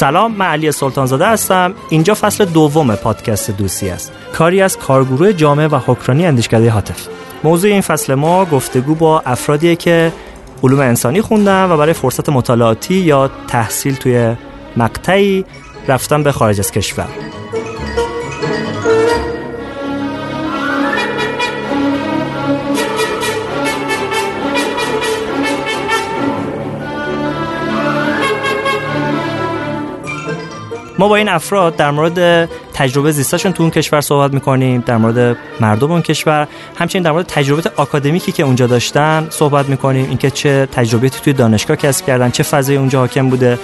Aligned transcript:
سلام 0.00 0.32
من 0.32 0.46
علی 0.46 0.72
سلطانزاده 0.72 1.26
هستم. 1.26 1.74
اینجا 1.88 2.14
فصل 2.14 2.44
دوم 2.44 2.94
پادکست 2.96 3.50
دوسی 3.50 3.90
است. 3.90 4.12
کاری 4.32 4.62
از 4.62 4.78
کارگروه 4.78 5.32
جامعه 5.32 5.66
و 5.66 5.80
حکرانی 5.86 6.26
اندیشکده 6.26 6.70
حاطف. 6.70 7.08
موضوع 7.44 7.70
این 7.70 7.80
فصل 7.80 8.14
ما 8.14 8.44
گفتگو 8.44 8.94
با 8.94 9.20
افرادیه 9.20 9.76
که 9.76 10.12
علوم 10.62 10.80
انسانی 10.80 11.20
خوندن 11.20 11.70
و 11.70 11.76
برای 11.76 11.92
فرصت 11.92 12.28
مطالعاتی 12.28 12.94
یا 12.94 13.30
تحصیل 13.48 13.94
توی 13.94 14.36
مقطعی 14.76 15.44
رفتن 15.88 16.22
به 16.22 16.32
خارج 16.32 16.60
از 16.60 16.72
کشور. 16.72 17.08
ما 31.00 31.08
با 31.08 31.16
این 31.16 31.28
افراد 31.28 31.76
در 31.76 31.90
مورد 31.90 32.48
تجربه 32.72 33.12
زیستشون 33.12 33.52
تو 33.52 33.62
اون 33.62 33.70
کشور 33.70 34.00
صحبت 34.00 34.34
می‌کنیم 34.34 34.82
در 34.86 34.96
مورد 34.96 35.36
مردم 35.60 35.92
اون 35.92 36.02
کشور. 36.02 36.48
همچنین 36.78 37.02
در 37.02 37.12
مورد 37.12 37.26
تجربه 37.26 37.70
آکادمیکی 37.76 38.32
که 38.32 38.42
اونجا 38.42 38.66
داشتن 38.66 39.26
صحبت 39.30 39.68
می‌کنیم 39.68 40.08
اینکه 40.08 40.30
چه 40.30 40.68
تجربیاتی 40.72 41.20
توی 41.20 41.32
دانشگاه 41.32 41.76
کسب 41.76 42.06
کردن 42.06 42.30
چه 42.30 42.42
فضای 42.42 42.76
اونجا 42.76 42.98
حاکم 42.98 43.28
بوده. 43.28 43.58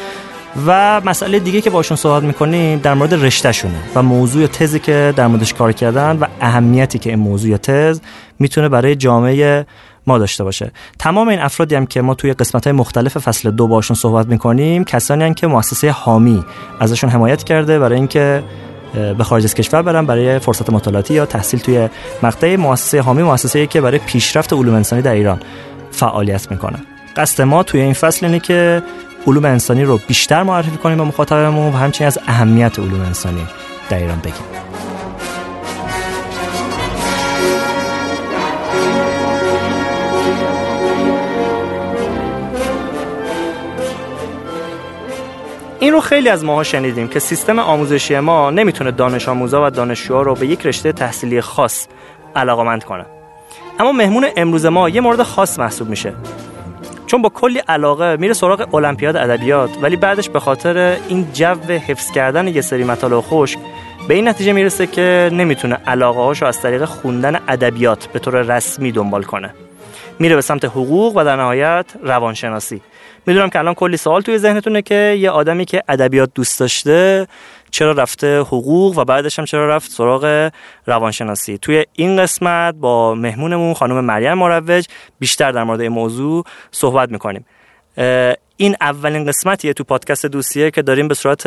و 0.67 1.01
مسئله 1.05 1.39
دیگه 1.39 1.61
که 1.61 1.71
باشون 1.71 1.97
صحبت 1.97 2.23
می‌کنیم 2.23 2.79
در 2.79 2.95
مورد 2.95 3.15
رشتهشونه 3.15 3.79
و 3.95 4.03
موضوع 4.03 4.43
یا 4.43 4.49
تزی 4.49 4.79
که 4.79 5.13
در 5.17 5.27
موردش 5.27 5.55
کار 5.55 5.73
کردن 5.73 6.17
و 6.21 6.25
اهمیتی 6.41 6.99
که 6.99 7.11
این 7.11 7.19
موضوع 7.19 7.51
یا 7.51 7.59
تز 7.59 8.01
می‌تونه 8.39 8.69
برای 8.69 8.97
جامعه 8.97 9.67
ما 10.07 10.19
داشته 10.19 10.45
باشه. 10.45 10.73
تمام 10.99 11.29
این 11.29 11.39
افرادی 11.39 11.75
هم 11.75 11.87
که 11.87 12.01
ما 12.01 12.15
توی 12.15 12.33
قسمت 12.33 12.65
های 12.65 12.73
مختلف 12.73 13.19
فصل 13.19 13.51
دو 13.51 13.67
باشون 13.67 13.97
صحبت 13.97 14.27
می‌کنیم 14.27 14.85
کسانی 14.85 15.25
هم 15.25 15.35
که 15.35 15.47
مؤسسه 15.47 15.91
حامی 15.91 16.45
ازشون 16.81 17.11
حمایت 17.11 17.45
کرده 17.45 17.79
برای 17.79 17.99
اینکه 17.99 18.43
به 19.19 19.25
خارج 19.25 19.45
از 19.45 19.55
کشور 19.55 19.83
برن 19.83 20.07
برای 20.07 20.39
فرصت 20.39 20.71
مطالعاتی 20.71 21.15
یا 21.15 21.27
تحصیل 21.27 21.61
توی 21.61 21.89
مقطع 22.23 22.57
مؤسسه 22.57 23.01
حامی 23.01 23.23
مؤسسه 23.23 23.67
که 23.67 23.81
برای 23.81 23.99
پیشرفت 23.99 24.53
علوم 24.53 24.75
انسانی 24.75 25.03
در 25.03 25.13
ایران 25.13 25.41
فعالیت 25.91 26.51
می‌کنه. 26.51 26.79
قصد 27.17 27.43
ما 27.43 27.63
توی 27.63 27.81
این 27.81 27.93
فصل 27.93 28.27
اینه 28.27 28.41
که 28.41 28.83
علوم 29.27 29.45
انسانی 29.45 29.85
رو 29.85 30.01
بیشتر 30.09 30.43
معرفی 30.43 30.71
کنیم 30.71 30.99
به 30.99 31.05
مخاطبمون 31.05 31.75
و 31.75 31.77
همچنین 31.77 32.07
از 32.07 32.19
اهمیت 32.27 32.79
علوم 32.79 33.01
انسانی 33.01 33.47
در 33.91 33.99
ایران 33.99 34.19
بگیم. 34.19 34.86
این 45.81 45.93
رو 45.93 46.01
خیلی 46.01 46.29
از 46.29 46.45
ماها 46.45 46.63
شنیدیم 46.63 47.09
که 47.09 47.19
سیستم 47.19 47.59
آموزشی 47.59 48.19
ما 48.19 48.51
نمی‌تونه 48.51 48.91
دانش 48.91 49.29
آموزا 49.29 49.67
و 49.67 49.71
دانشجوها 49.71 50.23
رو 50.23 50.35
به 50.35 50.47
یک 50.47 50.67
رشته 50.67 50.93
تحصیلی 50.93 51.41
خاص 51.41 51.89
علاقمند 52.37 52.85
کنه. 52.85 53.07
اما 53.79 53.93
مهمون 53.93 54.27
امروز 54.37 54.67
ما 54.67 54.89
یه 54.89 55.01
مورد 55.01 55.23
خاص 55.23 55.59
محسوب 55.59 55.89
میشه. 55.89 56.13
چون 57.07 57.23
با 57.23 57.29
کلی 57.29 57.59
علاقه 57.59 58.17
میره 58.17 58.35
سراغ 58.35 58.75
المپیاد 58.75 59.17
ادبیات 59.17 59.71
ولی 59.83 59.97
بعدش 59.97 60.29
به 60.29 60.41
خاطر 60.41 60.97
این 61.09 61.29
جو 61.33 61.73
حفظ 61.89 62.11
کردن 62.11 62.49
یه 62.49 62.61
سری 62.61 62.85
مطالب 62.85 63.21
خشک 63.21 63.59
به 64.09 64.15
این 64.15 64.29
نتیجه 64.29 64.53
می‌رسه 64.53 64.87
که 64.87 65.31
نمی‌تونه 65.33 65.79
علاقه 65.87 66.21
هاشو 66.21 66.47
از 66.47 66.63
طریق 66.63 66.85
خوندن 66.85 67.41
ادبیات 67.49 68.07
به 68.07 68.19
طور 68.19 68.43
رسمی 68.43 68.93
دنبال 68.93 69.23
کنه. 69.23 69.55
میره 70.19 70.35
به 70.35 70.43
سمت 70.43 70.65
حقوق 70.65 71.17
و 71.17 71.25
در 71.25 71.37
نهایت 71.37 71.87
روانشناسی. 72.03 72.81
می‌دونم 73.27 73.51
که 73.51 73.59
الان 73.59 73.75
کلی 73.75 73.97
سوال 73.97 74.23
توی 74.23 74.39
ذهنتونه 74.39 74.83
که 74.83 74.95
یه 74.95 75.31
آدمی 75.31 75.65
که 75.65 75.83
ادبیات 75.89 76.31
دوست 76.35 76.61
داشته 76.61 77.27
چرا 77.71 77.93
رفته 77.93 78.41
حقوق 78.41 78.99
و 78.99 79.05
بعدش 79.05 79.39
هم 79.39 79.45
چرا 79.45 79.77
رفت 79.77 79.91
سراغ 79.91 80.51
روانشناسی. 80.87 81.59
توی 81.59 81.85
این 81.93 82.23
قسمت 82.23 82.75
با 82.75 83.15
مهمونمون 83.15 83.75
خانم 83.75 84.05
مریم 84.05 84.35
مروج 84.35 84.87
بیشتر 85.19 85.53
در 85.53 85.65
مورد 85.65 85.81
این 85.81 85.93
موضوع 85.93 86.45
صحبت 86.71 87.11
می‌کنیم. 87.11 87.47
این 88.57 88.77
اولین 88.81 89.25
قسمتیه 89.25 89.73
تو 89.73 89.85
پادکست 89.85 90.27
دوستیه 90.27 90.71
که 90.71 90.83
داریم 90.83 91.09
به 91.09 91.15
صورت 91.15 91.47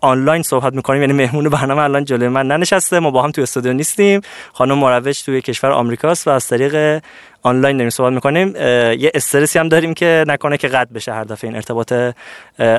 آنلاین 0.00 0.42
صحبت 0.42 0.74
می‌کنیم. 0.74 1.00
یعنی 1.00 1.12
مهمون 1.12 1.48
برنامه 1.48 1.82
الان 1.82 2.04
جلوی 2.04 2.28
من 2.28 2.46
ننشسته. 2.46 2.98
ما 2.98 3.10
با 3.10 3.22
هم 3.22 3.30
تو 3.30 3.42
استودیو 3.42 3.72
نیستیم. 3.72 4.20
خانم 4.52 4.78
مروج 4.78 5.22
توی 5.22 5.40
کشور 5.40 5.70
آمریکاست 5.70 6.28
و 6.28 6.30
از 6.30 6.48
طریق 6.48 7.02
آنلاین 7.42 7.76
داریم 7.76 7.90
صحبت 7.90 8.12
می‌کنیم 8.12 8.56
یه 8.56 9.10
استرسی 9.14 9.58
هم 9.58 9.68
داریم 9.68 9.94
که 9.94 10.24
نکنه 10.28 10.56
که 10.56 10.68
قطع 10.68 10.92
بشه 10.92 11.12
هر 11.12 11.24
دفعه 11.24 11.48
این 11.48 11.56
ارتباط 11.56 11.92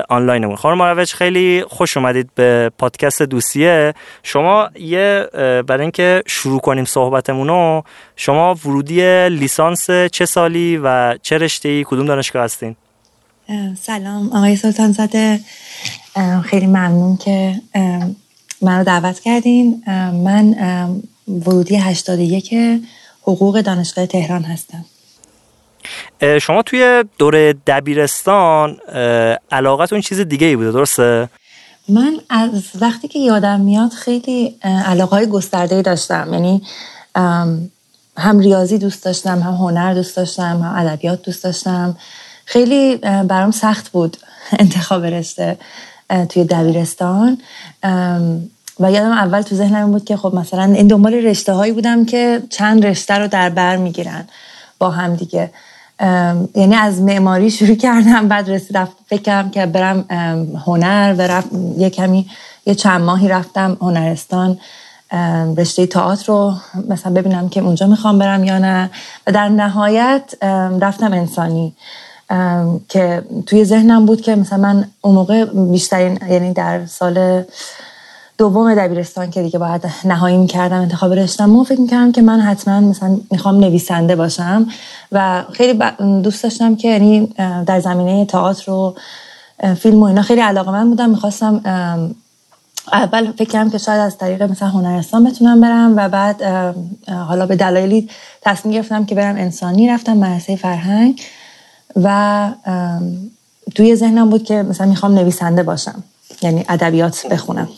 آنلاینمون. 0.08 0.56
خانم 0.56 0.78
مروج 0.78 1.12
خیلی 1.12 1.64
خوش 1.68 1.96
اومدید 1.96 2.30
به 2.34 2.70
پادکست 2.78 3.22
دوستیه 3.22 3.94
شما 4.22 4.68
یه 4.74 5.26
برای 5.66 5.80
اینکه 5.80 6.22
شروع 6.26 6.60
کنیم 6.60 6.84
صحبتمون 6.84 7.48
رو 7.48 7.84
شما 8.16 8.54
ورودی 8.54 9.28
لیسانس 9.28 9.90
چه 10.12 10.26
سالی 10.26 10.80
و 10.84 11.18
چه 11.22 11.38
رشته‌ای؟ 11.38 11.84
کدوم 11.86 12.06
دانشگاه 12.06 12.44
هستین؟ 12.44 12.76
سلام. 13.80 14.32
آقای 14.32 14.56
سلطان 14.56 14.92
زاده 14.92 15.40
خیلی 16.44 16.66
ممنون 16.66 17.16
که 17.16 17.54
من 18.62 18.78
رو 18.78 18.84
دعوت 18.84 19.20
کردین. 19.20 19.82
من 20.24 20.54
ورودی 21.28 21.76
81 21.76 22.54
حقوق 23.22 23.60
دانشگاه 23.60 24.06
تهران 24.06 24.42
هستم. 24.42 24.84
شما 26.40 26.62
توی 26.62 27.04
دوره 27.18 27.54
دبیرستان 27.66 28.76
علاقتون 29.52 30.00
چیز 30.00 30.20
دیگه 30.20 30.46
ای 30.46 30.56
بوده 30.56 30.72
درسته؟ 30.72 31.28
من 31.88 32.20
از 32.30 32.62
وقتی 32.80 33.08
که 33.08 33.18
یادم 33.18 33.60
میاد 33.60 33.90
خیلی 33.90 34.56
علاقه 34.62 35.16
های 35.16 35.26
گسترده 35.26 35.82
داشتم. 35.82 36.28
یعنی 36.32 36.62
هم 38.16 38.38
ریاضی 38.38 38.78
دوست 38.78 39.04
داشتم 39.04 39.38
هم 39.38 39.54
هنر 39.54 39.94
دوست 39.94 40.16
داشتم 40.16 40.42
هم 40.42 40.86
ادبیات 40.86 41.22
دوست 41.22 41.44
داشتم. 41.44 41.96
خیلی 42.44 42.96
برام 42.96 43.50
سخت 43.50 43.88
بود 43.88 44.16
انتخاب 44.58 45.04
رشته 45.04 45.58
توی 46.28 46.44
دبیرستان. 46.44 47.38
و 48.80 48.92
یادم 48.92 49.12
اول 49.12 49.42
تو 49.42 49.54
ذهنم 49.54 49.92
بود 49.92 50.04
که 50.04 50.16
خب 50.16 50.34
مثلا 50.34 50.62
این 50.62 50.86
دنبال 50.86 51.14
رشته 51.14 51.52
هایی 51.52 51.72
بودم 51.72 52.04
که 52.04 52.42
چند 52.50 52.86
رشته 52.86 53.14
رو 53.14 53.28
در 53.28 53.50
بر 53.50 53.76
می‌گیرن 53.76 54.24
با 54.78 54.90
هم 54.90 55.16
دیگه. 55.16 55.50
یعنی 56.54 56.74
از 56.74 57.00
معماری 57.00 57.50
شروع 57.50 57.74
کردم 57.74 58.28
بعد 58.28 58.50
رسید 58.50 58.78
فکر 59.06 59.22
کردم 59.22 59.50
که 59.50 59.66
برم 59.66 60.04
هنر 60.66 61.14
و 61.18 61.22
رفت 61.22 61.48
یه 61.78 61.90
کمی 61.90 62.26
یه 62.66 62.74
چند 62.74 63.00
ماهی 63.00 63.28
رفتم 63.28 63.76
هنرستان. 63.80 64.58
رشته 65.56 65.86
تئاتر 65.86 66.32
رو 66.32 66.54
مثلا 66.88 67.12
ببینم 67.12 67.48
که 67.48 67.60
اونجا 67.60 67.86
می‌خوام 67.86 68.18
برم 68.18 68.44
یا 68.44 68.58
نه. 68.58 68.90
و 69.26 69.32
در 69.32 69.48
نهایت 69.48 70.34
رفتم 70.80 71.12
انسانی. 71.12 71.74
که 72.88 73.22
توی 73.46 73.64
ذهنم 73.64 74.06
بود 74.06 74.20
که 74.20 74.36
مثلا 74.36 74.58
من 74.58 74.86
اون 75.00 75.14
موقع 75.14 75.44
بیشترین 75.44 76.18
یعنی 76.30 76.52
در 76.52 76.86
سال 76.86 77.44
دوم 78.38 78.74
دبیرستان 78.74 79.30
که 79.30 79.42
دیگه 79.42 79.58
باید 79.58 79.82
نهایی 80.04 80.36
می‌کردم 80.36 80.80
انتخاب 80.80 81.12
رشتم. 81.12 81.64
فکر 81.64 81.80
می‌کردم 81.80 82.12
که 82.12 82.22
من 82.22 82.40
حتما 82.40 82.80
مثلا 82.80 83.18
می‌خوام 83.30 83.56
نویسنده 83.56 84.16
باشم 84.16 84.66
و 85.12 85.44
خیلی 85.52 85.80
دوست 86.22 86.42
داشتم 86.42 86.76
که 86.76 86.88
یعنی 86.88 87.26
در 87.66 87.80
زمینه 87.80 88.24
تئاتر 88.24 88.70
و 88.70 88.94
فیلم 89.74 90.00
و 90.00 90.04
اینا 90.04 90.22
خیلی 90.22 90.40
علاقه 90.40 90.70
من 90.70 90.88
بودم. 90.88 91.10
می‌خواستم 91.10 91.60
اول 92.92 93.32
فکر 93.32 93.50
کردم 93.50 93.70
که 93.70 93.78
شاید 93.78 94.00
از 94.00 94.18
طریق 94.18 94.42
مثلا 94.42 94.68
هنرستان 94.68 95.24
بتونم 95.24 95.60
برم 95.60 95.94
و 95.96 96.08
بعد 96.08 96.42
حالا 97.08 97.46
به 97.46 97.56
دلایلی 97.56 98.08
تصمیم 98.42 98.74
گرفتم 98.74 99.04
که 99.04 99.14
برم 99.14 99.36
انسانی 99.36 99.88
رفتم 99.88 100.16
مدرسه 100.16 100.56
فرهنگ 100.56 101.22
و 101.96 102.48
توی 103.74 103.96
ذهنم 103.96 104.30
بود 104.30 104.44
که 104.44 104.62
مثلا 104.62 104.86
می‌خوام 104.86 105.14
نویسنده 105.14 105.62
باشم 105.62 106.02
یعنی 106.42 106.64
ادبیات 106.68 107.26
بخونم. 107.26 107.68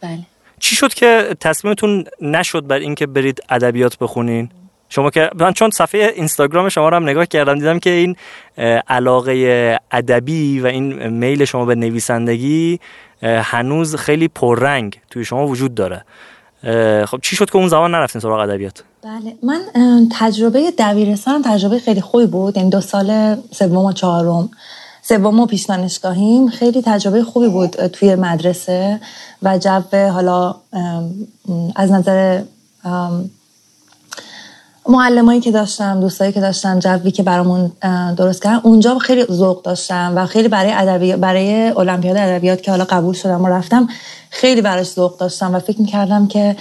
بله. 0.00 0.18
چی 0.60 0.76
شد 0.76 0.94
که 0.94 1.36
تصمیمتون 1.40 2.04
نشد 2.20 2.66
بر 2.66 2.76
اینکه 2.76 3.06
برید 3.06 3.40
ادبیات 3.48 3.98
بخونین؟ 3.98 4.50
شما 4.88 5.10
که 5.10 5.30
من 5.34 5.52
چون 5.52 5.70
صفحه 5.70 6.12
اینستاگرام 6.16 6.68
شما 6.68 6.88
رو 6.88 6.96
هم 6.96 7.08
نگاه 7.08 7.26
کردم 7.26 7.54
دیدم 7.54 7.78
که 7.78 7.90
این 7.90 8.16
علاقه 8.88 9.78
ادبی 9.90 10.60
و 10.60 10.66
این 10.66 11.08
میل 11.08 11.44
شما 11.44 11.64
به 11.64 11.74
نویسندگی 11.74 12.80
هنوز 13.22 13.96
خیلی 13.96 14.28
پررنگ 14.28 15.00
توی 15.10 15.24
شما 15.24 15.46
وجود 15.46 15.74
داره. 15.74 16.04
خب 17.06 17.20
چی 17.22 17.36
شد 17.36 17.50
که 17.50 17.56
اون 17.56 17.68
زمان 17.68 17.90
نرفتین 17.90 18.20
سراغ 18.20 18.40
ادبیات؟ 18.40 18.82
بله. 19.04 19.36
من 19.42 19.60
تجربه 20.18 20.72
دبیرستان 20.78 21.42
تجربه 21.42 21.78
خیلی 21.78 22.00
خوبی 22.00 22.26
بود. 22.26 22.58
این 22.58 22.70
دو 22.70 22.80
سال 22.80 23.36
سوم 23.52 23.76
و 23.76 23.92
چهارم. 23.92 24.50
سوم 25.08 25.40
و 25.40 25.46
پیش 25.46 25.62
دانشگاهیم 25.62 26.48
خیلی 26.48 26.82
تجربه 26.82 27.24
خوبی 27.24 27.48
بود 27.48 27.86
توی 27.86 28.14
مدرسه 28.14 29.00
و 29.42 29.58
جو 29.58 29.82
حالا 30.12 30.54
از 31.76 31.90
نظر 31.92 32.42
معلمایی 34.88 35.40
که 35.40 35.50
داشتم 35.50 36.00
دوستایی 36.00 36.32
که 36.32 36.40
داشتم 36.40 36.78
جوی 36.78 37.10
که 37.10 37.22
برامون 37.22 37.72
درست 38.16 38.42
کردن 38.42 38.60
اونجا 38.62 38.98
خیلی 38.98 39.24
ذوق 39.32 39.62
داشتم 39.62 40.12
و 40.16 40.26
خیلی 40.26 40.48
برای 40.48 40.72
ادبی 40.72 41.16
برای 41.16 41.68
المپیاد 41.68 42.16
ادبیات 42.16 42.62
که 42.62 42.70
حالا 42.70 42.84
قبول 42.84 43.14
شدم 43.14 43.44
و 43.44 43.48
رفتم 43.48 43.88
خیلی 44.30 44.62
براش 44.62 44.86
ذوق 44.86 45.18
داشتم 45.18 45.54
و 45.54 45.58
فکر 45.58 45.80
می‌کردم 45.80 46.26
که 46.26 46.56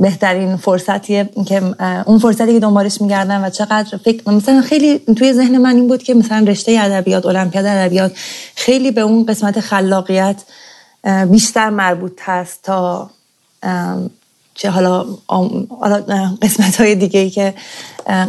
بهترین 0.00 0.56
فرصتیه 0.56 1.28
که 1.46 1.62
اون 2.06 2.18
فرصتی 2.18 2.52
که 2.52 2.60
دنبالش 2.60 3.00
میگردم 3.00 3.44
و 3.44 3.50
چقدر 3.50 3.96
فکر 4.04 4.30
مثلا 4.30 4.60
خیلی 4.60 4.98
توی 4.98 5.32
ذهن 5.32 5.58
من 5.58 5.76
این 5.76 5.88
بود 5.88 6.02
که 6.02 6.14
مثلا 6.14 6.44
رشته 6.48 6.78
ادبیات 6.80 7.26
المپیاد 7.26 7.66
ادبیات 7.66 8.12
خیلی 8.54 8.90
به 8.90 9.00
اون 9.00 9.26
قسمت 9.26 9.60
خلاقیت 9.60 10.36
بیشتر 11.30 11.70
مربوط 11.70 12.20
هست 12.22 12.62
تا 12.62 13.10
چه 14.54 14.70
حالا 14.70 15.06
قسمت 16.42 16.80
های 16.80 16.94
دیگه 16.94 17.20
ای 17.20 17.30
که 17.30 17.54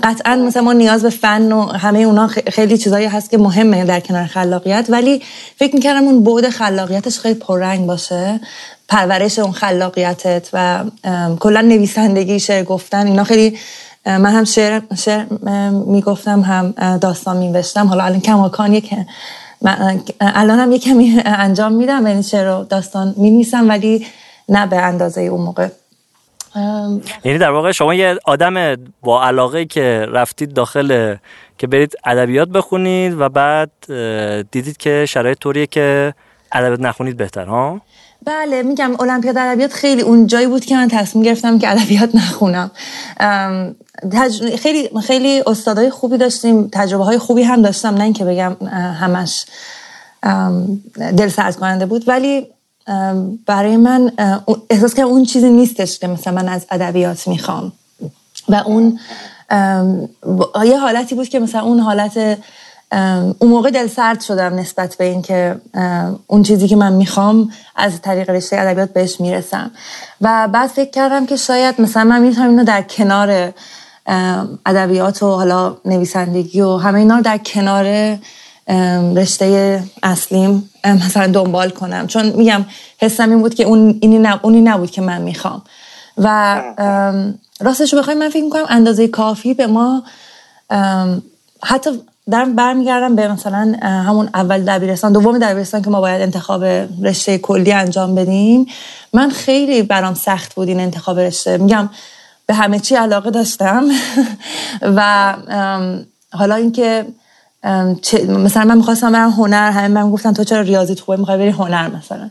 قطعا 0.04 0.36
مثلا 0.36 0.64
ما 0.64 0.74
نیاز 0.74 1.04
به 1.04 1.10
فن 1.10 1.52
و 1.52 1.66
همه 1.66 2.00
اونا 2.00 2.28
خیلی 2.28 2.78
چیزایی 2.78 3.06
هست 3.06 3.30
که 3.30 3.38
مهمه 3.38 3.86
در 3.86 4.00
کنار 4.00 4.26
خلاقیت 4.26 4.86
ولی 4.90 5.22
فکر 5.56 5.76
می‌کردم 5.76 6.04
اون 6.04 6.24
بعد 6.24 6.50
خلاقیتش 6.50 7.20
خیلی 7.20 7.40
پررنگ 7.40 7.88
باشه. 7.88 8.40
پرورش 8.92 9.40
اون 9.40 9.52
خلاقیتت 9.52 10.50
و 10.54 10.84
کلا 11.40 11.62
نویسندگی 11.62 12.40
شعر 12.40 12.64
گفتن 12.64 13.08
اینا 13.08 13.24
خیلی 13.24 13.58
من 14.06 14.26
هم 14.26 14.44
شعر, 14.44 14.82
شعر 14.98 15.26
می‌گفتم 15.72 16.42
هم 16.42 16.72
داستان 16.98 17.38
میوشتم 17.38 17.88
حالا 17.88 18.04
الان 18.04 18.20
کماکان 18.20 18.80
که 18.80 19.06
الان 20.22 20.60
هم 20.60 20.72
یه 20.72 20.80
کمی 20.80 21.22
انجام 21.26 21.74
میدم 21.74 22.08
یعنی 22.08 22.24
شعر 22.24 22.48
و 22.48 22.64
داستان 22.64 23.14
می‌نویسم 23.18 23.70
ولی 23.70 24.08
نه 24.50 24.68
به 24.68 24.78
اندازه 24.78 25.22
اون 25.22 25.42
موقع. 25.42 25.68
یعنی 27.24 27.38
در 27.38 27.52
واقع 27.52 27.72
شما 27.72 27.94
یه 27.94 28.18
آدم 28.26 28.76
با 29.02 29.24
علاقه 29.24 29.66
که 29.66 30.06
رفتید 30.12 30.54
داخل 30.54 31.16
که 31.58 31.68
برید 31.68 31.96
ادبیات 32.06 32.50
بخونید 32.50 33.14
و 33.20 33.30
بعد 33.30 33.72
دیدید 34.52 34.78
که 34.78 35.06
شرایط 35.10 35.38
طوریه 35.40 35.68
که 35.68 36.14
ادبیات 36.52 36.80
نخونید 36.80 37.18
بهتر 37.18 37.46
ها؟ 37.46 37.82
بله 38.26 38.64
میگم 38.64 38.96
المپیاد 39.00 39.38
ادبیات 39.38 39.74
خیلی 39.74 40.02
اون 40.02 40.28
جایی 40.28 40.48
بود 40.48 40.66
که 40.66 40.76
من 40.76 40.88
تصمیم 40.88 41.24
گرفتم 41.24 41.60
که 41.60 41.72
ادبیات 41.72 42.16
نخونم. 42.16 42.72
خیلی 44.60 44.90
خیلی 45.02 45.44
استادای 45.48 45.90
خوبی 45.90 46.18
داشتیم 46.18 46.70
تجربه 46.72 47.04
های 47.04 47.18
خوبی 47.18 47.44
هم 47.44 47.62
داشتم 47.62 47.96
نه 47.96 48.04
اینکه 48.04 48.26
بگم 48.26 48.56
همش 49.02 49.46
دل 51.18 51.28
سرد 51.28 51.56
کننده 51.56 51.86
بود. 51.86 52.08
ولی 52.08 52.48
برای 53.46 53.78
من 53.78 54.12
احساس 54.70 54.94
که 54.94 55.02
اون 55.02 55.26
چیزی 55.26 55.50
نیستش 55.50 56.00
که 56.00 56.08
مثلا 56.08 56.34
من 56.34 56.50
از 56.50 56.66
ادبیات 56.72 57.28
می‌خوام. 57.28 57.72
و 58.50 58.56
اون 58.56 59.00
یه 60.66 60.80
حالتی 60.80 61.16
بود 61.16 61.30
که 61.30 61.40
مثلا 61.40 61.62
اون 61.62 61.80
حالت 61.80 62.38
اون 62.92 63.52
موقع 63.52 63.70
دل 63.70 63.88
سرد 63.88 64.22
شدم 64.22 64.56
نسبت 64.56 64.96
به 64.96 65.04
اینکه 65.04 65.56
اون 66.28 66.44
چیزی 66.44 66.68
که 66.68 66.76
من 66.76 66.94
می‌خوام 66.94 67.52
از 67.76 68.02
طریق 68.02 68.30
رشته 68.30 68.60
ادبیات 68.60 68.94
بهش 68.94 69.22
می‌رسم. 69.22 69.72
و 70.22 70.48
بعد 70.52 70.70
فکر 70.70 70.90
کردم 70.90 71.26
که 71.26 71.36
شاید 71.36 71.82
مثلا 71.82 72.04
من 72.04 72.22
می‌تونم 72.22 72.50
اینو 72.50 72.64
در 72.64 72.82
کنار 72.82 73.54
ادبیات 74.66 75.24
و 75.24 75.36
حالا 75.36 75.78
نویسندگی 75.86 76.62
و 76.62 76.78
همه 76.78 77.00
اینا 77.00 77.22
در 77.22 77.38
کنار 77.38 78.18
رشته 79.16 79.84
اصلیم 80.04 80.70
مثلا 80.86 81.28
دنبال 81.28 81.70
کنم. 81.70 82.08
چون 82.08 82.26
میگم 82.26 82.66
حسم 82.98 83.30
این 83.30 83.42
بود 83.42 83.54
که 83.54 83.64
اون 83.64 83.98
اینی 84.02 84.28
اونی 84.42 84.62
نبود 84.62 84.92
که 84.92 85.02
من 85.02 85.22
می‌خوام. 85.22 85.62
و 86.18 86.62
راستش 87.60 87.94
رو 87.94 88.00
بخوایم 88.00 88.20
من 88.20 88.30
فکر 88.30 88.44
می‌کنم 88.44 88.66
اندازه 88.70 89.08
کافی 89.08 89.54
به 89.54 89.68
ما 89.68 90.04
حتی 91.64 91.90
در 92.30 92.46
برمیگردم 92.46 93.16
به 93.16 93.28
مثلا 93.28 93.76
همون 93.82 94.30
اول 94.34 94.62
دبیرستان 94.62 95.14
دوم 95.14 95.40
دبیرستان 95.40 95.82
که 95.82 95.90
ما 95.90 96.02
باید 96.02 96.22
انتخاب 96.22 96.64
رشته 97.04 97.38
کلی 97.38 97.72
انجام 97.72 98.16
بدیم. 98.16 98.66
من 99.14 99.30
خیلی 99.30 99.84
برام 99.84 100.14
سخت 100.14 100.54
بود 100.54 100.68
این 100.68 100.80
انتخاب 100.80 101.20
رشته. 101.20 101.58
میگم 101.58 101.90
به 102.46 102.54
همه 102.54 102.80
چی 102.80 102.96
علاقه 102.96 103.32
داشتم. 103.32 103.84
و 104.96 105.36
حالا 106.34 106.56
اینکه 106.56 107.06
مثلا 108.28 108.66
من 108.66 108.78
می‌خواستم 108.78 109.12
برم 109.12 109.30
هنر 109.30 109.72
همه 109.72 109.88
من 109.88 110.12
گفتن 110.12 110.34
تو 110.34 110.44
چرا 110.44 110.62
ریاضیت 110.62 111.00
خوبه؟ 111.00 111.18
می‌خوای 111.18 111.38
بری 111.38 111.50
هنر 111.50 111.88
مثلا. 111.88 112.30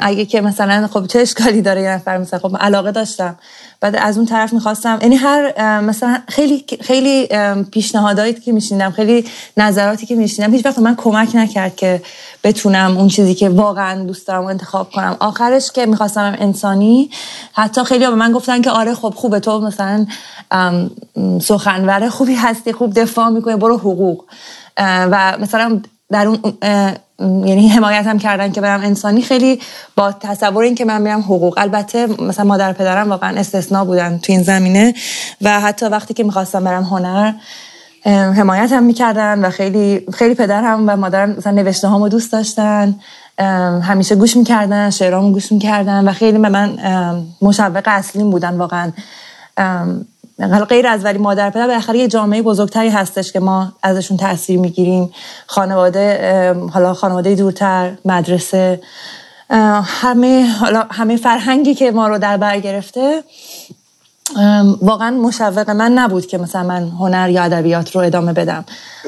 اگه 0.00 0.24
که 0.24 0.40
مثلا 0.40 0.86
خب 0.86 1.06
چه 1.06 1.18
اشکالی 1.18 1.62
داره 1.62 1.82
یه 1.82 1.90
نفر؟ 1.90 2.18
مثلا 2.18 2.38
خب 2.38 2.56
علاقه 2.60 2.92
داشتم. 2.92 3.36
بعد 3.80 3.96
از 3.96 4.16
اون 4.16 4.26
طرف 4.26 4.52
می‌خواستم 4.52 4.98
یعنی 5.02 5.16
هر 5.16 5.80
مثلا 5.80 6.18
خیلی 6.28 6.64
خیلی 6.80 7.28
پیشنهاداتی 7.70 8.40
که 8.40 8.52
میشنیدم 8.52 8.90
خیلی 8.90 9.24
نظراتی 9.56 10.06
که 10.06 10.14
میشنیدم 10.14 10.52
هیچ 10.52 10.66
وقت 10.66 10.78
من 10.78 10.96
کمک 10.96 11.28
نکرد 11.34 11.76
که 11.76 12.02
بتونم 12.44 12.96
اون 12.98 13.08
چیزی 13.08 13.34
که 13.34 13.48
واقعا 13.48 14.04
دوست 14.04 14.28
دارم 14.28 14.44
انتخاب 14.44 14.90
کنم. 14.90 15.16
آخرش 15.20 15.72
که 15.72 15.86
می‌خواستم 15.86 16.36
انسانی 16.38 17.10
حتی 17.52 17.84
خیلی 17.84 18.06
به 18.06 18.14
من 18.14 18.32
گفتن 18.32 18.62
که 18.62 18.70
آره 18.70 18.94
خب 18.94 19.14
خوبه 19.16 19.40
تو 19.40 19.60
مثلا 19.60 20.06
سخنور 21.40 22.08
خوبی 22.08 22.34
هستی 22.34 22.72
خوب 22.72 22.94
دفاع 22.94 23.28
می‌کنی 23.28 23.56
برو 23.56 23.78
حقوق. 23.78 24.24
و 24.78 25.36
مثلا 25.40 25.80
در 26.10 26.26
اون 26.26 26.54
یعنی 27.22 27.68
حمایت 27.68 28.06
هم 28.06 28.18
کردن 28.18 28.52
که 28.52 28.60
برم 28.60 28.80
انسانی 28.80 29.22
خیلی 29.22 29.60
با 29.96 30.12
تصور 30.12 30.64
این 30.64 30.74
که 30.74 30.84
من 30.84 31.02
میرم 31.02 31.20
حقوق. 31.20 31.54
البته 31.58 32.06
مثلا 32.06 32.44
مادر 32.44 32.72
پدرم 32.72 33.10
واقعا 33.10 33.40
استثنا 33.40 33.84
بودن 33.84 34.18
تو 34.18 34.32
این 34.32 34.42
زمینه 34.42 34.94
و 35.40 35.60
حتی 35.60 35.86
وقتی 35.86 36.14
که 36.14 36.24
می‌خواستم 36.24 36.64
برم 36.64 36.82
هنر 36.82 37.32
حمایت 38.06 38.72
هم 38.72 38.82
می‌کردن 38.82 39.44
و 39.44 39.50
خیلی 39.50 40.06
خیلی 40.14 40.34
پدرم 40.34 40.84
و 40.88 40.96
مادرم 40.96 41.30
مثلا 41.30 41.52
نوشته 41.52 41.88
هامو 41.88 42.08
دوست 42.08 42.32
داشتن. 42.32 42.94
همیشه 43.82 44.14
گوش 44.14 44.36
می‌کردن 44.36 44.90
شعرامو 44.90 45.32
گوش 45.32 45.52
می‌کردن 45.52 46.08
و 46.08 46.12
خیلی 46.12 46.38
به 46.38 46.48
من 46.48 46.78
مشوق 47.42 47.82
اصلیم 47.86 48.30
بودن 48.30 48.56
واقعا. 48.56 48.92
حالا 50.50 50.64
غیر 50.64 50.86
از 50.86 51.04
ولی 51.04 51.18
مادر 51.18 51.50
پدر 51.50 51.66
بالاخره 51.66 51.98
یه 51.98 52.08
جامعه 52.08 52.42
بزرگتری 52.42 52.88
هستش 52.88 53.32
که 53.32 53.40
ما 53.40 53.72
ازشون 53.82 54.16
تاثیر 54.16 54.58
می‌گیریم. 54.58 55.12
خانواده 55.46 56.54
حالا 56.72 56.94
خانواده 56.94 57.34
دورتر 57.34 57.92
مدرسه 58.04 58.80
همه 59.84 60.46
حالا 60.46 60.86
همه 60.90 61.16
فرهنگی 61.16 61.74
که 61.74 61.90
ما 61.90 62.08
رو 62.08 62.18
در 62.18 62.36
بر 62.36 62.60
گرفته 62.60 63.22
واقعا 64.82 65.10
مشوق 65.10 65.70
من 65.70 65.92
نبود 65.92 66.26
که 66.26 66.38
مثلا 66.38 66.62
من 66.62 66.88
هنر 66.88 67.30
یا 67.30 67.42
ادبیات 67.42 67.96
رو 67.96 68.00
ادامه 68.00 68.32
بدم. 68.32 68.64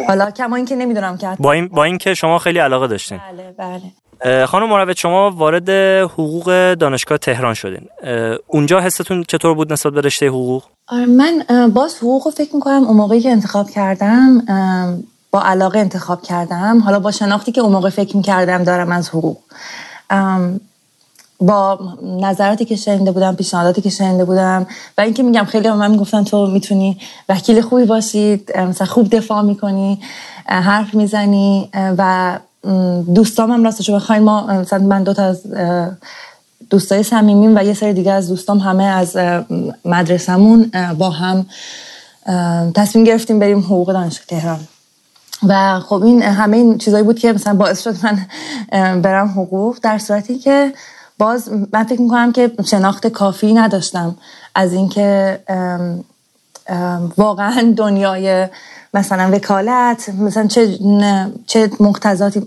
حالا 0.09 0.31
کما 0.31 0.57
اینکه 0.57 0.77
نمی‌دونم 0.77 1.17
که 1.17 1.29
با 1.39 1.53
این 1.53 1.69
با 1.69 1.85
اینکه 1.85 2.15
شما 2.15 2.39
خیلی 2.39 2.59
علاقه 2.59 2.87
داشتین. 2.87 3.19
بله 3.19 3.55
بله. 3.59 3.83
خانم 4.47 4.69
مروت 4.69 4.97
شما 4.97 5.31
وارد 5.31 5.71
حقوق 6.11 6.75
دانشگاه 6.75 7.19
تهران 7.19 7.55
شدین. 7.55 7.89
اونجا 8.47 8.81
حستون 8.81 9.25
چطور 9.29 9.55
بود 9.55 9.73
نسبت 9.73 9.93
به 9.93 10.01
رشته 10.01 10.29
حقوق؟ 10.29 10.63
آره، 10.89 11.07
من 11.07 11.45
باز 11.75 11.97
حقوق 11.97 12.31
فکر 12.31 12.55
می‌کنم 12.55 12.85
اون 12.85 12.97
موقعی 12.97 13.21
که 13.21 13.31
انتخاب 13.31 13.71
کردم 13.71 14.43
با 15.31 15.43
علاقه 15.43 15.79
انتخاب 15.79 16.23
کردم. 16.23 16.79
حالا 16.79 16.99
با 16.99 17.11
شناختی 17.11 17.53
که 17.53 17.61
اون 17.61 17.73
موقع 17.73 17.91
فکر 17.91 18.17
می‌کردم 18.17 18.65
دارم 18.65 18.93
از 18.93 19.09
حقوق. 19.09 19.37
با 21.41 21.79
نظراتی 22.03 22.65
که 22.65 22.77
شنیده 22.77 23.13
بودم 23.13 23.35
پیشنهاداتی 23.35 23.83
که 23.83 23.91
شنیده 23.91 24.25
بودم 24.25 24.67
و 24.99 25.01
اینکه 25.01 25.23
میگم 25.23 25.45
خیلی 25.45 25.69
به 25.69 25.75
من 25.75 25.91
می‌گفتن 25.91 26.25
تو 26.25 26.47
می‌تونی 26.47 26.99
وکیل 27.29 27.61
خوبی 27.61 27.85
باشید 27.85 28.57
مثلا 28.57 28.87
خوب 28.87 29.17
دفاع 29.17 29.43
می‌کنی 29.43 30.01
حرف 30.47 30.95
می‌زنی 30.95 31.71
و 31.75 32.39
دوستام 33.15 33.51
هم 33.51 33.65
راستش 33.65 33.91
بخواین 33.91 34.23
ما 34.23 34.47
مثلا 34.47 34.79
من 34.79 35.03
دو 35.03 35.15
تا 35.15 35.25
از 35.25 35.43
دوستای 36.71 37.03
صمیمیم 37.03 37.57
و 37.57 37.65
یه 37.65 37.75
سری 37.75 37.93
دیگه 37.93 38.13
از 38.13 38.29
دوستام 38.29 38.59
همه 38.59 38.85
از 38.85 39.17
مدرسمون 39.85 40.71
با 40.99 41.11
هم 41.11 41.47
تصمیم 42.75 43.05
گرفتیم 43.05 43.39
بریم 43.39 43.59
حقوق 43.59 43.93
دانشگاه 43.93 44.27
تهران. 44.27 44.61
و 45.49 45.81
خب 45.81 46.03
این 46.03 46.23
همه 46.23 46.57
این 46.57 46.79
چیزایی 46.79 47.05
بود 47.05 47.19
که 47.19 47.33
مثلا 47.33 47.55
باعث 47.55 47.83
شد 47.85 47.95
من 48.03 48.27
برم 49.03 49.29
حقوق 49.29 49.77
در 49.83 49.99
صورتی 49.99 50.39
که 50.39 50.73
باز 51.19 51.51
من 51.73 51.85
فکر 51.85 52.01
می‌کنم 52.01 52.33
که 52.33 52.53
شناخت 52.65 53.07
کافی 53.07 53.55
نداشتم 53.55 54.17
از 54.55 54.73
اینکه 54.73 55.39
واقعا 57.17 57.75
دنیای 57.77 58.49
مثلا 58.95 59.31
وکالت 59.33 60.09
مثلا 60.19 60.47
چه 60.47 60.79
چه 61.47 61.71
مقتضاتی 61.81 62.43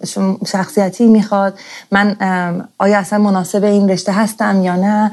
شخصیتی 0.47 1.05
می‌خواد. 1.05 1.59
من 1.91 2.15
آیا 2.77 2.99
اصلا 2.99 3.19
مناسب 3.19 3.63
این 3.63 3.89
رشته 3.89 4.11
هستم 4.11 4.63
یا 4.63 4.75
نه؟ 4.75 5.11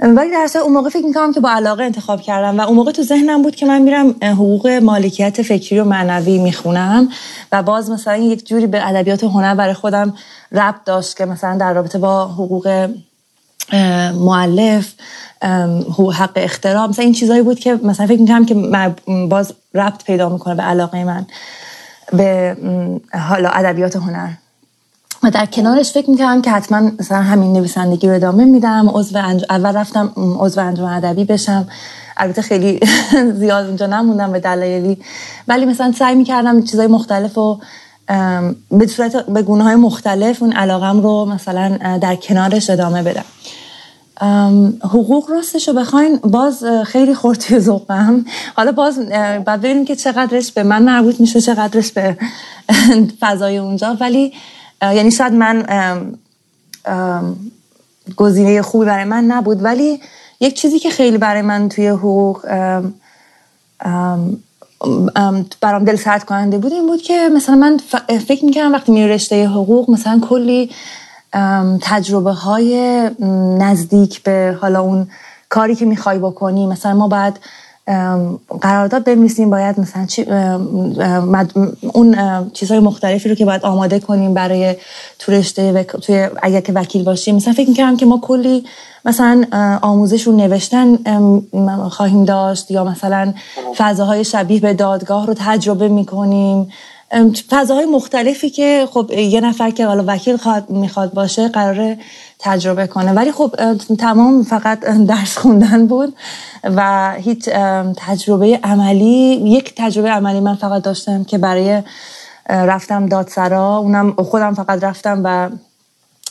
ولی 0.00 0.30
در 0.30 0.60
اون 0.64 0.72
موقع 0.72 0.88
فکر 0.88 1.06
می‌کنم 1.06 1.32
که 1.32 1.40
با 1.40 1.50
علاقه 1.50 1.84
انتخاب 1.84 2.20
کردم 2.20 2.60
و 2.60 2.62
اون 2.62 2.76
موقع 2.76 2.92
تو 2.92 3.02
ذهنم 3.02 3.42
بود 3.42 3.56
که 3.56 3.66
من 3.66 3.82
میرم 3.82 4.10
حقوق 4.22 4.68
مالکیت 4.68 5.42
فکری 5.42 5.78
و 5.78 5.84
معنوی 5.84 6.38
می‌خونم 6.38 7.08
و 7.52 7.62
باز 7.62 7.90
مثلا 7.90 8.16
یک 8.16 8.48
جوری 8.48 8.66
به 8.66 8.88
ادبیات 8.88 9.24
هنر 9.24 9.54
برای 9.54 9.74
خودم 9.74 10.14
ربط 10.52 10.84
داشت 10.84 11.16
که 11.16 11.24
مثلا 11.24 11.58
در 11.58 11.72
رابطه 11.72 11.98
با 11.98 12.26
حقوق 12.26 12.88
معلف 14.14 14.92
حق 16.14 16.32
اختراع 16.36 16.86
مثلا 16.86 17.04
این 17.04 17.14
چیزایی 17.14 17.42
بود 17.42 17.58
که 17.58 17.74
مثلا 17.82 18.06
فکر 18.06 18.20
می‌کنم 18.20 18.44
که 18.44 18.54
باز 19.28 19.54
ربط 19.74 20.04
پیدا 20.04 20.28
می‌کنه 20.28 20.54
به 20.54 20.62
علاقه 20.62 21.04
من 21.04 21.26
به 22.12 22.56
حالا 23.28 23.48
ادبیات 23.48 23.96
هنر. 23.96 24.28
و 25.22 25.30
در 25.30 25.46
کنارش 25.46 25.92
فکر 25.92 26.10
می‌کردم 26.10 26.42
که 26.42 26.50
حتما 26.50 26.90
مثلا 26.98 27.22
همین 27.22 27.52
نویسندگی 27.52 28.08
رو 28.08 28.14
ادامه 28.14 28.44
میدم 28.44 28.88
عضو 28.88 29.18
اول 29.50 29.76
رفتم 29.76 30.12
عضو 30.16 30.60
انجمن 30.60 30.92
ادبی 30.92 31.24
بشم. 31.24 31.68
البته 32.16 32.42
خیلی 32.42 32.80
زیاد 33.40 33.66
اونجا 33.66 33.86
نموندم 33.86 34.32
به 34.32 34.40
دلایلی. 34.40 34.98
ولی 35.48 35.64
مثلا 35.64 35.92
سعی 35.92 36.14
می‌کردم 36.14 36.62
چیزای 36.62 36.86
مختلف 36.86 37.38
و 37.38 37.60
به 38.70 38.86
صورت 38.86 39.26
به 39.26 39.42
گونه 39.42 39.64
های 39.64 39.74
مختلف 39.74 40.42
اون 40.42 40.52
علاقم 40.52 41.00
رو 41.00 41.24
مثلا 41.24 41.98
در 42.02 42.16
کنارش 42.16 42.70
ادامه 42.70 43.02
بدم. 43.02 43.24
حقوق 44.84 45.30
راستش 45.30 45.68
رو 45.68 45.74
بخواین 45.74 46.16
باز 46.16 46.64
خیلی 46.84 47.14
خورتی 47.14 47.58
ذوقم. 47.58 48.24
حالا 48.56 48.72
باز 48.72 48.98
بعد 49.44 49.60
ببینیم 49.60 49.84
که 49.84 49.96
چقدرش 49.96 50.52
به 50.52 50.62
من 50.62 50.82
مربوط 50.82 51.20
میشه 51.20 51.40
چقدرش 51.40 51.92
به 51.92 52.16
فضای 53.20 53.58
اونجا. 53.58 53.96
ولی 54.00 54.32
یعنی 54.82 55.10
شاید 55.10 55.32
من 55.32 55.66
گزینه 58.16 58.62
خوبی 58.62 58.86
برای 58.86 59.04
من 59.04 59.24
نبود. 59.24 59.64
ولی 59.64 60.00
یک 60.40 60.54
چیزی 60.54 60.78
که 60.78 60.90
خیلی 60.90 61.18
برای 61.18 61.42
من 61.42 61.68
توی 61.68 61.88
حقوق 61.88 62.46
برام 65.60 65.84
دل 65.84 65.96
سرد 65.96 66.24
کننده 66.24 66.58
بود 66.58 66.72
این 66.72 66.86
بود 66.86 67.02
که 67.02 67.28
مثلا 67.34 67.54
من 67.54 67.76
فکر 68.18 68.44
می‌کردم 68.44 68.72
وقتی 68.72 68.92
میره 68.92 69.14
رشته 69.14 69.46
حقوق 69.48 69.90
مثلا 69.90 70.20
کلی 70.28 70.70
تجربه 71.82 72.32
های 72.32 73.02
نزدیک 73.58 74.22
به 74.22 74.58
حالا 74.60 74.80
اون 74.80 75.08
کاری 75.48 75.74
که 75.74 75.84
می‌خوای 75.84 76.18
بکنی 76.18 76.66
مثلا 76.66 76.94
ما 76.94 77.08
باید 77.08 77.40
قرارداد 78.60 79.04
بنویسیم 79.04 79.50
باید 79.50 79.80
مثلا 79.80 80.06
چی 80.06 80.26
اون 81.92 82.16
چیزهای 82.52 82.80
مختلفی 82.80 83.28
رو 83.28 83.34
که 83.34 83.44
باید 83.44 83.64
آماده 83.64 84.00
کنیم 84.00 84.34
برای 84.34 84.76
تو 85.18 85.32
رشته 85.32 85.84
توی 86.02 86.28
اگر 86.42 86.60
که 86.60 86.72
وکیل 86.72 87.04
باشیم. 87.04 87.36
مثلا 87.36 87.52
فکر 87.52 87.68
می‌کردم 87.68 87.96
که 87.96 88.06
ما 88.06 88.18
کلی 88.22 88.64
مثلا 89.04 89.44
آموزش 89.82 90.22
رو 90.22 90.36
نوشتن 90.36 90.98
خواهیم 91.88 92.24
داشت 92.24 92.70
یا 92.70 92.84
مثلا 92.84 93.34
فضاهای 93.76 94.24
شبیه 94.24 94.60
به 94.60 94.74
دادگاه 94.74 95.26
رو 95.26 95.34
تجربه 95.38 95.88
می‌کنیم. 95.88 96.68
فضاهای 97.50 97.86
مختلفی 97.86 98.50
که 98.50 98.88
خب 98.90 99.10
یه 99.12 99.40
نفر 99.40 99.70
که 99.70 99.86
حالا 99.86 100.04
وکیل 100.06 100.36
خواد 100.36 100.70
می‌خواد 100.70 101.12
باشه 101.12 101.48
قراره 101.48 101.98
تجربه 102.38 102.86
کنه. 102.86 103.12
ولی 103.12 103.32
خب 103.32 103.54
تمام 103.98 104.42
فقط 104.42 104.80
درس 104.80 105.38
خوندن 105.38 105.86
بود 105.86 106.14
و 106.64 107.12
هیچ 107.14 107.48
تجربه 107.96 108.60
عملی 108.64 109.40
یک 109.44 109.74
تجربه 109.76 110.10
عملی 110.10 110.40
من 110.40 110.54
فقط 110.54 110.82
داشتم 110.82 111.24
که 111.24 111.38
برای 111.38 111.82
رفتم 112.48 113.06
دادسرا. 113.06 113.76
اونم 113.76 114.12
خودم 114.12 114.54
فقط 114.54 114.84
رفتم 114.84 115.20
و 115.24 115.50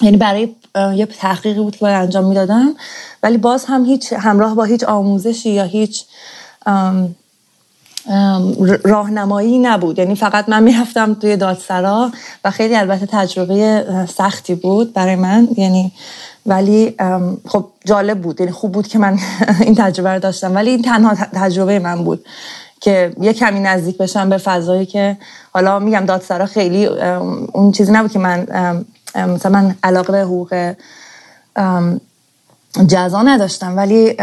یعنی 0.01 0.17
برای 0.17 0.55
یه 0.95 1.05
تحقیقی 1.05 1.59
بود 1.59 1.73
که 1.73 1.79
باید 1.79 1.95
انجام 1.95 2.25
می‌دادم. 2.25 2.75
ولی 3.23 3.37
باز 3.37 3.65
هم 3.65 3.85
هیچ 3.85 4.13
همراه 4.13 4.55
با 4.55 4.63
هیچ 4.63 4.83
آموزشی 4.83 5.49
یا 5.49 5.63
هیچ 5.63 6.05
راهنمایی 8.83 9.59
نبود. 9.59 9.99
یعنی 9.99 10.15
فقط 10.15 10.49
من 10.49 10.63
می‌رفتم 10.63 11.13
توی 11.13 11.37
دادسرا 11.37 12.11
و 12.43 12.51
خیلی 12.51 12.75
البته 12.75 13.05
تجربه 13.05 13.85
سختی 14.17 14.55
بود 14.55 14.93
برای 14.93 15.15
من. 15.15 15.47
یعنی 15.57 15.91
ولی 16.45 16.95
خب 17.47 17.65
جالب 17.85 18.21
بود. 18.21 18.39
یعنی 18.39 18.51
خوب 18.51 18.71
بود 18.71 18.87
که 18.87 18.99
من 18.99 19.19
این 19.61 19.75
تجربه 19.75 20.09
رو 20.13 20.19
داشتم. 20.19 20.55
ولی 20.55 20.69
این 20.69 20.81
تنها 20.81 21.15
تجربه 21.15 21.79
من 21.79 22.03
بود 22.03 22.25
که 22.81 23.13
یه 23.21 23.33
کمی 23.33 23.59
نزدیک 23.59 23.97
بشم 23.97 24.29
به 24.29 24.37
فضایی 24.37 24.85
که 24.85 25.17
حالا 25.53 25.79
میگم 25.79 26.05
دادسرا 26.05 26.45
خیلی 26.45 26.85
اون 26.85 27.71
چیزی 27.71 27.91
نبود 27.91 28.11
که 28.11 28.19
من 28.19 28.47
مثلا 29.15 29.51
من 29.51 29.75
علاقه 29.83 30.11
به 30.11 30.21
حقوق 30.21 30.73
جزا 32.87 33.21
نداشتم. 33.21 33.77
ولی 33.77 34.15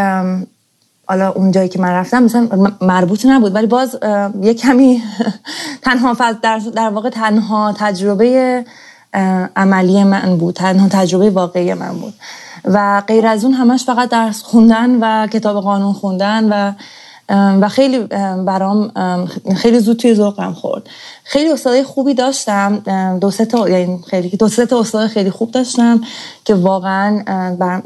حالا 1.06 1.32
اون 1.32 1.50
جایی 1.50 1.68
که 1.68 1.78
من 1.78 1.90
رفتم 1.90 2.22
مثلا 2.22 2.48
مربوط 2.80 3.26
نبود 3.26 3.54
ولی 3.54 3.66
باز 3.66 3.98
یه 4.42 4.54
کمی 4.54 5.02
تنها 5.84 6.32
در, 6.42 6.58
در 6.58 6.88
واقع 6.88 7.10
تنها 7.10 7.74
تجربه 7.78 8.64
عملی 9.56 10.04
من 10.04 10.36
بود 10.36 10.54
تنها 10.54 10.88
تجربه 10.88 11.30
واقعی 11.30 11.74
من 11.74 11.98
بود. 11.98 12.14
و 12.64 13.02
غیر 13.06 13.26
از 13.26 13.44
اون 13.44 13.54
همش 13.54 13.84
فقط 13.84 14.08
درس 14.08 14.42
خوندن 14.42 14.98
و 15.00 15.26
کتاب 15.26 15.62
قانون 15.62 15.92
خوندن 15.92 16.52
و 16.52 16.72
و 17.60 17.68
خیلی 17.68 17.98
برام 18.46 18.92
خیلی 19.56 19.78
زود 19.78 19.96
توی 19.96 20.14
ذوقم 20.14 20.52
خورد. 20.52 20.82
خیلی 21.24 21.52
استادای 21.52 21.82
خوبی 21.82 22.14
داشتم 22.14 22.82
دو 23.20 23.30
سه 23.30 23.44
تا 23.44 23.68
یعنی 23.68 24.04
خیلی 24.10 24.28
دو 24.28 24.48
سه 24.48 24.66
تا 24.66 24.80
استاد 24.80 25.06
خیلی 25.06 25.30
خوب 25.30 25.50
داشتم 25.50 26.00
که 26.44 26.54
واقعا 26.54 27.22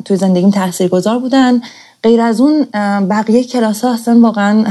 توی 0.05 0.17
زندگیم 0.17 0.51
تاثیرگذار 0.51 1.19
بودن. 1.19 1.61
غیر 2.03 2.21
از 2.21 2.41
اون 2.41 2.67
بقیه 3.09 3.45
کلاس 3.45 3.85
ها 3.85 3.95
اصلا 3.95 4.21
واقعا 4.21 4.65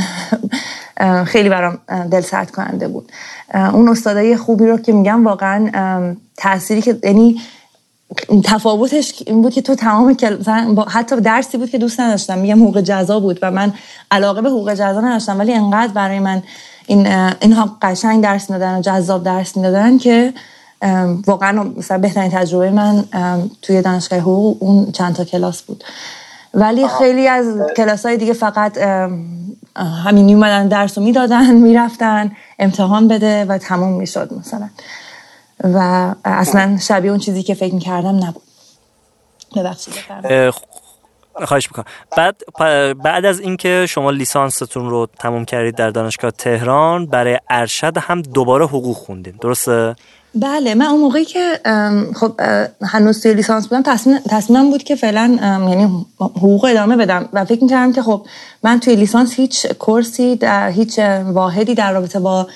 خیلی 1.26 1.50
برام 1.50 1.78
دل 2.12 2.22
سرد 2.22 2.52
کننده 2.52 2.88
بود 2.88 3.12
اون 3.54 3.90
استادای 3.90 4.38
خوبی 4.38 4.66
رو 4.66 4.78
که 4.78 4.92
میگم 4.92 5.28
واقعا 5.28 6.16
تأثیری 6.38 6.82
که 6.82 7.00
یعنی 7.04 7.42
تفاوتش 8.44 9.24
این 9.26 9.42
بود 9.42 9.54
که 9.54 9.62
تو 9.62 9.76
تمام 9.76 10.16
حتی 10.88 11.22
درسی 11.22 11.58
بود 11.58 11.70
که 11.70 11.78
دوست 11.78 12.00
نداشتم. 12.00 12.38
میگم 12.38 12.64
حقوق 12.64 12.82
جزا 12.82 13.20
بود 13.20 13.40
و 13.42 13.52
من 13.52 13.74
علاقه 14.12 14.42
به 14.42 14.50
حقوق 14.50 14.74
جزا 14.74 15.02
نداشتم. 15.02 15.40
ولی 15.40 15.54
انقدر 15.54 15.94
برای 15.94 16.20
من 16.20 16.44
این 16.86 17.08
اینها 17.42 17.78
قشنگ 17.82 18.24
درس 18.24 18.50
می‌دادن 18.50 18.78
و 18.78 18.82
جذاب 18.82 19.24
درس 19.24 19.58
می‌دادن 19.58 19.98
که 19.98 20.34
واقعا 21.28 21.64
مثلا 21.64 21.98
بهترین 21.98 22.32
تجربه 22.32 22.70
من 22.70 23.04
توی 23.62 23.82
دانشگاه 23.82 24.20
حقوق 24.20 24.64
اون 24.64 24.92
چند 24.92 25.16
تا 25.16 25.24
کلاس 25.24 25.62
بود. 25.62 25.84
ولی 26.58 26.88
خیلی 26.88 27.28
از 27.28 27.46
کلاس 27.78 28.06
های 28.06 28.18
دیگه 28.18 28.34
فقط 28.34 28.78
همین 30.06 30.26
میومدن 30.26 30.68
درس 30.68 30.98
رو 30.98 31.04
می‌دادن 31.04 31.56
می‌رفتن 31.56 32.32
امتحان 32.60 33.08
بده 33.08 33.46
و 33.46 33.58
تموم 33.58 33.94
می‌شد 33.94 34.34
مثلا. 34.34 34.70
و 35.64 36.14
اصلا 36.26 36.78
شبیه 36.78 37.12
اون 37.12 37.20
چیزی 37.20 37.44
که 37.44 37.54
فکر 37.54 37.74
می‌کردم 37.74 38.16
نبود. 38.16 38.44
ببخشید. 39.56 39.94
خواهش 41.46 41.68
می‌کنم. 41.68 41.86
بعد 42.18 42.36
بعد 43.04 43.26
از 43.26 43.40
اینکه 43.40 43.86
شما 43.90 44.12
لیسانستون 44.12 44.90
رو 44.90 45.08
تموم 45.20 45.46
کردید 45.46 45.76
در 45.76 45.90
دانشگاه 45.90 46.32
تهران 46.32 47.06
برای 47.06 47.40
ارشد 47.50 47.98
هم 47.98 48.22
دوباره 48.22 48.66
حقوق 48.66 48.96
خوندین. 48.96 49.34
درسته؟ 49.42 49.96
بله 50.36 50.76
من 50.76 50.86
اون 50.86 51.00
موقعی 51.00 51.26
که 51.26 51.60
خب 52.16 52.42
هنوز 52.84 53.24
توی 53.24 53.34
لیسانس 53.34 53.68
بودم 53.68 53.82
تصمیم 53.82 54.20
تصمیمم 54.30 54.70
بود 54.70 54.84
که 54.84 54.96
فعلا 54.96 55.38
یعنی 55.70 56.06
حقوق 56.20 56.66
ادامه 56.66 56.96
بدم. 56.96 57.30
و 57.34 57.46
فکر 57.46 57.64
می‌کردم 57.64 57.94
که 57.94 58.02
خب 58.02 58.26
من 58.64 58.80
توی 58.80 58.96
لیسانس 58.96 59.34
هیچ 59.34 59.68
کورسی 59.68 60.36
در 60.36 60.70
هیچ 60.70 61.00
واحدی 61.34 61.76
در 61.76 61.92
رابطه 61.92 62.20
با 62.20 62.48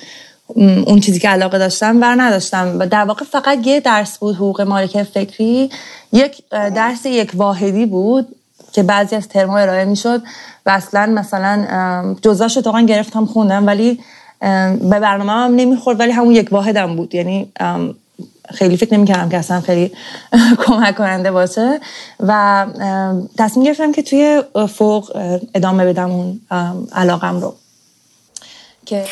اون 0.86 1.00
چیزی 1.00 1.20
که 1.20 1.30
علاقه 1.30 1.58
داشتم 1.58 2.00
بر 2.00 2.16
نداشتم. 2.18 2.76
و 2.80 2.88
در 2.88 3.06
واقع 3.06 3.26
فقط 3.26 3.68
یه 3.68 3.80
درس 3.80 4.18
بود 4.18 4.36
حقوق 4.36 4.62
مالک 4.62 5.04
فکری. 5.04 5.70
یک 6.14 6.44
درس 6.50 7.06
یک 7.06 7.32
واحدی 7.34 7.86
بود. 7.86 8.28
که 8.72 8.84
بعضی 8.84 9.16
از 9.16 9.28
ترمها 9.28 9.58
ارائه 9.58 9.86
می‌شد 9.86 10.22
و 10.66 10.70
اصلا 10.70 11.06
مثلا 11.06 12.16
جزاش 12.22 12.58
اتفاقا 12.58 12.82
گرفتم 12.82 13.26
خوندم 13.26 13.68
ولی 13.68 14.00
به 14.82 15.00
برنامه 15.00 15.32
هم 15.32 15.56
نمی‌خورد 15.56 16.00
ولی 16.00 16.12
همون 16.12 16.32
یک 16.32 16.48
واحدم 16.52 16.96
بود. 16.96 17.16
یعنی 17.16 17.52
خیلی 18.54 18.78
فکر 18.78 18.94
نمی‌کردم 18.94 19.30
که 19.30 19.38
اصلا 19.38 19.62
خیلی 19.62 19.92
کمک 20.66 20.96
کننده 20.96 21.32
باشه. 21.32 21.80
و 22.20 22.66
تصمیم 23.38 23.66
گرفتم 23.66 23.92
که 23.92 24.02
توی 24.02 24.44
فوق 24.70 25.12
ادامه 25.56 25.86
بدم 25.86 26.12
اون 26.12 26.42
علاقم 26.94 27.40
رو. 27.40 27.56
که 28.86 29.06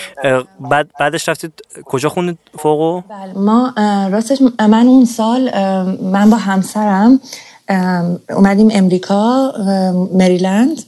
بعد 0.60 0.88
بعدش 1.00 1.30
رفتید 1.30 1.54
کجا 1.86 2.10
خوندید 2.10 2.38
فوقو؟ 2.60 3.01
بله 3.01 3.34
ما 3.34 3.74
راستش 4.12 4.42
من 4.60 4.88
اون 4.88 5.06
سال 5.06 5.42
من 6.01 6.30
با 6.30 6.38
همسرم 6.38 7.20
اومدیم 8.30 8.70
امریکا 8.72 9.54
مریلند 10.14 10.84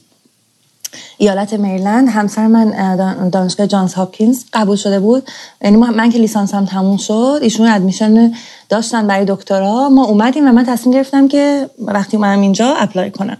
ایالت 1.17 1.53
مریلند. 1.53 2.09
همسر 2.09 2.47
من 2.47 3.29
دانشگاه 3.29 3.67
جانز 3.67 3.93
هاپکینز 3.93 4.43
قبول 4.53 4.75
شده 4.75 4.99
بود. 4.99 5.29
یعنی 5.61 5.77
من 5.77 6.09
که 6.09 6.19
لیسانس 6.19 6.53
هم 6.53 6.65
تموم 6.65 6.97
شد 6.97 7.39
ایشون 7.41 7.67
admission 7.67 8.33
داشتن 8.69 9.07
برای 9.07 9.25
دکترا. 9.25 9.89
ما 9.89 10.05
اومدیم 10.05 10.47
و 10.47 10.51
من 10.51 10.65
تصمیم 10.65 10.95
گرفتم 10.95 11.27
که 11.27 11.69
وقتی 11.79 12.17
اومدم 12.17 12.41
اینجا 12.41 12.75
apply 12.75 13.11
کنم. 13.11 13.37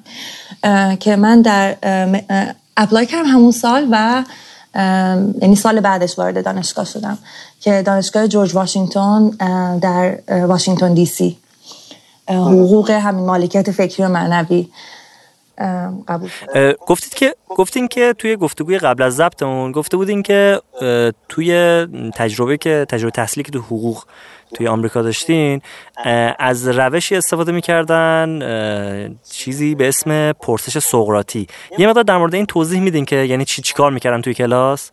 که 1.00 1.16
من 1.16 1.42
در 1.42 1.76
apply 2.78 3.06
کردم 3.06 3.26
همون 3.26 3.52
سال 3.52 3.88
و 3.92 4.24
یعنی 5.42 5.56
سال 5.56 5.80
بعدش 5.80 6.20
وارد 6.20 6.46
دانشگاه 6.46 6.86
شدم. 6.86 7.18
که 7.62 7.82
دانشگاه 7.82 8.28
جورج 8.28 8.56
واشنگتن 8.56 9.30
در 9.82 10.20
واشنگتن 10.48 10.94
دی 10.94 11.06
سی. 11.06 11.38
حقوق 12.32 12.90
همین 12.90 13.26
مالکیت 13.26 13.72
فکری 13.72 14.04
و 14.04 14.10
معنوی. 14.10 14.68
قبول 16.08 16.30
گفتید 16.88 17.14
که 17.14 17.36
گفتین 17.50 17.88
که 17.88 18.16
توی 18.18 18.36
گفتگوی 18.36 18.78
قبل 18.78 19.04
از 19.04 19.16
ضبطمون 19.16 19.72
گفته 19.72 19.98
بودین 19.98 20.24
که 20.24 20.62
توی 21.30 21.88
تجربه 22.16 22.58
که 22.58 22.86
تجربه 22.90 23.12
تحصیلی 23.12 23.44
که 23.44 23.52
تو 23.52 23.60
حقوق 23.60 24.04
توی 24.56 24.68
آمریکا 24.68 25.02
داشتین 25.02 25.62
از 26.40 26.68
روشی 26.68 27.16
استفاده 27.16 27.52
می‌کردن 27.52 28.40
چیزی 29.32 29.76
به 29.76 29.88
اسم 29.88 30.32
پرسش 30.32 30.78
سقراطی. 30.78 31.48
یه 31.78 31.88
مقدار 31.88 32.04
در 32.04 32.18
مورد 32.18 32.36
این 32.36 32.46
توضیح 32.46 32.82
میدین 32.82 33.06
که 33.06 33.16
یعنی 33.16 33.46
چی 33.46 33.62
چیکار 33.62 33.92
می‌کردن 33.92 34.22
توی 34.22 34.34
کلاس؟ 34.34 34.92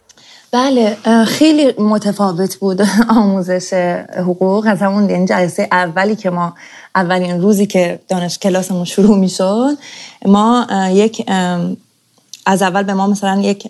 بله 0.53 0.97
خیلی 1.25 1.73
متفاوت 1.79 2.57
بود 2.57 2.83
آموزش 3.19 3.73
حقوق. 4.19 4.67
از 4.67 4.83
همون 4.83 5.11
یعنی 5.11 5.27
جلسه 5.27 5.69
اولی 5.73 6.17
که 6.17 6.31
ما 6.31 6.55
اولین 6.95 7.43
روزی 7.43 7.67
که 7.67 8.01
دانش 8.09 8.39
کلاسمون 8.39 8.85
شروع 8.85 9.19
می‌شد 9.19 9.77
ما 10.27 10.67
یک 10.91 11.27
از 12.47 12.63
اول 12.63 12.83
به 12.83 12.95
ما 12.95 13.07
مثلا 13.07 13.41
یک 13.41 13.69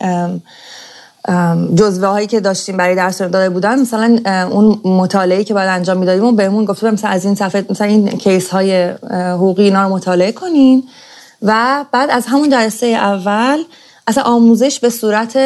جزوه 1.75 2.09
هایی 2.09 2.27
که 2.27 2.41
داشتیم 2.41 2.77
برای 2.77 2.95
درس 2.95 3.19
داده 3.19 3.51
بودن 3.51 3.81
مثلا 3.81 4.19
اون 4.51 4.81
مطالعه 4.85 5.45
که 5.45 5.55
باید 5.55 5.69
انجام 5.69 5.97
می‌دادیم 5.97 6.25
و 6.25 6.33
بهمون 6.33 6.65
گفته 6.65 6.91
مثلا 6.91 7.11
از 7.11 7.25
این 7.25 7.35
صفحه 7.35 7.65
مثلا 7.71 7.87
این 7.87 8.09
کیس 8.09 8.51
های 8.51 8.89
حقوقی 9.11 9.63
اینا 9.63 9.83
رو 9.83 9.89
مطالعه 9.89 10.33
کنین. 10.33 10.83
و 11.43 11.85
بعد 11.93 12.11
از 12.11 12.27
همون 12.27 12.51
جلسه 12.51 12.87
اول 12.87 13.59
اصلا 14.09 14.23
آموزش 14.25 14.81
به 14.81 14.91
صورت 14.91 15.37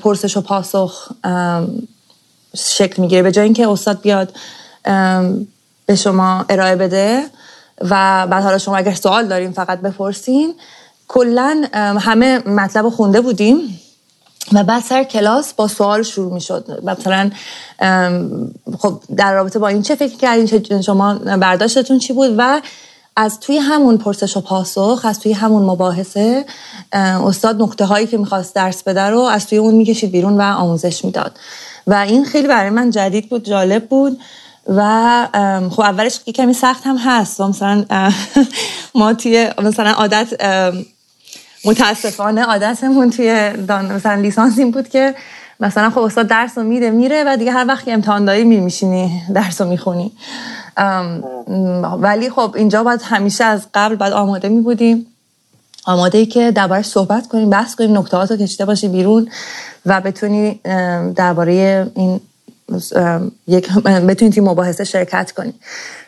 پرسش 0.00 0.36
و 0.36 0.40
پاسخ 0.40 1.08
شکل 2.56 3.02
می‌گیره. 3.02 3.22
به 3.22 3.32
جای 3.32 3.44
اینکه 3.44 3.68
استاد 3.68 4.00
بیاد 4.00 4.32
به 5.86 5.96
شما 5.96 6.44
ارائه 6.48 6.76
بده 6.76 7.24
و 7.80 8.26
بعد 8.30 8.42
حالا 8.42 8.58
شما 8.58 8.76
اگر 8.76 8.94
سوال 8.94 9.26
داریم 9.26 9.52
فقط 9.52 9.80
بپرسین. 9.80 10.54
کلا 11.08 11.64
همه 12.00 12.38
مطلب 12.38 12.88
خونده 12.88 13.20
بودیم 13.20 13.80
و 14.52 14.64
بعد 14.64 14.82
سر 14.82 15.04
کلاس 15.04 15.52
با 15.52 15.68
سوال 15.68 16.02
شروع 16.02 16.34
می 16.34 16.40
شد 16.40 16.80
مثلا 16.84 17.30
خب 18.78 19.02
در 19.16 19.34
رابطه 19.34 19.58
با 19.58 19.68
این 19.68 19.82
چه 19.82 19.94
فکر 19.94 20.16
کردین 20.16 20.82
شما 20.82 21.14
برداشتتون 21.14 21.98
چی 21.98 22.12
بود 22.12 22.34
و 22.38 22.60
از 23.16 23.40
توی 23.40 23.58
همون 23.58 23.98
پرسش 23.98 24.36
و 24.36 24.40
پاسخ 24.40 25.00
از 25.04 25.20
توی 25.20 25.32
همون 25.32 25.62
مباحثه 25.62 26.44
استاد 26.92 27.62
نقطه 27.62 27.84
هایی 27.84 28.06
که 28.06 28.16
می‌خواست 28.16 28.54
درس 28.54 28.82
بده 28.82 29.00
رو 29.00 29.18
از 29.18 29.46
توی 29.46 29.58
اون 29.58 29.74
می‌کشید 29.74 30.10
بیرون 30.10 30.40
و 30.40 30.42
آموزش 30.42 31.04
می‌داد. 31.04 31.38
و 31.86 31.94
این 31.94 32.24
خیلی 32.24 32.48
برای 32.48 32.70
من 32.70 32.90
جدید 32.90 33.28
بود 33.28 33.44
جالب 33.44 33.88
بود 33.88 34.20
و 34.68 35.28
خب 35.70 35.80
اولش 35.80 36.20
کمی 36.24 36.52
سخت 36.52 36.86
هم 36.86 36.96
هست. 36.96 37.40
و 37.40 37.48
مثلا 37.48 37.84
ما 38.94 39.14
توی 39.14 39.50
مثلا 39.62 39.90
عادت 39.90 40.28
متاسفانه 41.64 42.42
عادتمون 42.42 43.10
توی 43.10 43.52
دان 43.68 43.92
مثلا 43.92 44.14
لیسانس 44.14 44.58
این 44.58 44.70
بود 44.70 44.88
که 44.88 45.14
مثلا 45.60 45.90
خب 45.90 45.98
استاد 45.98 46.26
درس 46.26 46.58
رو 46.58 46.64
میده 46.64 46.90
میره 46.90 47.24
و 47.26 47.36
دیگه 47.36 47.52
هر 47.52 47.64
وقت 47.68 47.84
که 47.84 47.92
امتحان 47.92 48.24
داری 48.24 48.44
میشینی 48.44 49.22
درس 49.34 49.60
رو 49.60 49.68
می‌خونی. 49.68 50.12
ولی 51.98 52.30
خب 52.30 52.54
اینجا 52.56 52.84
باید 52.84 53.00
همیشه 53.04 53.44
از 53.44 53.66
قبل 53.74 53.94
باید 53.94 54.12
آماده 54.12 54.48
می 54.48 54.60
بودیم. 54.60 55.06
آماده 55.86 56.18
ای 56.18 56.26
که 56.26 56.50
دربارش 56.50 56.86
صحبت 56.86 57.28
کنیم 57.28 57.50
بحث 57.50 57.74
کنیم 57.74 57.98
نکتهات 57.98 58.30
رو 58.30 58.36
کشیده 58.36 58.64
باشی 58.64 58.88
بیرون 58.88 59.28
و 59.86 60.00
بتونی 60.00 60.60
درباره 61.16 61.86
این 61.94 62.20
یک 63.46 63.72
بتونی 63.84 64.30
توی 64.30 64.42
مباحثه 64.42 64.84
شرکت 64.84 65.32
کنی. 65.32 65.54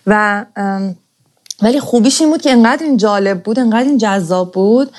و 0.06 0.44
ولی 1.62 1.80
خوبیش 1.80 2.20
این 2.20 2.30
بود 2.30 2.42
که 2.42 2.52
انقدر 2.52 2.84
این 2.84 2.96
جالب 2.96 3.42
بود 3.42 3.58
انقدر 3.58 3.88
این 3.88 3.98
جذاب 3.98 4.52
بود. 4.52 4.90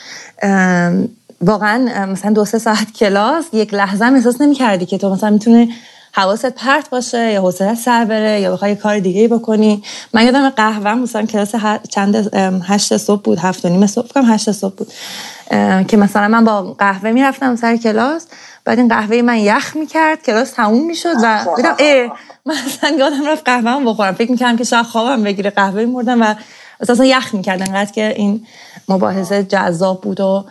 واقعا 1.41 2.06
مثلا 2.06 2.32
دو 2.32 2.46
سه 2.46 2.60
ساعت 2.60 2.91
کلاس 2.91 3.46
یک 3.54 3.74
لحظه 3.74 4.06
هم 4.06 4.15
احساس 4.15 4.41
نمی 4.41 4.56
کردی 4.56 4.86
که 4.86 4.98
تو 4.98 5.10
مثلا 5.10 5.30
می‌تونه 5.30 5.70
حواست 6.17 6.45
پرت 6.45 6.89
باشه 6.89 7.32
یا 7.32 7.41
حوصله 7.41 7.75
سر 7.75 8.06
بره 8.06 8.41
یا 8.41 8.53
بخوای 8.53 8.75
کار 8.75 8.99
دیگه 8.99 9.27
بکنی. 9.27 9.84
من 10.13 10.25
یادم 10.25 10.49
قهوه 10.49 10.93
مثلا 10.93 11.25
کلاس 11.25 11.56
چند 11.89 12.36
هشت 12.63 12.97
صبح 12.97 13.21
بود 13.21 13.39
هفت 13.39 13.65
و 13.65 13.69
نیم 13.69 13.88
صبح 13.88 14.08
کم 14.08 14.25
هشت 14.25 14.51
صبح 14.51 14.75
بود. 14.75 14.88
که 15.88 15.97
مثلا 15.97 16.27
من 16.27 16.45
با 16.45 16.62
قهوه 16.62 17.12
می‌رفتم 17.12 17.56
سر 17.56 17.77
کلاس 17.77 18.25
بعد 18.65 18.80
این 18.80 18.88
قهوه 18.88 19.21
من 19.21 19.38
یخ 19.38 19.75
می‌کرد 19.75 20.23
کلاس 20.23 20.51
تموم 20.51 20.88
می‌شد 20.88 21.13
و 21.23 21.45
بودم 21.56 21.75
اه 21.80 22.12
مثلا 22.45 22.89
یادم 22.99 23.27
رفت 23.27 23.43
قهوه 23.45 23.71
هم 23.71 23.86
بخورم. 23.86 24.13
فکر 24.13 24.32
می‌کردم 24.32 24.58
که 24.58 24.63
شاید 24.63 24.86
خوابم 24.86 25.23
بگیره 25.23 25.49
قهوه 25.49 25.86
مردم 25.86 26.21
و 26.21 26.36
اساسا 26.82 27.06
یخ 27.06 27.34
می‌کرد. 27.34 27.62
انقدر 27.62 27.91
که 27.91 28.13
این 28.15 28.45
مباحثه 28.89 29.43
جذاب 29.43 30.01
بود 30.01 30.19
و 30.19 30.45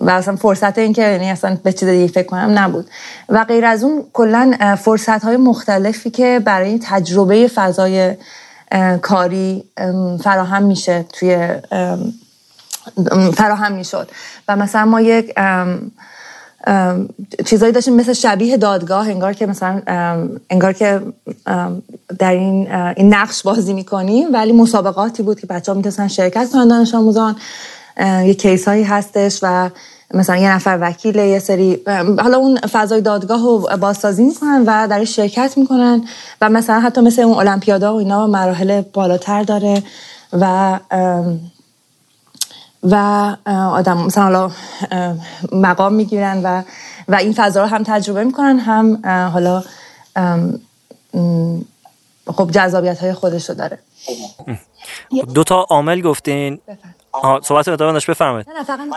و 0.00 0.10
اصلا 0.10 0.36
فرصت 0.36 0.78
این 0.78 0.92
که 0.92 1.02
یعنی 1.02 1.30
اصلا 1.30 1.58
به 1.62 1.72
چیز 1.72 1.88
دیگه 1.88 2.06
فکر 2.06 2.26
کنم 2.26 2.58
نبود. 2.58 2.86
و 3.28 3.44
غیر 3.44 3.64
از 3.64 3.84
اون 3.84 4.04
کلا 4.12 4.76
فرصت 4.78 5.24
های 5.24 5.36
مختلفی 5.36 6.10
که 6.10 6.40
برای 6.44 6.80
تجربه 6.82 7.48
فضای 7.54 8.14
کاری 9.02 9.64
فراهم 10.22 10.62
میشه 10.62 11.04
توی 11.12 11.48
فراهم 13.34 13.72
می‌شد. 13.72 14.10
و 14.48 14.56
مثلا 14.56 14.84
ما 14.84 15.00
یک 15.00 15.34
چیزایی 17.46 17.72
داشتیم 17.72 17.94
مثل 17.94 18.12
شبیه 18.12 18.56
دادگاه 18.56 19.08
انگار 19.08 19.32
که 19.32 19.46
مثلا 19.46 19.82
انگار 20.50 20.72
که 20.72 21.00
در 22.18 22.32
این 22.96 23.14
نقش 23.14 23.42
بازی 23.42 23.72
می‌کنیم 23.72 24.32
ولی 24.32 24.52
مسابقاتی 24.52 25.22
بود 25.22 25.40
که 25.40 25.46
بچه 25.46 25.72
ها 25.72 25.76
می‌تونستن 25.76 26.08
شرکت 26.08 26.50
کنن 26.52 26.68
دانش 26.68 26.94
آموزان. 26.94 27.36
یه 28.00 28.34
کیس 28.34 28.68
هایی 28.68 28.82
هستش 28.84 29.38
و 29.42 29.70
مثلا 30.14 30.36
یه 30.36 30.50
نفر 30.52 30.78
وکیل 30.80 31.16
یه 31.16 31.38
سری 31.38 31.82
حالا 32.18 32.36
اون 32.36 32.58
فضای 32.58 33.00
دادگاه 33.00 33.42
رو 33.42 33.68
بازسازی 33.80 34.24
می‌کنن 34.24 34.64
و 34.66 34.88
در 34.88 35.04
شرکت 35.04 35.58
می‌کنن 35.58 36.08
و 36.40 36.48
مثلا 36.48 36.80
حتی 36.80 37.00
مثل 37.00 37.22
اون 37.22 37.38
المپیادا 37.38 37.94
و 37.94 37.98
اینا 37.98 38.26
مراحل 38.26 38.80
بالاتر 38.80 39.42
داره 39.42 39.82
و 40.32 40.78
و 42.82 42.96
آدم 43.46 43.96
مثلا 43.98 44.24
حالا 44.24 44.50
مقام 45.52 45.94
می‌گیرن 45.94 46.42
و 46.42 46.62
و 47.08 47.14
این 47.14 47.32
فضا 47.32 47.62
رو 47.62 47.68
هم 47.68 47.82
تجربه 47.82 48.24
می‌کنن 48.24 48.58
هم 48.58 49.06
حالا 49.32 49.64
خب 52.26 52.50
جذابیت 52.50 52.98
های 52.98 53.12
خودش 53.12 53.48
رو 53.48 53.54
داره. 53.54 53.78
دو 55.34 55.44
تا 55.44 55.66
عامل 55.70 56.00
گفتین. 56.00 56.58
صحبت 57.42 57.68
ادامه 57.68 57.92
داشت 57.92 58.10
بفرمایید. 58.10 58.46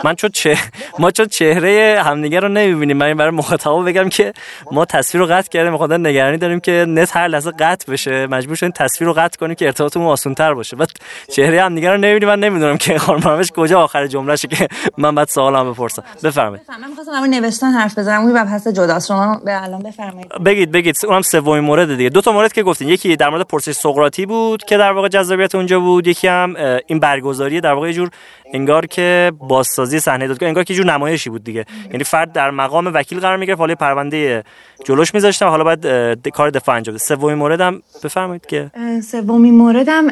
من 0.04 0.14
چون 0.14 0.30
چه... 0.30 0.58
ما 0.98 1.10
چون 1.10 1.26
چهره 1.26 2.02
همدیگه 2.04 2.40
رو 2.40 2.48
نمی‌بینیم 2.48 2.96
من 2.96 3.14
برای 3.14 3.30
مخاطبا 3.30 3.82
بگم 3.82 4.08
که 4.08 4.32
ما 4.72 4.84
تصویر 4.84 5.24
رو 5.24 5.30
قطع 5.30 5.48
کردیم 5.48 5.76
خدا 5.76 5.96
نگرانی 5.96 6.38
داریم 6.38 6.60
که 6.60 6.84
نت 6.88 7.16
هر 7.16 7.28
لحظه 7.28 7.50
قطع 7.50 7.92
بشه. 7.92 8.26
مجبور 8.26 8.56
شدیم 8.56 8.70
تصویر 8.70 9.08
رو 9.08 9.14
قطع 9.14 9.38
کنیم 9.38 9.54
که 9.54 9.66
ارتباطمون 9.66 10.06
آسان‌تر 10.06 10.54
باشه. 10.54 10.76
بعد 10.76 10.90
چهره 11.32 11.62
همدیگه 11.62 11.90
رو 11.90 11.96
نمی‌بینیم 11.96 12.28
من 12.28 12.40
نمی‌دونم 12.40 12.76
که 12.76 12.98
خانم 12.98 13.42
کجا 13.56 13.80
آخر 13.80 14.06
جملهشه 14.06 14.48
که 14.48 14.68
من 14.98 15.14
بعد 15.14 15.28
سوالم 15.28 15.72
بپرسم. 15.72 16.04
بفرمایید. 16.24 16.66
من 16.80 16.88
می‌خواستم 16.88 17.12
همون 17.12 17.30
نوشتن 17.30 17.70
حرف 17.70 17.98
بزنم. 17.98 18.22
اون 18.22 18.34
بحث 18.34 18.68
جداست. 18.68 19.08
شما 19.08 19.40
به 19.44 19.62
الان 19.62 19.82
بفرمایید. 19.82 20.28
بگید 20.44 20.72
بگید. 20.72 20.96
اونم 21.04 21.22
سومین 21.22 21.64
مورد 21.64 21.96
دیگه. 21.96 22.10
دو 22.10 22.20
تا 22.20 22.32
مورد 22.32 22.52
که 22.52 22.62
گفتین. 22.62 22.88
یکی 22.88 23.16
در 23.16 23.28
مورد 23.28 23.46
پرسش 23.46 23.72
سقراطی 23.72 24.26
بود 24.26 24.64
که 24.64 24.76
در 24.76 24.92
واقع 24.92 25.08
جذابیت 25.08 25.54
اونجا 25.54 25.80
بود. 25.80 26.06
یکی 26.06 26.28
هم 26.28 26.56
این 26.86 27.00
برگزاری 27.00 27.60
در 27.60 27.72
واقع 27.72 28.03
جور 28.04 28.10
انگار 28.54 28.86
که 28.86 29.32
بازسازی 29.38 30.00
صحنه 30.00 30.26
دادگاه 30.26 30.48
انگار 30.48 30.64
که 30.64 30.74
جور 30.74 30.86
نمایشی 30.86 31.30
بود 31.30 31.44
دیگه. 31.44 31.64
یعنی 31.90 32.04
فرد 32.04 32.32
در 32.32 32.50
مقام 32.50 32.86
وکیل 32.86 33.20
قرار 33.20 33.36
می‌گرفت 33.36 33.60
حالا 33.60 33.74
پرونده 33.74 34.44
جلوش 34.84 35.14
میذاشتم 35.14 35.46
حالا 35.46 35.64
بعد 35.64 36.28
کار 36.28 36.50
دفاع 36.50 36.76
انجام 36.76 36.94
بده 36.94 37.04
سومین 37.04 37.34
موردم 37.34 37.82
بفرمایید 38.04 38.46
که. 38.46 38.70
سومین 39.10 39.54
موردم 39.54 40.04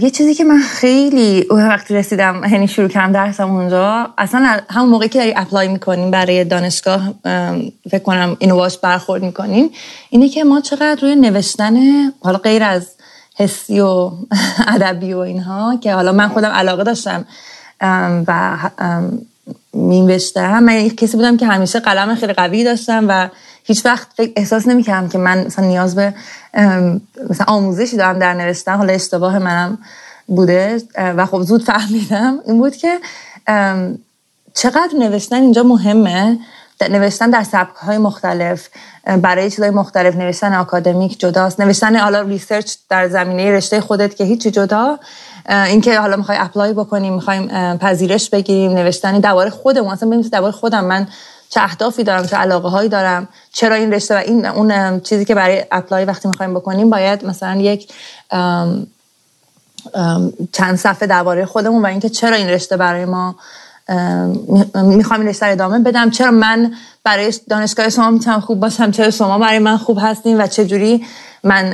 یه 0.00 0.10
چیزی 0.10 0.34
که 0.34 0.44
من 0.44 0.58
خیلی 0.58 1.46
وقتی 1.50 1.94
رسیدم 1.94 2.42
یعنی 2.52 2.68
شروع 2.68 2.88
کردم 2.88 3.12
درسم 3.12 3.50
اونجا 3.50 4.08
اصلا 4.18 4.60
همون 4.70 4.90
موقعی 4.90 5.08
که 5.08 5.32
اپلای 5.36 5.68
می‌کنیم 5.68 6.10
برای 6.10 6.44
دانشگاه 6.44 7.14
فکر 7.90 8.02
کنم 8.04 8.36
اینو 8.38 8.56
باش 8.56 8.78
برخورد 8.78 9.22
می‌کنیم 9.22 9.70
اینه 10.10 10.28
که 10.28 10.44
ما 10.44 10.60
چقدر 10.60 10.98
روی 11.02 11.16
نوشتن 11.16 11.76
حالا 12.20 12.38
غیر 12.38 12.62
از 12.62 12.96
حسی 13.40 13.80
و 13.80 14.10
ادبی 14.74 15.12
و 15.14 15.18
اینها 15.18 15.76
که 15.76 15.94
حالا 15.94 16.12
من 16.12 16.28
خودم 16.28 16.50
علاقه 16.50 16.84
داشتم 16.84 17.24
و 18.26 18.56
مینوشتم 19.72 20.62
من 20.62 20.88
کسی 20.88 21.16
بودم 21.16 21.36
که 21.36 21.46
همیشه 21.46 21.80
قلم 21.80 22.14
خیلی 22.14 22.32
قوی 22.32 22.64
داشتم 22.64 23.04
و 23.08 23.28
هیچ 23.64 23.86
وقت 23.86 24.06
احساس 24.36 24.68
نمی‌کردم 24.68 25.08
که 25.08 25.18
من 25.18 25.46
مثلا 25.46 25.64
نیاز 25.64 25.94
به 25.94 26.14
مثلا 27.30 27.46
آموزشی 27.46 27.96
دارم 27.96 28.18
در 28.18 28.34
نوشتن. 28.34 28.76
حالا 28.76 28.92
اشتباه 28.92 29.38
منم 29.38 29.78
بوده 30.26 30.82
و 30.96 31.26
خب 31.26 31.42
زود 31.42 31.62
فهمیدم. 31.62 32.38
این 32.46 32.58
بود 32.58 32.76
که 32.76 32.98
چقدر 34.54 34.90
نوشتن 34.98 35.36
اینجا 35.36 35.62
مهمه. 35.62 36.38
نوشتن 36.88 37.30
در 37.30 37.42
سبک 37.42 37.76
های 37.76 37.98
مختلف 37.98 38.68
برای 39.22 39.50
چیزهای 39.50 39.70
مختلف 39.70 40.16
نوشتن 40.16 40.54
آکادمیک 40.54 41.20
جداست 41.20 41.60
نوشتن 41.60 41.96
حالا 41.96 42.20
ریسرچ 42.20 42.74
در 42.88 43.08
زمینه 43.08 43.50
رشته 43.50 43.80
خودت 43.80 44.16
که 44.16 44.24
هیچی 44.24 44.50
جدا 44.50 44.98
اینکه 45.48 46.00
حالا 46.00 46.16
می‌خوای 46.16 46.38
اپلای 46.40 46.72
بکنیم 46.72 47.14
می‌خوایم 47.14 47.76
پذیرش 47.78 48.30
بگیریم 48.30 48.72
نوشتن 48.72 49.20
درباره 49.20 49.50
خودمون 49.50 49.92
اصلا 49.92 50.08
ببینید 50.08 50.32
درباره 50.32 50.52
خودم 50.52 50.84
من 50.84 51.08
چه 51.50 51.60
اهدافی 51.60 52.04
دارم 52.04 52.26
چه 52.26 52.36
علاقه 52.36 52.68
هایی 52.68 52.88
دارم 52.88 53.28
چرا 53.52 53.74
این 53.74 53.92
رشته 53.92 54.14
و 54.14 54.18
این 54.18 54.46
اون 54.46 55.00
چیزی 55.00 55.24
که 55.24 55.34
برای 55.34 55.64
اپلای 55.72 56.04
وقتی 56.04 56.28
می‌خوایم 56.28 56.54
بکنیم 56.54 56.90
باید 56.90 57.24
مثلا 57.24 57.60
یک 57.60 57.92
چند 60.52 60.76
صفحه 60.76 61.06
درباره 61.06 61.46
خودمون 61.46 61.82
و 61.82 61.86
اینکه 61.86 62.08
چرا 62.08 62.36
این 62.36 62.48
رشته 62.48 62.76
برای 62.76 63.04
ما 63.04 63.36
می‌خوام 64.74 65.20
این 65.20 65.28
رشته 65.28 65.46
ادامه 65.46 65.78
بدم. 65.78 66.10
چرا 66.10 66.30
من 66.30 66.72
برای 67.04 67.32
دانشگاه 67.48 67.88
شما 67.88 68.10
می‌تونم 68.10 68.40
خوب 68.40 68.60
باشم؟ 68.60 68.90
چرا 68.90 69.10
شما 69.10 69.38
برای 69.38 69.58
من 69.58 69.76
خوب 69.76 69.98
هستین؟ 70.02 70.40
و 70.40 70.46
چجوری 70.46 71.06
من 71.44 71.72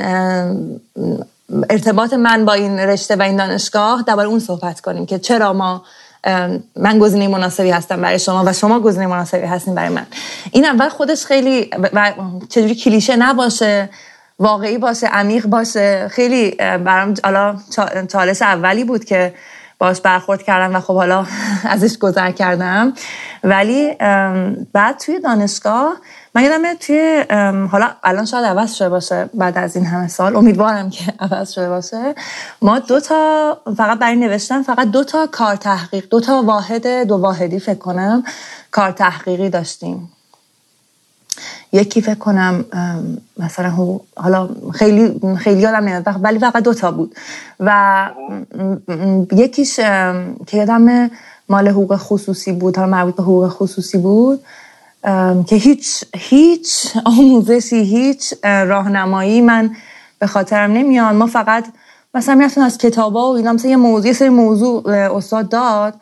ارتباط 1.69 2.13
من 2.13 2.45
با 2.45 2.53
این 2.53 2.79
رشته 2.79 3.15
و 3.15 3.21
این 3.21 3.35
دانشگاه 3.35 4.03
درباره 4.07 4.27
اون 4.27 4.39
صحبت 4.39 4.81
کنیم 4.81 5.05
که 5.05 5.19
چرا 5.19 5.53
ما 5.53 5.83
من 6.75 6.99
گزینه 6.99 7.27
مناسبی 7.27 7.69
هستم 7.69 8.01
برای 8.01 8.19
شما 8.19 8.43
و 8.45 8.53
شما 8.53 8.79
گزینه 8.79 9.07
مناسبی 9.07 9.45
هستین 9.45 9.75
برای 9.75 9.89
من. 9.89 10.05
این 10.51 10.65
اول 10.65 10.89
خودش 10.89 11.25
خیلی 11.25 11.69
و 11.93 12.13
چجوری 12.49 12.75
کلیشه 12.75 13.15
نباشه 13.15 13.89
واقعی 14.39 14.77
باشه 14.77 15.07
عمیق 15.07 15.45
باشه. 15.45 16.07
خیلی 16.11 16.51
برام 16.59 17.13
حالا 17.23 17.55
چالش 18.11 18.41
اولی 18.41 18.83
بود 18.83 19.05
که 19.05 19.33
باش 19.79 20.01
برخورد 20.01 20.43
کردم 20.43 20.75
و 20.75 20.79
خب 20.79 20.95
حالا 20.95 21.25
ازش 21.73 21.97
گذر 21.97 22.31
کردم. 22.31 22.93
ولی 23.43 23.93
بعد 24.73 24.97
توی 24.97 25.19
دانشگاه 25.19 25.93
من 26.35 26.43
یادمه 26.43 26.75
توی 26.75 27.25
حالا 27.71 27.89
الان 28.03 28.25
شاید 28.25 28.45
عوض 28.45 28.73
شده 28.73 28.89
باشه 28.89 29.29
بعد 29.33 29.57
از 29.57 29.75
این 29.75 29.85
همه 29.85 30.07
سال. 30.07 30.35
امیدوارم 30.35 30.89
که 30.89 31.13
عوض 31.19 31.51
شده 31.51 31.69
باشه. 31.69 32.15
ما 32.61 32.79
دو 32.79 32.99
تا 32.99 33.57
فقط 33.77 33.99
برای 33.99 34.15
نوشتن 34.15 34.61
فقط 34.63 34.87
دو 34.91 35.03
تا 35.03 35.27
کار 35.31 35.55
تحقیق 35.55 36.09
دو 36.09 36.19
تا 36.19 36.41
واحد 36.41 37.07
دو 37.07 37.17
واحدی 37.17 37.59
فکر 37.59 37.79
کنم 37.79 38.23
کار 38.71 38.91
تحقیقی 38.91 39.49
داشتیم. 39.49 40.16
یکی 41.71 42.01
فکر 42.01 42.15
کنم 42.15 42.65
مثلا 43.37 43.73
حالا 44.17 44.49
خیلی 44.73 45.19
خیلی 45.37 45.61
یادم 45.61 45.77
نمیاد 45.77 46.15
ولی 46.21 46.39
فقط 46.39 46.63
دوتا 46.63 46.91
بود. 46.91 47.15
و 47.59 48.09
یکیش 49.31 49.75
که 50.47 50.53
یادم 50.57 51.09
مال 51.49 51.67
حقوق 51.67 51.95
خصوصی 51.95 52.51
بود 52.51 52.77
حالا 52.77 52.89
مربوط 52.91 53.15
به 53.15 53.23
حقوق 53.23 53.47
خصوصی 53.47 53.97
بود 53.97 54.39
که 55.47 55.55
هیچ 55.55 56.03
هیچ 56.15 56.97
آموزشی 57.05 57.83
هیچ 57.83 58.33
راهنمایی 58.43 59.41
من 59.41 59.69
به 60.19 60.27
خاطرم 60.27 60.71
نمیاد. 60.71 61.15
ما 61.15 61.25
فقط 61.25 61.65
مثلا 62.13 62.35
می‌رفتیم 62.35 62.63
از 62.63 62.77
کتابا 62.77 63.31
و 63.31 63.35
اینا 63.35 63.53
مثلا 63.53 63.71
یه 63.71 63.77
موضوع 63.77 64.13
سری 64.13 64.29
موضوع 64.29 64.89
استاد 64.89 65.49
داد. 65.49 65.93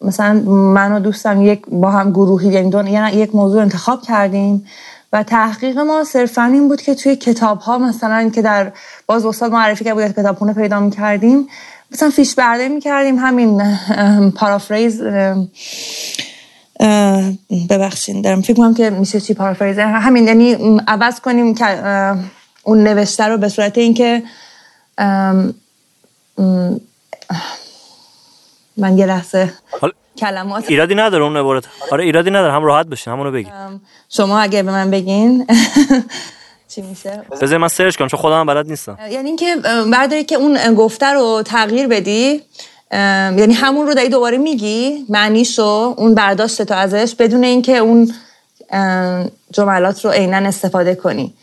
مثلا 0.00 0.32
من 0.48 0.92
و 0.92 1.00
دوستم 1.00 1.42
یک 1.42 1.62
با 1.68 1.90
هم 1.90 2.10
گروهی 2.10 2.48
یعنی 2.48 2.70
دون 2.70 2.86
یعنی 2.86 3.16
یک 3.16 3.34
موضوع 3.34 3.62
انتخاب 3.62 4.02
کردیم 4.02 4.66
و 5.12 5.22
تحقیق 5.22 5.78
ما 5.78 6.04
صرفا 6.04 6.42
این 6.42 6.68
بود 6.68 6.82
که 6.82 6.94
توی 6.94 7.16
کتاب 7.16 7.58
ها 7.58 7.78
مثلا 7.78 8.30
که 8.34 8.42
در 8.42 8.72
باز 9.06 9.26
استاد 9.26 9.52
معرفی 9.52 9.84
که 9.84 9.94
بود 9.94 10.12
کتابخونه 10.12 10.52
پیدا 10.52 10.80
می 10.80 10.90
کردیم 10.90 11.48
مثلا 11.92 12.10
فیش 12.10 12.34
برده 12.34 12.68
می 12.68 12.80
کردیم 12.80 13.18
همین 13.18 13.76
پارافریز 14.36 15.02
ببخشید 17.70 18.24
دارم 18.24 18.40
فکر 18.40 18.54
کنم 18.54 18.74
که 18.74 18.90
میشه 18.90 19.20
چی 19.20 19.34
پارافریز؟ 19.34 19.78
همین 19.78 20.26
یعنی 20.26 20.80
عوض 20.88 21.20
کنیم 21.20 21.54
که 21.54 21.66
اون 22.62 22.82
نوشته 22.82 23.24
رو 23.24 23.38
به 23.38 23.48
صورت 23.48 23.78
اینکه 23.78 24.22
من 28.76 28.98
یه 28.98 29.06
لحظه 29.06 29.52
کلمات 30.18 30.64
ایرادی 30.68 30.94
نداره 30.94 31.24
اون 31.24 31.36
عبارت. 31.36 31.64
آره 31.90 32.04
ایرادی 32.04 32.30
نداره 32.30 32.52
هم 32.52 32.64
راحت 32.64 32.86
بشین 32.86 33.12
همونو 33.12 33.32
بگی. 33.32 33.50
شما 34.08 34.40
اگه 34.40 34.62
به 34.62 34.70
من 34.70 34.90
بگین 34.90 35.46
چی 36.74 36.82
میشه؟ 36.82 37.22
بذار 37.42 37.58
من 37.58 37.68
سرچ 37.68 37.96
کنم 37.96 38.08
چون 38.08 38.20
خودم 38.20 38.46
بلد 38.46 38.66
نیستم. 38.68 38.98
یعنی 39.10 39.26
اینکه 39.28 39.56
بعد 39.92 40.26
که 40.26 40.36
اون 40.36 40.74
گفته 40.74 41.06
رو 41.06 41.42
تغییر 41.44 41.88
بدی 41.88 42.42
یعنی 42.92 43.54
همون 43.54 43.86
رو 43.86 43.94
داری 43.94 44.08
دوباره 44.08 44.38
میگی 44.38 45.06
معنیشو 45.08 45.94
اون 45.96 46.14
برداشت 46.14 46.62
تو 46.62 46.74
ازش 46.74 47.14
بدون 47.18 47.44
اینکه 47.44 47.76
اون 47.76 48.14
جملات 49.52 50.04
رو 50.04 50.10
عینا 50.10 50.36
استفاده 50.36 50.94
کنی. 50.94 51.34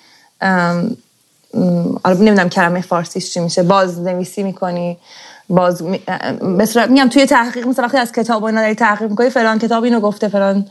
آره 2.04 2.18
نمی‌دونم 2.18 2.50
کلمه 2.50 2.82
فارسیش 2.82 3.34
چی 3.34 3.40
میشه 3.40 3.64
باز 3.64 4.00
نویسی 4.00 4.44
می‌کنی. 4.44 4.98
باز 5.50 5.84
مثلا 6.42 6.86
میگم 6.86 7.10
توی 7.10 7.26
تحقیق 7.26 7.68
مثلا 7.68 7.86
وقتی 7.86 7.98
از 7.98 8.12
کتاب 8.12 8.44
اینا 8.44 8.62
داری 8.62 8.76
تحقیق 8.76 9.10
می‌کنی 9.10 9.30
فلان 9.30 9.60
کتاب 9.60 9.84
اینو 9.84 10.00
گفته 10.00 10.28
فلان 10.28 10.66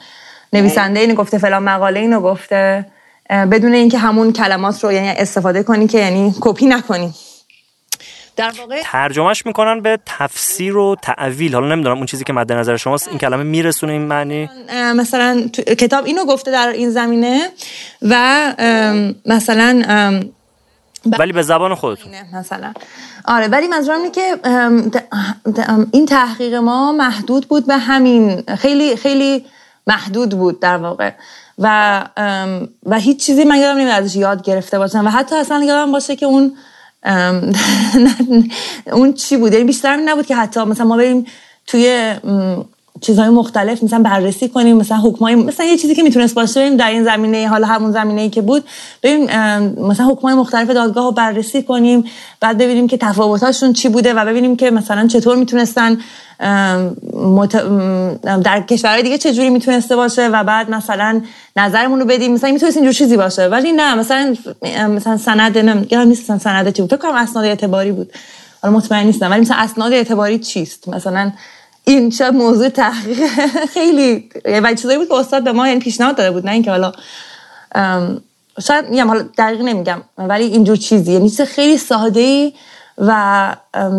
نویسنده 0.52 1.00
اینو 1.00 1.14
گفته 1.14 1.38
فلان 1.38 1.62
مقاله 1.62 2.00
اینو 2.00 2.20
گفته 2.20 2.86
بدون 3.30 3.74
اینکه 3.74 3.98
همون 3.98 4.32
کلمات 4.32 4.84
رو 4.84 4.92
یعنی 4.92 5.08
استفاده 5.08 5.62
کنی 5.62 5.86
که 5.86 5.98
یعنی 5.98 6.34
کپی 6.40 6.66
نکنی. 6.66 7.14
در 8.36 8.52
واقع 8.58 8.80
ترجمهش 8.82 9.46
می‌کنن 9.46 9.80
به 9.80 9.98
تفسیر 10.06 10.76
و 10.76 10.96
تعویل. 11.02 11.54
حالا 11.54 11.74
نمی‌دونم 11.74 11.96
اون 11.96 12.06
چیزی 12.06 12.24
که 12.24 12.32
مد 12.32 12.52
نظر 12.52 12.76
شماست 12.76 13.08
این 13.08 13.18
کلمه 13.18 13.42
میرسونه 13.42 13.92
این 13.92 14.02
معنی؟ 14.02 14.50
مثلا 14.96 15.48
کتاب 15.78 16.04
اینو 16.04 16.24
گفته 16.24 16.50
در 16.50 16.68
این 16.68 16.90
زمینه 16.90 17.50
و 18.02 18.54
مثلا 19.26 19.82
ولی 21.18 21.32
به 21.32 21.42
زبان 21.42 21.74
خودتون. 21.74 22.12
مثلا. 22.32 22.72
آره 23.24 23.48
ولی 23.48 23.68
منظورم 23.68 23.98
اینه 23.98 24.10
که 24.10 24.38
این 25.92 26.06
تحقیق 26.06 26.54
ما 26.54 26.92
محدود 26.92 27.48
بود 27.48 27.66
به 27.66 27.76
همین 27.76 28.42
خیلی 28.58 28.96
خیلی 28.96 29.44
محدود 29.86 30.30
بود 30.30 30.60
در 30.60 30.76
واقع. 30.76 31.12
و 31.58 32.04
و 32.86 32.98
هیچ 32.98 33.26
چیزی 33.26 33.44
من 33.44 33.56
یادم 33.56 33.78
نمیاد 33.78 34.02
ازش 34.02 34.16
یاد 34.16 34.42
گرفته 34.42 34.78
باشم. 34.78 35.06
و 35.06 35.10
حتی 35.10 35.36
اصلا 35.36 35.64
یادم 35.64 35.92
باشه 35.92 36.16
که 36.16 36.26
اون 36.26 36.56
اون 38.92 39.12
چی 39.12 39.36
بود؟ 39.36 39.52
یعنی 39.52 39.64
بیشتر 39.64 39.96
نبود 39.96 40.26
که 40.26 40.36
حتی 40.36 40.60
مثلا 40.64 40.86
ما 40.86 40.96
بریم 40.96 41.26
توی 41.66 42.14
چیزهای 43.00 43.28
مختلف 43.28 43.82
مثلا 43.82 43.98
بررسی 43.98 44.48
کنیم 44.48 44.76
مثلا 44.76 44.98
حکمای 44.98 45.34
مثلا 45.34 45.66
یه 45.66 45.76
چیزی 45.76 45.94
که 45.94 46.02
می‌تونست 46.02 46.34
باشه 46.34 46.60
بریم 46.60 46.76
در 46.76 46.90
این 46.90 47.04
زمینه 47.04 47.48
حالا 47.48 47.66
همون 47.66 47.92
زمینه 47.92 48.20
ای 48.20 48.30
که 48.30 48.42
بود 48.42 48.64
بریم 49.02 49.24
مثلا 49.80 50.06
حکمای 50.06 50.34
مختلف 50.34 50.70
دادگاه 50.70 51.04
رو 51.04 51.12
بررسی 51.12 51.62
کنیم 51.62 52.04
بعد 52.40 52.58
ببینیم 52.58 52.88
که 52.88 52.96
تفاوتاشون 52.96 53.72
چی 53.72 53.88
بوده 53.88 54.14
و 54.14 54.24
ببینیم 54.24 54.56
که 54.56 54.70
مثلا 54.70 55.06
چطور 55.06 55.36
می‌تونستن 55.36 55.98
در 58.44 58.64
کشورهای 58.68 59.02
دیگه 59.02 59.18
چه 59.18 59.32
جوری 59.32 59.50
می‌تونسته 59.50 59.96
باشه 59.96 60.28
و 60.28 60.44
بعد 60.44 60.70
مثلا 60.70 61.20
نظرمون 61.56 62.00
رو 62.00 62.06
بدیم. 62.06 62.32
مثلا 62.32 62.50
می‌تونست 62.50 62.76
اینجور 62.76 62.92
چیزی 62.92 63.16
باشه 63.16 63.46
ولی 63.46 63.72
نه 63.72 63.94
مثلا 63.94 64.36
مثلا 64.88 65.16
سند 65.16 65.58
نمی‌دونم 65.58 66.08
نیست 66.08 66.38
سند 66.38 66.72
چی 66.72 66.82
بود. 66.82 66.90
فکر 66.90 67.00
کنم 67.00 67.14
اسناد 67.14 67.44
اعتباری 67.44 67.92
بود. 67.92 68.12
حالا 68.62 68.76
مطمئن 68.76 69.06
نیستم 69.06 69.30
ولی 69.30 69.40
مثلا 69.40 69.56
اسناد 69.56 69.92
اعتباری 69.92 70.38
چیست؟ 70.38 70.88
مثلا 70.88 71.32
این 71.88 72.10
شب 72.10 72.34
موضوع 72.34 72.68
تحقیق 72.68 73.18
خیلی 73.74 74.30
و 74.44 74.74
چیزایی 74.74 74.98
بود 74.98 75.08
که 75.08 75.14
استاد 75.14 75.44
به 75.44 75.52
ما 75.52 75.68
یعنی 75.68 75.80
پیشنهاد 75.80 76.16
داده 76.16 76.30
بود 76.30 76.46
نه 76.46 76.52
اینکه 76.52 76.70
حالا 76.70 76.92
شاید 78.66 78.88
میگم 78.90 79.08
حالا 79.08 79.24
دقیق 79.38 79.60
نمیگم 79.60 80.02
ولی 80.18 80.44
اینجور 80.44 80.76
چیزی 80.76 81.12
یعنی 81.12 81.30
خیلی 81.30 81.78
ساده 81.78 82.20
ای 82.20 82.52
و 82.98 83.56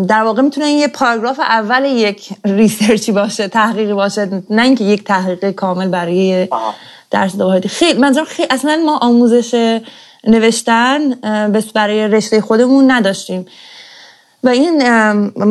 در 0.08 0.22
واقع 0.22 0.42
می‌تونه 0.42 0.66
یه 0.66 0.88
پاراگراف 0.88 1.40
اول 1.40 1.84
یک 1.84 2.28
ریسرچی 2.44 3.12
باشه 3.12 3.48
تحقیقی 3.48 3.92
باشه 3.92 4.42
نه 4.50 4.62
اینکه 4.62 4.84
یک 4.84 5.04
تحقیق 5.04 5.50
کامل 5.50 5.88
برای 5.88 6.48
درس 7.10 7.34
واحدی 7.34 7.68
خیلی 7.68 7.98
منظورم 7.98 8.26
خیلی 8.26 8.48
اصلا 8.50 8.82
ما 8.86 8.98
آموزش 8.98 9.80
نوشتن 10.24 11.14
برای 11.74 12.08
رشته 12.08 12.40
خودمون 12.40 12.90
نداشتیم. 12.90 13.46
و 14.44 14.48
این 14.48 14.82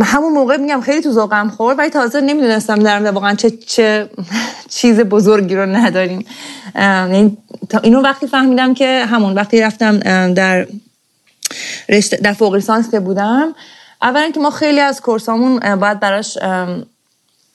همون 0.02 0.34
موقع 0.34 0.58
میگم 0.58 0.82
خیلی 0.82 1.02
تو 1.02 1.12
ذوقم 1.12 1.50
خورد 1.50 1.80
ولی 1.80 1.90
تازه 1.90 2.22
نمی‌دونستم 2.22 2.76
در 2.76 3.12
واقعا 3.12 3.36
چه, 3.36 3.50
چه 3.50 4.10
چیز 4.78 5.00
بزرگی 5.00 5.56
رو 5.56 5.66
نداریم. 5.66 6.26
یعنی 6.76 7.38
اینو 7.84 8.02
وقتی 8.02 8.28
فهمیدم 8.28 8.74
که 8.74 9.06
همون 9.06 9.34
وقتی 9.34 9.62
رفتم 9.62 10.00
در 10.34 10.68
رشته 11.90 12.18
در 12.18 12.34
فوق 12.34 12.56
لیسانس 12.56 12.92
که 12.92 13.00
بودم 13.00 13.56
اولا 14.02 14.32
که 14.32 14.40
ما 14.40 14.50
خیلی 14.50 14.80
از 14.80 15.02
کورسامون 15.02 15.76
باید 15.76 16.00
براش 16.00 16.38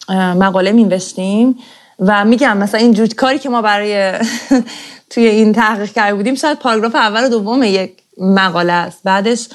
مقاله 0.09 0.73
میوشتیم 0.73 1.59
و 1.99 2.25
میگم 2.25 2.57
مثلا 2.57 2.81
این 2.81 3.07
کاری 3.07 3.39
که 3.39 3.49
ما 3.49 3.63
برای 3.63 4.13
توی 5.11 5.27
این 5.27 5.53
تحقیق 5.53 5.93
کرده 5.93 6.15
بودیم 6.15 6.35
شاید 6.35 6.59
پاراگراف 6.59 6.95
اول 6.95 7.25
و 7.25 7.29
دوم 7.29 7.63
یک 7.63 7.93
مقاله 8.19 8.73
است. 8.73 9.01
بعدش 9.05 9.49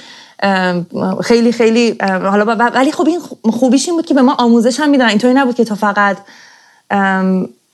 خیلی 1.24 1.52
خیلی 1.52 1.96
حالا 2.02 2.46
ولی 2.56 2.92
خب 2.92 3.08
این 3.08 3.20
خوبیش 3.52 3.88
این 3.88 3.98
بود 3.98 4.06
که 4.06 4.14
به 4.14 4.22
ما 4.22 4.34
آموزش 4.34 4.80
هم 4.80 4.90
میدن 4.90 5.08
اینطوری 5.08 5.34
نبود 5.34 5.56
که 5.56 5.64
تا 5.64 5.76
فقط 5.76 6.18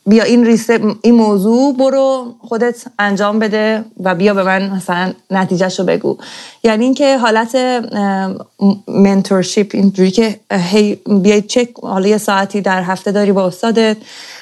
بیا 0.06 0.23
این 0.23 0.45
ریسه 0.45 0.80
این 1.02 1.15
موضوع 1.15 1.78
برو 1.78 2.36
خودت 2.39 2.84
انجام 2.99 3.39
بده 3.39 3.86
و 4.04 4.15
بیا 4.15 4.34
به 4.34 4.43
من 4.43 4.69
مثلا 4.69 5.13
نتیجهش 5.32 5.80
رو 5.80 5.86
بگو. 5.86 6.17
یعنی 6.63 6.86
اینکه 6.86 7.17
حالت 7.17 7.56
منتورشیپ 8.88 9.71
اینجوری 9.73 10.12
که 10.12 10.39
هی 10.52 10.95
بیای 10.95 11.41
چک 11.41 11.69
حالا 11.82 12.08
یه 12.08 12.17
ساعتی 12.17 12.62
در 12.62 12.82
هفته 12.82 13.12
داری 13.12 13.32
با 13.32 13.47
استادت 13.47 13.97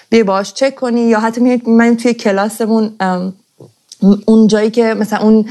بیای 0.10 0.24
باش 0.24 0.54
چک 0.54 0.76
کنی 0.76 1.02
یا 1.02 1.20
حتی 1.20 1.62
من 1.68 1.98
توی 1.98 2.14
کلاسمون 2.14 2.92
اون 4.26 4.48
جایی 4.48 4.70
که 4.70 4.94
مثلا 4.94 5.20
اون 5.20 5.46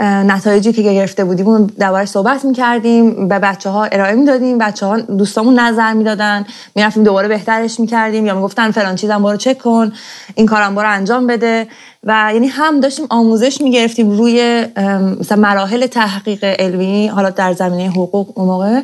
نتایجی 0.00 0.72
که 0.72 0.82
گرفته 0.82 1.24
بودیم 1.24 1.48
اون 1.48 1.66
دوباره 1.80 2.04
صحبت 2.04 2.44
می‌کردیم 2.44 3.28
به 3.28 3.38
بچه 3.38 3.70
ها 3.70 3.84
ارائه 3.84 4.14
می‌دادیم. 4.14 4.58
بچه 4.58 4.86
ها 4.86 5.00
دوستامون 5.00 5.58
نظر 5.58 5.92
می‌دادن. 5.92 6.44
می‌رفتیم 6.74 7.04
دوباره 7.04 7.28
بهترش 7.28 7.80
می‌کردیم. 7.80 8.26
یا 8.26 8.34
می‌گفتن 8.34 8.70
فلان 8.70 8.96
چیزم 8.96 9.22
برو 9.22 9.36
چک 9.36 9.58
کن. 9.58 9.92
این 10.34 10.46
کارم 10.46 10.74
برو 10.74 10.90
انجام 10.90 11.26
بده. 11.26 11.66
و 12.04 12.30
یعنی 12.34 12.46
هم 12.46 12.80
داشتیم 12.80 13.06
آموزش 13.10 13.60
می‌گرفتیم 13.60 14.10
روی 14.10 14.66
مثلا 15.20 15.38
مراحل 15.38 15.86
تحقیق 15.86 16.44
علمی 16.44 17.06
حالا 17.06 17.30
در 17.30 17.52
زمینه 17.52 17.90
حقوق 17.90 18.38
اون 18.38 18.46
موقع. 18.46 18.80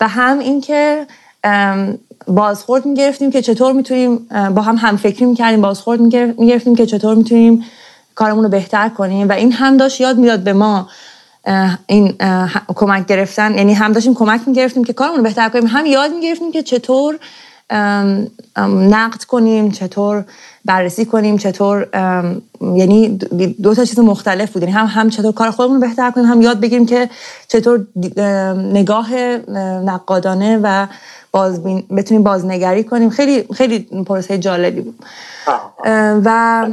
و 0.00 0.08
هم 0.08 0.38
اینکه 0.38 1.06
بازخورد 2.26 2.86
می‌گرفتیم 2.86 3.30
که 3.30 3.42
چطور 3.42 3.72
می‌تونیم 3.72 4.16
با 4.54 4.62
هم 4.62 4.76
هم 4.76 4.96
فکری 4.96 5.24
می‌کردیم 5.24 5.60
بازخورد 5.60 6.00
می‌گرفتیم 6.00 6.74
که 6.74 6.86
چطور 6.86 7.14
می‌تونیم 7.14 7.64
کارمون 8.14 8.44
رو 8.44 8.50
بهتر 8.50 8.88
کنیم 8.88 9.28
و 9.28 9.32
این 9.32 9.52
هم 9.52 9.76
داشت 9.76 10.00
یاد 10.00 10.18
می‌داد 10.18 10.40
به 10.40 10.52
ما 10.52 10.88
این 11.86 12.14
کمک 12.74 13.06
گرفتن. 13.06 13.54
یعنی 13.54 13.74
هم 13.74 13.92
داشتیم 13.92 14.14
کمک 14.14 14.40
می‌گرفتیم 14.46 14.84
که 14.84 14.92
کارمون 14.92 15.16
رو 15.16 15.22
بهتر 15.22 15.48
کنیم. 15.48 15.66
هم 15.66 15.86
یاد 15.86 16.10
می‌گرفتیم 16.10 16.52
که 16.52 16.62
چطور 16.62 17.18
نقد 18.68 19.22
کنیم 19.22 19.70
چطور 19.70 20.24
بررسی 20.64 21.04
کنیم 21.04 21.38
چطور 21.38 21.88
یعنی 22.60 23.08
دو 23.62 23.74
تا 23.74 23.84
چیز 23.84 23.98
مختلف 23.98 24.52
بود. 24.52 24.62
یعنی 24.62 24.74
هم 24.74 24.86
هم 24.86 25.10
چطور 25.10 25.32
کار 25.32 25.50
خودمون 25.50 25.80
رو 25.80 25.88
بهتر 25.88 26.10
کنیم 26.10 26.26
هم 26.26 26.42
یاد 26.42 26.60
بگیریم 26.60 26.86
که 26.86 27.10
چطور 27.48 27.86
نگاه 28.56 29.14
نقادانه 29.84 30.60
و 30.62 30.86
باز 31.32 31.62
بتونیم 31.96 32.22
بازنگری 32.22 32.84
کنیم. 32.84 33.10
خیلی 33.10 33.44
خیلی 33.54 33.78
پروسه 33.78 34.38
جالبی 34.38 34.80
بود. 34.80 34.98
و 36.24 36.66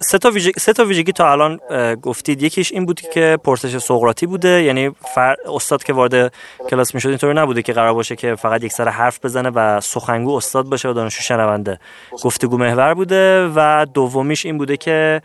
سه 0.00 0.18
تا 0.18 0.30
ویژگی 0.30 0.60
سه 0.60 0.72
تا 0.72 0.84
ویژگی 0.84 1.12
تا 1.12 1.32
الان 1.32 1.60
گفتید. 2.02 2.42
یکیش 2.42 2.72
این 2.72 2.86
بود 2.86 3.00
که 3.00 3.38
پرسش 3.44 3.78
سقراطی 3.78 4.26
بوده 4.26 4.62
یعنی 4.62 4.90
فر... 5.14 5.36
استاد 5.46 5.84
که 5.84 5.92
وارد 5.92 6.34
کلاس 6.70 6.94
می‌شد 6.94 7.08
اینطوری 7.08 7.34
نبوده 7.34 7.62
که 7.62 7.72
قرار 7.72 7.94
باشه 7.94 8.16
که 8.16 8.34
فقط 8.34 8.64
یک 8.64 8.72
سر 8.72 8.88
حرف 8.88 9.24
بزنه 9.24 9.50
و 9.50 9.80
سخنگو 9.80 10.36
استاد 10.36 10.66
باشه 10.66 10.88
و 10.88 10.92
دانشجو 10.92 11.22
شنونده. 11.22 11.78
گفتگو 12.22 12.56
محور 12.56 12.94
بوده 12.94 13.48
و 13.54 13.86
دومیش 13.94 14.46
این 14.46 14.58
بوده 14.58 14.76
که 14.76 15.22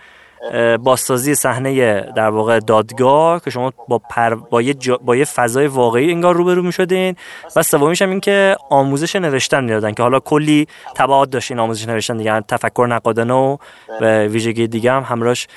بازسازی 0.84 1.36
صحنه 1.36 2.02
در 2.02 2.30
واقع 2.30 2.60
دادگاه 2.60 3.42
که 3.42 3.50
شما 3.50 3.74
با 3.88 4.00
پر... 4.10 4.36
با 4.36 4.62
یه, 4.62 4.76
با 5.02 5.16
یه 5.16 5.26
فضای 5.26 5.68
واقعی 5.68 6.12
انگار 6.12 6.36
روبرو 6.36 6.62
می‌شدین. 6.62 7.16
و 7.56 7.64
سومیش 7.64 8.02
هم 8.02 8.10
این 8.10 8.20
که 8.20 8.56
آموزش 8.70 9.16
نوشتن 9.16 9.64
می‌دادن 9.64 9.94
که 9.94 10.04
حالا 10.04 10.20
کلی 10.20 10.68
تبعات 10.96 11.30
داشتین 11.30 11.60
آموزش 11.60 11.88
نوشتن 11.88 12.18
دیگه 12.18 12.42
تفکر 12.42 12.88
نقادانه 12.90 13.58
و 14.02 14.24
ویژگی 14.28 14.68
دیگه 14.68 14.92
هم 14.92 15.04
همراهش 15.04 15.48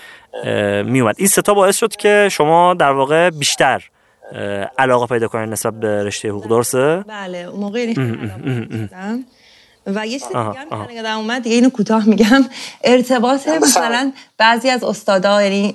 میومد 0.84 1.14
این 1.18 1.28
ستا 1.28 1.54
باعث 1.54 1.76
شد 1.76 1.96
که 1.96 2.28
شما 2.30 2.74
در 2.74 2.92
واقع 2.92 3.30
بیشتر 3.30 3.84
علاقه 4.78 5.06
پیدا 5.06 5.28
کنید 5.28 5.48
نسبت 5.48 5.74
به 5.74 6.04
رشته 6.04 6.28
حقوق 6.28 6.48
درسته؟ 6.48 7.04
بله 7.08 7.38
اون 7.38 7.60
موقع 7.60 7.94
و 9.86 10.06
یه 10.06 10.18
چیز 10.18 10.28
دیگه 10.28 10.38
هم 10.38 10.86
که 10.86 11.14
اومد 11.14 11.42
دیگه 11.42 11.56
اینو 11.56 11.70
کوتاه 11.70 12.08
میگم. 12.08 12.44
ارتباط 12.84 13.48
مثلا 13.48 14.12
بعضی 14.38 14.70
از 14.70 14.84
استادا 14.84 15.42
یعنی 15.42 15.74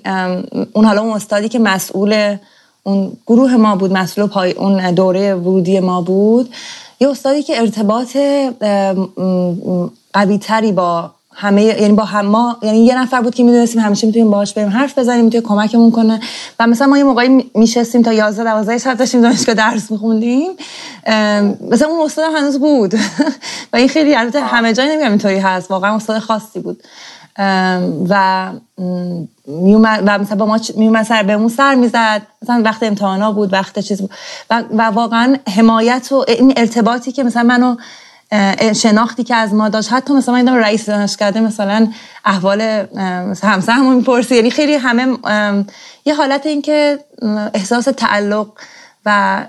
اون 0.73 0.85
حالا 0.85 1.01
اون 1.01 1.13
استادی 1.13 1.49
که 1.49 1.59
مسئول 1.59 2.37
اون 2.83 3.17
گروه 3.27 3.55
ما 3.55 3.75
بود 3.75 3.93
مسئول 3.93 4.27
پای 4.27 4.51
اون 4.51 4.91
دوره 4.91 5.35
ورودی 5.35 5.79
ما 5.79 6.01
بود 6.01 6.53
یه 6.99 7.09
استادی 7.09 7.43
که 7.43 7.61
ارتباط 7.61 8.17
قوی 10.13 10.37
تری 10.37 10.71
با 10.71 11.11
همه 11.35 11.63
یعنی 11.63 11.93
با 11.93 12.05
هم 12.05 12.25
ما 12.25 12.57
یعنی 12.61 12.85
یه 12.85 13.01
نفر 13.01 13.21
بود 13.21 13.35
که 13.35 13.43
می‌دونستیم 13.43 13.81
همیشه 13.81 14.07
می‌تونیم 14.07 14.31
باهاش 14.31 14.53
بریم 14.53 14.69
حرف 14.69 14.97
بزنیم 14.97 15.25
می‌تونه 15.25 15.43
کمکمون 15.43 15.91
کنه. 15.91 16.19
و 16.59 16.67
مثلا 16.67 16.87
ما 16.87 16.97
یه 16.97 17.03
موقعی 17.03 17.51
میشستیم 17.55 18.01
تا 18.01 18.13
11 18.13 18.43
12 18.43 18.77
شب 18.77 18.93
داشتیم 18.93 19.21
دانشگاه 19.21 19.55
درس 19.55 19.91
میخوندیم. 19.91 20.51
مثلا 21.71 21.87
اون 21.87 22.05
استاد 22.05 22.25
هنوز 22.35 22.59
بود. 22.59 22.93
و 23.73 23.77
این 23.77 23.87
خیلی 23.87 24.15
البته 24.15 24.41
همه 24.41 24.73
جای 24.73 24.87
نمیگم 24.87 25.09
اینطوری 25.09 25.39
هست. 25.39 25.71
واقعا 25.71 25.95
استاد 25.95 26.19
خاصی 26.19 26.59
بود. 26.59 26.83
و 28.09 28.49
میومد 29.47 30.03
و 30.05 30.17
مثلا 30.17 30.37
با 30.37 30.45
ما 30.45 30.59
میومد 30.75 31.03
سر 31.03 31.23
بهمون 31.23 31.49
سر 31.49 31.75
می‌زد. 31.75 32.21
مثلا 32.43 32.61
وقت 32.65 32.83
امتحانا 32.83 33.31
بود 33.31 33.53
وقت 33.53 33.79
چیز 33.79 34.01
بود. 34.01 34.09
و, 34.49 34.63
و 34.71 34.81
واقعا 34.81 35.35
حمایت 35.55 36.11
و 36.11 36.25
این 36.27 36.53
ارتباطی 36.57 37.11
که 37.11 37.23
مثلا 37.23 37.43
منو 37.43 37.75
شناختی 38.75 39.23
که 39.23 39.35
از 39.35 39.53
ما 39.53 39.69
داشت. 39.69 39.93
حتی 39.93 40.13
مثلا 40.13 40.35
من 40.35 40.55
رئیس 40.55 40.85
دانشکده 40.85 41.39
مثلا 41.39 41.87
احوال 42.25 42.85
مثلا 43.29 43.49
همسرمون 43.49 43.95
می‌پرسی 43.95 44.35
یعنی 44.35 44.49
خیلی 44.49 44.75
همه 44.75 45.17
یه 46.05 46.15
حالت 46.15 46.45
این 46.45 46.61
که 46.61 46.99
احساس 47.53 47.85
تعلق 47.85 48.47
و 49.05 49.45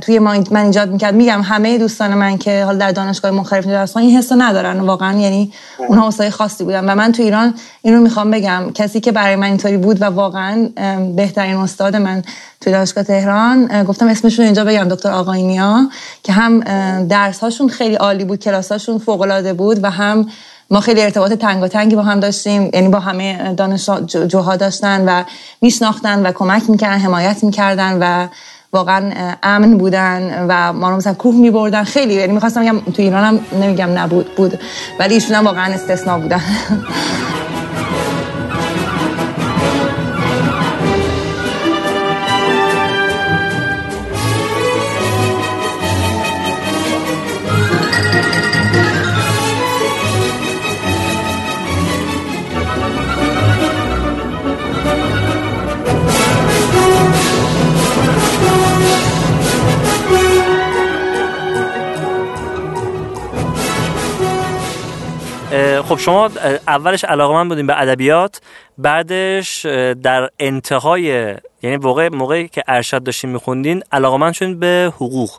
توی 0.00 0.18
ما 0.18 0.34
من 0.50 0.64
ایجاد 0.64 0.90
می‌کرد. 0.90 1.14
میگم 1.14 1.42
همه 1.42 1.78
دوستان 1.78 2.14
من 2.14 2.38
که 2.38 2.64
حال 2.64 2.78
در 2.78 2.92
دانشگاه 2.92 3.30
مختلف 3.30 3.66
درس 3.66 3.96
این 3.96 4.16
حس 4.16 4.32
ندارن. 4.32 4.80
واقعا 4.80 5.18
یعنی 5.18 5.52
اونها 5.88 6.08
استاد 6.08 6.28
خاصی 6.28 6.64
بودن. 6.64 6.90
و 6.90 6.94
من 6.94 7.12
تو 7.12 7.22
ایران 7.22 7.54
این 7.82 7.94
رو 7.94 8.00
می‌خوام 8.00 8.30
بگم. 8.30 8.70
کسی 8.74 9.00
که 9.00 9.12
برای 9.12 9.36
من 9.36 9.46
اینطوری 9.46 9.76
بود 9.76 10.02
و 10.02 10.04
واقعا 10.04 10.68
بهترین 11.16 11.56
استاد 11.56 11.96
من 11.96 12.22
توی 12.60 12.72
دانشگاه 12.72 13.04
تهران 13.04 13.84
گفتم 13.84 14.08
اسمشون 14.08 14.44
اینجا 14.44 14.64
بگم 14.64 14.84
دکتر 14.84 15.10
آقاینیا 15.10 15.88
که 16.22 16.32
هم 16.32 16.60
درس 17.06 17.40
هاشون 17.40 17.68
خیلی 17.68 17.94
عالی 17.94 18.24
بود 18.24 18.38
کلاساشون 18.38 18.98
فوق 18.98 19.20
العاده 19.20 19.52
بود 19.52 19.84
و 19.84 19.90
هم 19.90 20.28
ما 20.70 20.80
خیلی 20.80 21.02
ارتباط 21.02 21.32
تنگی 21.32 21.96
با 21.96 22.02
هم 22.02 22.20
داشتیم 22.20 22.70
یعنی 22.72 22.88
با 22.88 22.98
همه 22.98 23.54
دانش 23.54 23.90
جوها 24.06 24.56
داشتن 24.56 25.04
و 25.08 25.24
میشناختن 25.60 26.26
و 26.26 26.32
کمک 26.32 26.70
می‌کردن 26.70 26.98
حمایت 26.98 27.44
می‌کردن 27.44 27.98
و 28.00 28.28
واقعا 28.72 29.12
امن 29.42 29.78
بودن 29.78 30.46
و 30.48 30.72
ما 30.72 30.90
رو 30.90 30.96
مثلا 30.96 31.14
کوه 31.14 31.34
میبردن. 31.34 31.84
خیلی 31.84 32.14
یعنی 32.14 32.32
می‌خواستم 32.32 32.62
بگم 32.62 32.80
تو 32.80 33.02
ایران 33.02 33.24
هم 33.24 33.40
نمیگم 33.60 33.98
نبود 33.98 34.34
بود. 34.34 34.58
ولی 34.98 35.14
ایشون 35.14 35.36
هم 35.36 35.44
واقعا 35.44 35.74
استثنا 35.74 36.18
بودن. 36.18 36.42
خب 65.94 66.00
شما 66.00 66.30
اولش 66.68 67.04
علاقه 67.04 67.34
من 67.34 67.48
بودیم 67.48 67.66
به 67.66 67.80
ادبیات 67.80 68.40
بعدش 68.78 69.66
در 70.02 70.30
انتهای 70.38 71.34
یعنی 71.62 71.76
موقع 71.76 72.08
موقعی 72.08 72.48
که 72.48 72.62
ارشد 72.68 73.02
داشتین 73.02 73.30
میخوندین 73.30 73.82
علاقه 73.92 74.16
من 74.16 74.32
شدین 74.32 74.58
به 74.58 74.92
حقوق. 74.96 75.30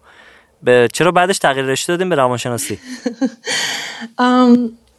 به 0.64 0.88
چرا 0.94 1.12
بعدش 1.12 1.38
تغییر 1.38 1.66
رشته 1.66 1.94
دادیم 1.94 2.10
به 2.10 2.16
روانشناسی؟ 2.16 2.80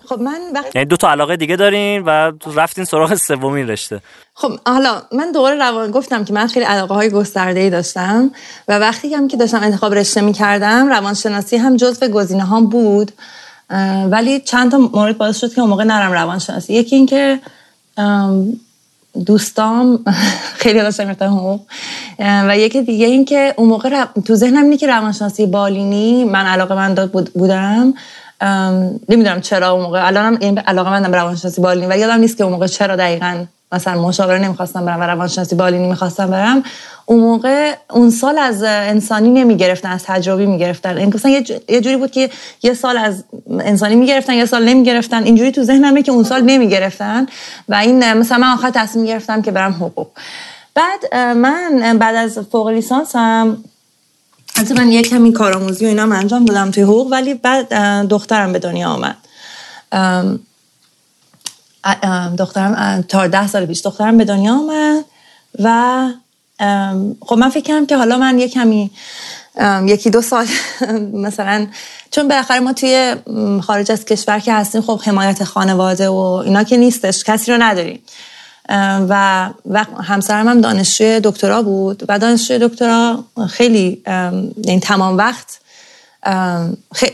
خب 0.07 0.21
من 0.21 0.41
وقت... 0.55 0.77
یعنی 0.77 0.87
دو 0.87 0.97
تا 0.97 1.11
علاقه 1.11 1.37
دیگه 1.37 1.57
دارین 1.57 2.03
و 2.03 2.33
رفتین 2.55 2.85
سراغ 2.85 3.15
سومین 3.15 3.69
رشته. 3.69 4.01
خب 4.35 4.59
حالا 4.67 5.03
من 5.13 5.33
دوباره 5.33 5.57
روان 5.57 5.91
گفتم 5.91 6.25
که 6.25 6.33
من 6.33 6.47
خیلی 6.47 6.65
علاقه 6.65 6.95
های 6.95 7.11
گسترده 7.11 7.61
ای 7.61 7.71
داشتم 7.71 8.31
و 8.69 8.79
وقتی 8.79 9.15
هم 9.15 9.29
که 9.29 9.37
داشتم 9.37 9.61
انتخاب 9.63 9.95
رشته 9.95 10.21
می 10.21 10.33
کردم 10.33 10.89
روانشناسی 10.89 11.57
هم 11.57 11.77
جزو 11.77 12.09
گزینه 12.09 12.45
هم 12.45 12.67
بود. 12.67 13.13
ولی 14.11 14.41
چند 14.41 14.71
تا 14.71 14.79
مورد 14.79 15.19
باعث 15.19 15.41
شد 15.41 15.55
که 15.55 15.61
اون 15.61 15.71
موقع 15.71 15.85
نرم 15.85 16.13
روانشناسی. 16.13 16.73
یکی 16.73 16.97
اینکه 16.97 17.41
دوستام 19.27 20.05
خیلی 20.63 20.81
داشتم 20.81 21.05
می‌رفتم 21.05 21.27
حقوق 21.27 21.61
و 22.19 22.59
یکی 22.59 22.83
دیگه 22.83 23.07
این 23.07 23.25
که 23.25 23.55
اون 23.57 23.69
موقع 23.69 24.05
تو 24.25 24.35
ذهنم 24.35 24.65
اینه 24.65 24.77
که 24.77 24.87
روانشناسی 24.87 25.47
بالینی 25.47 26.25
من 26.25 26.47
علاقه 26.47 26.75
من 26.75 26.95
داد 26.95 27.31
بودم. 27.35 27.95
نمی‌دونم 29.09 29.41
چرا 29.41 29.71
اون 29.71 29.83
موقع 29.83 30.07
الانم 30.07 30.39
این 30.41 30.59
علاقه 30.59 30.91
مندم 30.91 31.15
روانشناسی 31.15 31.61
بالینی 31.61 31.87
و 31.87 31.97
یادم 31.97 32.21
نیست 32.21 32.37
که 32.37 32.45
اون 32.45 32.53
موقع 32.53 32.67
چرا 32.67 32.97
دقیقا 32.97 33.45
مثلا 33.73 34.03
مشاوره 34.03 34.39
نمی‌خواستم 34.39 34.85
برم 34.85 35.01
و 35.01 35.03
روانشناسی 35.03 35.55
بالینی 35.55 35.87
نمی‌خواستم 35.87 36.31
برم 36.31 36.63
اون 37.07 37.21
موقع 37.21 37.75
اون 37.91 38.11
سال 38.11 38.39
از 38.39 38.63
انسانی 38.63 39.31
نمی‌گرفتن 39.31 39.91
از 39.91 40.05
تجربی 40.05 40.47
می‌گرفتن. 40.47 40.97
این 40.97 41.13
مثلا 41.15 41.31
یه 41.69 41.81
جوری 41.81 41.97
بود 41.97 42.11
که 42.11 42.31
یه 42.63 42.75
سال 42.75 42.97
از 42.99 43.25
انسانی 43.61 43.95
می‌گرفتن 43.95 44.35
یه 44.35 44.47
سال 44.47 44.65
نمی‌گرفتن. 44.65 45.25
اینجوری 45.25 45.53
تو 45.53 45.63
ذهنمه 45.63 46.03
که 46.03 46.13
اون 46.13 46.25
سال 46.25 46.43
نمی‌گرفتن 46.43 47.27
و 47.69 47.75
این 47.75 48.13
مثلا 48.13 48.39
من 48.39 48.53
آخر 48.53 48.71
تصمیم 48.71 49.07
گرفتم 49.07 49.43
که 49.43 49.51
برم 49.51 49.73
حقوق. 49.73 50.09
بعد 50.75 51.15
من 51.17 51.99
بعد 51.99 52.15
از 52.15 52.39
فوق 52.39 52.69
لیسانسم 52.69 53.57
حتی 54.57 54.75
من 54.75 54.89
یک 54.89 55.09
کمی 55.09 55.33
کارآموزی 55.33 55.85
و 55.85 55.89
اینا 55.89 56.15
انجام 56.15 56.45
دادم 56.45 56.71
توی 56.71 56.83
حقوق 56.83 57.09
ولی 57.13 57.35
بعد 57.35 57.75
دخترم 58.09 58.53
به 58.53 58.59
دنیا 58.59 58.89
آمد. 58.89 59.17
دخترم 62.39 63.05
14 63.09 63.47
سال 63.47 63.67
پیش 63.67 63.81
دخترم 63.81 64.19
به 64.19 64.25
دنیا 64.25 64.55
آمد 64.55 65.05
و 65.59 66.09
خب 67.21 67.37
من 67.39 67.49
فکر 67.49 67.65
کردم 67.65 67.87
که 67.87 67.97
حالا 67.97 68.17
من 68.17 68.39
یه 68.39 68.49
کمی 68.49 68.91
یکی 69.85 70.11
دو 70.11 70.23
سال 70.23 70.47
مثلا 71.27 71.67
چون 72.11 72.29
بالاخره 72.29 72.61
ما 72.61 72.73
توی 72.73 73.15
خارج 73.63 73.93
از 73.93 74.05
کشور 74.05 74.39
که 74.39 74.53
هستیم 74.53 74.81
خب 74.81 75.01
حمایت 75.05 75.45
خانواده 75.45 76.09
و 76.09 76.43
اینا 76.45 76.65
که 76.65 76.77
نیستش 76.77 77.25
کسی 77.25 77.53
رو 77.53 77.63
نداریم. 77.63 78.01
و 79.09 79.51
همسرم 80.03 80.49
هم 80.49 80.61
دانشجوی 80.61 81.21
دکترا 81.21 81.63
بود 81.63 82.05
و 82.09 82.19
دانشجوی 82.19 82.59
دکترا 82.69 83.25
خیلی 83.49 84.03
یعنی 84.65 84.81
تمام 84.81 85.19
وقت 85.19 85.61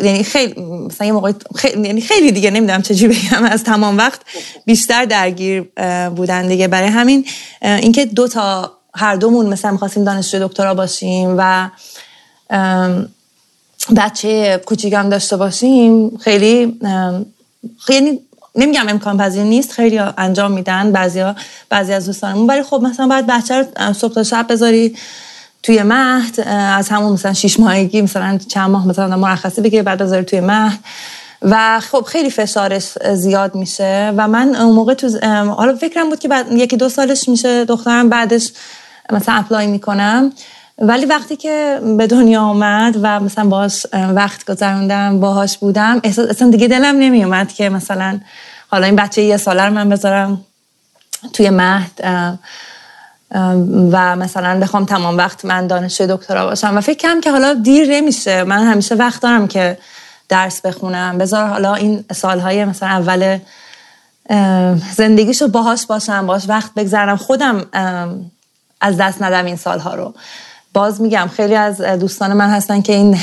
یعنی 0.01 0.23
خیلی 0.25 0.63
مثلا 0.63 1.35
خیلی, 1.57 1.87
یعنی 1.87 2.01
خیلی 2.01 2.33
دیگه 2.33 2.51
نمی‌دونم 2.51 2.83
چجوری 2.83 3.19
بگم 3.19 3.45
از 3.45 3.65
تمام 3.65 3.99
وقت 3.99 4.21
بیشتر 4.65 5.05
درگیر 5.05 5.63
بودن 6.17 6.49
دیگه. 6.49 6.69
برای 6.69 6.89
همین 6.89 7.25
اینکه 7.63 8.05
دو 8.05 8.29
تا 8.29 8.73
هر 8.95 9.17
دومون 9.17 9.47
مثلا 9.47 9.71
می‌خواستیم 9.71 10.05
دانشجوی 10.05 10.41
دکترا 10.45 10.75
باشیم 10.75 11.35
و 11.39 11.71
بچه 13.97 14.61
کوچیکم 14.67 15.09
داشته 15.09 15.37
باشیم 15.37 16.17
خیلی 16.17 16.79
خیلی 17.79 18.21
نمیگم 18.55 18.89
امکان 18.89 19.19
پذیر 19.19 19.43
نیست 19.43 19.73
خیلی 19.73 19.99
انجام 19.99 20.53
میدن 20.53 20.93
بعضیا 20.93 21.37
بعضی 21.69 21.93
از 21.93 22.07
دوستانمون. 22.07 22.47
ولی 22.47 22.63
خب 22.63 22.81
مثلا 22.83 23.07
باید 23.07 23.27
بچه 23.27 23.55
رو 23.55 23.93
صبح 23.93 24.15
تا 24.15 24.23
شب 24.23 24.47
بذاری 24.51 24.97
توی 25.63 25.83
مهد 25.83 26.41
از 26.77 26.89
همون 26.89 27.13
مثلا 27.13 27.33
شیش 27.33 27.61
ماهگی 27.61 28.03
مثلا 28.03 28.39
چند 28.49 28.71
ماه 28.71 28.89
مثلا 28.89 29.17
مرخصی 29.17 29.61
بگیره 29.61 29.83
بعد 29.83 30.03
بذاری 30.03 30.25
توی 30.25 30.41
مهد. 30.41 30.79
و 31.43 31.81
خب 31.81 32.05
خیلی 32.09 32.31
فشارش 32.31 32.93
زیاد 33.15 33.55
میشه. 33.55 34.13
و 34.17 34.29
من 34.29 34.57
اون 34.57 34.75
موقع 34.75 34.95
تو 34.95 35.27
حالا 35.57 35.77
فکرم 35.77 36.09
بود 36.09 36.19
که 36.19 36.29
بعد 36.29 36.53
یکی 36.53 36.77
دو 36.77 36.89
سالش 36.89 37.29
میشه 37.29 37.65
دخترم 37.65 38.09
بعدش 38.09 38.53
مثلا 39.13 39.35
اپلای 39.35 39.67
می‌کنم. 39.67 40.33
ولی 40.79 41.07
وقتی 41.07 41.37
که 41.37 41.81
به 41.99 42.07
دنیا 42.07 42.43
آمد 42.43 42.97
و 43.03 43.21
مثلا 43.21 43.45
باش 43.45 43.87
وقت 43.93 44.51
گذروندم 44.51 45.21
باهاش 45.21 45.59
بودم 45.59 46.01
اصلا 46.05 46.51
دیگه 46.51 46.69
دلم 46.69 46.97
نمیومد 46.97 47.53
که 47.53 47.69
مثلا 47.69 48.21
حالا 48.71 48.87
این 48.87 48.97
بچه 48.97 49.23
یه 49.23 49.37
ساله 49.37 49.71
من 49.71 49.89
بذارم 49.89 50.45
توی 51.33 51.51
مهد. 51.51 52.01
و 53.93 54.17
مثلا 54.17 54.61
بخوام 54.61 54.85
تمام 54.85 55.19
وقت 55.19 55.45
من 55.45 55.67
دانشجوی 55.67 56.07
دکترا 56.07 56.47
باشم. 56.47 56.77
و 56.77 56.81
فکر 56.81 56.99
کنم 56.99 57.21
که 57.21 57.31
حالا 57.31 57.55
دیر 57.55 57.89
نمیشه. 57.91 58.45
من 58.45 58.67
همیشه 58.67 58.95
وقت 58.95 59.23
دارم 59.23 59.49
که 59.49 59.79
درس 60.29 60.61
بخونم. 60.61 61.19
بذار 61.19 61.47
حالا 61.47 61.75
این 61.75 62.05
سالهای 62.13 62.65
مثلا 62.65 62.89
اول 62.89 63.39
زندگیشو 64.97 65.49
باهاش 65.49 65.87
باشم 65.87 66.27
باش 66.27 66.49
وقت 66.49 66.75
بگذرم. 66.75 67.17
خودم 67.17 67.67
از 68.81 68.97
دست 68.97 69.23
ندم 69.23 69.45
این 69.45 69.57
سالها 69.57 69.95
رو. 69.95 70.15
باز 70.73 71.01
میگم 71.01 71.31
خیلی 71.37 71.55
از 71.55 71.81
دوستان 71.81 72.33
من 72.33 72.51
هستن 72.51 72.83
که 72.83 72.93
این 72.93 73.17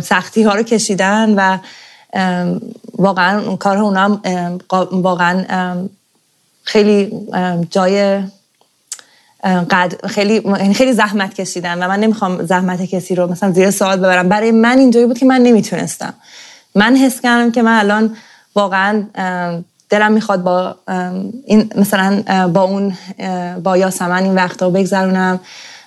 سختی 0.00 0.42
ها 0.42 0.54
رو 0.54 0.62
کشیدن 0.62 1.34
و 1.34 1.58
واقعا 2.98 3.56
کار 3.56 3.78
اونا 3.78 4.20
واقعا 4.92 5.44
خیلی 6.64 7.12
جای 7.70 8.20
قد 9.70 10.06
خیلی 10.06 10.34
یعنی 10.34 10.74
خیلی 10.74 10.92
زحمت 10.92 11.34
کشیدن 11.34 11.82
و 11.82 11.88
من 11.88 12.00
نمی‌خوام 12.00 12.46
زحمت 12.46 12.82
کسی 12.82 13.14
رو 13.14 13.26
مثلا 13.26 13.52
زیر 13.52 13.70
سوال 13.70 13.96
ببرم. 13.96 14.28
برای 14.28 14.50
من 14.50 14.78
اینجوری 14.78 15.06
بود 15.06 15.18
که 15.18 15.26
من 15.26 15.40
نمی‌تونستم. 15.40 16.14
من 16.74 16.96
حس 16.96 17.20
کردم 17.20 17.50
که 17.50 17.62
من 17.62 17.78
الان 17.78 18.16
واقعا 18.54 19.02
دلم 19.90 20.12
می‌خواد 20.12 20.42
با 20.42 20.76
این 21.46 21.70
مثلا 21.76 22.22
با 22.48 22.62
اون 22.62 22.94
با 23.62 23.76
یاسمن 23.76 24.22
این 24.22 24.34
وقت 24.34 24.62
رو 24.62 24.70
بگذرونم 24.70 25.40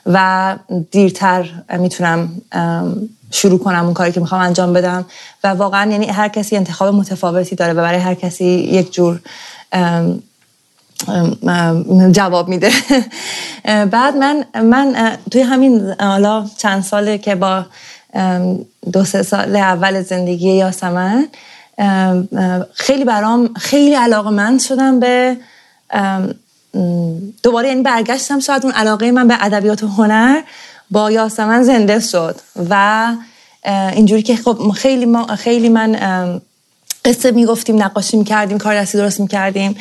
و 0.06 0.56
دیرتر 0.92 1.50
می‌تونم 1.80 2.30
شروع 3.32 3.60
کنم 3.60 3.86
اون 3.86 3.94
کاری 3.94 4.12
که 4.12 4.20
می‌خوام 4.20 4.42
انجام 4.42 4.74
بدم. 4.74 5.06
و 5.44 5.48
واقعا 5.48 5.92
یعنی 5.92 6.06
هر 6.06 6.28
کسی 6.28 6.58
انتخاب 6.58 6.96
متفاوتی 6.96 7.56
داره 7.56 7.74
و 7.74 7.76
برای 7.76 8.00
هر 8.00 8.14
کسی 8.14 8.46
یک 8.46 8.94
جور 8.94 9.20
جواب 12.12 12.48
میده. 12.48 12.72
بعد 13.92 14.18
من 14.18 14.46
من 14.64 15.18
توی 15.32 15.42
همین 15.42 15.94
حالا 16.00 16.46
چند 16.58 16.84
ساله 16.84 17.18
که 17.18 17.36
با 17.36 17.66
دو 18.94 19.06
سه 19.06 19.24
سال 19.24 19.56
اول 19.56 20.02
زندگی 20.02 20.52
یاسمن 20.52 21.28
خیلی 22.74 23.06
برام 23.06 23.54
خیلی 23.54 23.96
علاقه 23.96 24.30
من 24.30 24.58
شدم 24.58 25.00
به 25.00 25.38
دوباره 27.44 27.68
یعنی 27.68 27.82
برگشتم 27.82 28.40
شاید 28.40 28.64
اون 28.64 28.74
علاقه 28.74 29.12
من 29.12 29.28
به 29.28 29.38
ادبیات 29.40 29.84
و 29.84 29.88
هنر 29.88 30.42
با 30.92 31.12
یاسمن 31.12 31.64
زنده 31.64 32.00
شد 32.00 32.36
و 32.70 33.06
اینجوری 33.66 34.22
که 34.22 34.36
خب 34.36 34.70
خیلی 34.70 35.06
ما 35.06 35.26
خیلی 35.26 35.70
من 35.70 36.42
قصه 37.06 37.32
می‌گفتیم 37.32 37.84
نقاشی 37.84 38.18
می‌کردیم 38.18 38.58
کار 38.58 38.82
دستی 38.82 38.98
درست 38.98 39.20
می‌کردیم. 39.20 39.76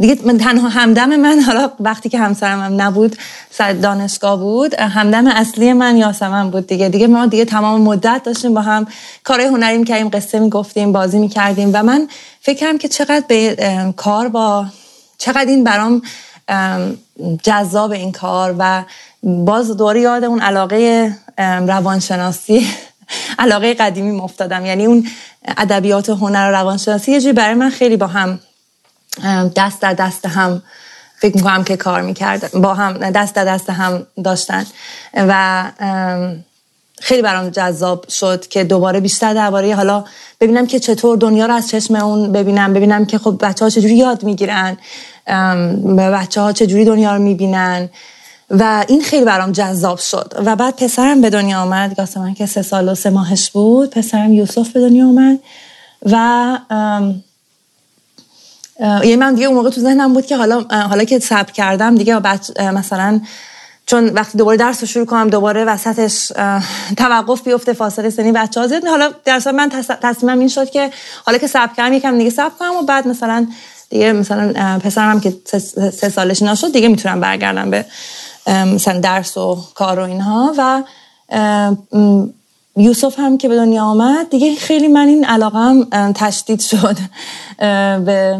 دیگه 0.00 0.18
من 0.24 0.38
تنها 0.38 0.68
همدم 0.68 1.16
من 1.16 1.40
حالا 1.40 1.70
وقتی 1.80 2.08
که 2.08 2.18
همسرم 2.18 2.60
هم 2.60 2.82
نبود 2.82 3.16
سر 3.50 3.72
دانشگاه 3.72 4.36
بود 4.38 4.74
همدم 4.74 5.26
اصلی 5.26 5.72
من 5.72 5.96
یاسمن 5.96 6.50
بود 6.50 6.66
دیگه. 6.66 6.88
دیگه 6.88 7.06
ما 7.06 7.26
دیگه 7.26 7.44
تمام 7.44 7.80
مدت 7.80 8.22
داشتیم 8.24 8.54
با 8.54 8.60
هم 8.60 8.86
کار 9.24 9.40
هنری 9.40 9.78
می‌کردیم 9.78 10.08
قصه 10.08 10.38
می‌گفتیم 10.38 10.92
بازی 10.92 11.18
می‌کردیم 11.18 11.70
و 11.72 11.82
من 11.82 12.08
فکرم 12.40 12.78
که 12.78 12.88
چقدر 12.88 13.24
به 13.28 13.56
کار 13.96 14.28
با 14.28 14.66
چقدر 15.18 15.46
این 15.46 15.64
برام 15.64 16.02
جذاب 17.42 17.92
این 17.92 18.12
کار 18.12 18.54
و 18.58 18.84
باز 19.22 19.76
دوری 19.76 20.00
یاد 20.00 20.24
اون 20.24 20.40
علاقه 20.40 21.12
روانشناسی 21.38 22.66
علاقه 23.38 23.74
قدیمی 23.74 24.10
مفتادم 24.12 24.66
یعنی 24.66 24.86
اون 24.86 25.06
ادبیات 25.58 26.10
هنر 26.10 26.48
و 26.48 26.54
روانشناسی 26.54 27.12
یه 27.12 27.20
جوری 27.20 27.32
برای 27.32 27.54
من 27.54 27.70
خیلی 27.70 27.96
با 27.96 28.06
هم 28.06 28.40
دست 29.56 29.80
در 29.80 29.92
دست 29.92 30.26
هم 30.26 30.62
فکر 31.16 31.36
می‌کنم 31.36 31.64
که 31.64 31.76
کار 31.76 32.00
می‌کرد. 32.00 32.52
با 32.52 32.74
هم 32.74 33.10
دست 33.10 33.34
در 33.34 33.44
دست 33.44 33.70
هم 33.70 34.06
داشتن. 34.24 34.66
و 35.14 35.64
خیلی 37.00 37.22
برام 37.22 37.48
جذاب 37.48 38.08
شد 38.08 38.46
که 38.46 38.64
دوباره 38.64 39.00
بیشتر 39.00 39.34
درباره 39.34 39.74
حالا 39.74 40.04
ببینم 40.40 40.66
که 40.66 40.78
چطور 40.78 41.16
دنیا 41.16 41.46
رو 41.46 41.54
از 41.54 41.68
چشم 41.68 41.94
اون 41.94 42.32
ببینم. 42.32 42.74
ببینم 42.74 43.04
که 43.04 43.18
خب 43.18 43.36
بچه 43.40 43.64
ها 43.64 43.70
چجوری 43.70 43.96
یاد 43.96 44.22
می‌گیرن. 44.22 44.76
بچه 45.98 46.40
ها 46.40 46.52
چجوری 46.52 46.84
دنیا 46.84 47.16
رو 47.16 47.22
می‌بینن. 47.22 47.88
و 48.50 48.84
این 48.88 49.02
خیلی 49.02 49.24
برام 49.24 49.52
جذاب 49.52 49.98
شد. 49.98 50.34
و 50.44 50.56
بعد 50.56 50.76
پسرم 50.76 51.20
به 51.20 51.30
دنیا 51.30 51.60
آمد. 51.60 52.00
من 52.16 52.34
که 52.34 52.46
سه 52.46 52.62
سال 52.62 52.88
و 52.88 52.94
سه 52.94 53.10
ماهش 53.10 53.50
بود 53.50 53.90
پسرم 53.90 54.32
یوسف 54.32 54.68
به 54.68 54.80
دنیا 54.80 55.08
آمد. 55.08 55.38
و 56.12 56.58
یه 58.80 59.16
من 59.16 59.34
دیگه 59.34 59.46
اون 59.46 59.56
موقع 59.56 59.70
تو 59.70 59.80
ذهنم 59.80 60.12
بود 60.12 60.26
که 60.26 60.36
حالا 60.36 60.60
حالا 60.70 61.04
که 61.04 61.18
صبر 61.18 61.52
کردم 61.52 61.94
دیگه 61.94 62.20
مثلا 62.70 63.20
چون 63.86 64.08
وقتی 64.08 64.38
دوباره 64.38 64.56
درس 64.56 64.80
رو 64.80 64.86
شروع 64.86 65.06
کنم 65.06 65.28
دوباره 65.28 65.64
وسطش 65.64 66.32
توقف 66.96 67.42
بیفته 67.42 67.72
فاصله 67.72 68.10
سنی 68.10 68.32
بچه 68.32 68.60
ها 68.60 68.66
زیاد 68.66 68.84
حالا 68.84 69.10
در 69.24 69.52
من 69.52 69.68
تصمیمم 70.02 70.38
این 70.38 70.48
شد 70.48 70.70
که 70.70 70.90
حالا 71.26 71.38
که 71.38 71.46
صبر 71.46 71.74
کردم 71.76 71.92
یکم 71.92 72.18
دیگه 72.18 72.30
صبر 72.30 72.54
کنم 72.58 72.76
و 72.76 72.82
بعد 72.82 73.08
مثلا 73.08 73.46
دیگه 73.90 74.12
مثلا 74.12 74.78
پسرم 74.78 75.20
که 75.20 75.34
سه 75.90 76.08
سالش 76.08 76.42
نشد 76.42 76.72
دیگه 76.72 76.88
می‌تونم 76.88 77.20
برگردم 77.20 77.70
به 77.70 77.84
مثلا 78.46 79.00
درس 79.00 79.36
و 79.36 79.58
کار 79.74 79.98
و 79.98 80.02
اینها 80.02 80.54
و 80.58 80.82
یوسف 82.76 83.18
هم 83.18 83.38
که 83.38 83.48
به 83.48 83.56
دنیا 83.56 83.84
آمد 83.84 84.30
دیگه 84.30 84.54
خیلی 84.54 84.88
من 84.88 85.08
این 85.08 85.24
علاقم 85.24 85.84
تشدید 86.12 86.60
شد 86.60 86.96
به 88.04 88.38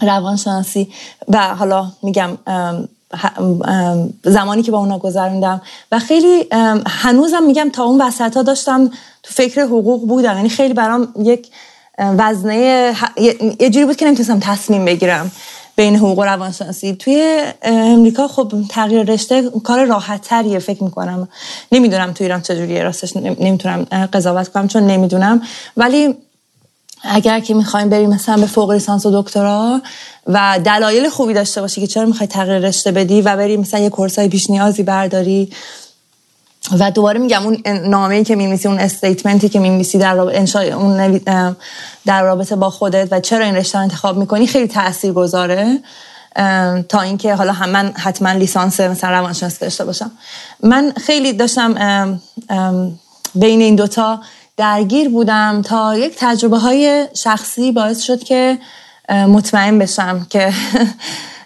روانشناسی 0.00 0.88
و 1.28 1.54
حالا 1.54 1.92
میگم 2.02 2.30
زمانی 4.24 4.62
که 4.62 4.70
با 4.70 4.78
اونا 4.78 4.98
گذروندم 4.98 5.62
و 5.92 5.98
خیلی 5.98 6.46
هنوزم 6.86 7.42
میگم 7.42 7.70
تا 7.72 7.84
اون 7.84 8.02
وسط 8.02 8.36
ها 8.36 8.42
داشتم 8.42 8.90
تو 9.22 9.34
فکر 9.34 9.62
حقوق 9.62 10.08
بودم. 10.08 10.36
یعنی 10.36 10.48
خیلی 10.48 10.74
برام 10.74 11.08
یک 11.18 11.48
وزنه 11.98 12.94
یه 13.60 13.70
جوری 13.70 13.86
بود 13.86 13.96
که 13.96 14.06
نمی‌تونستم 14.06 14.38
تصمیم 14.40 14.84
بگیرم 14.84 15.30
بین 15.76 15.96
حقوق 15.96 16.18
و 16.18 16.24
روانشناسی. 16.24 16.96
توی 16.96 17.44
امریکا 17.62 18.28
خب 18.28 18.52
تغییر 18.68 19.02
رشته 19.02 19.50
کار 19.64 19.84
راحت 19.84 20.22
تریه 20.22 20.58
فکر 20.58 20.84
می‌کنم. 20.84 21.28
نمی‌دونم 21.72 22.12
تو 22.12 22.24
ایران 22.24 22.42
چجوریه 22.42 22.82
راستش 22.82 23.16
نمی‌تونم 23.16 23.84
قضاوت 24.12 24.48
کنم 24.48 24.68
چون 24.68 24.86
نمی‌دونم. 24.86 25.42
ولی 25.76 26.14
اگر 27.04 27.40
که 27.40 27.54
می‌خوایم 27.54 27.88
بریم 27.88 28.10
مثلا 28.10 28.36
به 28.36 28.46
فوق 28.46 28.70
لیسانس 28.70 29.06
و 29.06 29.22
دکترا 29.22 29.80
و 30.26 30.58
دلایل 30.64 31.08
خوبی 31.08 31.34
داشته 31.34 31.60
باشی 31.60 31.80
که 31.80 31.86
چرا 31.86 32.06
می‌خوای 32.06 32.26
تغییر 32.26 32.58
رشته 32.58 32.92
بدی 32.92 33.22
و 33.22 33.36
بری 33.36 33.56
مثلا 33.56 33.80
یه 33.80 33.90
course 33.90 34.23
ای 34.23 34.28
پیش 34.28 34.50
نیازی 34.50 34.82
برداری 34.82 35.52
و 36.78 36.90
دوباره 36.90 37.20
میگم 37.20 37.42
اون 37.42 37.62
نامه‌ای 37.88 38.24
که 38.24 38.36
می‌نویسی 38.36 38.68
اون 38.68 38.78
statement 38.78 39.41
ی 39.41 39.48
که 39.48 39.58
می‌نویسی 39.58 39.98
در 39.98 40.14
رابطه 40.14 40.58
اون 40.60 41.20
در 42.06 42.22
رابطه 42.22 42.56
با 42.56 42.70
خودت 42.70 43.08
و 43.10 43.20
چرا 43.20 43.44
این 43.44 43.56
رشته 43.56 43.78
انتخاب 43.78 44.16
می‌کنی 44.16 44.46
خیلی 44.46 44.68
تاثیر 44.68 45.12
گذاره 45.12 45.78
تا 46.88 47.00
اینکه 47.00 47.34
حالا 47.34 47.52
هم 47.52 47.70
من 47.70 47.92
حتما 47.96 48.32
لیسانس 48.32 48.80
مثلا 48.80 49.10
روانشناسی 49.10 49.58
داشته 49.60 49.84
باشم. 49.84 50.10
من 50.62 50.92
خیلی 50.96 51.32
داشتم 51.32 52.20
بین 53.34 53.60
این 53.60 53.74
دوتا 53.76 54.20
درگیر 54.56 55.08
بودم 55.08 55.62
تا 55.62 55.96
یک 55.96 56.14
تجربه 56.18 56.58
های 56.58 57.08
شخصی 57.14 57.72
باعث 57.72 58.00
شد 58.02 58.24
که 58.24 58.58
مطمئن 59.08 59.78
بشم 59.78 60.26
که 60.30 60.52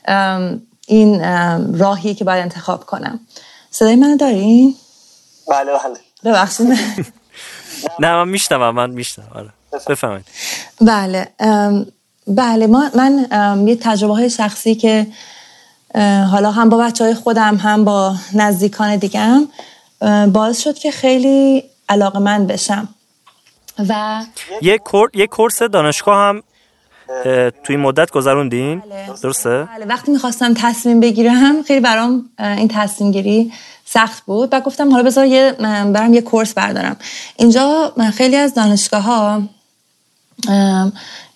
این 0.86 1.24
راهی 1.78 2.14
که 2.14 2.24
باید 2.24 2.42
انتخاب 2.42 2.86
کنم. 2.86 3.20
صدای 3.70 3.96
منو 3.96 4.16
دارین؟ 4.16 4.74
بله 5.48 5.72
بله. 5.72 5.98
ببخشید. 6.24 6.66
نه 8.00 8.14
من 8.14 8.28
میشنوم 8.28 8.74
من 8.74 8.90
میشنوم. 8.90 9.28
آره. 9.34 9.50
بفهمید 9.88 10.24
بله 10.80 11.28
بله. 12.26 12.66
ما 12.66 12.90
من 12.94 13.26
یه 13.66 13.76
تجربه 13.76 14.14
های 14.14 14.30
شخصی 14.30 14.74
که 14.74 15.06
حالا 16.30 16.50
هم 16.50 16.68
با 16.68 16.76
بچه 16.76 17.04
های 17.04 17.14
خودم 17.14 17.56
هم 17.56 17.84
با 17.84 18.14
نزدیکان 18.34 18.96
دیگم 18.96 19.48
باعث 20.32 20.60
شد 20.60 20.74
که 20.78 20.90
خیلی 20.90 21.64
علاقه 21.88 22.18
من 22.18 22.46
بشم. 22.46 22.88
و 23.88 24.22
یه 24.62 24.78
کورس 24.78 25.10
یه 25.14 25.26
کورس 25.26 25.62
دانشگاه 25.62 26.16
هم 26.16 26.42
توی 27.64 27.76
مدت 27.76 28.10
گذروندین؟ 28.10 28.80
بله. 28.80 29.06
درسته؟ 29.22 29.68
بله. 29.76 29.86
وقتی 29.86 30.12
می‌خواستم 30.12 30.54
تصمیم 30.54 31.00
بگیرم 31.00 31.62
خیلی 31.62 31.80
برام 31.80 32.24
این 32.38 32.68
تصمیم 32.68 33.10
گیری 33.10 33.52
سخت 33.84 34.24
بود. 34.24 34.48
و 34.52 34.60
گفتم 34.60 34.90
حالا 34.92 35.02
بذار 35.02 35.26
یه 35.26 35.52
برم 35.92 36.14
یه 36.14 36.20
کورس 36.20 36.54
بردارم. 36.54 36.96
اینجا 37.36 37.92
خیلی 38.16 38.36
از 38.36 38.54
دانشگاه 38.54 39.02
ها 39.02 39.42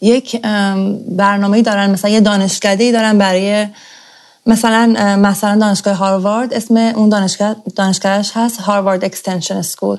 یک 0.00 0.42
برنامه 1.08 1.62
دارن. 1.62 1.90
مثلا 1.90 2.10
یه 2.10 2.20
دانشکده 2.20 2.92
دارن 2.92 3.18
برای 3.18 3.66
مثلا 4.46 5.16
مثلا 5.18 5.58
دانشگاه 5.58 5.94
هاروارد. 5.94 6.54
اسم 6.54 6.76
اون 6.76 7.08
دانشگاه 7.08 7.56
دانشگاهش 7.76 8.32
هست 8.34 8.60
Harvard 8.60 9.04
Extension 9.04 9.62
School 9.62 9.98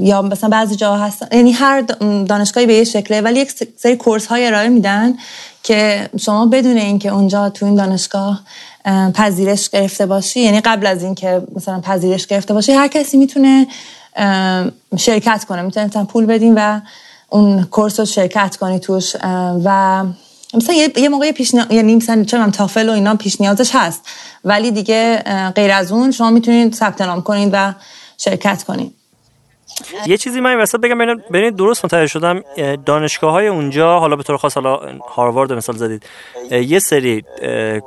یا 0.00 0.22
مثلا 0.22 0.48
بعضی 0.48 0.76
جاها 0.76 1.04
هستن. 1.06 1.26
یعنی 1.32 1.52
هر 1.52 1.80
دانشگاهی 2.28 2.66
به 2.66 2.74
یه 2.74 2.84
شکله 2.84 3.20
ولی 3.20 3.40
یک 3.40 3.52
سری 3.76 3.96
course 3.96 4.26
های 4.26 4.46
ارائه 4.46 4.68
میدن 4.68 5.14
که 5.62 6.08
شما 6.20 6.46
بدون 6.46 6.76
اینکه 6.76 7.08
اونجا 7.08 7.50
تو 7.50 7.66
این 7.66 7.74
دانشگاه 7.74 8.40
پذیرش 9.14 9.70
گرفته 9.70 10.06
باشی 10.06 10.40
یعنی 10.40 10.60
قبل 10.60 10.86
از 10.86 11.02
اینکه 11.02 11.42
مثلا 11.56 11.80
پذیرش 11.80 12.26
گرفته 12.26 12.54
باشی 12.54 12.72
هر 12.72 12.88
کسی 12.88 13.16
می‌تونه 13.16 13.66
شرکت 14.96 15.44
کنه. 15.44 15.62
می‌تونه 15.62 16.04
پول 16.04 16.26
بدین 16.26 16.54
و 16.54 16.80
اون 17.28 17.64
کورس 17.64 18.00
رو 18.00 18.06
شرکت 18.06 18.56
کنی 18.56 18.78
توش. 18.78 19.16
و 19.64 20.04
مثلا 20.54 20.74
یه 20.96 21.08
موقع 21.08 21.32
پیش 21.32 21.54
یعنی 21.70 21.96
مثلا 21.96 22.24
چه 22.24 22.50
تافل 22.50 22.88
و 22.88 22.92
اینا 22.92 23.14
پیش 23.14 23.40
نیازش 23.40 23.70
هست. 23.74 24.00
ولی 24.44 24.70
دیگه 24.70 25.22
غیر 25.54 25.70
از 25.70 25.92
اون 25.92 26.10
شما 26.10 26.30
می‌تونید 26.30 26.74
ثبت 26.74 27.02
نام 27.02 27.22
کنید 27.22 27.50
و 27.52 27.74
شرکت 28.18 28.62
کنید. 28.62 28.94
یه 30.06 30.16
چیزی 30.16 30.40
من 30.40 30.56
وسط 30.56 30.80
بگم 30.80 30.98
ببینید 30.98 31.56
درست 31.56 31.84
متوجه 31.84 32.06
شدم 32.06 32.42
دانشگاه 32.86 33.32
های 33.32 33.46
اونجا. 33.46 33.98
حالا 33.98 34.16
به 34.16 34.22
طور 34.22 34.36
خاص 34.36 34.54
حالا 34.54 34.80
هاروارد 35.14 35.52
مثال 35.52 35.76
زدید. 35.76 36.02
یه 36.50 36.78
سری 36.78 37.24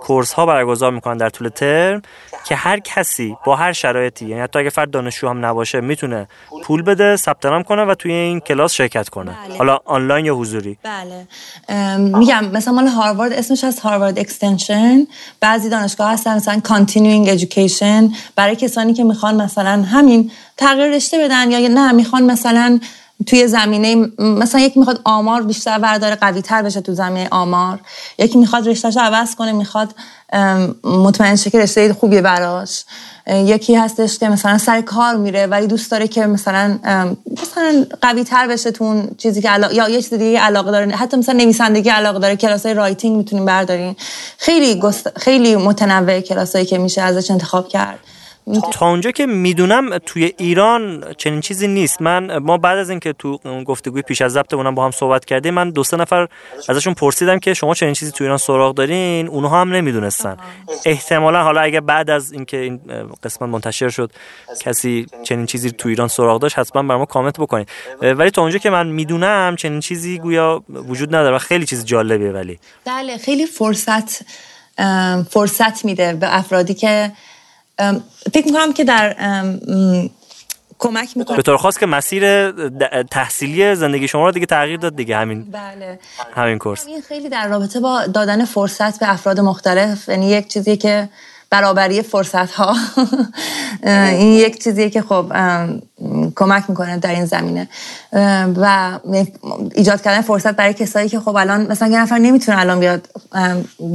کورس 0.01 0.33
ها 0.33 0.45
برگزار 0.45 0.91
می‌کنن 0.91 1.17
در 1.17 1.29
طول 1.29 1.49
ترم 1.49 2.01
که 2.45 2.55
هر 2.55 2.79
کسی 2.79 3.37
با 3.45 3.55
هر 3.55 3.73
شرایطی 3.73 4.25
یعنی 4.25 4.41
حتی 4.41 4.59
اگه 4.59 4.69
فرد 4.69 4.91
دانشجو 4.91 5.29
هم 5.29 5.45
نباشه 5.45 5.81
می‌تونه 5.81 6.27
پول 6.63 6.81
بده 6.81 7.15
ثبت 7.15 7.45
نام 7.45 7.63
کنه 7.63 7.85
و 7.85 7.95
توی 7.95 8.11
این 8.11 8.39
کلاس 8.39 8.73
شرکت 8.73 9.09
کنه. 9.09 9.37
بله. 9.47 9.57
حالا 9.57 9.79
آنلاین 9.85 10.25
یا 10.25 10.35
حضوری. 10.35 10.77
بله. 10.83 11.27
میگم 12.19 12.45
مثلا 12.53 12.73
مال 12.73 12.87
هاروارد 12.87 13.33
اسمش 13.33 13.63
از 13.63 13.79
Harvard 13.79 14.19
Extension. 14.19 15.07
بعضی 15.39 15.69
دانشگاه 15.69 16.11
هستن 16.11 16.35
مثلا 16.35 16.59
continuing 16.59 17.29
education 17.29 18.09
برای 18.35 18.55
کسانی 18.55 18.93
که 18.93 19.03
می‌خوان 19.03 19.41
مثلا 19.41 19.83
همین 19.91 20.31
تغییر 20.57 20.95
رشته 20.95 21.17
بدن 21.17 21.51
یا 21.51 21.59
نه 21.77 21.91
می‌خوان 21.91 22.23
مثلا 22.23 22.79
توی 23.25 23.47
زمینه 23.47 23.95
مثلا 24.19 24.61
یکی 24.61 24.79
می‌خواد 24.79 25.01
آمار 25.03 25.41
بیشتر 25.41 25.79
برداره 25.79 26.15
قوی 26.15 26.41
تر 26.41 26.61
بشه 26.61 26.81
تو 26.81 26.93
زمینه 26.93 27.27
آمار. 27.31 27.79
یکی 28.17 28.37
می‌خواد 28.37 28.67
رشتهش 28.67 28.97
عوض 28.97 29.35
کنه 29.35 29.51
می‌خواد 29.51 29.95
مطمئن 30.83 31.35
شه 31.35 31.49
که 31.49 31.59
رشته 31.59 31.93
خوبیه 31.93 32.21
براش. 32.21 32.83
یکی 33.27 33.75
هستش 33.75 34.19
که 34.19 34.29
مثلا 34.29 34.57
سر 34.57 34.81
کار 34.81 35.15
میره 35.15 35.47
ولی 35.47 35.67
دوست 35.67 35.91
داره 35.91 36.07
که 36.07 36.25
مثلا 36.25 36.79
مثلا 37.41 37.85
قوی 38.01 38.23
تر 38.23 38.47
بشه 38.47 38.71
تو 38.71 38.83
اون 38.83 39.09
چیزی 39.17 39.41
که 39.41 39.49
یا 39.71 39.89
یه 39.89 40.01
چیز 40.01 40.13
دیگه 40.13 40.39
علاقه 40.39 40.71
داره. 40.71 40.95
حتی 40.95 41.17
مثلا 41.17 41.37
نویسندگی 41.37 41.89
علاقه 41.89 42.19
داره 42.19 42.35
کلاسای 42.35 42.73
writing 42.73 43.17
می‌تونیم 43.17 43.45
بردارین 43.45 43.95
خیلی 44.37 44.81
خیلی 45.15 45.55
متنوع 45.55 46.19
کلاسایی 46.19 46.65
که 46.65 46.77
میشه 46.77 47.01
ازش 47.01 47.31
انتخاب 47.31 47.67
کرد. 47.67 47.99
تا 48.71 48.89
اونجا 48.89 49.11
که 49.11 49.25
می‌دونم 49.25 49.97
توی 49.97 50.33
ایران 50.37 51.03
چنین 51.17 51.41
چیزی 51.41 51.67
نیست. 51.67 52.01
من 52.01 52.37
ما 52.37 52.57
بعد 52.57 52.77
از 52.77 52.89
اینکه 52.89 53.13
تو 53.13 53.37
گفتگوی 53.65 54.01
پیش 54.01 54.21
از 54.21 54.31
ضبط 54.31 54.53
با 54.53 54.85
هم 54.85 54.91
صحبت 54.91 55.25
کردیم 55.25 55.53
من 55.53 55.69
دو 55.69 55.83
سه 55.83 55.97
نفر 55.97 56.27
ازشون 56.69 56.93
پرسیدم 56.93 57.39
که 57.39 57.53
شما 57.53 57.73
چنین 57.73 57.93
چیزی 57.93 58.11
تو 58.11 58.23
ایران 58.23 58.37
سراغ 58.37 58.75
دارین؟ 58.75 59.27
اونها 59.27 59.61
هم 59.61 59.73
نمی‌دونستن. 59.73 60.37
احتمالا 60.85 61.43
حالا 61.43 61.61
اگه 61.61 61.81
بعد 61.81 62.09
از 62.09 62.31
اینکه 62.31 62.57
این 62.57 62.79
قسمت 63.23 63.49
منتشر 63.49 63.89
شد 63.89 64.11
کسی 64.61 65.05
چنین 65.23 65.45
چیزی 65.45 65.71
تو 65.71 65.89
ایران 65.89 66.07
سراغ 66.07 66.41
داشت 66.41 66.59
حتما 66.59 66.83
برام 66.83 67.05
کامنت 67.05 67.39
بکنید 67.39 67.69
ولی 68.01 68.29
تا 68.29 68.41
اونجا 68.41 68.57
که 68.57 68.69
من 68.69 68.87
می‌دونم 68.87 69.55
چنین 69.55 69.79
چیزی 69.79 70.17
گویا 70.17 70.63
وجود 70.69 71.15
نداره 71.15 71.35
و 71.35 71.39
خیلی 71.39 71.65
چیز 71.65 71.85
جالبیه 71.85 72.31
ولی. 72.31 72.59
بله 72.85 73.17
خیلی 73.17 73.45
فرصت 73.45 74.25
فرصت 75.29 75.85
میده 75.85 76.13
به 76.13 76.37
افرادی 76.37 76.73
که 76.73 77.11
فکر 78.33 78.45
می‌کنم 78.45 78.73
که 78.73 78.83
در 78.83 79.15
کمک 80.79 81.17
می‌کنه. 81.17 81.37
به 81.37 81.43
طور 81.43 81.57
خاص 81.57 81.77
که 81.77 81.85
مسیر 81.85 82.51
تحصیلی 83.03 83.75
زندگی 83.75 84.07
شما 84.07 84.25
رو 84.25 84.31
دیگه 84.31 84.45
تغییر 84.45 84.79
داد 84.79 84.95
دیگه 84.95 85.17
همین. 85.17 85.51
بله. 85.51 85.99
همین 86.35 86.57
کورس. 86.57 86.87
این 86.87 87.01
خیلی 87.01 87.29
در 87.29 87.47
رابطه 87.47 87.79
با 87.79 88.05
دادن 88.05 88.45
فرصت 88.45 88.99
به 88.99 89.11
افراد 89.11 89.39
مختلف 89.39 90.09
یعنی 90.09 90.29
یک 90.29 90.47
چیزی 90.47 90.77
که 90.77 91.09
برابری 91.49 92.01
فرصت 92.01 92.51
ها 92.51 92.75
این 93.83 94.33
یک 94.33 94.63
چیزیه 94.63 94.89
که 94.89 95.01
خب 95.01 95.25
کمک 96.35 96.63
می‌کنه 96.69 96.97
در 96.97 97.11
این 97.11 97.25
زمینه. 97.25 97.67
و 98.57 98.99
ایجاد 99.75 100.01
کردن 100.01 100.21
فرصت 100.21 100.55
برای 100.55 100.73
کسایی 100.73 101.09
که 101.09 101.19
خب 101.19 101.35
الان 101.35 101.71
مثلا 101.71 101.87
یه 101.87 101.99
نفر 101.99 102.17
نمی‌تونه 102.17 102.59
الان 102.59 102.79
بیاد 102.79 103.09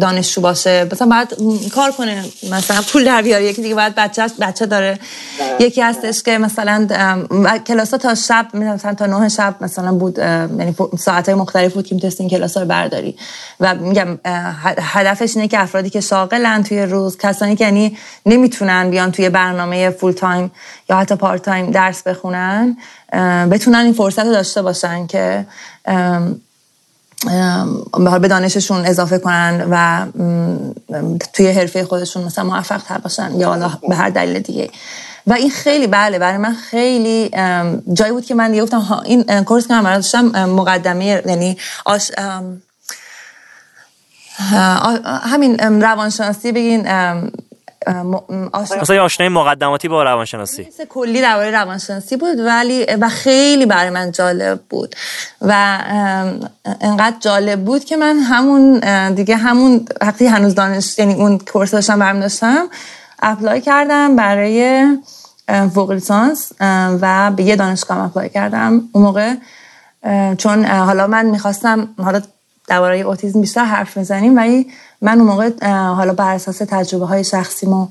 دانشجو 0.01 0.41
باشه 0.41 0.89
مثلا 0.93 1.09
باید 1.09 1.29
کار 1.75 1.93
کنه 1.93 2.25
مثلا 2.51 2.83
پول 2.93 3.05
در 3.05 3.23
بیاره. 3.23 3.45
یکی 3.45 3.63
دیگه 3.63 3.75
باید 3.75 3.95
بچه 3.95 4.27
بچه 4.41 4.67
داره. 4.67 4.99
یکی 5.61 5.81
هستش 5.81 6.23
که 6.23 6.39
مثلا 6.39 6.89
کلاس 7.67 7.91
تا 7.91 8.15
شب 8.15 8.47
مثلا 8.57 8.95
تا 8.95 9.07
نه 9.07 9.29
شب 9.29 9.55
مثلا 9.61 9.93
بود 9.93 10.19
یعنی 10.19 10.75
ساعت 10.99 11.29
های 11.29 11.35
مختلف 11.35 11.75
بود 11.75 11.87
که 11.87 11.95
می‌تونستی 11.95 12.23
این 12.23 12.31
کلاس 12.31 12.57
رو 12.57 12.65
برداری. 12.65 13.17
و 13.61 13.75
میگم 13.75 14.19
هدفش 14.79 15.37
اینه 15.37 15.49
که 15.49 15.61
افرادی 15.61 15.91
که 15.91 16.01
شاغلن 16.01 16.63
توی 16.63 16.83
روز 16.83 17.17
کسانی 17.43 17.57
که 17.57 17.65
یعنی 17.65 17.99
نمی‌تونن 18.27 18.91
بیان 18.91 19.13
توی 19.13 19.29
برنامه 19.29 19.91
full 19.91 20.13
time 20.13 20.51
یا 20.91 20.97
حتی 20.97 21.15
part 21.15 21.43
time 21.43 21.71
درس 21.71 22.03
بخونن 22.03 22.77
بتونن 23.51 23.79
این 23.79 23.93
فرصت 23.93 24.19
رو 24.19 24.33
داشته 24.33 24.63
باشن 24.63 25.07
که 25.07 25.47
به 28.21 28.29
دانششون 28.29 28.87
اضافه 28.87 29.19
کنن 29.19 29.67
و 29.71 30.07
توی 31.33 31.51
حرفه 31.51 31.85
خودشون 31.85 32.25
مثلا 32.25 32.45
موفق 32.45 32.83
تر 32.83 32.99
باشن 32.99 33.31
یا 33.37 33.79
به 33.89 33.95
هر 33.95 34.11
دلیل 34.11 34.39
دیگه. 34.39 34.71
و 35.27 35.33
این 35.33 35.51
خیلی 35.51 35.87
بله 35.87 36.19
برای 36.19 36.39
من 36.39 36.55
خیلی 36.55 37.31
جایی 37.93 38.13
بود 38.13 38.25
که 38.25 38.35
من 38.35 38.59
گفتم 38.59 39.03
این 39.05 39.45
کورس 39.45 39.69
که 39.69 39.75
من 39.75 39.95
داشتم 39.95 40.25
مقدمه 40.45 41.23
یعنی 41.27 41.57
آش 41.85 42.11
همین 45.23 45.83
روانشناسی 45.83 46.53
بگین 46.53 46.81
مثلا 48.55 49.05
آشنای 49.05 49.29
مقدماتی 49.29 49.89
با 49.89 50.03
روانشناسی. 50.03 50.69
کلی 50.89 51.21
درباره 51.21 51.51
روانشناسی 51.51 52.17
بود 52.17 52.39
ولی 52.39 52.87
و 53.01 53.09
خیلی 53.09 53.67
برای 53.67 53.91
من 53.91 54.13
جالب 54.13 54.61
بود. 54.69 54.97
و 55.41 55.79
انقدر 56.81 57.17
جالب 57.21 57.65
بود 57.65 57.85
که 57.85 57.97
من 57.97 58.19
همون 58.19 58.81
دیگه 59.15 59.37
همون 59.37 59.87
وقتی 60.01 60.27
هنوز 60.27 60.55
دانش 60.55 60.99
یعنی 60.99 61.15
اون 61.15 61.39
course 61.39 61.71
داشتم 61.71 61.99
برم 61.99 62.21
داشتم 62.21 62.69
apply 63.23 63.61
کردم 63.61 64.17
برای 64.17 64.87
فوق 65.75 65.91
لیسانس 65.91 66.53
و 67.01 67.31
به 67.37 67.43
یه 67.43 67.57
دانشگاه 67.57 67.99
apply 67.99 68.29
کردم. 68.29 68.83
اون 68.93 69.05
موقع 69.05 69.35
چون 70.39 70.65
حالا 70.65 71.07
من 71.07 71.27
می‌خواستم 71.27 71.89
حالا 71.99 72.23
درباره 72.67 72.99
اوتیسم 72.99 73.41
بیشتر 73.41 73.65
حرف 73.65 73.97
می‌زنیم 73.97 74.37
ولی 74.37 74.67
من 75.01 75.19
اون 75.19 75.27
موقع 75.27 75.67
حالا 75.69 76.13
بر 76.13 76.35
اساس 76.35 76.59
تجربه 76.59 77.07
های 77.07 77.25
شخصیمو 77.25 77.89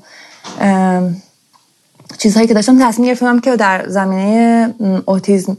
چیزهایی 2.18 2.48
که 2.48 2.54
داشتم 2.54 2.88
تصمیم 2.88 3.08
گرفتم 3.08 3.40
که 3.40 3.56
در 3.56 3.88
زمینه 3.88 4.74
اوتیسم 5.06 5.56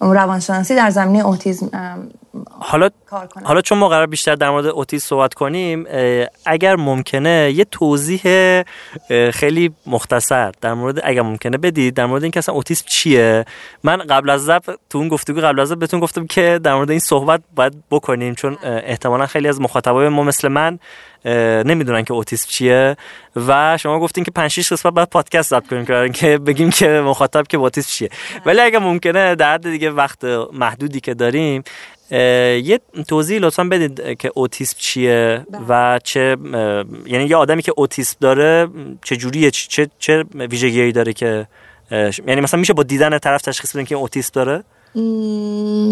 روانشناسی 0.00 0.74
در 0.74 0.90
زمینه 0.90 1.26
اوتیسم 1.26 1.70
حالا 2.60 2.88
حالا 3.44 3.60
چون 3.60 3.78
ما 3.78 3.88
قرار 3.88 4.06
بیشتر 4.06 4.34
در 4.34 4.50
مورد 4.50 4.66
اوتیسم 4.66 5.06
صحبت 5.06 5.34
کنیم 5.34 5.86
اگر 6.46 6.76
ممکنه 6.76 7.52
یه 7.54 7.64
توضیح 7.64 8.22
خیلی 9.30 9.70
مختصر 9.86 10.52
در 10.60 10.74
مورد 10.74 11.00
اگر 11.04 11.22
ممکنه 11.22 11.58
بدید 11.58 11.94
در 11.94 12.06
مورد 12.06 12.22
اینکه 12.22 12.38
اصلا 12.38 12.54
اوتیسم 12.54 12.84
چیه. 12.88 13.44
من 13.82 13.96
قبل 13.96 14.30
از 14.30 14.44
ضبط 14.44 14.70
تو 14.90 14.98
اون 14.98 15.08
گفتگو 15.08 15.40
قبل 15.40 15.60
از 15.60 15.68
ضبط 15.68 15.78
بهتون 15.78 16.00
گفتم 16.00 16.26
که 16.26 16.60
در 16.62 16.74
مورد 16.74 16.90
این 16.90 17.00
صحبت 17.00 17.42
باید 17.54 17.72
بکنیم 17.90 18.34
چون 18.34 18.58
احتمالا 18.62 19.26
خیلی 19.26 19.48
از 19.48 19.60
مخاطبای 19.60 20.08
ما 20.08 20.22
مثل 20.22 20.48
من 20.48 20.78
نمی‌دونن 21.64 22.04
که 22.04 22.14
اوتیسم 22.14 22.48
چیه 22.48 22.96
و 23.36 23.78
شما 23.78 24.00
گفتین 24.00 24.24
که 24.24 24.30
5 24.30 24.50
6 24.50 24.72
قسمت 24.72 24.92
بعد 24.94 25.10
پادکست 25.10 25.50
ضبط 25.50 25.66
کنیم 25.66 26.12
که 26.12 26.38
بگیم 26.38 26.70
که 26.70 26.88
مخاطب 26.88 27.46
که 27.46 27.56
اوتیسم 27.56 27.90
چیه. 27.90 28.10
ولی 28.46 28.60
اگه 28.60 28.78
ممکنه 28.78 29.34
در 29.34 29.58
دیگه 29.58 29.90
وقت 29.90 30.24
محدودی 30.52 31.00
که 31.00 31.14
داریم 31.14 31.62
یه 32.12 32.80
توضیح 33.08 33.38
لطفا 33.38 33.64
بدید 33.64 34.18
که 34.18 34.30
اوتیسم 34.34 34.76
چیه 34.78 35.46
بله. 35.50 35.62
و 35.68 35.98
چه 36.04 36.36
یعنی 37.06 37.24
یه 37.24 37.36
آدمی 37.36 37.62
که 37.62 37.72
اوتیسم 37.76 38.16
داره 38.20 38.68
چه 39.04 39.16
جوریه 39.16 39.50
چه 39.50 39.90
چه 39.98 40.24
ویژگیایی 40.34 40.92
داره 40.92 41.12
که 41.12 41.46
یعنی 42.26 42.40
مثلا 42.40 42.60
میشه 42.60 42.72
با 42.72 42.82
دیدن 42.82 43.18
طرف 43.18 43.42
تشخیص 43.42 43.70
بدین 43.70 43.86
که 43.86 43.94
اوتیسم 43.94 44.30
داره؟ 44.32 44.64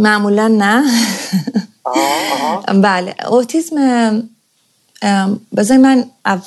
معمولا 0.03 0.49
نه. 0.49 0.85
بله 2.83 3.14
اوتیسم 3.29 3.77
بذاری 5.57 5.81
من 5.81 6.05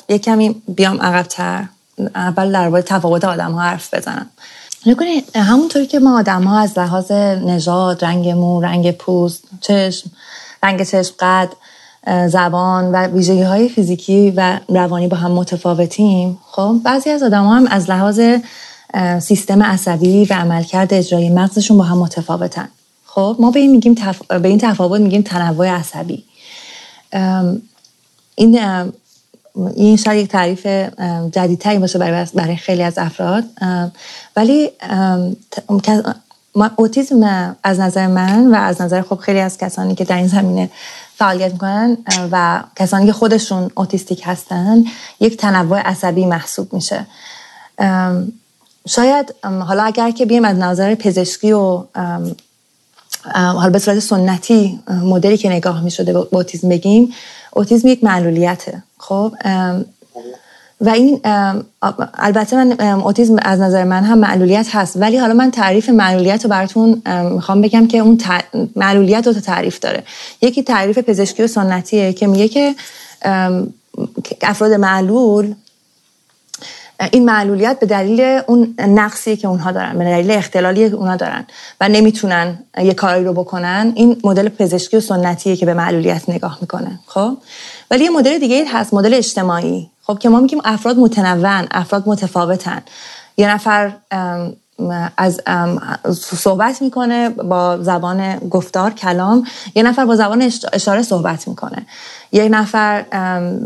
یه 0.08 0.18
کمی 0.18 0.62
بیام 0.68 1.00
عقبتر 1.00 1.64
اول 2.14 2.52
در 2.52 2.70
باید 2.70 2.84
تفاوت 2.84 3.24
آدم 3.24 3.52
ها 3.52 3.60
حرف 3.60 3.94
بزنم. 3.94 4.30
نکنه 4.86 5.22
همونطوری 5.34 5.86
که 5.86 5.98
ما 5.98 6.18
آدم 6.18 6.42
ها 6.44 6.58
از 6.58 6.78
لحاظ 6.78 7.12
نژاد 7.12 8.04
رنگ 8.04 8.28
مو 8.28 8.60
رنگ 8.60 8.90
پوست 8.90 9.44
چشم 9.60 10.10
رنگ 10.62 10.82
چشم 10.82 11.14
قد 11.18 11.48
زبان 12.28 12.92
و 12.92 13.06
ویژگی 13.06 13.42
های 13.42 13.68
فیزیکی 13.68 14.30
و 14.30 14.60
روانی 14.68 15.08
با 15.08 15.16
هم 15.16 15.30
متفاوتیم 15.30 16.38
خب 16.50 16.76
بعضی 16.84 17.10
از 17.10 17.22
آدم 17.22 17.46
هم 17.46 17.66
از 17.66 17.90
لحاظ 17.90 18.20
سیستم 19.20 19.62
عصبی 19.62 20.24
و 20.24 20.34
عملکرد 20.34 20.94
اجرایی 20.94 21.30
مغزشون 21.30 21.78
با 21.78 21.84
هم 21.84 21.98
متفاوتن. 21.98 22.68
خب 23.06 23.36
ما 23.38 23.50
به 23.50 23.60
این 23.60 23.70
میگیم 23.70 23.94
به 24.28 24.48
این 24.48 24.58
تفاوت 24.58 25.00
میگیم 25.00 25.22
تنوع 25.22 25.68
عصبی. 25.68 26.24
این 28.34 28.60
این 29.76 29.96
شاید 29.96 30.24
یک 30.24 30.30
تعریف 30.30 30.66
جدیدتری 31.32 31.78
باشه 31.78 31.98
برای, 31.98 32.26
برای 32.34 32.56
خیلی 32.56 32.82
از 32.82 32.98
افراد. 32.98 33.44
ولی 34.36 34.70
اوتیزم 36.76 37.56
از 37.62 37.80
نظر 37.80 38.06
من 38.06 38.54
و 38.54 38.54
از 38.54 38.80
نظر 38.82 39.02
خب 39.02 39.16
خیلی 39.16 39.40
از 39.40 39.58
کسانی 39.58 39.94
که 39.94 40.04
در 40.04 40.16
این 40.16 40.28
زمینه 40.28 40.70
فعالیت 41.16 41.52
می‌کنن 41.52 41.96
و 42.32 42.62
کسانی 42.76 43.06
که 43.06 43.12
خودشون 43.12 43.70
اوتیستیک 43.74 44.22
هستن 44.24 44.84
یک 45.20 45.36
تنوع 45.36 45.78
عصبی 45.78 46.26
محسوب 46.26 46.72
میشه. 46.72 47.06
شاید 48.88 49.34
حالا 49.42 49.82
اگر 49.82 50.10
که 50.10 50.26
بیم 50.26 50.44
از 50.44 50.56
نظر 50.56 50.94
پزشکی 50.94 51.52
و 51.52 51.84
حالا 53.34 53.70
به 53.70 53.78
صورت 53.78 53.98
سنتی 53.98 54.80
مدلی 54.88 55.36
که 55.36 55.48
نگاه 55.48 55.80
می‌شده 55.80 56.12
به 56.12 56.26
اوتیزم 56.30 56.68
بگیم 56.68 57.12
اوتیزم 57.52 57.88
یک 57.88 58.04
معلولیته. 58.04 58.82
خب 59.08 59.32
و 60.80 60.88
این 60.88 61.20
البته 62.14 62.64
من 62.64 62.80
اوتیزم 62.80 63.36
از 63.42 63.60
نظر 63.60 63.84
من 63.84 64.04
هم 64.04 64.18
معلولیت 64.18 64.74
هست 64.74 64.96
ولی 64.96 65.16
حالا 65.16 65.34
من 65.34 65.50
تعریف 65.50 65.88
معلولیت 65.88 66.44
رو 66.44 66.50
براتون 66.50 67.02
می‌خوام 67.32 67.60
بگم 67.60 67.86
که 67.86 67.98
اون 67.98 68.18
معلولیت 68.76 69.24
دو 69.24 69.32
تا 69.32 69.40
تعریف 69.40 69.78
داره. 69.78 70.02
یکی 70.42 70.62
تعریف 70.62 70.98
پزشکی 70.98 71.42
و 71.42 71.46
سنتیه 71.46 72.12
که 72.12 72.26
میگه 72.26 72.48
که 72.48 72.74
افراد 74.42 74.72
معلول 74.72 75.54
این 77.12 77.24
معلولیت 77.24 77.80
به 77.80 77.86
دلیل 77.86 78.40
اون 78.46 78.74
نقصی 78.78 79.36
که 79.36 79.48
اونها 79.48 79.72
دارن 79.72 79.98
به 79.98 80.04
دلیل 80.04 80.30
اختلالی 80.30 80.90
که 80.90 80.96
اونها 80.96 81.16
دارن 81.16 81.46
و 81.80 81.88
نمی‌تونن 81.88 82.58
یه 82.78 82.94
کاری 82.94 83.24
رو 83.24 83.32
بکنن 83.32 83.92
این 83.94 84.20
مدل 84.24 84.48
پزشکی 84.48 84.96
و 84.96 85.00
سنتیه 85.00 85.56
که 85.56 85.66
به 85.66 85.74
معلولیت 85.74 86.28
نگاه 86.28 86.58
می‌کنه. 86.60 86.98
خب؟ 87.06 87.36
ولی 87.94 88.04
یه 88.04 88.10
مدل 88.10 88.38
دیگه 88.38 88.64
هست 88.72 88.94
مدل 88.94 89.14
اجتماعی. 89.14 89.90
خب 90.02 90.18
که 90.18 90.28
ما 90.28 90.40
میگیم 90.40 90.60
افراد 90.64 90.98
متنوعن 90.98 91.68
افراد 91.70 92.02
متفاوتن. 92.06 92.82
یه 93.36 93.50
نفر 93.50 93.92
از 95.16 95.40
صحبت 96.20 96.82
می‌کنه 96.82 97.28
با 97.28 97.78
زبان 97.82 98.38
گفتار 98.38 98.90
کلام. 98.90 99.46
یه 99.74 99.82
نفر 99.82 100.04
با 100.04 100.16
زبان 100.16 100.52
اشاره 100.72 101.02
صحبت 101.02 101.48
می‌کنه. 101.48 101.86
یه 102.32 102.48
نفر 102.48 103.04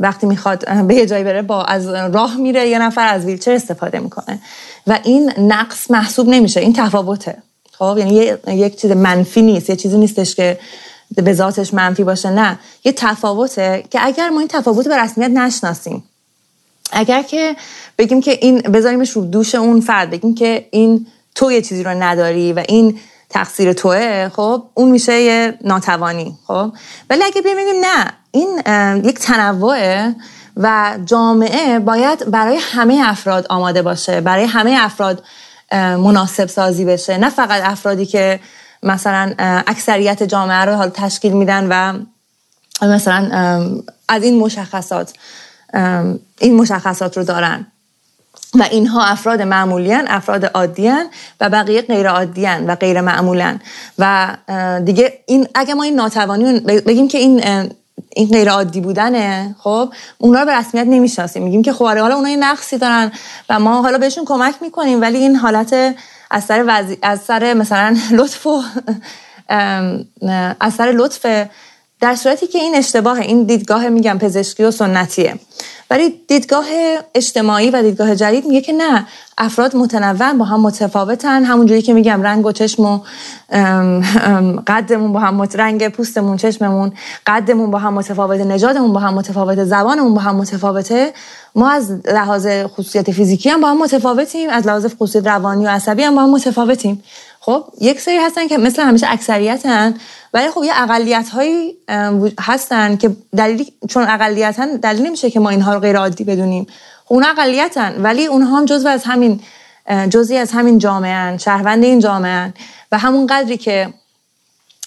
وقتی 0.01 0.27
می‌خواد 0.27 0.87
به 0.87 0.95
یه 0.95 1.07
جایی 1.07 1.25
بره 1.25 1.43
با 1.43 1.65
از 1.65 1.89
راه 1.89 2.37
میره 2.37 2.69
یه 2.69 2.79
نفر 2.79 3.07
از 3.07 3.25
ویلچر 3.25 3.53
استفاده 3.53 3.99
می‌کنه. 3.99 4.39
و 4.87 4.99
این 5.05 5.33
نقص 5.39 5.91
محسوب 5.91 6.29
نمیشه 6.29 6.61
این 6.61 6.73
تفاوته. 6.73 7.43
خب؟ 7.73 7.97
یعنی 7.99 8.33
یک 8.47 8.81
چیز 8.81 8.91
منفی 8.91 9.43
نیست 9.43 9.71
یه 9.71 9.77
چیزی 9.77 9.99
نیستش 9.99 10.35
که 10.35 10.59
به 11.17 11.33
ذاتش 11.33 11.75
منفی 11.75 12.05
باشه 12.05 12.31
نه. 12.31 12.59
یه 12.85 12.93
تفاوته 12.93 13.85
که 13.91 13.99
اگر 14.03 14.29
ما 14.29 14.39
این 14.39 14.49
تفاوت 14.49 14.89
به 14.89 14.97
رسمیت 14.97 15.31
نشناسیم 15.31 16.05
اگر 16.93 17.23
که 17.23 17.57
بگیم 17.99 18.21
که 18.21 18.39
این 18.41 18.61
بذاریمش 18.61 19.11
رو 19.11 19.25
دوش 19.25 19.55
اون 19.55 19.81
فرد 19.81 20.11
بگیم 20.11 20.35
که 20.35 20.69
این 20.71 21.07
تو 21.35 21.53
یه 21.53 21.63
چیزی 21.63 21.83
رو 21.83 21.91
نداری 21.91 22.53
و 22.53 22.65
این 22.69 22.99
تقصیر 23.31 23.73
توه 23.73 24.29
خب 24.29 24.63
اون 24.75 24.91
میشه 24.91 25.21
یه 25.21 25.59
ناتوانی 25.65 26.39
خب. 26.47 26.73
ولی 27.11 27.25
اگه 27.25 27.43
بگیم 27.43 27.85
نه 27.85 28.13
این 28.31 28.59
یک 29.05 29.19
تنوعه 29.19 30.15
و 30.57 30.99
جامعه 31.05 31.79
باید 31.79 32.31
برای 32.31 32.59
همه 32.63 33.03
افراد 33.05 33.47
آماده 33.51 33.83
باشه 33.83 34.21
برای 34.21 34.45
همه 34.45 34.77
افراد 34.81 35.25
مناسب 35.73 36.47
سازی 36.47 36.85
بشه. 36.85 37.17
نه 37.17 37.31
فقط 37.31 37.63
افرادی 37.65 38.07
که 38.07 38.41
مثلا 38.83 39.35
اکثریت 39.67 40.23
جامعه 40.23 40.65
رو 40.65 40.75
حال 40.75 40.89
تشکیل 40.89 41.33
میدن 41.33 41.67
و 41.71 41.99
مثلا 42.87 43.31
از 44.09 44.23
این 44.23 44.39
مشخصات 44.39 45.13
این 46.41 46.57
مشخصات 46.57 47.17
رو 47.17 47.25
دارن. 47.25 47.67
و 48.55 48.63
اینها 48.63 49.05
افراد 49.05 49.43
معمولیان 49.43 50.05
افراد 50.09 50.45
عادیان 50.45 51.07
و 51.41 51.51
بقیه 51.51 51.83
غیر 51.83 52.09
عادیان 52.09 52.67
و 52.67 52.75
غیر 52.75 53.01
معمولن 53.01 53.61
و 53.99 54.37
دیگه 54.85 55.19
این 55.27 55.49
اگه 55.55 55.75
ما 55.75 55.83
این 55.83 55.95
ناتوانی 55.95 56.61
بگیم 56.61 57.09
که 57.09 57.19
این 57.19 57.43
این 58.11 58.29
غیر 58.29 58.51
عادی 58.51 58.81
بودنه 58.81 59.55
خب 59.59 59.93
اونا 60.19 60.41
رو 60.41 60.47
به 60.47 60.55
رسمیت 60.55 60.87
نمی‌شناسیم. 60.87 61.43
میگیم 61.43 61.63
که 61.63 61.73
خب 61.73 61.85
آره، 61.85 62.03
حالا 62.03 62.15
اونا 62.15 62.29
یه 62.29 62.37
نقصی 62.37 62.79
دارن 62.79 63.13
و 63.49 63.61
ما 63.61 63.83
حالا 63.83 63.99
بهشون 63.99 64.25
کمک 64.25 64.55
می‌کنیم 64.61 65.01
ولی 65.01 65.19
این 65.19 65.37
حالت 65.37 65.95
از 66.31 66.45
سر, 66.45 66.65
وزی... 66.69 66.99
از 67.03 67.21
سر 67.21 67.55
مثلا 67.55 67.97
لطف 68.11 68.47
و 68.47 68.63
از 70.61 70.75
سر 70.75 70.93
لطف 70.97 71.49
در 72.01 72.15
صورتی 72.15 72.47
که 72.47 72.59
این 72.59 72.75
اشتباه 72.75 73.19
این 73.19 73.43
دیدگاه 73.43 73.89
میگم 73.89 74.19
پزشکی 74.19 74.65
و 74.65 74.71
سنتیه. 74.71 75.35
ولی 75.91 76.21
دیدگاه 76.29 76.65
اجتماعی 77.15 77.71
و 77.71 77.83
دیدگاه 77.83 78.15
جدید 78.15 78.47
میگه 78.47 78.61
که 78.61 78.73
نه 78.73 79.07
افراد 79.39 79.77
متنوع 79.77 80.33
با 80.33 80.45
هم 80.45 80.61
متفاوتن. 80.61 81.45
همونجوری 81.45 81.83
که 81.83 81.93
میگم 81.93 82.23
رنگ 82.23 82.47
و 82.47 82.53
چشم 82.53 82.85
و 82.85 83.01
قدمون 84.67 85.13
با 85.13 85.21
هم 85.21 85.35
مت... 85.35 85.57
رنگ 85.57 85.89
پوستمون 85.89 86.37
چشممون 86.37 86.93
قدمون 87.27 87.71
با 87.71 87.79
هم 87.79 87.95
متفاوته 87.95 88.45
نژادمون 88.45 88.93
با 88.93 89.01
هم 89.01 89.15
متفاوته 89.15 89.65
زبانمون 89.65 90.15
با 90.15 90.21
هم 90.21 90.37
متفاوته. 90.37 91.13
ما 91.55 91.71
از 91.71 91.93
لحاظ 92.07 92.47
خصوصیت 92.47 93.11
فیزیکی 93.11 93.49
هم 93.49 93.61
با 93.61 93.69
هم 93.69 93.79
متفاوتیم 93.79 94.51
از 94.51 94.67
لحاظ 94.67 94.87
خصوصیت 94.87 95.27
روانی 95.27 95.67
و 95.67 95.69
عصبی 95.69 96.03
هم 96.03 96.15
با 96.15 96.23
هم 96.23 96.31
متفاوتیم. 96.31 97.03
خب 97.41 97.65
یک 97.81 98.01
سری 98.01 98.17
هستن 98.17 98.49
که 98.49 98.59
مثل 98.59 98.83
همیشه 98.83 99.07
اکثریتن 99.11 99.95
ولی 100.35 100.51
خب 100.51 100.65
یه 100.65 100.73
اقلیت 100.83 101.29
هایی 101.29 101.77
هستن 102.41 102.97
که 102.97 103.17
دلیلی 103.37 103.73
چون 103.89 104.03
اقلیتن 104.09 104.77
دلیل 104.77 105.07
نمیشه 105.07 105.31
که 105.31 105.41
ما 105.41 105.51
اینها 105.51 105.75
رو 105.75 105.81
غیر 105.81 105.97
عادی 105.97 106.25
بدونیم. 106.25 106.67
خب 107.05 107.15
اون 107.15 107.25
اقلیتن 107.25 108.03
ولی 108.03 108.27
اونها 108.27 108.59
هم 108.59 108.65
جزو 108.65 108.89
از 108.89 109.05
همین 109.05 109.41
جزی 110.11 110.37
از 110.37 110.53
همین 110.53 110.79
جامعه 110.79 111.37
شهروند 111.39 111.85
این 111.85 111.99
جامعه 111.99 112.53
و 112.93 112.99
همون 112.99 113.27
قدری 113.27 113.57
که 113.57 113.89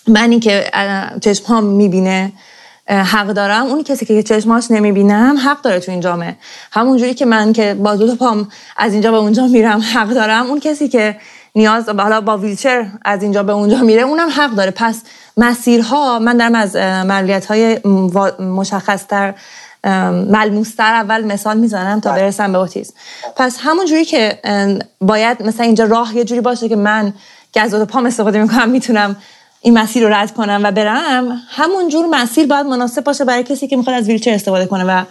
منی 0.08 0.40
که 0.40 0.72
چشم 1.22 1.64
می‌بینه 1.64 2.34
حق 2.88 3.28
دارم 3.28 3.66
اون 3.66 3.84
کسی 3.84 4.06
که 4.06 4.24
چشماش 4.24 4.72
نمی‌بینم 4.72 5.38
حق 5.46 5.62
داره 5.62 5.80
تو 5.80 5.92
این 5.92 6.02
جامعه. 6.02 6.36
همونجوری 6.72 7.14
که 7.14 7.26
من 7.26 7.54
که 7.54 7.74
با 7.74 7.96
دو 7.96 8.16
پام 8.16 8.48
از 8.78 8.94
اینجا 8.94 9.12
به 9.12 9.18
اونجا 9.18 9.48
میرم 9.48 9.84
حق 9.94 10.10
دارم 10.10 10.46
اون 10.46 10.60
کسی 10.60 10.88
که 10.88 11.16
نیاز 11.56 11.90
حالا 11.90 12.22
با 12.22 12.38
ویلچر 12.38 12.86
از 13.06 13.24
اینجا 13.24 13.44
به 13.44 13.52
اونجا 13.52 13.78
میره 13.78 14.02
اونم 14.02 14.30
حق 14.30 14.52
داره 14.52 14.72
پس 14.72 15.02
مسیرها 15.38 16.20
من 16.20 16.38
دارم 16.38 16.56
از 16.56 16.76
معلولیت 17.06 17.46
های 17.46 17.80
مشخصتر 18.40 19.34
ملموستر 20.30 20.94
اول 20.94 21.24
مثال 21.24 21.58
می‌زنم 21.58 22.00
تا 22.00 22.12
بله. 22.12 22.22
برسم 22.22 22.52
به 22.52 22.58
اوتیسم 22.58 22.94
پس 23.36 23.58
همون 23.60 23.86
جوری 23.86 24.06
که 24.06 24.40
باید 25.02 25.44
مثلا 25.44 25.66
اینجا 25.66 25.86
راه 25.86 26.18
یه 26.18 26.24
جوری 26.24 26.42
باشه 26.42 26.70
که 26.70 26.76
من 26.76 27.14
که 27.52 27.62
از 27.62 27.76
پام 27.76 28.06
استفاده 28.06 28.42
می‌کنم 28.42 28.70
می‌تونم 28.70 29.16
این 29.62 29.80
مسیر 29.80 30.04
رو 30.04 30.14
رد 30.14 30.34
کنم 30.34 30.62
و 30.64 30.72
برم 30.72 31.42
همون 31.50 31.90
جور 31.90 32.06
مسیر 32.06 32.48
باید 32.48 32.66
مناسب 32.66 33.04
باشه 33.04 33.26
برای 33.26 33.44
کسی 33.44 33.68
که 33.68 33.78
می‌خواد 33.78 33.96
از 33.96 34.08
ویلچر 34.08 34.34
استفاده 34.34 34.66
کنه 34.66 34.84
و 34.84 35.04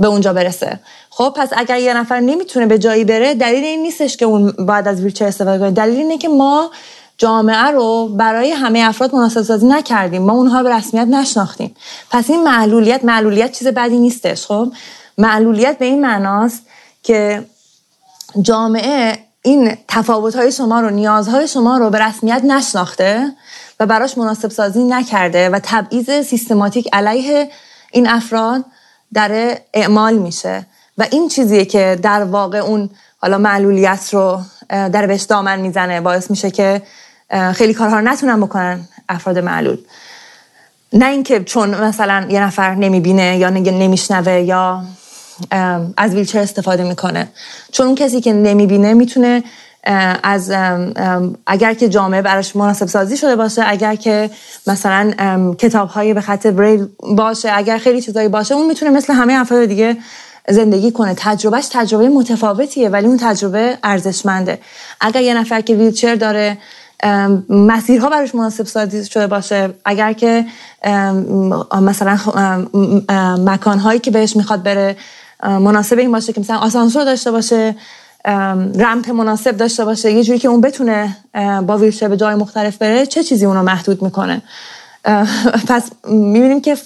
به 0.00 0.06
اونجا 0.06 0.32
برسه. 0.32 0.80
خب 1.10 1.32
پس 1.36 1.48
اگر 1.56 1.78
یه 1.78 1.94
نفر 1.94 2.20
نمی‌تونه 2.20 2.66
به 2.66 2.78
جایی 2.78 3.04
بره 3.04 3.34
دلیل 3.34 3.64
این 3.64 3.82
نیستش 3.82 4.16
که 4.16 4.24
اون 4.24 4.52
باید 4.52 4.88
از 4.88 5.00
ویلچر 5.00 5.26
استفاده 5.26 5.58
کنه. 5.58 5.70
دلیل 5.70 5.96
اینه 5.96 6.18
که 6.18 6.28
ما 6.28 6.70
جامعه 7.18 7.70
رو 7.70 8.08
برای 8.08 8.50
همه 8.50 8.78
افراد 8.78 9.14
مناسب 9.14 9.42
سازی 9.42 9.66
نکردیم. 9.66 10.22
ما 10.22 10.32
اونها 10.32 10.62
به 10.62 10.74
رسمیت 10.76 11.06
نشناختیم. 11.06 11.76
پس 12.10 12.30
این 12.30 12.42
معلولیت 12.42 13.04
معلولیت 13.04 13.52
چیز 13.52 13.68
بدی 13.68 13.98
نیستش. 13.98 14.46
خب 14.46 14.72
معلولیت 15.18 15.78
به 15.78 15.84
این 15.84 16.00
معناست 16.00 16.62
که 17.02 17.44
جامعه 18.42 19.18
این 19.42 19.76
تفاوت‌های 19.88 20.52
شما 20.52 20.80
رو 20.80 20.90
نیازهای 20.90 21.48
شما 21.48 21.76
رو 21.76 21.90
به 21.90 21.98
رسمیت 21.98 22.44
نشناخته 22.44 23.32
و 23.80 23.86
براش 23.86 24.18
مناسب 24.18 24.50
سازی 24.50 24.82
نکرده 24.82 25.48
و 25.48 25.60
تبعیض 25.62 26.10
سیستماتیک 26.26 26.88
علیه 26.92 27.50
این 27.92 28.08
افراد 28.08 28.64
در 29.14 29.58
اعمال 29.74 30.14
میشه. 30.14 30.66
و 30.98 31.06
این 31.10 31.28
چیزیه 31.28 31.64
که 31.64 31.98
در 32.02 32.24
واقع 32.24 32.58
اون 32.58 32.90
حالا 33.18 33.38
معلولیت 33.38 34.08
رو 34.12 34.40
در 34.68 35.06
بهش 35.06 35.22
دامن 35.22 35.60
می‌زنه 35.60 36.00
باعث 36.00 36.30
میشه 36.30 36.50
که 36.50 36.82
خیلی 37.54 37.74
کارها 37.74 37.96
رو 37.98 38.08
نتونن 38.08 38.40
بکنن 38.40 38.88
افراد 39.08 39.38
معلول. 39.38 39.78
نه 40.92 41.06
اینکه 41.06 41.44
چون 41.44 41.70
مثلا 41.70 42.26
یه 42.30 42.40
نفر 42.42 42.74
نمی‌بینه 42.74 43.38
یا 43.38 43.50
نمیشنوه 43.50 44.32
یا 44.32 44.84
از 45.96 46.14
ویلچر 46.14 46.38
استفاده 46.38 46.84
می‌کنه. 46.84 47.28
چون 47.72 47.94
کسی 47.94 48.20
که 48.20 48.32
نمی‌بینه 48.32 48.94
می‌تونه 48.94 49.44
از 50.22 50.52
اگر 51.46 51.74
که 51.74 51.88
جامعه 51.88 52.22
براش 52.22 52.56
مناسب 52.56 52.86
سازی 52.86 53.16
شده 53.16 53.36
باشه 53.36 53.62
اگر 53.66 53.94
که 53.94 54.30
مثلا 54.66 55.12
کتاب 55.58 55.88
های 55.88 56.14
به 56.14 56.20
خط 56.20 56.46
بریل 56.46 56.86
باشه 57.16 57.50
اگر 57.52 57.78
خیلی 57.78 58.02
چیزایی 58.02 58.28
باشه 58.28 58.54
اون 58.54 58.66
می‌تونه 58.66 58.90
مثل 58.90 59.12
همه 59.12 59.32
افراد 59.32 59.64
دیگه 59.64 59.96
زندگی 60.48 60.92
کنه. 60.92 61.14
تجربهش 61.16 61.68
تجربه 61.72 62.08
متفاوتیه 62.08 62.88
ولی 62.88 63.06
اون 63.06 63.16
تجربه 63.16 63.78
ارزشمنده. 63.84 64.58
اگر 65.00 65.22
یه 65.22 65.34
نفر 65.34 65.60
که 65.60 65.74
ویلچر 65.74 66.14
داره 66.14 66.58
مسیرها 67.48 68.10
براش 68.10 68.34
مناسب 68.34 68.66
سازی 68.66 69.04
شده 69.04 69.26
باشه 69.26 69.70
اگر 69.84 70.12
که 70.12 70.44
مثلا 71.80 72.18
مکانهایی 73.38 74.00
که 74.00 74.10
بهش 74.10 74.36
می‌خواد 74.36 74.62
بره 74.62 74.96
مناسب 75.42 75.98
این 75.98 76.12
باشه 76.12 76.32
که 76.32 76.40
مثلا 76.40 76.56
آسانسور 76.56 77.04
داشته 77.04 77.30
باشه 77.30 77.74
رمپ 78.24 79.10
مناسب 79.10 79.56
داشته 79.56 79.84
باشه 79.84 80.12
یه 80.12 80.24
جوری 80.24 80.38
که 80.38 80.48
اون 80.48 80.60
بتونه 80.60 81.16
با 81.66 81.78
ویلچر 81.78 82.08
به 82.08 82.16
جای 82.16 82.34
مختلف 82.34 82.76
بره 82.76 83.06
چه 83.06 83.22
چیزی 83.22 83.46
اونو 83.46 83.62
محدود 83.62 84.02
می‌کنه؟ 84.02 84.42
پس 85.68 85.90
می‌بینیم 86.08 86.60
که 86.60 86.76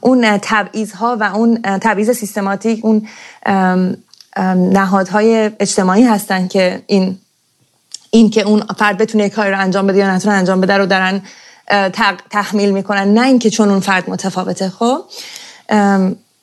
اون 0.00 0.38
تبعیض 0.42 0.92
ها 0.92 1.16
و 1.20 1.22
اون 1.22 1.62
تبعیض 1.62 2.10
سیستماتیک 2.10 2.84
اون 2.84 3.08
نهادهای 4.56 5.50
اجتماعی 5.60 6.04
هستن 6.04 6.48
که 6.48 6.82
این 6.86 7.18
این 8.10 8.30
که 8.30 8.42
اون 8.42 8.62
فرد 8.78 8.98
بتونه 8.98 9.28
کاری 9.28 9.50
رو 9.50 9.60
انجام 9.60 9.86
بده 9.86 9.98
یا 9.98 10.14
نتونه 10.14 10.34
انجام 10.34 10.60
بده 10.60 10.76
رو 10.76 10.86
دارن 10.86 11.22
تحمیل 12.30 12.70
می‌کنن 12.70 13.14
نه 13.14 13.26
اینکه 13.26 13.50
چون 13.50 13.70
اون 13.70 13.80
فرد 13.80 14.10
متفاوته 14.10 14.68
خب؟ 14.68 15.04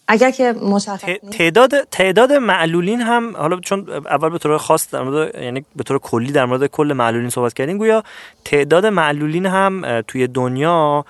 اگر 0.07 0.31
که 0.31 0.53
مشخص 0.53 1.09
تعداد 1.31 1.83
تعداد 1.91 2.33
معلولین 2.33 3.01
هم 3.01 3.37
حالا 3.37 3.59
چون 3.59 3.89
اول 3.89 4.29
به 4.29 4.37
طور 4.37 4.57
خاص 4.57 4.91
در 4.91 5.01
مورد 5.01 5.35
یعنی 5.35 5.65
به 5.75 5.83
طور 5.83 5.99
کلی 5.99 6.31
در 6.31 6.45
مورد 6.45 6.65
کل 6.65 6.93
معلولین 6.93 7.29
صحبت 7.29 7.53
کردیم 7.53 7.77
گویا 7.77 8.03
تعداد 8.45 8.85
معلولین 8.85 9.45
هم 9.45 10.01
توی 10.01 10.27
دنیا 10.27 11.05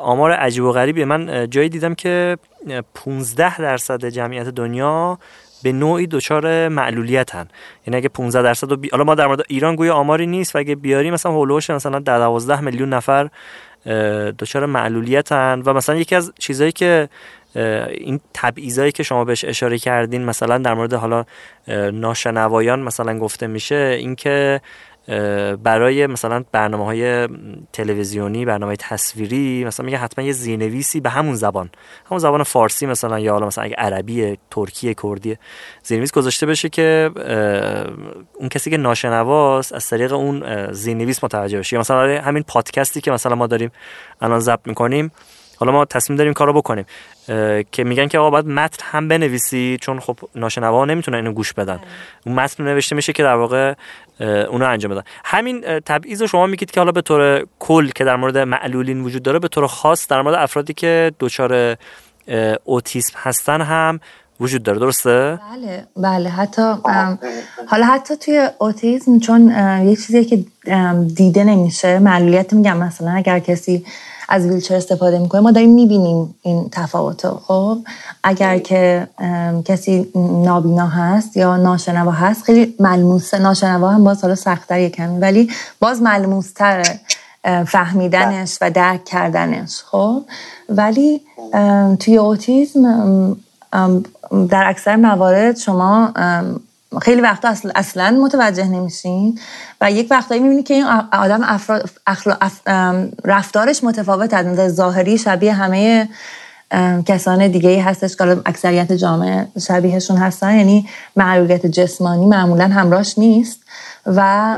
آمار 0.00 0.32
عجیب 0.32 0.64
و 0.64 0.72
غریبیه. 0.72 1.04
من 1.04 1.50
جایی 1.50 1.68
دیدم 1.68 1.94
که 1.94 2.38
15 2.94 3.58
درصد 3.58 4.04
جمعیت 4.04 4.48
دنیا 4.48 5.18
به 5.62 5.72
نوعی 5.72 6.06
دچار 6.06 6.68
معلولیت 6.68 7.34
هن 7.34 7.48
یعنی 7.86 7.96
اگه 7.96 8.08
15 8.08 8.42
درصد 8.42 8.74
بی... 8.74 8.88
حالا 8.88 9.04
ما 9.04 9.14
در 9.14 9.26
مورد 9.26 9.42
ایران 9.48 9.76
گویا 9.76 9.94
آماری 9.94 10.26
نیست 10.26 10.54
و 10.54 10.58
اگه 10.58 10.74
بیاری 10.74 11.10
مثلا 11.10 11.32
هولوش 11.32 11.70
مثلا 11.70 11.98
12 11.98 12.60
میلیون 12.60 12.88
نفر 12.88 13.28
دچار 14.38 14.66
معلولیت 14.66 15.32
هن 15.32 15.62
و 15.66 15.72
مثلا 15.72 15.96
یکی 15.96 16.14
از 16.14 16.32
چیزهایی 16.38 16.72
که 16.72 17.08
این 17.90 18.20
تبعیضایی 18.34 18.92
که 18.92 19.02
شما 19.02 19.24
بهش 19.24 19.44
اشاره 19.44 19.78
کردین 19.78 20.24
مثلا 20.24 20.58
در 20.58 20.74
مورد 20.74 20.94
حالا 20.94 21.24
ناشنوایان 21.92 22.80
مثلا 22.80 23.18
گفته 23.18 23.46
میشه 23.46 23.96
اینکه 23.98 24.60
برای 25.62 26.06
مثلا 26.06 26.44
برنامه 26.52 26.84
های 26.84 27.28
تلویزیونی 27.72 28.44
برنامه 28.44 28.76
تصویری 28.76 29.64
مثلا 29.64 29.86
میگه 29.86 29.98
حتما 29.98 30.24
یه 30.24 30.32
زیرنویسی 30.32 31.00
به 31.00 31.10
همون 31.10 31.34
زبان. 31.34 31.70
همون 32.06 32.18
زبان 32.18 32.42
فارسی 32.42 32.86
مثلا 32.86 33.18
یا 33.18 33.32
حالا 33.32 33.46
مثلا 33.46 33.64
اگه 33.64 33.74
عربی 33.74 34.38
ترکی 34.50 34.94
کردی 34.94 35.36
زیرنویس 35.82 36.12
گذاشته 36.12 36.46
بشه 36.46 36.68
که 36.68 37.10
اون 38.34 38.48
کسی 38.48 38.70
که 38.70 38.76
ناشنواست 38.76 39.72
از 39.72 39.88
طریق 39.88 40.12
اون 40.12 40.72
زیرنویس 40.72 41.24
متوجه 41.24 41.58
بشه. 41.58 41.78
مثلا 41.78 42.20
همین 42.22 42.42
پادکستی 42.42 43.00
که 43.00 43.10
مثلا 43.10 43.34
ما 43.34 43.46
داریم 43.46 43.70
الان 44.20 44.40
ضبط 44.40 44.66
می‌کنیم 44.66 45.12
حالا 45.58 45.72
ما 45.72 45.84
تصمیم 45.84 46.16
داریم 46.16 46.32
کارو 46.32 46.52
بکنیم. 46.52 46.84
که 47.72 47.84
میگن 47.84 48.08
که 48.08 48.18
آقا 48.18 48.30
باید 48.30 48.46
متن 48.46 48.84
هم 48.90 49.08
بنویسی 49.08 49.78
چون 49.80 50.00
خب 50.00 50.16
ناشنوا 50.34 50.84
نمی‌تونن 50.84 51.16
اینو 51.16 51.32
گوش 51.32 51.52
بدن. 51.52 51.78
اون 52.26 52.34
متن 52.34 52.64
نوشته 52.64 52.96
میشه 52.96 53.12
که 53.12 53.22
در 53.22 53.34
واقع 53.34 53.74
اونو 54.20 54.64
انجام 54.64 54.92
بدن. 54.92 55.02
همین 55.24 55.60
تبعیض 55.60 56.22
شما 56.22 56.46
میگید 56.46 56.70
که 56.70 56.80
حالا 56.80 56.92
به 56.92 57.02
طور 57.02 57.46
کل 57.58 57.88
که 57.88 58.04
در 58.04 58.16
مورد 58.16 58.38
معلولین 58.38 59.00
وجود 59.00 59.22
داره 59.22 59.38
به 59.38 59.48
طور 59.48 59.66
خاص 59.66 60.08
در 60.08 60.22
مورد 60.22 60.34
افرادی 60.34 60.74
که 60.74 61.12
دچار 61.20 61.76
اوتیسم 62.64 63.14
هستن 63.16 63.60
هم 63.60 64.00
وجود 64.40 64.62
داره. 64.62 64.78
درسته؟ 64.78 65.38
بله 65.52 65.86
بله. 65.96 66.28
حتی 66.30 66.62
حالا 67.68 67.86
حتی 67.86 68.16
توی 68.16 68.48
اوتیسم 68.58 69.18
چون 69.18 69.48
یه 69.86 69.96
چیزی 69.96 70.24
که 70.24 70.44
دیده 71.14 71.44
نمیشه. 71.44 71.98
معلولیت 71.98 72.52
میگم 72.52 72.76
مثلا 72.76 73.10
اگر 73.10 73.38
کسی 73.38 73.84
از 74.28 74.46
ویلچر 74.46 74.76
استفاده 74.76 75.18
می‌کنه 75.18 75.40
ما 75.40 75.50
داریم 75.50 75.74
می‌بینیم 75.74 76.34
این 76.42 76.68
تفاوت 76.72 77.26
خب 77.26 77.78
اگر 78.22 78.58
که 78.58 79.08
کسی 79.64 80.08
نابینا 80.44 80.86
هست 80.86 81.36
یا 81.36 81.56
ناشنوا 81.56 82.10
هست 82.12 82.42
خیلی 82.42 82.74
ملموس 82.80 83.34
ناشنوا 83.34 83.90
هم 83.90 84.04
باز 84.04 84.22
حالا 84.22 84.34
سختتر 84.34 84.80
یکمی 84.80 85.18
ولی 85.18 85.50
باز 85.80 86.02
ملموستره 86.02 87.00
فهمیدنش 87.66 88.58
و 88.60 88.70
درک 88.70 89.04
کردنش. 89.04 89.82
خب 89.82 90.22
ولی 90.68 91.20
توی 92.00 92.16
اوتیزم 92.16 93.36
در 94.48 94.68
اکثر 94.68 94.96
موارد 94.96 95.56
شما 95.56 96.12
خیلی 97.02 97.20
وقتا 97.20 97.48
اصلا, 97.48 97.72
اصلا 97.74 98.10
متوجه 98.10 98.64
نمیشین 98.64 99.38
و 99.80 99.90
یک 99.90 100.06
وقتایی 100.10 100.40
می‌بینی 100.40 100.62
که 100.62 100.74
این 100.74 100.84
آدم 101.12 101.40
افراد 102.06 102.42
رفتارش 103.24 103.84
متفاوت 103.84 104.34
از 104.34 104.74
ظاهری 104.74 105.18
شبیه 105.18 105.52
همه 105.52 106.08
کسان 107.06 107.48
دیگه 107.48 107.70
ای 107.70 107.78
هستش 107.78 108.16
که 108.16 108.36
اکثریت 108.46 108.92
جامعه 108.92 109.46
شبیهشون 109.58 110.16
هستن 110.16 110.54
یعنی 110.54 110.88
معلولیت 111.16 111.66
جسمانی 111.66 112.26
معمولا 112.26 112.64
همراهش 112.64 113.18
نیست 113.18 113.60
و 114.06 114.56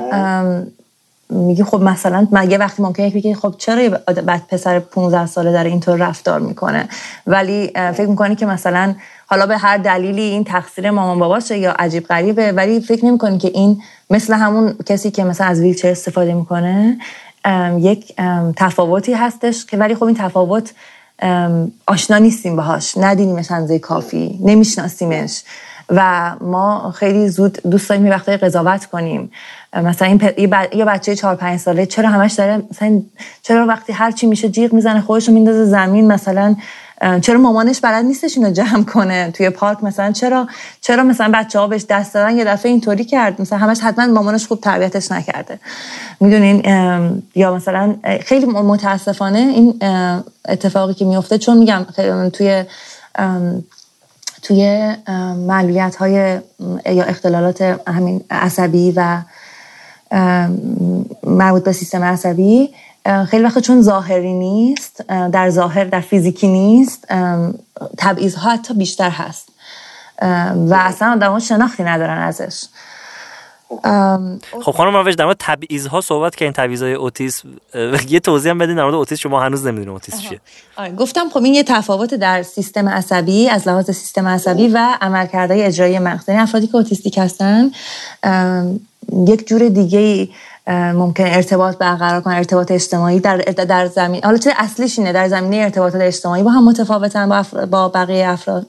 میگه 1.30 1.64
خب 1.64 1.82
مثلا 1.82 2.26
یه 2.48 2.58
وقتی 2.58 2.82
ممکنه 2.82 3.10
بگه 3.10 3.34
خب 3.34 3.54
چرا 3.58 3.88
بعد 4.26 4.42
پسر 4.48 4.78
15 4.78 5.26
ساله 5.26 5.52
داره 5.52 5.70
اینطور 5.70 5.98
رفتار 5.98 6.40
می‌کنه؟ 6.40 6.88
ولی 7.26 7.72
فکر 7.74 8.06
می‌کنی 8.06 8.36
که 8.36 8.46
مثلا 8.46 8.94
حالا 9.30 9.46
به 9.46 9.58
هر 9.58 9.76
دلیلی 9.76 10.22
این 10.22 10.44
تقصیر 10.44 10.90
مامان 10.90 11.18
باباشه 11.18 11.58
یا 11.58 11.72
عجیب 11.72 12.06
غریبه 12.06 12.52
ولی 12.52 12.80
فکر 12.80 13.04
نمی‌کنی 13.04 13.38
که 13.38 13.48
این 13.54 13.82
مثل 14.10 14.34
همون 14.34 14.74
کسی 14.86 15.10
که 15.10 15.24
مثلا 15.24 15.46
از 15.46 15.60
ویلچر 15.60 15.90
استفاده 15.90 16.34
می‌کنه 16.34 16.98
یک 17.78 18.16
تفاوتی 18.56 19.12
هستش 19.12 19.66
که 19.66 19.76
ولی 19.76 19.94
خب 19.94 20.04
این 20.04 20.16
تفاوت 20.16 20.72
آشنا 21.86 22.18
نیستیم 22.18 22.56
باهاش 22.56 22.98
ندیدیمش 22.98 23.50
اندازه 23.50 23.78
کافی 23.78 24.38
نمیشناسیمش. 24.42 25.42
و 25.92 26.32
ما 26.40 26.90
خیلی 26.90 27.28
زود 27.28 27.58
دوست 27.70 27.88
داریم 27.88 28.06
یه 28.06 28.12
وقتایی 28.12 28.38
قضاوت 28.38 28.86
کنیم. 28.86 29.30
مثلا 29.76 30.08
این 30.08 30.20
یه 30.72 30.84
بچه 30.84 31.16
چهار 31.16 31.34
پنج 31.34 31.60
ساله 31.60 31.86
چرا 31.86 32.08
همش 32.08 32.32
داره 32.32 32.62
مثلا 32.70 33.02
چرا 33.42 33.66
وقتی 33.66 33.92
هر 33.92 34.10
چی 34.10 34.26
میشه 34.26 34.48
جیغ 34.48 34.72
می‌زنه 34.72 35.00
خودش 35.00 35.28
رو 35.28 35.34
میندازه 35.34 35.64
زمین 35.64 36.06
مثلا 36.06 36.56
چرا 37.22 37.38
مامانش 37.38 37.80
بلد 37.80 38.05
نیستش 38.05 38.36
اینو 38.36 38.51
جمع 38.51 38.84
کنه؟ 38.84 39.30
توی 39.30 39.51
پارک 39.51 39.84
مثلا 39.84 40.12
چرا 40.12 40.46
چرا 40.80 41.03
مثلا 41.03 41.30
بچه 41.34 41.59
ها 41.59 41.66
بهش 41.66 41.84
دست 41.88 42.14
دادن؟ 42.14 42.36
یه 42.36 42.44
دفعه 42.44 42.72
اینطوری 42.72 43.05
کرد. 43.05 43.40
مثلا 43.40 43.59
همش 43.59 43.80
حتما 43.80 44.07
مامانش 44.07 44.46
خوب 44.46 44.61
تربیتش 44.61 45.12
نکرده. 45.12 45.61
می‌دونین 46.20 46.62
یا 47.34 47.55
مثلا 47.55 47.94
خیلی 48.20 48.46
متاسفانه 48.46 49.38
این 49.38 49.78
اتفاقی 50.48 50.94
که 50.94 51.05
میفته 51.05 51.38
چون 51.38 51.59
میگم 51.59 51.86
توی 52.32 52.64
توی 54.42 54.94
معلولیت 55.46 55.96
های 55.96 56.12
یا 56.86 57.05
اختلالات 57.05 57.62
همین 57.86 58.24
عصبی 58.30 58.92
و 58.96 59.22
مربوط 61.22 61.64
به 61.64 61.72
سیستم 61.72 62.05
عصبی 62.05 62.70
خیلی 63.28 63.44
وقت 63.44 63.59
چون 63.59 63.82
ظاهری 63.82 64.32
نیست 64.32 65.05
در 65.09 65.51
ظاهر 65.51 65.84
در 65.84 66.01
فیزیکی 66.01 66.48
نیست 66.48 67.07
تبعیض 67.98 68.34
ها 68.34 68.51
حتی 68.51 68.74
بیشتر 68.74 69.11
هست. 69.11 69.48
و 70.68 70.74
اصلا 70.74 71.12
آدم 71.12 71.38
شناختی 71.38 71.82
ندارن 71.82 72.18
ازش. 72.18 72.64
خب 74.62 74.72
خانم 74.72 74.96
روش 74.96 75.14
در 75.14 75.24
مورد 75.24 75.36
تبعیض 75.38 75.86
ها 75.86 76.01
صحبت 76.01 76.36
که 76.36 76.44
این 76.44 76.53
تبعیض 76.53 76.82
های 76.82 76.94
اوتیسم 76.94 77.48
یه 78.09 78.20
توضیح 78.20 78.51
هم 78.51 78.59
بدین 78.59 78.76
در 78.76 78.82
مورد 78.82 78.94
اوتیسم 78.94 79.20
شما 79.20 79.40
هنوز 79.40 79.66
نمی‌دونید 79.66 79.88
اوتیسم 79.88 80.18
چیه. 80.18 80.40
آره 80.76 80.92
گفتم 80.92 81.28
خب 81.28 81.42
این 81.44 81.55
یه 81.55 81.62
تفاوت 81.62 82.14
در 82.14 82.42
سیستم 82.42 82.88
عصبی 82.88 83.48
از 83.48 83.68
لحاظ 83.68 83.90
سیستم 83.90 84.28
عصبی 84.28 84.68
و 84.68 84.98
عملکردهای 85.01 85.62
اجرایی 85.62 85.98
مغز. 85.98 86.28
یعنی 86.28 86.40
افرادی 86.40 86.66
که 86.66 86.76
اوتیستیک 86.76 87.18
هستن 87.18 87.70
یک 89.26 89.46
جور 89.48 89.68
دیگه 89.68 90.28
ممکن 90.70 91.24
ارتباط 91.24 91.76
برقرار 91.76 92.20
کنن 92.20 92.34
ارتباط 92.34 92.70
اجتماعی 92.70 93.20
در 93.20 93.36
در 93.36 93.86
زمین. 93.86 94.24
حالا 94.24 94.38
چه 94.38 94.52
اصلیش 94.56 94.98
اینه؟ 94.98 95.12
در 95.12 95.28
زمینه 95.28 95.56
ارتباطات 95.56 96.00
اجتماعی 96.00 96.42
با 96.42 96.50
هم 96.50 96.64
متفاوتن 96.64 97.28
با, 97.28 97.66
با 97.66 97.88
بقیه 97.88 98.28
افراد. 98.28 98.66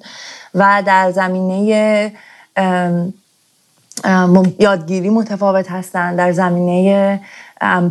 و 0.56 0.84
در 0.86 1.12
زمینه 1.12 2.12
یادگیری 4.60 5.10
متفاوت 5.10 5.72
هستن. 5.72 6.16
در 6.16 6.32
زمینه 6.32 7.20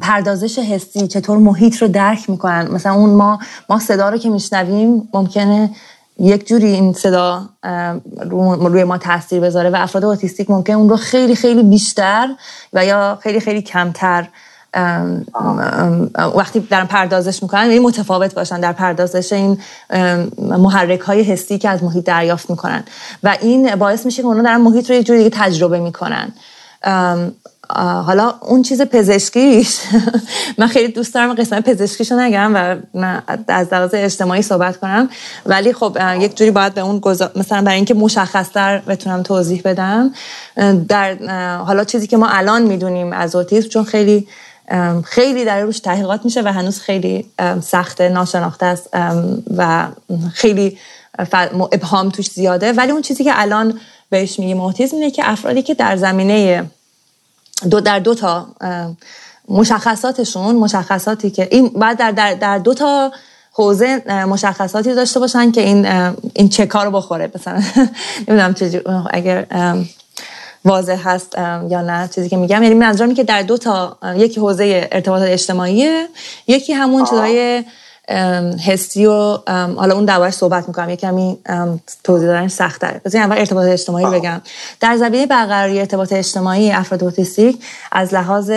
پردازش 0.01 0.59
حسی 0.59 1.09
چطور 1.09 1.39
محیط 1.39 1.77
رو 1.77 1.89
درک 1.89 2.31
می‌کنن. 2.31 2.69
مثلا 2.71 2.95
اون 2.95 3.11
ما 3.11 3.39
ما 3.69 3.79
صدا 3.79 4.09
رو 4.09 4.19
که 4.19 4.29
میشنویم 4.29 5.09
ممکنه 5.15 5.71
یک 6.21 6.47
جوری 6.47 6.67
این 6.67 6.93
صدا 6.93 7.49
روی 8.61 8.85
ما 8.85 8.99
تاثیر 8.99 9.41
بذاره 9.41 9.71
و 9.71 9.77
افراد 9.77 10.05
اوتیستیک 10.05 10.51
ممکن 10.51 10.73
اون 10.73 10.89
رو 10.89 10.97
خیلی 10.97 11.35
خیلی 11.35 11.63
بیشتر 11.63 12.29
و 12.73 12.85
یا 12.85 13.19
خیلی 13.23 13.41
خیلی 13.41 13.63
کمتر 13.63 14.29
وقتی 16.37 16.61
در 16.61 16.85
پردازش 16.85 17.43
می‌کنن 17.43 17.67
یعنی 17.67 17.79
متفاوت 17.79 18.35
باشن 18.35 18.61
در 18.61 18.73
پردازش 18.73 19.33
این 19.33 19.59
محرک 20.39 21.01
های 21.01 21.23
حسی 21.23 21.59
که 21.59 21.69
از 21.69 21.85
محیط 21.85 22.05
دریافت 22.05 22.51
می‌کنن. 22.51 22.85
و 23.23 23.37
این 23.41 23.77
باعث 23.77 24.07
میشه 24.07 24.23
که 24.23 24.29
اونا 24.29 24.43
در 24.43 24.57
محیط 24.57 24.91
رو 24.91 24.97
یه 24.97 25.03
جوری 25.03 25.19
دیگه 25.19 25.31
تجربه 25.33 25.81
می‌کنن. 25.81 26.33
حالا 27.77 28.35
اون 28.41 28.63
چیز 28.63 28.83
پزشکیش 28.83 29.81
من 30.59 30.67
خیلی 30.67 30.93
دوست 30.93 31.15
دارم 31.15 31.35
قسمت 31.35 31.65
پزشکیشو 31.65 32.15
نگم 32.15 32.55
و 32.55 32.77
از 33.49 33.73
لحاظ 33.73 33.91
اجتماعی 33.95 34.43
صحبت 34.43 34.77
کنم. 34.77 35.09
ولی 35.47 35.73
خب 35.73 35.99
یک 36.19 36.37
جوری 36.37 36.51
باید 36.51 36.75
به 36.75 36.81
اون 36.81 37.01
مثلا 37.37 37.63
برای 37.63 37.77
اینکه 37.77 37.95
مشخصتر 37.95 38.79
بتونم 38.79 39.23
توضیح 39.23 39.63
بدم. 39.65 40.13
در 40.89 41.17
حالا 41.57 41.85
چیزی 41.85 42.07
که 42.07 42.17
ما 42.17 42.29
الان 42.29 42.63
می‌دونیم 42.63 43.13
از 43.13 43.35
اوتیسم 43.35 43.69
چون 43.69 43.85
خیلی 43.85 44.29
خیلی 45.05 45.45
در 45.45 45.61
روش 45.61 45.81
تحقیقات 45.81 46.25
میشه 46.25 46.43
و 46.43 46.53
هنوز 46.53 46.81
خیلی 46.81 47.27
سخت 47.63 48.01
ناشناخته 48.01 48.67
است 48.67 48.89
و 49.57 49.87
خیلی 50.35 50.79
ابهام 51.73 52.11
توش 52.11 52.31
زیاده. 52.31 52.73
ولی 52.73 52.93
اون 52.93 53.03
چیزی 53.03 53.25
که 53.25 53.33
الان 53.35 53.81
بهش 54.11 54.39
میگیم 54.39 54.61
اوتیسم 54.61 54.97
اینه 54.97 55.11
که 55.11 55.31
افرادی 55.31 55.63
که 55.63 55.75
در 55.75 55.97
زمینه 55.97 56.65
دو 57.71 57.81
در 57.81 57.99
دو 57.99 58.15
تا 58.15 58.47
مشخصاتشون 59.49 60.57
مشخصاتی 60.57 61.31
که 61.31 61.49
این 61.51 61.69
بعد 61.69 61.99
در, 61.99 62.11
در, 62.11 62.35
در 62.35 62.59
دو 62.59 62.75
تا 62.75 63.13
حوزه 63.53 64.03
مشخصاتی 64.29 64.95
داشته 64.95 65.21
باشن 65.21 65.53
که 65.53 65.61
این 65.61 65.87
این 66.35 66.49
چه 66.49 66.67
کار 66.67 66.91
بخوره. 66.91 67.31
مثلا 67.35 67.63
نمی‌دونم 68.29 69.07
اگر 69.11 69.47
واضح 70.65 71.01
هست 71.05 71.39
یا 71.69 71.83
نه 71.83 72.09
چیزی 72.15 72.29
که 72.29 72.37
میگم. 72.37 72.63
یعنی 72.63 72.75
منظورم 72.75 73.15
که 73.15 73.25
در 73.25 73.43
دو 73.43 73.59
تا 73.59 73.99
یکی 74.17 74.41
حوزه 74.41 74.89
ارتباطات 74.93 75.29
اجتماعی 75.29 76.07
یکی 76.47 76.73
همون 76.73 77.05
چیزای 77.05 77.65
حسی 78.67 79.07
و 79.07 79.39
حالا 79.77 79.95
اون 79.95 80.05
دوباره 80.05 80.31
صحبت 80.31 80.69
می‌کنم. 80.69 80.91
یه 80.91 80.97
کمی 80.97 81.39
توضیح 82.05 82.29
دادن 82.29 82.49
سخت 82.49 82.81
داره 82.81 83.01
بذارید 83.05 83.27
اول 83.27 83.39
ارتباط 83.39 83.67
اجتماعی 83.67 84.19
بگم. 84.19 84.41
در 84.81 84.97
زمینه 84.97 85.27
برقراری 85.27 85.81
ارتباط 85.81 86.13
اجتماعی 86.13 86.73
افراد 86.73 87.05
اوتیستیک 87.05 87.63
از 87.93 88.15
لحاظ 88.15 88.51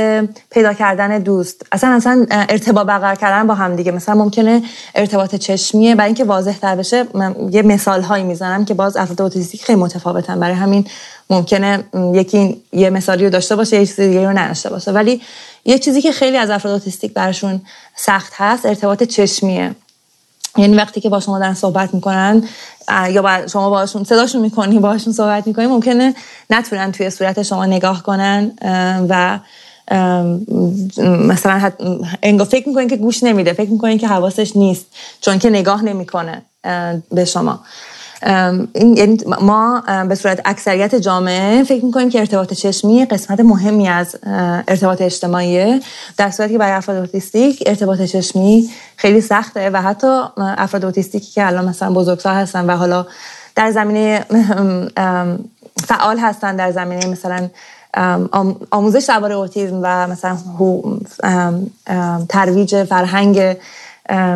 پیدا 0.51 0.73
کردن 0.73 1.19
دوست 1.19 1.65
اصلا 1.71 1.89
اصلا 1.89 2.25
ارتباط 2.29 2.87
برقرار 2.87 3.15
کردن 3.15 3.47
با 3.47 3.53
هم 3.53 3.75
دیگه. 3.75 3.91
مثلا 3.91 4.15
ممکنه 4.15 4.61
ارتباط 4.95 5.35
چشمیه. 5.35 5.95
برای 5.95 6.07
اینکه 6.07 6.23
واضح 6.23 6.57
تر 6.57 6.75
بشه 6.75 7.05
یه 7.51 7.61
مثال 7.61 8.01
هایی 8.01 8.23
می‌زنم 8.23 8.65
که 8.65 8.73
باز 8.73 8.97
افراد 8.97 9.21
اوتیستیک 9.21 9.63
خیلی 9.63 9.79
متفاوتن. 9.79 10.39
برای 10.39 10.55
همین 10.55 10.87
ممکنه 11.29 11.83
یکی 12.13 12.61
یه 12.71 12.89
مثالی 12.89 13.23
رو 13.23 13.29
داشته 13.29 13.55
باشه 13.55 13.79
یه 13.79 13.85
چیز 13.85 13.99
دیگه 13.99 14.25
رو 14.25 14.37
نداشته 14.37 14.69
باشه. 14.69 14.91
ولی 14.91 15.21
یه 15.65 15.79
چیزی 15.79 16.01
که 16.01 16.11
خیلی 16.11 16.37
از 16.37 16.49
افراد 16.49 16.73
اوتیستیک 16.73 17.13
برشون 17.13 17.61
سخت 17.95 18.33
هست 18.35 18.65
ارتباط 18.65 19.03
چشمیه. 19.03 19.75
یعنی 20.57 20.75
وقتی 20.75 21.01
که 21.01 21.09
با 21.09 21.19
شما 21.19 21.39
دارن 21.39 21.53
صحبت 21.53 21.93
می‌کنن 21.93 22.43
یا 23.09 23.21
با 23.21 23.47
شما 23.47 23.69
باشون 23.69 24.03
صداشون 24.03 24.41
می‌کنی 24.41 24.79
باشون 24.79 25.13
صحبت 25.13 25.47
می‌کنی 25.47 25.67
ممکنه 25.67 26.15
نتونن 26.49 26.91
توی 26.91 27.09
صورت 27.09 27.43
شما 27.43 27.65
نگاه 27.65 28.03
کنن 28.03 28.51
و 29.09 29.39
مثلا 30.97 31.71
انگار 32.23 32.47
فکر 32.47 32.67
می‌کنین 32.67 32.87
که 32.87 32.97
گوش 32.97 33.23
نمیده 33.23 33.53
فکر 33.53 33.69
می‌کنین 33.69 33.97
که 33.97 34.07
حواسش 34.07 34.55
نیست 34.55 34.85
چون 35.21 35.39
که 35.39 35.49
نگاه 35.49 35.83
نمی‌کنه 35.83 36.41
به 37.11 37.25
شما. 37.25 37.59
این 38.25 38.97
یعنی 38.97 39.17
ما 39.41 39.83
به 40.09 40.15
صورت 40.15 40.41
اکثریت 40.45 40.95
جامعه 40.95 41.63
فکر 41.63 41.85
می‌کنیم 41.85 42.09
که 42.09 42.19
ارتباط 42.19 42.53
چشمی 42.53 43.05
قسمت 43.05 43.39
مهمی 43.39 43.87
از 43.87 44.15
ارتباط 44.67 45.01
اجتماعی 45.01 45.81
در 46.17 46.29
صورتی 46.29 46.53
که 46.53 46.59
برای 46.59 46.73
افراد 46.73 46.97
اوتیستیک 46.97 47.63
ارتباط 47.65 48.01
چشمی 48.01 48.69
خیلی 48.95 49.21
سخته 49.21 49.69
و 49.69 49.81
حتی 49.81 50.21
افراد 50.37 50.85
اوتیستیکی 50.85 51.31
که 51.31 51.47
الان 51.47 51.65
مثلا 51.65 51.91
بزرگسال 51.93 52.35
هستن 52.35 52.65
و 52.65 52.77
حالا 52.77 53.05
در 53.55 53.71
زمینه 53.71 54.25
فعال 55.87 56.19
هستن 56.19 56.55
در 56.55 56.71
زمینه 56.71 57.05
مثلا 57.05 57.49
آموزش 58.71 59.05
درباره 59.07 59.35
اوتیسم 59.35 59.79
و 59.83 60.07
مثلا 60.07 60.37
ترویج 62.29 62.83
فرهنگ 62.83 63.55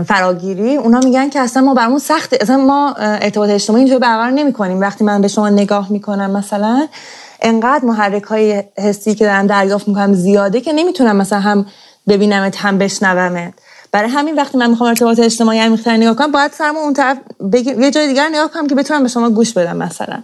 فراگیری 0.07 0.75
اونا 0.75 0.99
میگن 0.99 1.29
که 1.29 1.39
اصلا 1.39 1.63
ما 1.63 1.73
برامون 1.73 1.99
سخته. 1.99 2.37
اصلا 2.41 2.57
ما 2.57 2.93
ارتباط 2.97 3.49
اجتماعی 3.49 3.81
اینجوری 3.81 3.99
برقرار 3.99 4.31
نمی‌کنیم. 4.31 4.81
وقتی 4.81 5.03
من 5.03 5.21
به 5.21 5.27
شما 5.27 5.49
نگاه 5.49 5.91
می‌کنم 5.91 6.31
مثلا 6.31 6.87
انقدر 7.41 7.85
محرک 7.85 8.23
های 8.23 8.63
حسی 8.77 9.15
که 9.15 9.25
دارم 9.25 9.47
دریافت 9.47 9.87
می‌کنم 9.87 10.13
زیاده 10.13 10.61
که 10.61 10.73
نمی‌تونم 10.73 11.15
مثلا 11.15 11.39
هم 11.39 11.65
ببینمت 12.07 12.55
هم 12.57 12.77
بشنومت. 12.77 13.53
برای 13.91 14.09
همین 14.09 14.35
وقتی 14.35 14.57
من 14.57 14.69
می‌خوام 14.69 14.89
ارتباط 14.89 15.19
اجتماعی 15.19 15.59
عمیق‌تر 15.59 15.97
نگاه 15.97 16.15
کنم 16.15 16.31
باید 16.31 16.51
سرمو 16.51 16.79
اون 16.79 16.93
طرف 16.93 17.17
یه 17.53 17.91
جای 17.91 18.07
دیگر 18.07 18.29
نگاه 18.29 18.51
کنم 18.51 18.67
که 18.67 18.75
بتونم 18.75 19.03
به 19.03 19.09
شما 19.09 19.29
گوش 19.29 19.53
بدم 19.53 19.77
مثلا. 19.77 20.23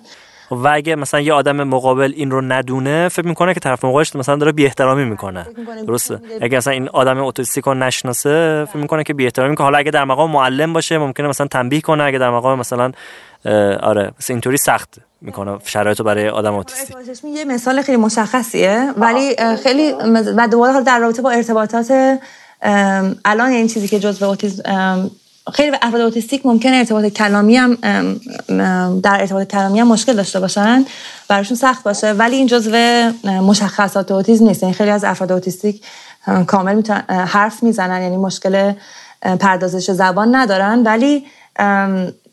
و 0.56 0.68
اگه 0.68 0.96
مثلا 0.96 1.20
یه 1.20 1.34
آدم 1.34 1.64
مقابل 1.64 2.14
این 2.16 2.32
رو 2.32 2.42
ندونه 2.42 3.10
فکر 3.10 3.28
می‌کنه 3.28 3.54
که 3.54 3.60
طرف 3.60 3.86
مقابلش 3.86 4.16
مثلا 4.16 4.36
داره 4.36 4.52
بی 4.52 4.66
احترامی 4.66 5.06
می‌کنه 5.06 5.48
درسته؟ 5.88 6.20
اگه 6.42 6.58
مثلا 6.58 6.74
این 6.74 6.90
آدم 6.90 7.18
اوتیستیک 7.18 7.64
رو 7.64 7.74
نشناسه 7.74 8.66
فکر 8.70 8.78
می‌کنه 8.78 9.04
که 9.04 9.14
بی 9.14 9.26
احترامی 9.26 9.50
می‌کنه. 9.50 9.66
حالا 9.66 9.78
اگه 9.78 9.92
در 9.92 10.06
مقام 10.06 10.32
معلم 10.32 10.74
باشه 10.74 10.98
ممکنه 10.98 11.28
مثلا 11.28 11.48
تنبیه 11.48 11.82
کنه. 11.82 12.04
اگه 12.04 12.18
در 12.18 12.30
مقام 12.30 12.60
مثلا 12.60 12.92
آره 13.82 14.12
مثلا 14.20 14.34
اینطوری 14.34 14.58
سخت 14.58 14.96
می‌کنه 15.22 15.58
شرایط 15.66 16.02
برای 16.02 16.30
آدم 16.30 16.54
اوتیستیک 16.54 16.96
یه 17.24 17.46
مثال 17.46 17.82
خیلی 17.82 17.98
مشخصیه. 17.98 18.94
ولی 18.98 19.36
خیلی 19.64 19.92
و 20.38 20.48
دوباره 20.48 20.82
در 20.82 21.00
رابطه 21.00 21.22
با 21.22 21.32
ارتباطات 21.32 22.20
الان 23.26 23.50
این 23.50 23.68
چیزی 23.68 23.88
که 23.88 24.00
جزء 24.00 24.28
اوتیسم 24.28 25.12
خیلی 25.52 25.78
افراد 25.82 26.02
اوتیستیک 26.02 26.46
ممکنه 26.46 26.76
ارتباط 26.76 27.06
کلامی 27.06 27.56
هم 27.56 27.76
در 29.00 29.22
ارتباط 29.22 29.48
کلامی 29.48 29.80
هم 29.80 29.88
مشکل 29.88 30.14
داشته 30.14 30.40
باشن. 30.40 30.86
براشون 31.28 31.58
سخت 31.58 31.84
باشه. 31.84 32.12
ولی 32.12 32.36
این 32.36 32.48
جزو 32.48 33.12
مشخصات 33.24 34.12
اوتیسم 34.12 34.48
نیست. 34.48 34.64
یعنی 34.64 34.76
خیلی 34.76 34.90
از 34.90 35.04
افراد 35.04 35.32
اوتیستیک 35.32 35.84
کامل 36.48 36.82
حرف 37.10 37.64
می‌زنن. 37.64 38.02
یعنی 38.02 38.18
مشکل 38.18 38.74
پردازش 39.22 39.92
زبان 39.92 40.36
ندارن. 40.36 40.84
ولی 40.84 41.26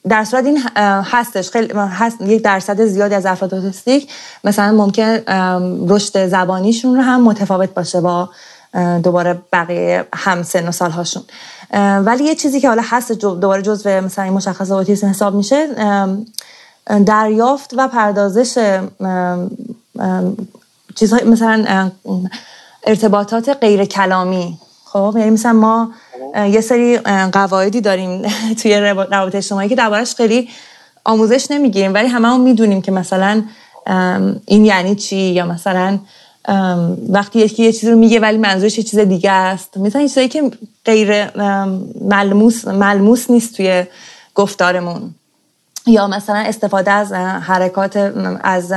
در 0.08 0.24
صورت 0.24 0.44
این 0.44 0.62
هستش. 0.76 1.50
خیلی 1.50 1.72
هست 1.74 2.20
یک 2.20 2.42
درصد 2.42 2.84
زیادی 2.84 3.14
از 3.14 3.26
افراد 3.26 3.54
اوتیستیک 3.54 4.12
مثلا 4.44 4.72
ممکن 4.72 5.18
رشد 5.88 6.26
زبانیشون 6.26 6.96
رو 6.96 7.02
هم 7.02 7.22
متفاوت 7.24 7.74
باشه 7.74 8.00
با 8.00 8.28
دوباره 9.02 9.38
بقیه 9.52 10.04
هم 10.14 10.42
سن 10.42 10.68
و 10.68 10.72
سالهاشون. 10.72 11.22
ولی 11.78 12.24
یه 12.24 12.34
چیزی 12.34 12.60
که 12.60 12.68
حالا 12.68 12.82
هست 12.84 13.12
دوباره 13.12 13.62
جزو 13.62 13.90
مثلا 14.00 14.24
این 14.24 14.32
مشخص 14.32 14.70
اوتیسم 14.70 15.06
حساب 15.06 15.34
میشه 15.34 15.68
دریافت 17.06 17.74
و 17.76 17.88
پردازش 17.88 18.78
چیزهای 20.94 21.24
مثلا 21.24 21.90
ارتباطات 22.86 23.48
غیر 23.48 23.84
کلامی. 23.84 24.58
خب 24.84 25.14
یعنی 25.18 25.30
مثلا 25.30 25.52
ما 25.52 25.90
یه 26.34 26.60
سری 26.60 26.98
قواعدی 27.32 27.80
داریم 27.80 28.22
توی 28.62 28.76
روابط 28.76 29.34
اجتماعی 29.34 29.68
که 29.68 29.76
دربارش 29.76 30.14
خیلی 30.14 30.48
آموزش 31.04 31.50
نمی‌گیریم 31.50 31.94
ولی 31.94 32.08
هممون 32.08 32.40
می‌دونیم 32.40 32.82
که 32.82 32.92
مثلا 32.92 33.42
این 34.46 34.64
یعنی 34.64 34.94
چی 34.94 35.16
یا 35.16 35.46
مثلا 35.46 35.98
وقتی 37.08 37.38
یکی 37.38 37.62
یه 37.62 37.72
چیزی 37.72 37.90
رو 37.90 37.98
میگه 37.98 38.20
ولی 38.20 38.38
منظورش 38.38 38.78
یه 38.78 38.84
چیز 38.84 38.98
دیگه 38.98 39.30
است. 39.30 39.76
مثلا 39.76 40.02
چیزایی 40.02 40.28
که 40.28 40.50
غیر 40.84 41.36
ملموس 42.00 42.68
ملموس 42.68 43.30
نیست 43.30 43.56
توی 43.56 43.84
گفتارمون. 44.34 45.14
یا 45.86 46.06
مثلا 46.06 46.36
استفاده 46.36 46.90
از 46.90 47.12
حرکات 47.12 47.96
از 48.40 48.72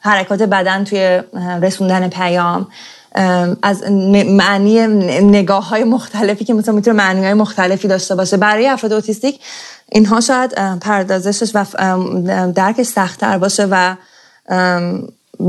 حرکات 0.00 0.42
بدن 0.42 0.84
توی 0.84 1.22
رسوندن 1.62 2.08
پیام. 2.08 2.66
از 3.62 3.82
معنی 4.26 4.86
نگاه 5.20 5.68
های 5.68 5.84
مختلفی 5.84 6.44
که 6.44 6.54
مثلا 6.54 6.74
می‌تونه 6.74 6.96
معنی 6.96 7.24
های 7.24 7.34
مختلفی 7.34 7.88
داشته 7.88 8.14
باشه. 8.14 8.36
برای 8.36 8.68
افراد 8.68 8.92
اوتیستیک 8.92 9.40
اینها 9.88 10.20
شاید 10.20 10.78
پردازشش 10.80 11.50
و 11.54 11.64
درکش 12.52 12.86
سختتر 12.86 13.38
باشه 13.38 13.68
و 13.70 13.96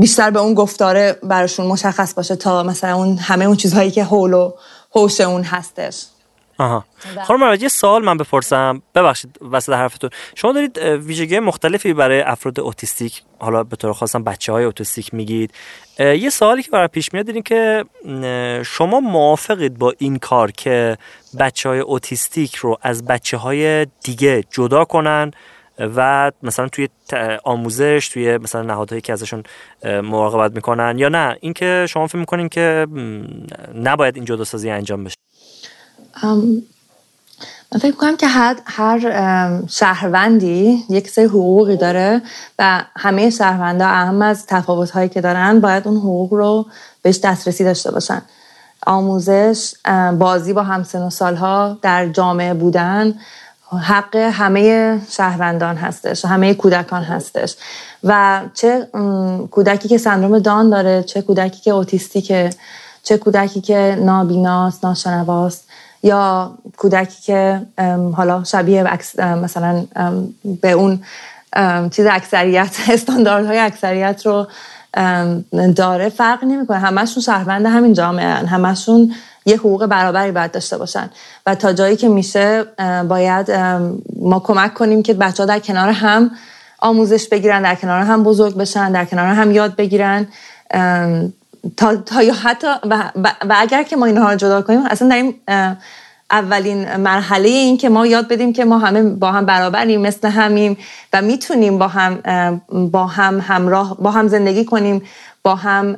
بیشتر 0.00 0.30
به 0.30 0.40
اون 0.40 0.54
گفتاره 0.54 1.18
براشون 1.22 1.66
مشخص 1.66 2.14
باشه 2.14 2.36
تا 2.36 2.62
مثلا 2.62 2.94
اون 2.94 3.18
همه 3.18 3.44
اون 3.44 3.56
چیزهایی 3.56 3.90
که 3.90 4.04
حول 4.04 4.32
و 4.32 4.52
حوش 4.90 5.20
اون 5.20 5.42
هستش. 5.42 6.06
آها. 6.58 6.84
خانم 7.24 7.56
یه 7.60 7.68
سوال 7.68 8.04
من 8.04 8.16
بپرسم. 8.16 8.82
ببخشید 8.94 9.38
وسط 9.50 9.72
حرفتون. 9.72 10.10
شما 10.34 10.52
دارید 10.52 10.78
ویژگی 10.78 11.38
مختلفی 11.38 11.92
برای 11.92 12.20
افراد 12.20 12.60
اوتیستیک 12.60 13.22
حالا 13.38 13.64
به 13.64 13.76
طور 13.76 13.92
خاصم 13.92 14.24
بچه 14.24 14.52
های 14.52 14.64
اوتیستیک 14.64 15.14
میگید. 15.14 15.50
یه 15.98 16.30
سوالی 16.30 16.62
که 16.62 16.70
برای 16.70 16.88
پیش 16.88 17.12
میاد 17.12 17.28
اینه 17.28 17.42
که 17.42 17.84
شما 18.66 19.00
موافقید 19.00 19.78
با 19.78 19.94
این 19.98 20.18
کار 20.18 20.50
که 20.50 20.98
بچه 21.38 21.68
های 21.68 21.80
اوتیستیک 21.80 22.54
رو 22.54 22.78
از 22.82 23.04
بچه 23.04 23.36
های 23.36 23.86
دیگه 24.02 24.44
جدا 24.50 24.84
کنن 24.84 25.30
و 25.78 26.32
مثلا 26.42 26.68
توی 26.68 26.88
آموزش 27.44 28.10
توی 28.12 28.38
مثلا 28.38 28.62
نهادهایی 28.62 29.00
که 29.02 29.12
ازشون 29.12 29.42
مراقبت 29.84 30.52
می‌کنن 30.54 30.98
یا 30.98 31.08
نه. 31.08 31.36
اینکه 31.40 31.86
شما 31.88 32.06
فکر 32.06 32.18
می‌کنین 32.18 32.48
که 32.48 32.86
نباید 33.74 34.16
این 34.16 34.24
جداسازی 34.24 34.70
انجام 34.70 35.04
بشه. 35.04 35.16
من 37.72 37.80
فکر 37.80 37.96
کنم 37.96 38.16
که 38.16 38.26
هر, 38.26 38.56
هر 38.64 39.00
شهروندی 39.68 40.84
یک 40.90 41.08
سری 41.08 41.24
حقوقی 41.24 41.76
داره 41.76 42.22
و 42.58 42.84
همه 42.96 43.30
شهروندا 43.30 43.86
اهم 43.86 44.22
از 44.22 44.46
تفاوت 44.46 44.90
هایی 44.90 45.08
که 45.08 45.20
دارن 45.20 45.60
باید 45.60 45.88
اون 45.88 45.96
حقوق 45.96 46.34
رو 46.34 46.66
بهش 47.02 47.18
دسترسی 47.18 47.64
داشته 47.64 47.90
باشن. 47.90 48.22
آموزش 48.86 49.74
بازی 50.18 50.52
با 50.52 50.62
همسن 50.62 51.02
و 51.02 51.10
سالها 51.10 51.78
در 51.82 52.08
جامعه 52.08 52.54
بودن 52.54 53.14
حق 53.70 54.16
همه 54.16 54.98
شهروندان 55.10 55.76
هستش 55.76 56.24
همه 56.24 56.54
کودکان 56.54 57.02
هستش. 57.02 57.56
و 58.04 58.40
چه 58.54 58.88
کودکی 59.50 59.88
که 59.88 59.98
سندروم 59.98 60.38
دان 60.38 60.70
داره 60.70 61.02
چه 61.02 61.22
کودکی 61.22 61.60
که 61.60 61.70
اوتیستیکه 61.70 62.50
چه 63.02 63.18
کودکی 63.18 63.60
که 63.60 63.98
نابیناست 64.00 64.84
ناشنواست 64.84 65.68
یا 66.02 66.54
کودکی 66.76 67.22
که 67.22 67.60
حالا 68.16 68.44
شبیه 68.44 68.82
مثلا 69.18 69.84
به 70.60 70.70
اون 70.70 71.00
چیز 71.90 72.06
اکثریت 72.10 72.76
استانداردهای 72.92 73.58
اکثریت 73.58 74.26
رو 74.26 74.46
داره. 75.76 76.08
فرق 76.08 76.44
نمی‌کنه. 76.44 76.78
همشون 76.78 77.22
شهروند 77.22 77.66
همین 77.66 77.92
جامعه 77.92 78.26
همشون 78.26 79.14
یه 79.46 79.56
حقوق 79.56 79.86
برابری 79.86 80.32
باید 80.32 80.52
داشته 80.52 80.78
باشن. 80.78 81.10
و 81.46 81.54
تا 81.54 81.72
جایی 81.72 81.96
که 81.96 82.08
میشه 82.08 82.64
باید 83.08 83.50
ما 84.20 84.40
کمک 84.40 84.74
کنیم 84.74 85.02
که 85.02 85.14
بچه 85.14 85.42
ها 85.42 85.46
در 85.46 85.58
کنار 85.58 85.88
هم 85.88 86.30
آموزش 86.78 87.28
بگیرن 87.28 87.62
در 87.62 87.74
کنار 87.74 88.00
هم 88.00 88.22
بزرگ 88.22 88.56
بشن 88.56 88.92
در 88.92 89.04
کنار 89.04 89.26
هم 89.26 89.50
یاد 89.50 89.76
بگیرن. 89.76 90.26
تا, 91.76 91.96
تا 92.06 92.22
یا 92.22 92.34
حتی 92.34 92.66
و, 92.66 93.10
و 93.48 93.54
اگر 93.58 93.82
که 93.82 93.96
ما 93.96 94.06
اینها 94.06 94.30
رو 94.30 94.36
جدا 94.36 94.62
کنیم 94.62 94.80
اصلا 94.90 95.08
در 95.08 95.16
این 95.16 95.34
اولین 96.30 96.96
مرحله 96.96 97.48
این 97.48 97.76
که 97.76 97.88
ما 97.88 98.06
یاد 98.06 98.28
بدیم 98.28 98.52
که 98.52 98.64
ما 98.64 98.78
همه 98.78 99.02
با 99.02 99.32
هم 99.32 99.46
برابریم 99.46 100.00
مثل 100.00 100.28
همیم 100.28 100.76
و 101.12 101.22
می‌تونیم 101.22 101.78
با 101.78 101.88
هم 101.88 102.20
با 102.90 103.06
هم 103.06 103.40
همراه 103.40 103.96
با 103.96 104.10
هم 104.10 104.28
زندگی 104.28 104.64
کنیم 104.64 105.02
با 105.42 105.54
هم 105.54 105.96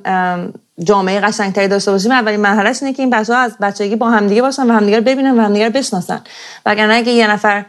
جامعه 0.85 1.21
قشنگتری 1.21 1.69
داشته 1.69 1.91
باشیم 1.91 2.11
اولین 2.11 2.41
مرحلهش 2.41 2.83
اینه 2.83 2.95
که 2.95 3.03
این 3.03 3.11
بچه 3.11 3.35
ها 3.35 3.41
از 3.41 3.59
بچگی 3.61 3.97
با 3.97 4.11
همدیگه 4.11 4.43
باشن 4.43 4.71
و 4.71 4.73
همدیگه 4.73 4.97
رو 4.97 5.05
ببینن 5.05 5.39
و 5.39 5.43
همدیگه 5.43 5.67
رو 5.67 5.73
بشناسن. 5.73 6.21
وگرنه 6.67 6.95
اگه 6.95 7.13
یه 7.13 7.31
نفر 7.31 7.65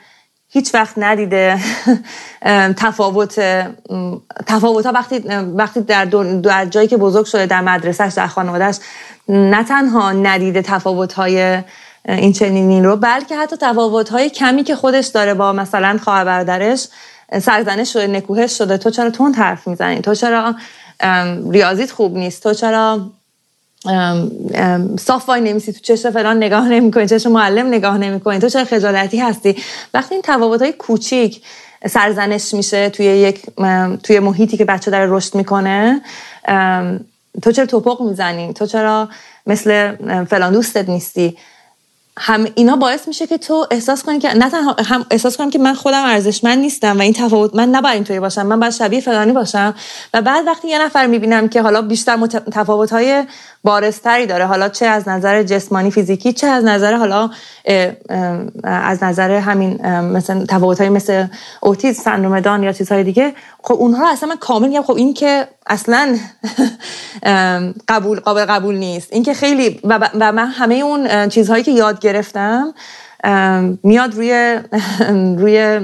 هیچ 0.49 0.73
وقت 0.73 0.93
ندیده 0.97 1.59
تفاوت 2.83 3.39
تفاوت 4.45 4.85
ها 4.85 4.91
وقتی 4.91 5.19
وقتی 5.55 5.81
در, 5.81 6.05
در 6.05 6.65
جایی 6.65 6.87
که 6.87 6.97
بزرگ 6.97 7.25
شده 7.25 7.45
در 7.45 7.61
مدرسهش 7.61 8.13
در 8.13 8.27
خانوادهش 8.27 8.77
نه 9.29 9.63
تنها 9.63 10.11
ندیده 10.11 10.61
تفاوت 10.61 11.13
های 11.13 11.63
این 12.07 12.33
چنینی 12.33 12.81
رو 12.81 12.95
بلکه 12.95 13.37
حتی 13.37 13.55
تفاوت 13.61 14.09
های 14.09 14.29
کمی 14.29 14.63
که 14.63 14.75
خودش 14.75 15.07
داره 15.07 15.33
با 15.33 15.53
مثلا 15.53 15.99
خواهر 16.03 16.25
برادرش 16.25 16.87
سرزنش 17.41 17.93
شده 17.93 18.07
نکوهش 18.07 18.57
شده. 18.57 18.77
تو 18.77 18.89
چرا 18.89 19.09
تون 19.09 19.33
حرف 19.33 19.67
می‌زنی؟ 19.67 20.01
تو 20.01 20.15
چرا 20.15 20.55
ریاضیت 21.51 21.91
خوب 21.91 22.17
نیست. 22.17 22.43
تو 22.43 22.53
چرا 22.53 23.09
صاف 24.99 25.29
وای 25.29 25.41
نمیسی 25.41 25.73
تو 25.73 25.79
چشم 25.79 26.11
فلان 26.11 26.37
نگاه 26.37 26.69
نمی‌کنی 26.69 27.07
چشم 27.07 27.31
معلم 27.31 27.67
نگاه 27.67 27.97
نمی‌کنی. 27.97 28.39
تو 28.39 28.49
چرا 28.49 28.65
خجالتی 28.65 29.17
هستی؟ 29.17 29.55
وقتی 29.93 30.15
این 30.15 30.21
تفاوت 30.25 30.61
های 30.61 30.73
کوچیک 30.73 31.41
سرزنش 31.89 32.53
میشه 32.53 32.89
توی 32.89 33.05
یک 33.05 33.41
توی 34.03 34.19
محیطی 34.19 34.57
که 34.57 34.65
بچه 34.65 34.91
داره 34.91 35.05
رشد 35.09 35.35
می‌کنه 35.35 36.01
تو 37.41 37.51
چرا 37.51 37.65
توپق 37.65 38.01
می‌زنی؟ 38.01 38.53
تو 38.53 38.65
چرا 38.65 39.09
مثل 39.47 39.95
فلان 40.25 40.53
دوستت 40.53 40.89
نیستی؟ 40.89 41.37
هم 42.19 42.47
اینا 42.55 42.75
باعث 42.75 43.07
میشه 43.07 43.27
که 43.27 43.37
تو 43.37 43.67
احساس 43.71 44.03
کنی 44.03 44.19
که 44.19 44.33
نه 44.33 44.49
تنها 44.49 44.75
هم 44.85 45.05
احساس 45.11 45.37
کنم 45.37 45.49
که 45.49 45.59
من 45.59 45.73
خودم 45.73 46.03
ارزشمند 46.05 46.57
نیستم 46.57 46.97
و 46.97 47.01
این 47.01 47.13
تفاوت 47.13 47.55
من 47.55 47.69
نباید 47.69 47.95
اینطوری 47.95 48.19
باشم 48.19 48.45
من 48.45 48.59
باید 48.59 48.73
شبیه 48.73 49.01
فلانی 49.01 49.31
باشم. 49.31 49.75
و 50.13 50.21
بعد 50.21 50.47
وقتی 50.47 50.67
یه 50.67 50.81
نفر 50.81 51.07
می‌بینم 51.07 51.49
که 51.49 51.61
حالا 51.61 51.81
بیشتر 51.81 52.27
تفاوت 52.27 52.91
های 52.91 53.23
بارزتری 53.63 54.25
داره 54.25 54.45
حالا 54.45 54.69
چه 54.69 54.85
از 54.85 55.07
نظر 55.07 55.43
جسمانی 55.43 55.91
فیزیکی 55.91 56.33
چه 56.33 56.47
از 56.47 56.63
نظر 56.63 56.93
حالا 56.93 57.29
از 58.63 59.03
نظر 59.03 59.31
همین 59.31 59.87
مثلا 60.01 60.45
تفاوت 60.49 60.81
های 60.81 60.89
مثل 60.89 61.27
اوتیز 61.61 61.99
سندروم 62.01 62.39
دان 62.39 62.63
یا 62.63 62.71
چیزهای 62.71 63.03
دیگه 63.03 63.33
خب 63.63 63.73
اونها 63.73 64.03
رو 64.03 64.09
اصلا 64.09 64.29
من 64.29 64.35
کامل 64.35 64.67
میگم 64.67 64.81
خب 64.81 64.95
این 64.95 65.13
که 65.13 65.47
اصلا 65.67 66.17
قبول 67.87 68.19
قابل 68.19 68.45
قبول 68.45 68.75
نیست. 68.75 69.13
این 69.13 69.23
که 69.23 69.33
خیلی 69.33 69.79
و 69.83 70.31
من 70.31 70.47
همه 70.47 70.75
اون 70.75 71.29
چیزهایی 71.29 71.63
که 71.63 71.71
یاد 71.71 71.99
گرفتم 72.07 72.73
میاد 73.83 74.15
روی 74.15 74.59
روی 75.41 75.79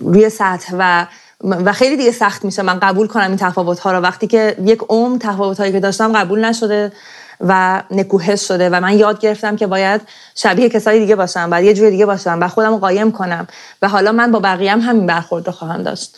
روی 0.00 0.28
سطح 0.28 0.74
و 0.78 1.06
و 1.44 1.72
خیلی 1.72 1.96
دیگه 1.96 2.12
سخت 2.12 2.44
میشه. 2.44 2.62
من 2.62 2.78
قبول 2.78 3.06
کنم 3.06 3.28
این 3.28 3.36
تفاوت 3.36 3.78
ها 3.78 3.92
رو. 3.92 3.98
وقتی 3.98 4.26
که 4.26 4.56
یک 4.64 4.80
عمر 4.88 5.18
تفاوت 5.18 5.60
هایی 5.60 5.72
که 5.72 5.80
داشتم 5.80 6.12
قبول 6.12 6.44
نشده 6.44 6.92
و 7.40 7.82
نکوهش 7.90 8.48
شده 8.48 8.70
و 8.70 8.80
من 8.80 8.98
یاد 8.98 9.20
گرفتم 9.20 9.56
که 9.56 9.66
باید 9.66 10.00
شبیه 10.34 10.68
کسای 10.68 10.98
دیگه 10.98 11.16
باشم 11.16 11.50
باید 11.50 11.64
یه 11.64 11.74
جور 11.74 11.90
دیگه 11.90 12.06
باشم 12.06 12.38
و 12.40 12.48
خودم 12.48 12.70
رو 12.70 12.78
قایم 12.78 13.12
کنم 13.12 13.46
و 13.82 13.88
حالا 13.88 14.12
من 14.12 14.32
با 14.32 14.38
بقیه 14.38 14.72
هم 14.72 14.80
همین 14.80 15.06
برخورد 15.06 15.46
رو 15.46 15.52
خواهم 15.52 15.82
داشت. 15.82 16.16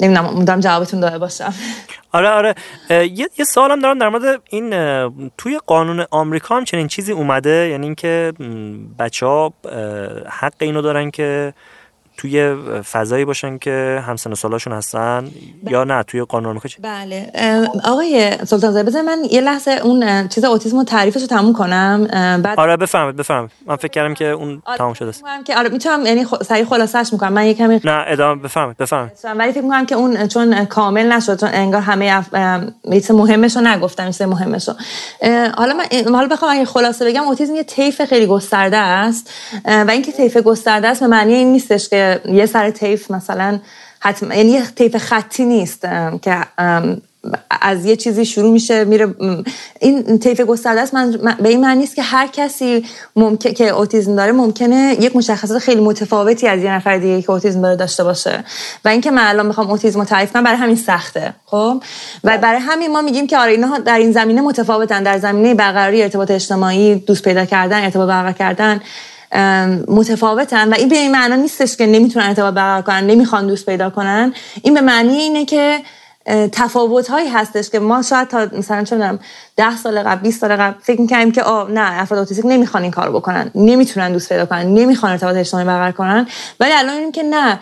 نمی‌دونم 0.00 0.24
مدام 0.24 0.60
جوابتون 0.60 1.00
داده 1.00 1.18
باشم. 1.18 1.54
آره 2.12 2.28
آره. 2.28 2.54
یه, 2.90 3.28
یه 3.38 3.44
سوالم 3.44 3.80
دارم 3.80 3.98
در 3.98 4.08
مورد 4.08 4.42
این 4.50 4.70
توی 5.38 5.60
قانون 5.66 6.06
آمریکا 6.10 6.56
هم 6.56 6.64
چنین 6.64 6.88
چیزی 6.88 7.12
اومده؟ 7.12 7.68
یعنی 7.68 7.86
اینکه 7.86 8.32
بچه 8.98 9.26
ها 9.26 9.52
حق 10.28 10.54
اینو 10.60 10.82
دارن 10.82 11.10
که 11.10 11.54
توی 12.20 12.54
فضایی 12.92 13.24
باشن 13.24 13.58
که 13.58 14.02
همسن 14.06 14.34
سالاشون 14.34 14.72
هستن 14.72 15.20
بله. 15.20 15.72
یا 15.72 15.84
نه؟ 15.84 16.02
توی 16.02 16.22
قانون 16.22 16.50
آمریکا 16.50 16.68
بله. 16.82 17.32
آقای 17.84 18.30
سلطان 18.36 18.58
زاده 18.72 18.82
بذار 18.82 19.02
من 19.02 19.18
یه 19.30 19.40
لحظه 19.40 19.70
اون 19.70 20.28
چیز 20.28 20.44
اوتیسم 20.44 20.76
رو 20.76 20.84
تعریفش 20.84 21.20
رو 21.20 21.26
تموم 21.26 21.52
کنم. 21.52 22.08
بعد 22.42 22.60
آره 22.60 22.76
بفهمید 22.76 23.16
بفهمید 23.16 23.50
من 23.66 23.76
فکر 23.76 23.88
کردم 23.88 24.14
که 24.14 24.24
اون 24.24 24.62
آره 24.64 24.78
تموم 24.78 24.94
شده 24.94 25.08
است. 25.08 25.24
که 25.44 25.58
آره 25.58 25.68
می‌تونم 25.68 26.06
یعنی 26.06 26.24
خ... 26.24 26.42
سریع 26.42 26.64
خلاصش 26.64 27.08
می‌کنم. 27.12 27.32
من 27.32 27.46
یه 27.46 27.54
کمی 27.54 27.80
نه 27.84 28.04
ادامه 28.06 28.42
بفهمید 28.42 28.76
بفهمید 28.76 29.12
ولی 29.36 29.52
فکر 29.52 29.62
می‌کنم 29.62 29.86
که 29.86 29.94
اون 29.94 30.28
چون 30.28 30.64
کامل 30.64 31.12
نشد 31.12 31.40
چون 31.40 31.50
انگار 31.52 31.80
همه 31.80 32.04
اف... 32.12 32.26
چیز 32.92 33.10
مهمش 33.10 33.56
رو 33.56 33.62
نگفتم 33.62 34.06
چیز 34.06 34.22
مهمش 34.22 34.68
رو. 34.68 34.74
حالا 35.56 35.74
من 35.74 36.14
حالا 36.14 36.28
بخوام 36.28 36.52
اگه 36.52 36.64
خلاصه 36.64 37.04
بگم 37.04 37.22
اوتیسم 37.22 37.54
یه 37.54 37.62
طیف 37.62 38.04
خیلی 38.04 38.26
گسترده 38.26 38.76
است. 38.76 39.30
و 39.64 39.90
اینکه 39.90 40.12
طیف 40.12 40.36
گسترده 40.36 40.88
است 40.88 41.00
به 41.00 41.06
معنی 41.06 41.34
این 41.34 41.52
نیستش 41.52 41.88
که 41.88 42.09
یه 42.24 42.46
سر 42.46 42.70
تیف 42.70 43.10
مثلا 43.10 43.60
حتما 44.00 44.34
یعنی 44.34 44.50
یه 44.50 44.66
تیف 44.76 44.96
خطی 44.96 45.44
نیست 45.44 45.80
که 46.22 46.36
از 47.60 47.84
یه 47.84 47.96
چیزی 47.96 48.24
شروع 48.24 48.52
میشه 48.52 48.84
میره 48.84 49.14
این 49.80 50.18
طیف 50.18 50.40
گسترده 50.40 50.80
است 50.80 50.94
من 50.94 51.36
به 51.42 51.48
این 51.48 51.60
معنی 51.60 51.84
است 51.84 51.96
که 51.96 52.02
هر 52.02 52.26
کسی 52.26 52.84
ممکن 53.16 53.52
که 53.52 53.68
اوتیسم 53.68 54.16
داره 54.16 54.32
ممکنه 54.32 54.96
یک 55.00 55.16
مشخصات 55.16 55.58
خیلی 55.58 55.80
متفاوتی 55.80 56.48
از 56.48 56.62
یه 56.62 56.72
نفر 56.72 56.98
دیگه 56.98 57.22
که 57.22 57.30
اوتیسم 57.30 57.62
داره 57.62 57.76
داشته 57.76 58.04
باشه. 58.04 58.44
و 58.84 58.88
اینکه 58.88 59.10
من 59.10 59.22
الان 59.26 59.46
می‌خوام 59.46 59.70
اوتیسم 59.70 59.98
رو 59.98 60.04
تعریف 60.04 60.32
کنم 60.32 60.44
برای 60.44 60.58
همین 60.58 60.76
سخته 60.76 61.34
خب؟ 61.46 61.82
و 62.24 62.38
برای 62.38 62.60
همین 62.60 62.92
ما 62.92 63.02
میگیم 63.02 63.26
که 63.26 63.38
آره 63.38 63.52
اینها 63.52 63.78
در 63.78 63.98
این 63.98 64.12
زمینه 64.12 64.40
متفاوتن 64.40 65.02
در 65.02 65.18
زمینه 65.18 65.54
برقراری 65.54 66.02
ارتباط 66.02 66.30
اجتماعی 66.30 66.94
دوست 66.94 67.24
پیدا 67.24 67.44
کردن 67.44 67.84
ارتباط 67.84 68.08
برقرار 68.08 68.32
کردن. 68.32 68.80
متفاوتن 69.88 70.68
و 70.68 70.74
این 70.74 70.88
به 70.88 70.96
این 70.96 71.12
معنا 71.12 71.36
نیستش 71.36 71.76
که 71.76 71.86
نمی‌تونن 71.86 72.26
ارتباط 72.26 72.54
برقرار 72.54 72.82
کنن 72.82 73.06
نمی‌خوان 73.06 73.46
دوست 73.46 73.66
پیدا 73.66 73.90
کنن. 73.90 74.34
این 74.62 74.74
به 74.74 74.80
معنی 74.80 75.16
اینه 75.16 75.44
که 75.44 75.80
تفاوت 76.52 77.08
هایی 77.08 77.28
هستش 77.28 77.70
که 77.70 77.78
ما 77.78 78.02
شاید 78.02 78.28
تا 78.28 78.46
مثلا 78.58 78.84
چون 78.84 79.18
ده 79.56 79.76
سال 79.76 80.02
قبل 80.02 80.20
20 80.22 80.40
سال 80.40 80.56
قبل 80.56 80.74
فکر 80.82 81.00
می‌کنیم 81.00 81.32
که 81.32 81.42
آه 81.42 81.70
نه 81.70 82.00
افراد 82.00 82.18
اوتیستیک 82.18 82.46
نمی‌خوان 82.46 82.82
این 82.82 82.92
کارو 82.92 83.12
بکنن 83.12 83.50
نمی‌تونن 83.54 84.12
دوست 84.12 84.28
پیدا 84.28 84.46
کنن 84.46 84.62
نمی‌خوان 84.74 85.12
ارتباط 85.12 85.36
اجتماعی 85.36 85.66
برقرار 85.66 85.92
کنن. 85.92 86.26
ولی 86.60 86.72
الان 86.72 86.96
این 86.96 87.12
که 87.12 87.22
نه. 87.22 87.58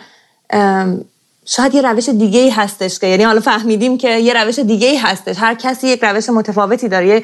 شاید 1.51 1.75
یه 1.75 1.81
روش 1.81 2.09
دیگه 2.09 2.39
ای 2.39 2.49
هستش 2.49 2.99
که 2.99 3.07
یعنی 3.07 3.23
حالا 3.23 3.39
فهمیدیم 3.39 3.97
که 3.97 4.09
یه 4.09 4.33
روش 4.33 4.59
دیگه 4.59 4.87
ای 4.87 4.97
هستش. 4.97 5.35
هر 5.39 5.53
کسی 5.53 5.87
یک 5.87 6.03
روش 6.03 6.29
متفاوتی 6.29 6.87
داره. 6.87 7.21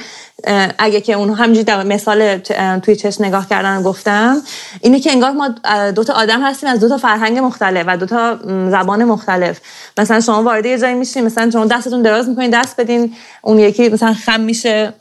اگه 0.78 1.02
که 1.02 1.14
اون 1.14 1.34
همینجوری 1.34 1.64
در 1.64 1.84
مثال 1.84 2.38
توی 2.78 2.96
چشم 2.96 3.26
نگاه 3.26 3.50
کردن 3.50 3.84
گفتم 3.84 4.38
اینه 4.82 5.00
که 5.00 5.12
انگار 5.12 5.32
ما 5.32 5.48
دو 5.92 6.04
تا 6.04 6.14
آدم 6.14 6.42
هستیم 6.42 6.70
از 6.70 6.80
دو 6.80 6.90
تا 6.90 6.98
فرهنگ 6.98 7.38
مختلف 7.38 7.84
و 7.88 7.98
دو 7.98 8.06
تا 8.06 8.40
زبان 8.70 9.04
مختلف. 9.04 9.60
مثلا 9.98 10.20
شما 10.22 10.44
وارد 10.44 10.66
یه 10.66 10.78
جایی 10.78 10.96
میشین 10.96 11.26
مثلا 11.26 11.52
شما 11.52 11.66
دستتون 11.66 12.02
دراز 12.02 12.30
می‌کنین 12.30 12.50
دست 12.50 12.82
بدین 12.82 13.14
اون 13.42 13.60
یکی 13.60 13.90
مثلا 13.90 14.14
خم 14.14 14.42
میشه 14.42 14.94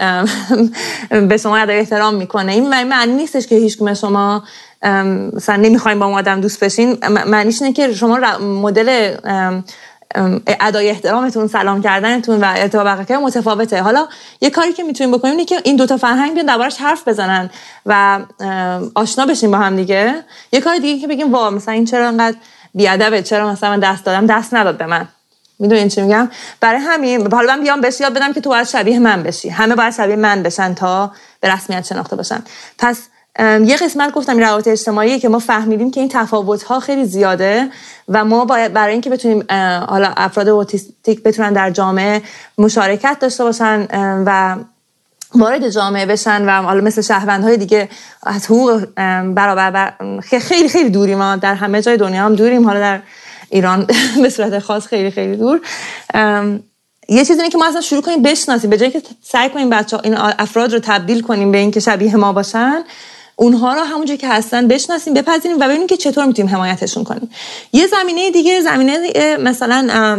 به 1.28 1.36
شما 1.36 1.56
ادای 1.56 1.78
احترام 1.78 2.14
می‌کنه. 2.14 2.52
این 2.52 2.68
معنی 2.84 3.12
نیستش 3.12 3.46
که 3.46 3.54
هیچ 3.54 3.78
شما 4.00 4.42
مثلا 5.34 5.56
نمی‌خوایم 5.56 5.98
با 5.98 6.06
اون 6.06 6.18
آدم 6.18 6.40
دوست 6.40 6.64
بشین 6.64 6.98
معنیش 7.26 7.62
اینه 7.62 7.74
که 7.74 7.92
شما 7.92 8.38
مدل 8.38 9.16
ادای 10.60 10.90
احترامتون 10.90 11.48
سلام 11.48 11.82
کردنتون 11.82 12.40
و 12.40 12.44
ارتباط 12.56 12.84
برقرار 12.84 13.22
متفاوته. 13.22 13.82
حالا 13.82 14.08
یه 14.40 14.50
کاری 14.50 14.72
که 14.72 14.82
می‌تونیم 14.82 15.16
بکنیم 15.16 15.32
اینه 15.32 15.44
که 15.44 15.60
این 15.64 15.76
دوتا 15.76 15.96
فرهنگ 15.96 16.34
بیان 16.34 16.46
دربارش 16.46 16.76
حرف 16.76 17.08
بزنن 17.08 17.50
و 17.86 18.20
آشنا 18.94 19.26
بشین 19.26 19.50
با 19.50 19.58
هم 19.58 19.76
دیگه. 19.76 20.24
یه 20.52 20.60
کار 20.60 20.78
دیگه 20.78 21.00
که 21.00 21.06
بگیم 21.06 21.32
وا 21.32 21.50
مثلا 21.50 21.74
این 21.74 21.84
چرا 21.84 22.08
انقدر 22.08 22.36
بیادبه 22.74 23.22
چرا 23.22 23.50
مثلا 23.52 23.70
من 23.70 23.80
دست 23.80 24.04
دادم 24.04 24.26
دست 24.26 24.54
نداد 24.54 24.78
به 24.78 24.86
من. 24.86 25.08
می‌دونین 25.58 25.88
چی 25.88 26.02
میگم؟ 26.02 26.30
برای 26.60 26.80
همین 26.80 27.32
حالا 27.32 27.56
من 27.56 27.62
بیام 27.62 27.80
بهش 27.80 28.00
یاد 28.00 28.14
بدم 28.14 28.32
که 28.32 28.40
تو 28.40 28.50
باید 28.50 28.66
شبیه 28.66 28.98
من 28.98 29.22
بشی. 29.22 29.48
همه 29.48 29.74
باید 29.74 29.94
شبیه 29.94 30.16
من 30.16 30.42
بشن 30.42 30.74
تا 30.74 31.12
به 31.40 31.54
رسمیت 31.54 31.84
شناخته 31.84 32.16
باشن. 32.16 32.42
پس 32.78 32.98
یه 33.38 33.76
قسمت 33.76 34.12
گفتم 34.12 34.38
روابط 34.38 34.68
اجتماعی 34.68 35.18
که 35.18 35.28
ما 35.28 35.38
فهمیدیم 35.38 35.90
که 35.90 36.00
این 36.00 36.08
تفاوت 36.08 36.62
ها 36.62 36.80
خیلی 36.80 37.04
زیاده 37.04 37.68
و 38.08 38.24
ما 38.24 38.44
باید 38.44 38.72
برای 38.72 38.92
اینکه 38.92 39.10
بتونیم 39.10 39.44
حالا 39.88 40.12
افراد 40.16 40.48
اوتیستیک 40.48 41.22
بتونن 41.22 41.52
در 41.52 41.70
جامعه 41.70 42.22
مشارکت 42.58 43.18
داشته 43.20 43.44
باشن 43.44 43.86
و 44.26 44.56
وارد 45.34 45.68
جامعه 45.68 46.06
بشن 46.06 46.44
و 46.44 46.62
حالا 46.62 46.80
مثل 46.80 47.02
شهروندهای 47.02 47.56
دیگه 47.56 47.88
از 48.22 48.46
حقوق 48.46 48.84
برابر 49.34 49.92
خیلی 50.22 50.68
خیلی 50.68 50.90
دوریم. 50.90 51.18
ما 51.18 51.36
در 51.36 51.54
همه 51.54 51.82
جای 51.82 51.96
دنیا 51.96 52.24
هم 52.24 52.34
دوریم. 52.34 52.64
حالا 52.64 52.80
در 52.80 53.00
ایران 53.50 53.86
به 54.22 54.30
صورت 54.30 54.58
خاص 54.58 54.86
خیلی 54.86 55.10
خیلی 55.10 55.36
دور. 55.36 55.60
یه 57.08 57.24
چیزی 57.24 57.48
که 57.48 57.58
ما 57.58 57.66
اصلا 57.66 57.80
شروع 57.80 58.02
کنیم 58.02 58.22
بشناسیم. 58.22 58.70
به 58.70 58.78
جایی 58.78 58.90
که 58.90 59.02
سعی 59.22 59.48
کنیم 59.50 59.70
بچه 59.70 60.00
این 60.04 60.14
افراد 60.18 60.72
رو 60.72 60.78
تبدیل 60.78 61.22
کنیم 61.22 61.52
به 61.52 61.58
اینکه 61.58 61.80
شبیه 61.80 62.16
ما 62.16 62.32
باشن 62.32 62.84
اونها 63.36 63.74
رو 63.74 63.80
همونجوری 63.80 64.18
که 64.18 64.28
هستن 64.28 64.68
بشناسیم 64.68 65.14
بپذیریم 65.14 65.56
و 65.60 65.64
ببینیم 65.64 65.86
که 65.86 65.96
چطور 65.96 66.24
می‌تونیم 66.24 66.54
حمایتشون 66.54 67.04
کنیم. 67.04 67.30
یه 67.72 67.86
زمینه 67.86 68.30
دیگه 68.30 68.60
زمینه 68.60 68.98
مثلا 69.36 70.16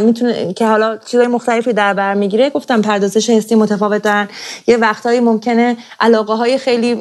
می‌تونه 0.00 0.52
که 0.52 0.66
حالا 0.66 0.96
چیزای 0.96 1.26
مختلفی 1.26 1.72
در 1.72 1.94
بر 1.94 2.14
می‌گیره 2.14 2.50
گفتم 2.50 2.82
پردازش 2.82 3.30
حسی 3.30 3.54
متفاوت 3.54 4.02
دارن 4.02 4.28
یه 4.66 4.76
وقتهایی 4.76 5.20
ممکنه 5.20 5.76
علاقه 6.00 6.32
های 6.32 6.58
خیلی 6.58 6.94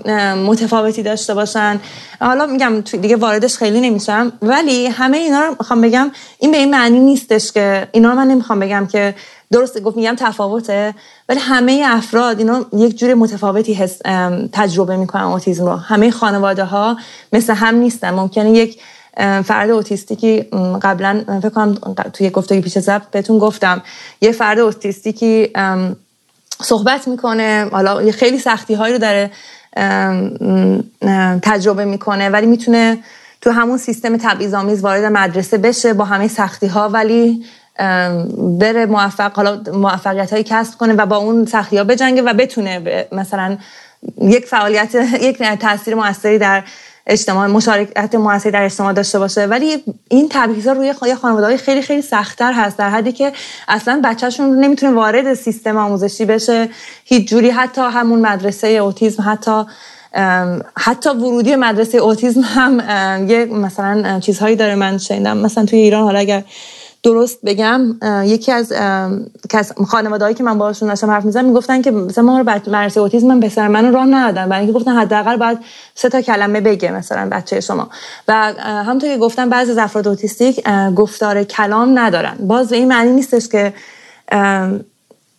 متفاوتی 0.47 1.03
داشته 1.03 1.33
باشن. 1.33 1.79
حالا 2.19 2.45
میگم 2.45 2.81
دیگه 2.81 3.15
واردش 3.15 3.57
خیلی 3.57 3.81
نمیشم. 3.81 4.33
ولی 4.41 4.87
همه 4.87 5.17
اینا 5.17 5.41
رو 5.41 5.55
می‌خوام 5.59 5.81
بگم 5.81 6.11
این 6.39 6.51
به 6.51 6.57
این 6.57 6.71
معنی 6.71 6.99
نیستش 6.99 7.51
که 7.51 7.87
اینا 7.91 8.09
رو 8.09 8.15
من 8.15 8.27
نمی‌خوام 8.27 8.59
بگم 8.59 8.87
که 8.91 9.15
درسته 9.51 9.79
گفت 9.79 9.97
میگم 9.97 10.15
تفاوته 10.17 10.93
ولی 11.29 11.39
همه 11.39 11.83
افراد 11.87 12.39
اینا 12.39 12.65
یک 12.73 12.97
جور 12.97 13.13
متفاوتی 13.13 13.87
تجربه 14.51 14.97
می‌کنن 14.97 15.23
اوتیزم 15.23 15.65
رو. 15.65 15.75
همه 15.75 16.11
خانواده 16.11 16.63
ها 16.63 16.97
مثل 17.33 17.53
هم 17.53 17.75
نیستن. 17.75 18.11
ممکنه 18.11 18.51
یک 18.51 18.79
فرد 19.43 19.69
اوتیستیکی 19.69 20.41
قبلا 20.81 21.23
فکر 21.41 21.49
کنم 21.49 21.73
توی 22.13 22.29
گفتگی 22.29 22.61
پیش 22.61 22.79
زب 22.79 23.01
بهتون 23.11 23.39
گفتم 23.39 23.81
یه 24.21 24.31
فرد 24.31 24.59
اوتیستیکی 24.59 25.49
صحبت 26.61 27.07
می‌کنه 27.07 27.69
حالا 27.71 28.01
یه 28.01 28.11
خیلی 28.11 28.39
سختی 28.39 28.73
هایی 28.73 28.93
رو 28.93 28.99
داره 28.99 29.31
تجربه 31.41 31.85
می‌کنه 31.85 32.29
ولی 32.29 32.45
می‌تونه 32.45 33.03
تو 33.41 33.51
همون 33.51 33.77
سیستم 33.77 34.17
تبعیض‌آمیز 34.17 34.81
وارد 34.81 35.03
مدرسه 35.03 35.57
بشه 35.57 35.93
با 35.93 36.05
همه 36.05 36.27
سختی 36.27 36.67
ها 36.67 36.89
ولی 36.89 37.45
بره 38.59 38.85
موفق 38.85 39.33
حالا 39.33 39.61
موفقیت 39.73 40.31
هایی 40.31 40.43
کسب 40.43 40.77
کنه 40.77 40.93
و 40.93 41.05
با 41.05 41.17
اون 41.17 41.45
سختی 41.45 41.77
ها 41.77 41.83
بجنگه 41.83 42.21
و 42.21 42.33
بتونه 42.33 43.05
مثلا 43.11 43.57
یک 44.21 44.45
فعالیت 44.45 44.95
یک 45.21 45.43
تاثیر 45.43 45.95
موثری 45.95 46.37
در 46.37 46.63
اجتماع 47.07 47.47
مشارکت 47.47 48.15
موثری 48.15 48.51
در 48.51 48.63
اجتماع 48.63 48.93
داشته 48.93 49.19
باشه. 49.19 49.45
ولی 49.45 49.83
این 50.09 50.29
تبعیضا 50.29 50.71
روی 50.71 50.93
خانواده 50.93 51.45
های 51.45 51.57
خیلی 51.57 51.81
خیلی 51.81 52.01
سختتر 52.01 52.53
هست 52.53 52.77
در 52.77 52.89
حدی 52.89 53.11
که 53.11 53.33
اصلا 53.67 54.01
بچهشون 54.03 54.59
نمی‌تونه 54.59 54.93
وارد 54.93 55.33
سیستم 55.33 55.77
آموزشی 55.77 56.25
بشه. 56.25 56.69
هیچ 57.05 57.29
جوری 57.29 57.49
حتی 57.49 57.81
همون 57.81 58.19
مدرسه 58.19 58.67
اوتیسم 58.67 59.23
حتی 59.27 59.63
حتی 60.77 61.09
ورودی 61.09 61.55
مدرسه 61.55 61.97
اوتیسم 61.97 62.41
هم 62.41 62.79
یه 63.29 63.45
مثلا 63.45 64.19
چیزهایی 64.19 64.55
داره. 64.55 64.75
من 64.75 64.97
شنیدم 64.97 65.37
مثلا 65.37 65.65
توی 65.65 65.79
ایران 65.79 66.03
حالا 66.03 66.19
اگر 66.19 66.43
درست 67.05 67.39
بگم 67.45 67.81
یکی 68.23 68.51
از 68.51 68.73
خانوادهایی 69.87 70.35
که 70.35 70.43
من 70.43 70.57
باهاشون 70.57 70.89
داشتم 70.89 71.11
حرف 71.11 71.25
می‌زنم 71.25 71.45
می‌گفتن 71.45 71.81
که 71.81 71.91
مثلا 71.91 72.23
ما 72.23 72.39
رو 72.39 72.43
مدرسه 72.49 72.99
اوتیسم 72.99 73.27
من 73.27 73.39
پسر 73.39 73.67
منو 73.67 73.91
راه 73.91 74.05
ندادن. 74.05 74.49
برای 74.49 74.65
اینکه 74.65 74.79
گفتن 74.79 74.95
حداقل 74.95 75.37
باید 75.37 75.57
سه 75.95 76.09
تا 76.09 76.21
کلمه 76.21 76.61
بگه 76.61 76.91
مثلا 76.91 77.29
بچه 77.31 77.61
شما. 77.61 77.89
و 78.27 78.53
همونطور 78.59 79.09
که 79.09 79.17
گفتم 79.17 79.49
بعضی 79.49 79.71
از 79.71 79.77
افراد 79.77 80.07
اوتیستیک 80.07 80.67
گفتار 80.95 81.43
کلام 81.43 81.99
ندارن. 81.99 82.35
باز 82.39 82.69
به 82.69 82.75
این 82.75 82.87
معنی 82.87 83.11
نیستش 83.11 83.47
که 83.47 83.73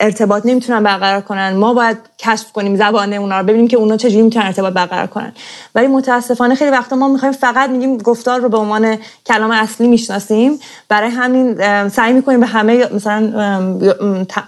ارتباط 0.00 0.46
نمی‌تونن 0.46 0.82
برقرار 0.82 1.20
کنن. 1.20 1.56
ما 1.56 1.74
باید 1.74 1.96
کشف 2.18 2.52
کنیم 2.52 2.76
زبان 2.76 3.12
اونا 3.12 3.40
رو 3.40 3.46
ببینیم 3.46 3.68
که 3.68 3.76
اونا 3.76 3.96
چجوری 3.96 4.22
می‌تونن 4.22 4.46
ارتباط 4.46 4.72
برقرار 4.72 5.06
کنن. 5.06 5.32
ولی 5.74 5.86
متاسفانه 5.86 6.54
خیلی 6.54 6.70
وقتا 6.70 6.96
ما 6.96 7.08
می‌خوایم 7.08 7.34
فقط 7.34 7.70
میگیم 7.70 7.98
گفتار 7.98 8.40
رو 8.40 8.48
به 8.48 8.56
عنوان 8.56 8.98
کلام 9.26 9.50
اصلی 9.50 9.88
می‌شناسیم. 9.88 10.58
برای 10.88 11.10
همین 11.10 11.88
سعی 11.88 12.12
می‌کنیم 12.12 12.40
به 12.40 12.46
همه 12.46 12.88
مثلا 12.94 13.32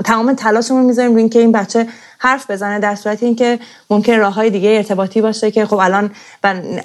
تمام 0.04 0.34
تلاشمون 0.34 0.84
می‌ذاریم 0.84 1.12
روی 1.12 1.20
اینکه 1.20 1.38
این 1.38 1.52
بچه 1.52 1.86
حرف 2.18 2.50
بزنه 2.50 2.78
در 2.78 2.94
صورت 2.94 3.22
اینکه 3.22 3.58
ممکن 3.90 4.18
راه 4.18 4.34
های 4.34 4.50
دیگه 4.50 4.70
ارتباطی 4.70 5.20
باشه 5.20 5.50
که 5.50 5.66
خب 5.66 5.76
الان 5.76 6.10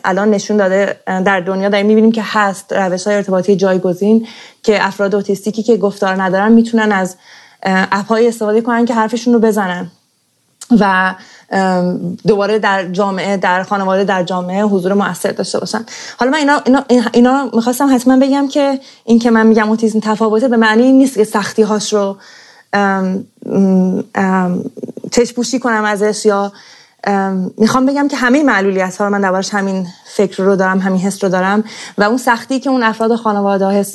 الان 0.06 0.30
نشون 0.30 0.58
داده 0.58 1.00
در 1.06 1.40
دنیا 1.40 1.70
داریم 1.70 1.86
می‌بینیم 1.86 2.12
که 2.12 2.22
هست 2.26 2.74
روش 2.74 3.08
های 3.08 3.16
ارتباطی 3.16 3.56
جایگزین 3.56 4.28
که 4.64 4.88
افراد 4.88 5.16
اوتیستیکی 5.16 5.64
که 5.64 5.78
گفتار 5.78 6.24
ندارن 6.24 6.52
می‌تونن 6.52 6.92
از 6.92 7.16
اپهایی 7.64 8.28
استفاده 8.28 8.62
کنن 8.62 8.86
که 8.86 8.94
حرفشون 8.94 9.34
رو 9.34 9.40
بزنن. 9.40 9.92
و 10.80 11.16
دوباره 12.28 12.60
در 12.60 12.92
جامعه 12.92 13.38
در 13.38 13.64
خانواده 13.64 14.04
در 14.04 14.24
جامعه 14.24 14.64
حضور 14.64 14.94
موثر 14.94 15.32
داشته 15.32 15.60
باشن. 15.60 15.86
حالا 16.20 16.32
من 16.32 16.38
اینا, 16.38 16.62
اینا, 16.66 16.84
اینا 17.14 17.50
می‌خواستم 17.54 17.96
حتما 17.96 18.18
بگم 18.18 18.48
که 18.48 18.80
این 19.04 19.20
که 19.20 19.32
من 19.32 19.48
میگم 19.48 19.70
اوتیزم 19.70 20.00
تفاوته 20.00 20.48
به 20.48 20.58
معنی 20.58 20.92
نیست 20.92 21.16
که 21.16 21.24
سختی 21.24 21.62
هاش 21.62 21.94
رو 21.94 22.18
چشپوشی 25.12 25.60
کنم 25.60 25.84
ازش 25.86 26.26
یا 26.26 26.52
می‌خوام 27.58 27.86
بگم 27.86 28.08
که 28.08 28.18
همه 28.18 28.44
معلولیت 28.44 28.98
ها 28.98 29.06
رو 29.06 29.12
من 29.12 29.22
دربارش 29.22 29.54
همین 29.54 29.88
فکر 30.06 30.44
رو 30.44 30.56
دارم 30.56 30.80
همین 30.80 31.02
حس 31.02 31.24
رو 31.24 31.30
دارم 31.30 31.64
و 31.98 32.04
اون 32.04 32.18
سختی 32.18 32.60
که 32.60 32.70
اون 32.70 32.84
افراد 32.84 33.16
خانواده 33.16 33.86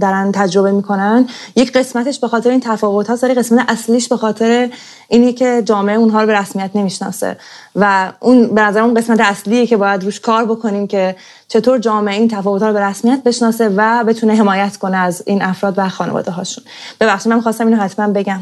دارن 0.00 0.32
تجربه 0.32 0.72
می‌کنن 0.72 1.28
یک 1.56 1.72
قسمتش 1.72 2.18
به 2.18 2.28
خاطر 2.28 2.50
این 2.50 2.60
تفاوت 2.60 3.10
ها 3.10 3.18
ولی 3.22 3.34
قسمت 3.34 3.64
اصلیش 3.68 4.08
به 4.08 4.16
خاطر 4.16 4.70
اینی 5.08 5.32
که 5.32 5.62
جامعه 5.64 5.96
اونها 5.96 6.20
رو 6.20 6.26
به 6.26 6.38
رسمیت 6.38 6.70
نمی‌شناسه 6.74 7.36
و 7.76 8.12
اون 8.20 8.54
به 8.54 8.60
نظر 8.60 8.80
اون 8.80 8.94
قسمت 8.94 9.20
اصلیه 9.20 9.66
که 9.66 9.76
باید 9.76 10.04
روش 10.04 10.20
کار 10.20 10.44
بکنیم 10.44 10.86
که 10.86 11.16
چطور 11.48 11.78
جامعه 11.78 12.14
این 12.14 12.28
تفاوت 12.28 12.62
ها 12.62 12.68
رو 12.68 12.74
به 12.74 12.80
رسمیت 12.80 13.22
بشناسه 13.24 13.68
و 13.76 14.04
بتونه 14.04 14.34
حمایت 14.34 14.76
کنه 14.76 14.96
از 14.96 15.22
این 15.26 15.42
افراد 15.42 15.74
و 15.76 15.88
خانواده 15.88 16.30
هاشون. 16.30 16.64
ببخشید 17.00 17.32
من 17.32 17.40
خواستم 17.40 17.66
اینو 17.66 17.80
حتما 17.80 18.08
بگم 18.08 18.40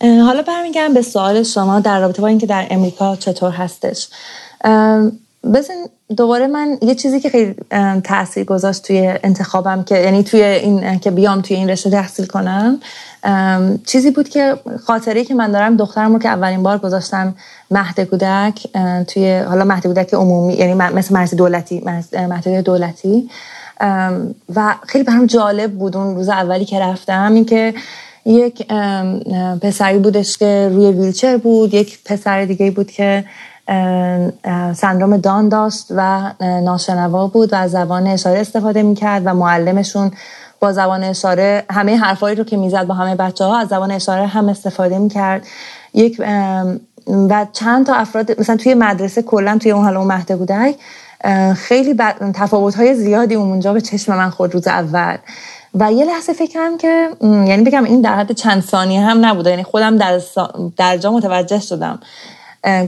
حالا 0.00 0.33
برمیگردم 0.44 0.94
به 0.94 1.02
سوال 1.02 1.42
شما 1.42 1.80
در 1.80 2.00
رابطه 2.00 2.22
با 2.22 2.28
اینکه 2.28 2.46
در 2.46 2.66
امریکا 2.70 3.16
چطور 3.16 3.50
هستش. 3.50 4.08
بزن 5.44 5.74
دوباره 6.16 6.46
من 6.46 6.78
یه 6.82 6.94
چیزی 6.94 7.20
که 7.20 7.30
خیلی 7.30 7.54
تاثیر 8.04 8.44
گذاشت 8.44 8.82
توی 8.82 9.14
انتخابم 9.22 9.82
که 9.82 9.98
یعنی 9.98 10.22
توی 10.22 10.42
این 10.42 10.98
که 10.98 11.10
بیام 11.10 11.40
توی 11.40 11.56
این 11.56 11.70
رشته 11.70 11.90
تحصیل 11.90 12.26
کنم. 12.26 12.80
چیزی 13.86 14.10
بود 14.10 14.28
که 14.28 14.56
خاطری 14.86 15.24
که 15.24 15.34
من 15.34 15.52
دارم 15.52 15.76
دخترم 15.76 16.12
رو 16.12 16.18
که 16.18 16.28
اولین 16.28 16.62
بار 16.62 16.78
گذاشتم 16.78 17.34
مهد 17.70 18.00
کودک 18.00 18.66
توی 19.06 19.38
حالا 19.38 19.64
مهد 19.64 19.82
کودک 19.82 20.14
عمومی 20.14 20.54
یعنی 20.54 20.74
مثل 20.74 21.14
مرز 21.14 21.34
دولتی 21.34 21.82
مهد 22.12 22.64
دولتی. 22.64 23.30
و 24.54 24.74
خیلی 24.86 25.04
برام 25.04 25.26
جالب 25.26 25.72
بود 25.72 25.96
اون 25.96 26.16
روز 26.16 26.28
اولی 26.28 26.64
که 26.64 26.80
رفتم 26.80 27.32
اینکه 27.34 27.74
یک 28.26 28.66
پسری 29.62 29.98
بودش 29.98 30.38
که 30.38 30.68
روی 30.72 30.92
ویلچر 30.92 31.36
بود 31.36 31.74
یک 31.74 31.98
پسر 32.04 32.44
دیگه 32.44 32.70
بود 32.70 32.90
که 32.90 33.24
سندروم 34.74 35.16
دان 35.16 35.48
داشت 35.48 35.86
و 35.90 36.32
ناشنوا 36.40 37.26
بود 37.26 37.52
و 37.52 37.56
از 37.56 37.70
زبان 37.70 38.06
اشاره 38.06 38.40
استفاده 38.40 38.82
می‌کرد 38.82 39.22
و 39.24 39.34
معلمشون 39.34 40.10
با 40.60 40.72
زبان 40.72 41.04
اشاره 41.04 41.64
همه 41.70 41.96
حرفایی 41.96 42.36
رو 42.36 42.44
که 42.44 42.56
می‌زد 42.56 42.86
با 42.86 42.94
همه 42.94 43.14
بچه 43.14 43.44
ها 43.44 43.58
از 43.58 43.68
زبان 43.68 43.90
اشاره 43.90 44.26
هم 44.26 44.48
استفاده 44.48 44.98
می‌کرد. 44.98 45.46
یک 45.94 46.22
و 47.06 47.46
چند 47.52 47.86
تا 47.86 47.94
افراد 47.94 48.40
مثلا 48.40 48.56
توی 48.56 48.74
مدرسه 48.74 49.22
کلا 49.22 49.58
توی 49.58 49.70
اون 49.70 49.84
حالا 49.84 49.98
اون 49.98 50.08
مهد 50.08 50.32
کودک 50.32 50.74
خیلی 51.56 51.94
تفاوت 52.34 52.74
های 52.74 52.94
زیادی 52.94 53.34
اونجا 53.34 53.72
به 53.72 53.80
چشم 53.80 54.16
من 54.16 54.30
خود 54.30 54.54
روز 54.54 54.66
اول. 54.66 55.16
و 55.74 55.92
یه 55.92 56.04
لحظه 56.04 56.32
فکرم 56.32 56.78
که 56.78 57.08
یعنی 57.22 57.62
بگم 57.62 57.84
این 57.84 58.00
در 58.00 58.14
حد 58.16 58.32
چند 58.32 58.62
ثانیه 58.62 59.00
هم 59.00 59.26
نبوده 59.26 59.50
یعنی 59.50 59.62
خودم 59.62 59.96
در, 59.98 60.20
در 60.76 60.96
جا 60.96 61.12
متوجه 61.12 61.60
شدم. 61.60 62.00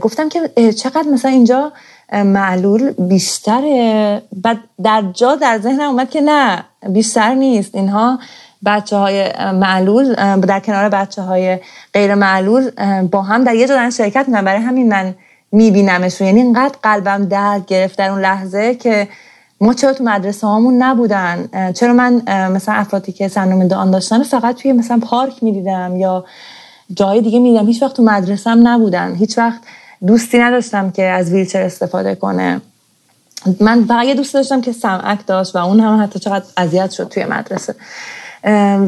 گفتم 0.01 0.29
که 0.29 0.73
چقدر 0.73 1.07
مثلا 1.13 1.31
اینجا 1.31 1.71
معلول 2.13 2.91
بیشتره. 2.91 4.21
بعد 4.43 4.57
در 4.83 5.03
جا 5.13 5.35
در 5.35 5.59
ذهنم 5.59 5.89
اومد 5.89 6.09
که 6.09 6.21
نه 6.21 6.63
بیشتر 6.89 7.33
نیست. 7.33 7.75
اینها 7.75 8.19
بچه 8.65 8.95
های 8.95 9.31
معلول 9.53 10.35
در 10.35 10.59
کنار 10.59 10.89
بچه 10.89 11.21
های 11.21 11.57
غیر 11.93 12.15
معلول 12.15 12.69
با 13.11 13.21
هم 13.21 13.43
در 13.43 13.55
یه 13.55 13.67
جا 13.67 13.89
شرکت 13.89 14.27
می‌کنن. 14.27 14.45
برای 14.45 14.61
همین 14.61 14.89
من 14.89 15.15
میبینمشون. 15.51 16.27
یعنی 16.27 16.41
اینقدر 16.41 16.75
قلبم 16.83 17.25
درد 17.25 17.65
گرفت 17.65 17.97
در 17.97 18.09
اون 18.09 18.21
لحظه 18.21 18.75
که 18.75 19.07
ما 19.61 19.73
چرا 19.73 19.93
تو 19.93 20.03
مدرسه 20.03 20.47
هامون 20.47 20.83
نبودن؟ 20.83 21.49
چرا 21.73 21.93
من 21.93 22.21
مثلا 22.51 22.75
افرادی 22.75 23.11
که 23.11 23.27
سندروم 23.27 23.67
دان 23.67 23.91
داشتن 23.91 24.23
فقط 24.23 24.55
توی 24.55 24.71
مثلا 24.71 24.99
پارک 24.99 25.43
می‌دیدم 25.43 25.95
یا 25.95 26.25
جای 26.93 27.21
دیگه 27.21 27.39
می‌دیدم؟ 27.39 27.65
هیچ 27.67 27.83
وقت 27.83 27.95
تو 27.95 28.03
مدرسه 28.03 28.49
هم 28.49 28.67
نبودن. 28.67 29.15
هیچ 29.15 29.37
وقت 29.37 29.59
دوستی 30.07 30.39
نداشتم 30.39 30.91
که 30.91 31.03
از 31.03 31.31
ویلچر 31.31 31.61
استفاده 31.61 32.15
کنه. 32.15 32.61
من 33.59 33.85
فقط 33.85 34.07
دوست 34.07 34.33
داشتم 34.33 34.61
که 34.61 34.71
سمعک 34.71 35.25
داشت 35.27 35.55
و 35.55 35.59
اون 35.59 35.79
هم 35.79 36.03
حتی 36.03 36.19
چقدر 36.19 36.45
اذیت 36.57 36.91
شد 36.91 37.07
توی 37.07 37.25
مدرسه. 37.25 37.75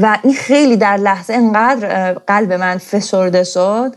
و 0.01 0.17
این 0.23 0.33
خیلی 0.33 0.77
در 0.77 0.97
لحظه 0.97 1.33
انقدر 1.33 2.13
قلب 2.13 2.53
من 2.53 2.77
فشرده 2.77 3.43
شد. 3.43 3.93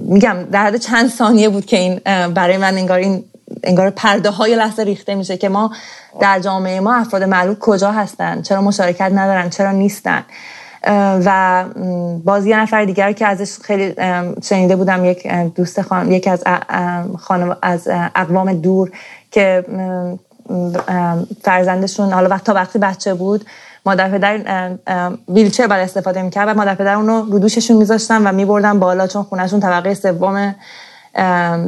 میگم 0.00 0.36
در 0.52 0.66
حد 0.66 0.76
چند 0.76 1.10
ثانیه 1.10 1.48
بود 1.48 1.66
که 1.66 1.78
این 1.78 2.00
برای 2.34 2.56
من 2.56 2.74
انگار 2.74 2.98
این 2.98 3.24
انگار 3.66 3.90
پرده 3.90 4.30
های 4.30 4.56
لحظه 4.56 4.82
ریخته 4.82 5.14
میشه 5.14 5.36
که 5.36 5.48
ما 5.48 5.70
در 6.20 6.40
جامعه 6.40 6.80
ما 6.80 6.94
افراد 6.94 7.22
معلول 7.22 7.56
کجا 7.60 7.92
هستن؟ 7.92 8.42
چرا 8.42 8.62
مشارکت 8.62 9.10
ندارن؟ 9.14 9.50
چرا 9.50 9.72
نیستن؟ 9.72 10.24
و 11.24 11.64
باز 12.24 12.46
یه 12.46 12.60
نفر 12.60 12.84
دیگر 12.84 13.12
که 13.12 13.26
ازش 13.26 13.58
خیلی 13.62 13.94
شنیده 14.42 14.76
بودم 14.76 15.04
یک 15.04 15.26
دوست 15.32 15.82
خانم 15.82 16.12
یکی 16.12 16.30
از 16.30 16.44
خانم 17.18 17.56
از 17.62 17.88
اقوام 18.14 18.52
دور 18.52 18.90
که 19.30 19.64
فرزندشون 21.42 22.12
حالا 22.12 22.28
وقت 22.28 22.44
تا 22.44 22.54
وقتی 22.54 22.78
بچه 22.78 23.14
بود 23.14 23.44
مادر 23.86 24.08
پدر 24.08 24.70
ویلچر 25.28 25.66
بعد 25.66 25.80
استفاده 25.80 26.22
می‌کرد 26.22 26.48
و 26.48 26.54
مادر 26.54 26.74
پدر 26.74 26.94
اونو 26.94 27.22
رو 27.32 27.38
دوششون 27.38 27.76
میذاشتن 27.76 28.26
و 28.26 28.32
میبردن 28.32 28.78
بالا 28.78 29.06
چون 29.06 29.22
خونهشون 29.22 29.60
طبقه 29.60 29.94
سوم 29.94 30.54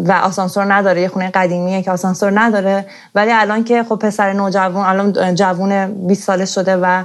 و 0.07 0.20
آسانسور 0.22 0.74
نداره. 0.74 1.01
یه 1.01 1.09
خونه 1.09 1.30
قدیمیه 1.30 1.82
که 1.82 1.90
آسانسور 1.90 2.40
نداره. 2.40 2.86
ولی 3.14 3.32
الان 3.32 3.64
که 3.64 3.84
خب 3.88 3.94
پسر 3.97 4.32
نوجوان 4.32 4.86
الان 4.86 5.34
جوون 5.34 6.07
20 6.07 6.22
ساله 6.22 6.44
شده 6.44 6.76
و 6.76 7.05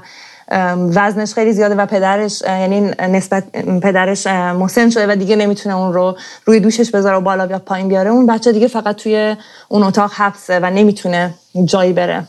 وزنش 0.96 1.34
خیلی 1.34 1.54
زیاده 1.54 1.76
و 1.76 1.86
پدرش 1.86 2.42
یعنی 2.42 2.92
نسبت 3.00 3.44
پدرش 3.82 4.28
مسن 4.28 4.90
شده 4.90 5.14
و 5.14 5.16
دیگه 5.16 5.36
نمی‌تونه 5.36 5.76
اون 5.76 5.94
رو 5.94 6.18
روی 6.46 6.60
دوشش 6.60 6.92
بذاره 6.92 7.18
و 7.18 7.22
بالا 7.22 7.46
یا 7.46 7.60
پایین 7.60 7.88
بیاره. 7.88 8.10
اون 8.10 8.26
بچه 8.26 8.52
دیگه 8.52 8.68
فقط 8.68 8.96
توی 8.96 9.36
اون 9.68 9.84
اتاق 9.84 10.12
حبسه 10.14 10.60
و 10.60 10.66
نمی‌تونه 10.66 11.34
جایی 11.66 11.94
بره. 11.94 12.24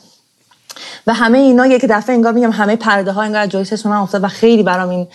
و 1.06 1.14
همه 1.14 1.38
اینا 1.38 1.66
یک 1.66 1.84
دفعه 1.84 2.14
انگار 2.14 2.32
میگم 2.32 2.50
همه 2.50 2.76
پرده 2.76 3.12
ها 3.12 3.22
انگار 3.22 3.46
جلوی 3.46 3.64
چشم 3.64 3.88
من 3.88 3.96
افتاد 3.96 4.24
و 4.24 4.28
خیلی 4.28 4.62
برام 4.62 4.88
این 4.88 5.08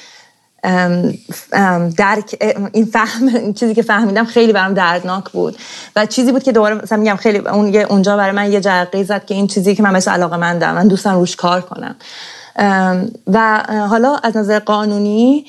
درک 1.98 2.36
این 2.74 2.86
فهم 2.86 3.28
این 3.28 3.54
چیزی 3.54 3.76
که 3.76 3.82
فهمیدم 3.82 4.26
خیلی 4.26 4.54
برام 4.54 4.74
دردناک 4.74 5.30
بود. 5.30 5.58
و 5.96 6.06
چیزی 6.06 6.32
بود 6.32 6.44
که 6.44 6.52
دوباره 6.52 6.76
مثلا 6.76 6.98
میگم 6.98 7.16
خیلی 7.16 7.38
اون 7.38 7.76
اونجا 7.76 8.18
برای 8.18 8.32
من 8.32 8.52
یه 8.52 8.62
جرقه 8.62 9.04
زد 9.04 9.26
که 9.26 9.36
این 9.36 9.48
چیزی 9.48 9.76
که 9.76 9.84
من 9.84 9.94
بهش 9.94 10.08
علاقه 10.08 10.38
مندم 10.38 10.76
من 10.76 10.88
دوستم 10.88 11.14
روش 11.14 11.36
کار 11.36 11.62
کنم. 11.62 11.96
و 13.28 13.64
حالا 13.90 14.16
از 14.24 14.38
نظر 14.38 14.60
قانونی 14.60 15.46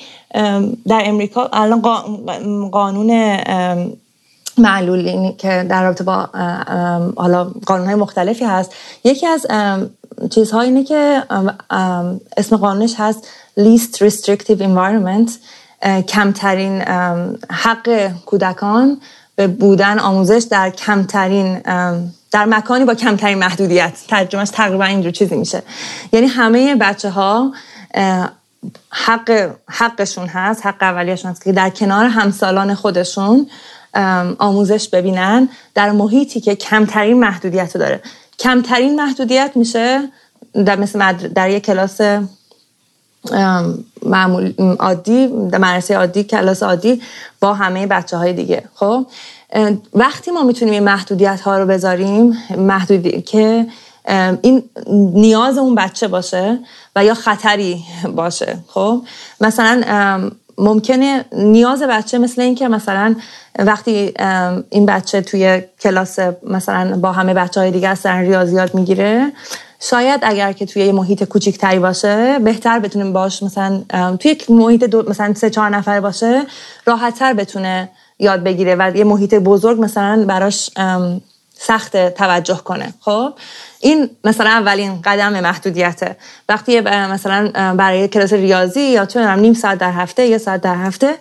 در 0.87 1.01
امریکا 1.05 1.49
الان 1.53 1.81
قانون 2.71 3.37
معلولین 4.57 5.37
که 5.37 5.65
در 5.69 5.83
رابطه 5.83 6.03
با 6.03 6.29
حالا 7.17 7.43
قانون 7.65 7.85
های 7.85 7.95
مختلفی 7.95 8.45
هست. 8.45 8.73
یکی 9.03 9.27
از 9.27 9.47
چیزها 10.29 10.61
اینه 10.61 10.83
که 10.83 11.23
اسم 12.37 12.57
قانونش 12.57 12.95
هست 12.97 13.27
least 13.59 13.95
restrictive 13.95 14.61
environment 14.61 15.31
کمترین 16.07 16.81
حق 17.51 18.11
کودکان 18.25 19.01
به 19.35 19.47
بودن 19.47 19.99
آموزش 19.99 20.45
در 20.49 20.69
کمترین 20.69 21.61
در 22.31 22.45
مکانی 22.45 22.85
با 22.85 22.93
کمترین 22.93 23.37
محدودیت. 23.37 23.93
ترجمهش 24.07 24.49
تقریبا 24.49 24.85
اینجور 24.85 25.11
چیزی 25.11 25.35
میشه. 25.35 25.63
یعنی 26.11 26.27
همه 26.27 26.75
بچه 26.75 27.09
ها 27.09 27.53
حق 28.89 29.51
حقشون 29.69 30.27
هست 30.27 30.65
حق 30.65 30.83
اولیشون 30.83 31.31
هست 31.31 31.43
که 31.43 31.51
در 31.51 31.69
کنار 31.69 32.05
همسالان 32.05 32.75
خودشون 32.75 33.47
آموزش 34.39 34.89
ببینن 34.89 35.49
در 35.75 35.91
محیطی 35.91 36.39
که 36.39 36.55
کمترین 36.55 37.19
محدودیت 37.19 37.77
داره. 37.77 38.01
کمترین 38.39 38.95
محدودیت 38.95 39.51
میشه 39.55 40.09
در 40.65 40.75
مثل 40.75 41.13
در 41.13 41.49
یک 41.49 41.65
کلاس 41.65 42.01
معمول 44.03 44.53
عادی 44.79 45.27
مدرسه 45.27 45.97
عادی 45.97 46.23
کلاس 46.23 46.63
عادی 46.63 47.01
با 47.39 47.53
همه 47.53 47.87
بچه 47.87 48.17
های 48.17 48.33
دیگه 48.33 48.63
خب؟ 48.75 49.05
وقتی 49.93 50.31
ما 50.31 50.43
می‌تونیم 50.43 50.73
این 50.73 50.83
محدودیت 50.83 51.41
ها 51.41 51.57
رو 51.57 51.65
بذاریم 51.65 52.37
محدودی 52.57 53.21
که 53.21 53.67
این 54.41 54.63
نیاز 55.13 55.57
اون 55.57 55.75
بچه 55.75 56.07
باشه 56.07 56.59
و 56.95 57.05
یا 57.05 57.13
خطری 57.13 57.83
باشه 58.15 58.57
خب؟ 58.67 59.01
مثلا 59.41 59.81
ممکنه 60.59 61.25
نیاز 61.31 61.83
بچه 61.83 62.17
مثل 62.17 62.41
این 62.41 62.55
که 62.55 62.67
مثلا 62.67 63.15
وقتی 63.59 64.13
این 64.69 64.85
بچه 64.85 65.21
توی 65.21 65.61
کلاس 65.81 66.19
مثلا 66.43 66.97
با 66.97 67.11
همه 67.11 67.33
بچه 67.33 67.59
های 67.59 67.71
دیگه 67.71 67.95
سر 67.95 68.21
ریاضیات 68.21 68.75
می‌گیره 68.75 69.31
شاید 69.79 70.19
اگر 70.23 70.53
که 70.53 70.65
توی 70.65 70.85
یه 70.85 70.91
محیط 70.91 71.23
کوچیکتری 71.23 71.79
باشه 71.79 72.39
بهتر 72.39 72.79
بتونیم 72.79 73.13
باش 73.13 73.43
مثلا 73.43 73.81
توی 74.19 74.31
یک 74.31 74.51
محیط 74.51 74.83
دو 74.83 75.09
مثلا 75.09 75.33
سه 75.33 75.49
چهار 75.49 75.69
نفر 75.69 75.99
باشه 75.99 76.41
راحتتر 76.85 77.33
بتونه 77.33 77.89
یاد 78.19 78.43
بگیره 78.43 78.75
و 78.79 78.91
یه 78.95 79.03
محیط 79.03 79.35
بزرگ 79.35 79.81
مثلا 79.81 80.25
براش 80.27 80.69
سخت 81.61 82.13
توجه 82.13 82.57
کنه. 82.57 82.93
خب؟ 82.99 83.33
این 83.79 84.09
مثلا 84.23 84.49
اولین 84.49 85.01
قدم 85.01 85.39
محدودیته. 85.39 86.17
وقتی 86.49 86.81
مثلا 86.81 87.73
برای 87.77 88.07
کلاس 88.07 88.33
ریاضی 88.33 88.81
یا 88.81 89.05
چه 89.05 89.35
نیم 89.35 89.53
ساعت 89.53 89.77
در 89.77 89.91
هفته 89.91 90.27
یه 90.27 90.37
ساعت 90.37 90.61
در 90.61 90.75
هفته 90.75 91.15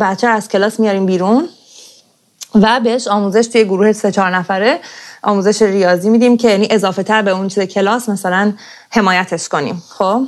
بچه 0.00 0.26
از 0.26 0.48
کلاس 0.48 0.80
میاریم 0.80 1.06
بیرون 1.06 1.48
و 2.54 2.80
بهش 2.80 3.08
آموزش 3.08 3.46
توی 3.46 3.64
گروه 3.64 3.92
سه 3.92 4.12
چهار 4.12 4.36
نفره 4.36 4.80
آموزش 5.22 5.62
ریاضی 5.62 6.10
میدیم 6.10 6.36
که 6.36 6.50
یعنی 6.50 6.68
اضافه 6.70 7.02
تر 7.02 7.22
به 7.22 7.30
اون 7.30 7.48
چیز 7.48 7.64
کلاس 7.64 8.08
مثلا 8.08 8.52
حمایتش 8.90 9.48
کنیم. 9.48 9.82
خب؟ 9.88 10.22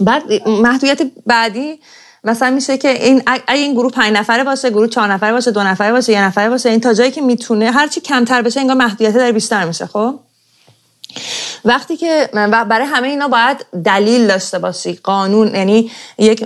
بعد 0.00 0.22
محدودیت 0.46 1.02
بعدی 1.26 1.80
مثلا 2.24 2.50
میشه 2.50 2.78
که 2.78 3.04
این 3.04 3.22
اگه 3.26 3.54
این 3.54 3.72
گروه 3.72 3.92
پنج 3.92 4.16
نفره 4.16 4.44
باشه 4.44 4.70
گروه 4.70 4.88
چهار 4.88 5.12
نفره 5.12 5.32
باشه 5.32 5.50
دو 5.50 5.62
نفره 5.62 5.92
باشه 5.92 6.12
یه 6.12 6.22
نفره 6.22 6.50
باشه 6.50 6.68
این 6.68 6.80
تا 6.80 6.94
جایی 6.94 7.10
که 7.10 7.20
می‌تونه 7.20 7.70
هرچی 7.70 8.00
کمتر 8.00 8.42
بشه 8.42 8.60
انگار 8.60 8.76
محدودیت 8.76 9.14
داره 9.14 9.32
بیشتر 9.32 9.64
میشه 9.64 9.86
خب؟ 9.86 10.14
وقتی 11.64 11.96
که 11.96 12.28
برای 12.68 12.86
همه 12.86 13.08
اینا 13.08 13.28
باید 13.28 13.66
دلیل 13.84 14.26
داشته 14.26 14.58
باشی. 14.58 14.92
قانون 14.92 15.54
یعنی 15.54 15.90
یک 16.18 16.44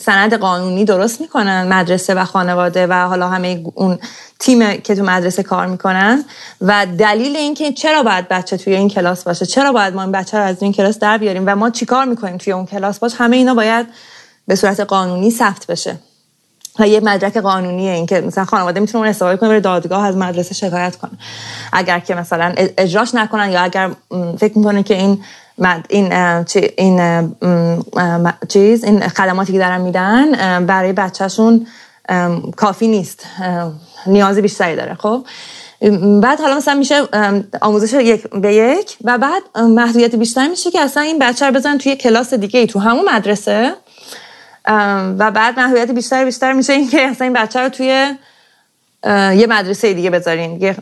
سند 0.00 0.34
قانونی 0.34 0.84
درست 0.84 1.20
می‌کنن 1.20 1.68
مدرسه 1.68 2.14
و 2.14 2.24
خانواده 2.24 2.86
و 2.86 2.92
حالا 2.92 3.28
همه 3.28 3.64
اون 3.74 3.98
تیم 4.38 4.80
که 4.80 4.94
تو 4.94 5.02
مدرسه 5.02 5.42
کار 5.42 5.66
می‌کنن 5.66 6.24
و 6.60 6.86
دلیل 6.98 7.36
اینکه 7.36 7.72
چرا 7.72 8.02
باید 8.02 8.28
بچه 8.28 8.56
توی 8.56 8.74
این 8.74 8.88
کلاس 8.88 9.24
باشه 9.24 9.46
چرا 9.46 9.72
باید 9.72 9.94
ما 9.94 10.02
این 10.02 10.12
بچه 10.12 10.38
رو 10.38 10.44
از 10.44 10.62
این 10.62 10.72
کلاس 10.72 10.98
در 10.98 11.18
بیاریم 11.18 11.44
و 11.46 11.56
ما 11.56 11.70
چیکار 11.70 12.04
می‌کنیم 12.04 12.36
توی 12.36 12.52
اون 12.52 12.66
کلاس 12.66 12.98
باش 12.98 13.12
همه 13.18 13.36
اینا 13.36 13.54
باید 13.54 13.86
به 14.50 14.56
صورت 14.56 14.80
قانونی 14.80 15.30
ثبت 15.30 15.66
بشه. 15.66 15.96
و 16.78 16.88
یه 16.88 17.00
مدرک 17.00 17.36
قانونیه 17.36 17.92
این 17.92 18.06
که 18.06 18.20
مثلا 18.20 18.44
خانواده 18.44 18.80
می‌تونه 18.80 18.98
اون 18.98 19.10
استفاده 19.10 19.36
کنه 19.36 19.48
بره 19.48 19.60
دادگاه 19.60 20.06
از 20.06 20.16
مدرسه 20.16 20.54
شکایت 20.54 20.96
کنه. 20.96 21.10
اگر 21.72 21.98
که 21.98 22.14
مثلا 22.14 22.54
اجراش 22.56 23.14
نکنن 23.14 23.50
یا 23.50 23.60
اگر 23.60 23.90
فکر 24.38 24.58
می‌کنه 24.58 24.82
که 24.82 24.94
این 24.94 25.24
این 25.88 26.12
این 26.78 27.32
چیز 28.48 28.84
این 28.84 29.08
خدماتی 29.08 29.52
که 29.52 29.58
دارن 29.58 29.80
میدن 29.80 30.66
برای 30.66 30.92
بچهشون 30.92 31.66
کافی 32.56 32.88
نیست. 32.88 33.26
نیازی 34.06 34.40
بیشتری 34.40 34.76
داره 34.76 34.94
خب؟ 34.94 35.24
بعد 36.22 36.40
حالا 36.40 36.56
مثلا 36.56 36.74
میشه 36.74 37.02
آموزش 37.60 37.92
یک 37.92 38.28
به 38.28 38.54
یک 38.54 38.96
و 39.04 39.18
بعد 39.18 39.42
محدودیت 39.58 40.14
بیشتر 40.14 40.48
میشه 40.48 40.70
که 40.70 40.80
اصلا 40.80 41.02
این 41.02 41.18
بچه 41.18 41.46
رو 41.46 41.52
بزن 41.52 41.78
توی 41.78 41.96
کلاس 41.96 42.34
دیگه 42.34 42.60
ای 42.60 42.66
تو 42.66 42.78
همون 42.78 43.08
مدرسه. 43.14 43.72
و 45.18 45.30
بعد 45.30 45.60
محدودیت 45.60 45.90
بیشتر 45.90 46.24
بیشتر 46.24 46.52
میشه 46.52 46.72
این 46.72 46.88
که 46.88 47.02
اصلا 47.02 47.24
این 47.24 47.32
بچه 47.32 47.60
رو 47.60 47.68
توی 47.68 48.14
یه 49.36 49.46
مدرسه 49.48 49.94
دیگه 49.94 50.10
بذارین 50.10 50.62
یه 50.62 50.76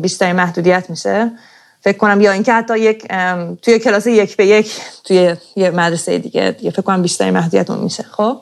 بیشتر 0.00 0.32
محدودیت 0.32 0.90
میشه. 0.90 1.30
فکر 1.80 1.98
کنم 1.98 2.20
یا 2.20 2.32
اینکه 2.32 2.52
حتی 2.52 2.78
یک 2.78 3.06
توی 3.62 3.78
کلاس 3.78 4.06
یک 4.06 4.36
به 4.36 4.46
یک 4.46 4.72
توی 5.04 5.36
یه 5.56 5.70
مدرسه 5.70 6.18
دیگه 6.18 6.50
دیگه 6.58 6.70
فکر 6.70 6.82
کنم 6.82 7.02
بیشتر 7.02 7.30
محدودیت 7.30 7.70
میشه 7.70 8.02
خب؟ 8.02 8.40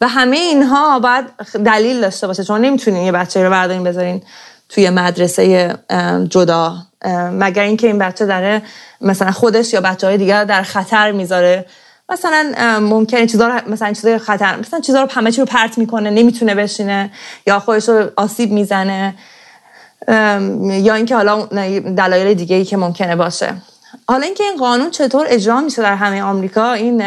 و 0.00 0.08
همه 0.08 0.36
اینها 0.36 0.98
باید 0.98 1.24
دلیل 1.64 2.00
داشته 2.00 2.26
باشه. 2.26 2.44
چون 2.44 2.60
نمی‌تونین 2.60 3.02
یه 3.02 3.12
بچه 3.12 3.44
رو 3.44 3.50
بردارین 3.50 3.84
بذارین 3.84 4.22
توی 4.68 4.90
مدرسه 4.90 5.74
جدا 6.28 6.76
مگر 7.32 7.62
اینکه 7.62 7.86
این 7.86 7.98
بچه 7.98 8.26
داره 8.26 8.62
مثلا 9.00 9.32
خودش 9.32 9.72
یا 9.72 9.80
بچه 9.80 10.06
های 10.06 10.18
دیگر 10.18 10.44
در 10.44 10.62
خطر 10.62 11.12
می‌ذاره. 11.12 11.64
مثلا 12.08 12.52
ممکنه 12.80 13.26
چیزا 13.26 13.48
رو 13.48 13.60
مثلا 13.66 13.92
چیزای 13.92 14.18
خطر 14.18 14.56
مثلا 14.56 14.80
چیزا 14.80 15.02
رو 15.02 15.08
همه 15.10 15.32
چی 15.32 15.40
رو 15.40 15.46
پرت 15.46 15.78
می‌کنه 15.78 16.10
نمی‌تونه 16.10 16.54
بشینه 16.54 17.10
یا 17.46 17.58
خودش 17.58 17.88
رو 17.88 18.10
آسیب 18.16 18.52
می‌زنه 18.52 19.14
یا 20.62 20.94
اینکه 20.94 21.16
حالا 21.16 21.44
دلایل 21.96 22.34
دیگه 22.34 22.56
ای 22.56 22.64
که 22.64 22.76
ممکنه 22.76 23.16
باشه. 23.16 23.54
حالا 24.08 24.24
اینکه 24.24 24.44
این 24.44 24.56
قانون 24.56 24.90
چطور 24.90 25.26
اجرا 25.28 25.60
میشه 25.60 25.82
در 25.82 25.94
همه 25.94 26.22
آمریکا 26.22 26.72
این 26.72 27.00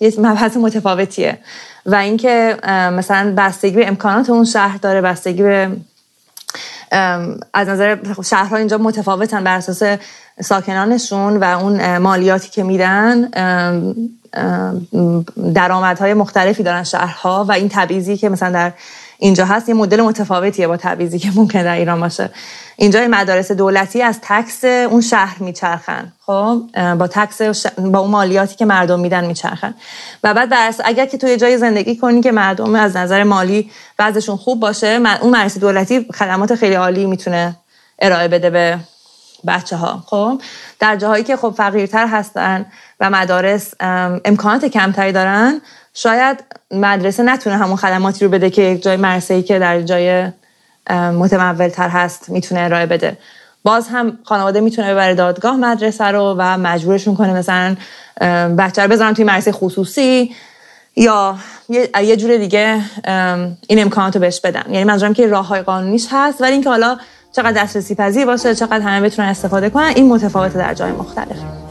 یه 0.00 0.12
مبحث 0.18 0.56
متفاوتیه. 0.56 1.38
و 1.86 1.94
اینکه 1.94 2.56
مثلا 2.92 3.34
بستگی 3.36 3.76
به 3.76 3.88
امکانات 3.88 4.30
اون 4.30 4.44
شهر 4.44 4.76
داره 4.76 5.00
بستگی 5.00 5.42
به 5.42 5.70
از 7.54 7.68
نظر 7.68 7.98
شهرها 8.24 8.56
اینجا 8.56 8.78
متفاوتن 8.78 9.44
بر 9.44 9.56
اساس 9.56 9.98
ساکنانشون 10.40 11.36
و 11.36 11.44
اون 11.44 11.98
مالیاتی 11.98 12.50
که 12.50 12.62
میدن 12.62 13.28
درآمدهای 15.54 16.14
مختلفی 16.14 16.62
دارن 16.62 16.84
شهرها 16.84 17.44
و 17.48 17.52
این 17.52 17.68
تبعیضی 17.68 18.16
که 18.16 18.28
مثلا 18.28 18.50
در 18.50 18.72
اینجا 19.18 19.44
هست 19.44 19.68
یه 19.68 19.74
مدل 19.74 20.00
متفاوتیه 20.00 20.68
با 20.68 20.76
تبعیضی 20.76 21.18
که 21.18 21.30
ممکن 21.34 21.62
در 21.62 21.74
ایران 21.74 22.00
باشه. 22.00 22.30
اینجا 22.76 23.08
مدارس 23.08 23.52
دولتی 23.52 24.02
از 24.02 24.18
تکس 24.22 24.64
اون 24.64 25.00
شهر 25.00 25.42
میچرخن. 25.42 26.12
خب 26.26 26.62
با 26.98 27.06
تکس 27.06 27.66
با 27.76 27.98
اون 27.98 28.10
مالیاتی 28.10 28.56
که 28.56 28.64
مردم 28.64 29.00
میدن 29.00 29.24
میچرخن. 29.24 29.74
و 30.24 30.34
بعد 30.34 30.50
در 30.50 30.74
اگر 30.84 31.06
که 31.06 31.18
توی 31.18 31.36
جای 31.36 31.58
زندگی 31.58 31.96
کنی 31.96 32.20
که 32.20 32.32
مردم 32.32 32.74
از 32.74 32.96
نظر 32.96 33.22
مالی 33.22 33.70
وضعشون 33.98 34.36
خوب 34.36 34.60
باشه 34.60 35.00
اون 35.20 35.36
مدرسه 35.36 35.60
دولتی 35.60 36.06
خدمات 36.14 36.54
خیلی 36.54 36.74
عالی 36.74 37.06
می‌تونه 37.06 37.56
ارائه 37.98 38.28
بده 38.28 38.50
به 38.50 38.78
بچه 39.46 39.76
ها 39.76 40.04
خب 40.06 40.40
در 40.78 40.96
جاهایی 40.96 41.24
که 41.24 41.36
خب 41.36 41.54
فقیرتر 41.56 42.06
هستن 42.06 42.66
و 43.00 43.10
مدارس 43.10 43.74
امکانات 44.24 44.64
کمتری 44.64 45.12
دارن 45.12 45.60
شاید 45.94 46.44
مدرسه 46.70 47.22
نتونه 47.22 47.56
همون 47.56 47.76
خدماتی 47.76 48.24
رو 48.24 48.30
بده 48.30 48.50
که 48.50 48.62
یک 48.62 48.82
جای 48.82 48.96
مرسه 48.96 49.42
که 49.42 49.58
در 49.58 49.82
جای 49.82 50.28
متمول 50.90 51.68
تر 51.68 51.88
هست 51.88 52.28
می‌تونه 52.30 52.60
ارائه 52.60 52.86
بده. 52.86 53.18
باز 53.62 53.88
هم 53.88 54.18
خانواده 54.24 54.60
می‌تونه 54.60 54.92
ببره 54.92 55.14
دادگاه 55.14 55.56
مدرسه 55.56 56.04
رو 56.04 56.34
و 56.38 56.58
مجبورشون 56.58 57.16
کنه 57.16 57.32
مثلا 57.32 57.76
بچه 58.58 58.82
رو 58.82 58.88
بذارن 58.88 59.14
توی 59.14 59.24
مدرسه 59.24 59.52
خصوصی 59.52 60.34
یا 60.96 61.36
یه 62.02 62.16
جور 62.16 62.36
دیگه 62.36 62.80
این 63.66 63.82
امکانات 63.82 64.14
رو 64.14 64.20
بهش 64.20 64.40
بدن. 64.40 64.64
یعنی 64.70 64.84
منظورم 64.84 65.14
که 65.14 65.26
راه 65.26 65.46
های 65.46 65.62
قانونیش 65.62 66.06
هست 66.10 66.40
ولی 66.40 66.52
اینکه 66.52 66.70
حالا 66.70 66.98
چقدر 67.36 67.62
دسترسی 67.62 67.94
پذیر 67.94 68.26
باشه 68.26 68.54
چقدر 68.54 68.80
همه 68.80 69.00
بتونن 69.06 69.28
استفاده 69.28 69.70
کنن 69.70 69.92
این 69.96 70.08
متفاوت 70.08 70.54
در 70.54 70.74
جای 70.74 70.92
مختلف. 70.92 71.65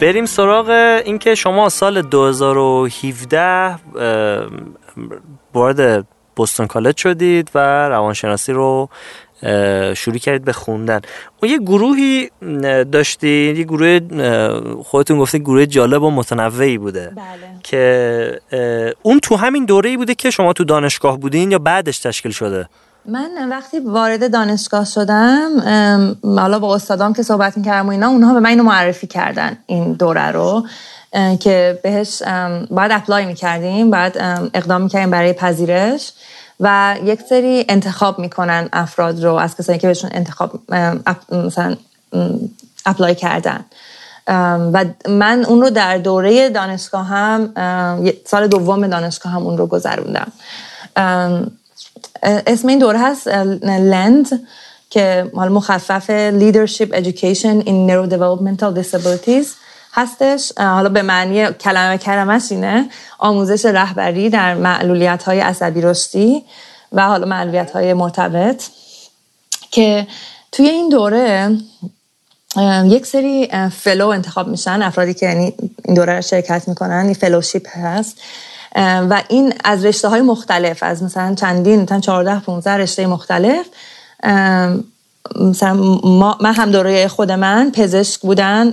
بریم 0.00 0.26
سراغ 0.26 0.68
اینکه 1.04 1.34
شما 1.34 1.68
سال 1.68 2.02
2017 2.02 3.76
وارد 5.54 6.06
بوستون 6.36 6.66
کالج 6.66 6.96
شدید 6.96 7.50
و 7.54 7.88
روانشناسی 7.88 8.52
رو 8.52 8.88
شروع 9.94 10.18
کردید 10.18 10.44
به 10.44 10.52
خوندن. 10.52 11.00
اون 11.42 11.52
یه 11.52 11.58
گروهی 11.58 12.30
داشتید 12.92 13.58
یه 13.58 13.64
گروه 13.64 14.00
خودتون 14.82 15.18
گفته 15.18 15.38
گروه 15.38 15.66
جالب 15.66 16.02
و 16.02 16.10
متنوعی 16.10 16.78
بوده. 16.78 17.12
بله. 17.16 17.24
که 17.62 18.40
اون 19.02 19.20
تو 19.20 19.36
همین 19.36 19.64
دوره 19.64 19.90
ای 19.90 19.96
بوده 19.96 20.14
که 20.14 20.30
شما 20.30 20.52
تو 20.52 20.64
دانشگاه 20.64 21.18
بودین 21.18 21.50
یا 21.50 21.58
بعدش 21.58 21.98
تشکیل 21.98 22.32
شده؟ 22.32 22.68
من 23.04 23.48
وقتی 23.50 23.78
وارد 23.78 24.32
دانشگاه 24.32 24.84
شدم 24.84 25.50
حالا 26.24 26.58
با 26.58 26.74
استادام 26.74 27.12
که 27.12 27.22
صحبت 27.22 27.56
می‌کردم 27.58 27.86
و 27.86 27.90
اینا 27.90 28.08
اونها 28.08 28.34
به 28.34 28.40
من 28.40 28.50
اینو 28.50 28.62
معرفی 28.62 29.06
کردن 29.06 29.56
این 29.66 29.92
دوره 29.92 30.30
رو 30.30 30.66
که 31.40 31.80
بهش 31.82 32.22
باید 32.70 32.92
apply 32.92 33.26
می‌کردیم 33.26 33.90
بعد 33.90 34.16
اقدام 34.54 34.82
می‌کردیم 34.82 35.10
برای 35.10 35.32
پذیرش 35.32 36.12
و 36.60 36.96
یک 37.04 37.20
سری 37.20 37.64
انتخاب 37.68 38.18
می‌کنن 38.18 38.68
افراد 38.72 39.24
رو 39.24 39.34
از 39.34 39.56
کسانی 39.56 39.78
که 39.78 39.86
بهشون 39.86 40.10
انتخاب 40.14 40.60
مثلا 41.32 41.76
apply 42.86 43.14
کردن. 43.14 43.64
و 44.72 44.84
من 45.08 45.44
اون 45.44 45.60
رو 45.60 45.70
در 45.70 45.98
دوره 45.98 46.48
دانشگاه 46.48 47.06
هم 47.06 47.52
سال 48.26 48.46
دوم 48.46 48.86
دانشگاه 48.86 49.32
هم 49.32 49.42
اون 49.46 49.58
رو 49.58 49.66
گذروندم. 49.66 50.32
اسم 52.22 52.68
این 52.68 52.78
دوره 52.78 52.98
هست 52.98 53.28
LEND 53.28 54.46
که 54.90 55.30
مال 55.34 55.48
مخفف 55.48 56.30
Leadership 56.30 56.88
Education 56.92 57.64
in 57.66 57.88
Neurodevelopmental 57.88 58.74
Disabilities 58.82 59.46
هستش. 59.92 60.52
حالا 60.58 60.88
به 60.88 61.02
معنی 61.02 61.52
کلمه 61.52 61.98
کلمش 61.98 62.42
اینه 62.50 62.88
آموزش 63.18 63.64
رهبری 63.64 64.30
در 64.30 64.54
معلولیت 64.54 65.22
های 65.22 65.40
عصبی 65.40 65.80
رشدی 65.80 66.44
و 66.92 67.06
حالا 67.06 67.26
معلولیت 67.26 67.70
های 67.70 67.94
مرتبط 67.94 68.62
که 69.70 70.06
توی 70.52 70.68
این 70.68 70.88
دوره 70.88 71.58
یک 72.84 73.06
سری 73.06 73.48
fellow 73.70 74.08
انتخاب 74.08 74.48
میشن 74.48 74.82
افرادی 74.82 75.14
که 75.14 75.26
یعنی 75.26 75.54
این 75.84 75.94
دوره 75.94 76.16
رو 76.16 76.22
شرکت 76.22 76.68
می‌کنن 76.68 77.04
این 77.04 77.14
fellowship 77.14 77.68
هست. 77.68 78.16
و 78.76 79.22
این 79.28 79.54
از 79.64 79.84
رشته 79.84 80.08
های 80.08 80.20
مختلف 80.20 80.82
از 80.82 81.02
مثلا 81.02 81.34
چندین 81.34 81.82
مثلا 81.82 82.00
14 82.00 82.40
15 82.40 82.70
رشته 82.70 83.06
مختلف. 83.06 83.66
مثلا 85.40 85.74
ما 86.04 86.38
من 86.40 86.54
هم 86.54 86.70
دوره 86.70 87.08
خود 87.08 87.32
من 87.32 87.70
پزشک 87.70 88.20
بودن. 88.20 88.72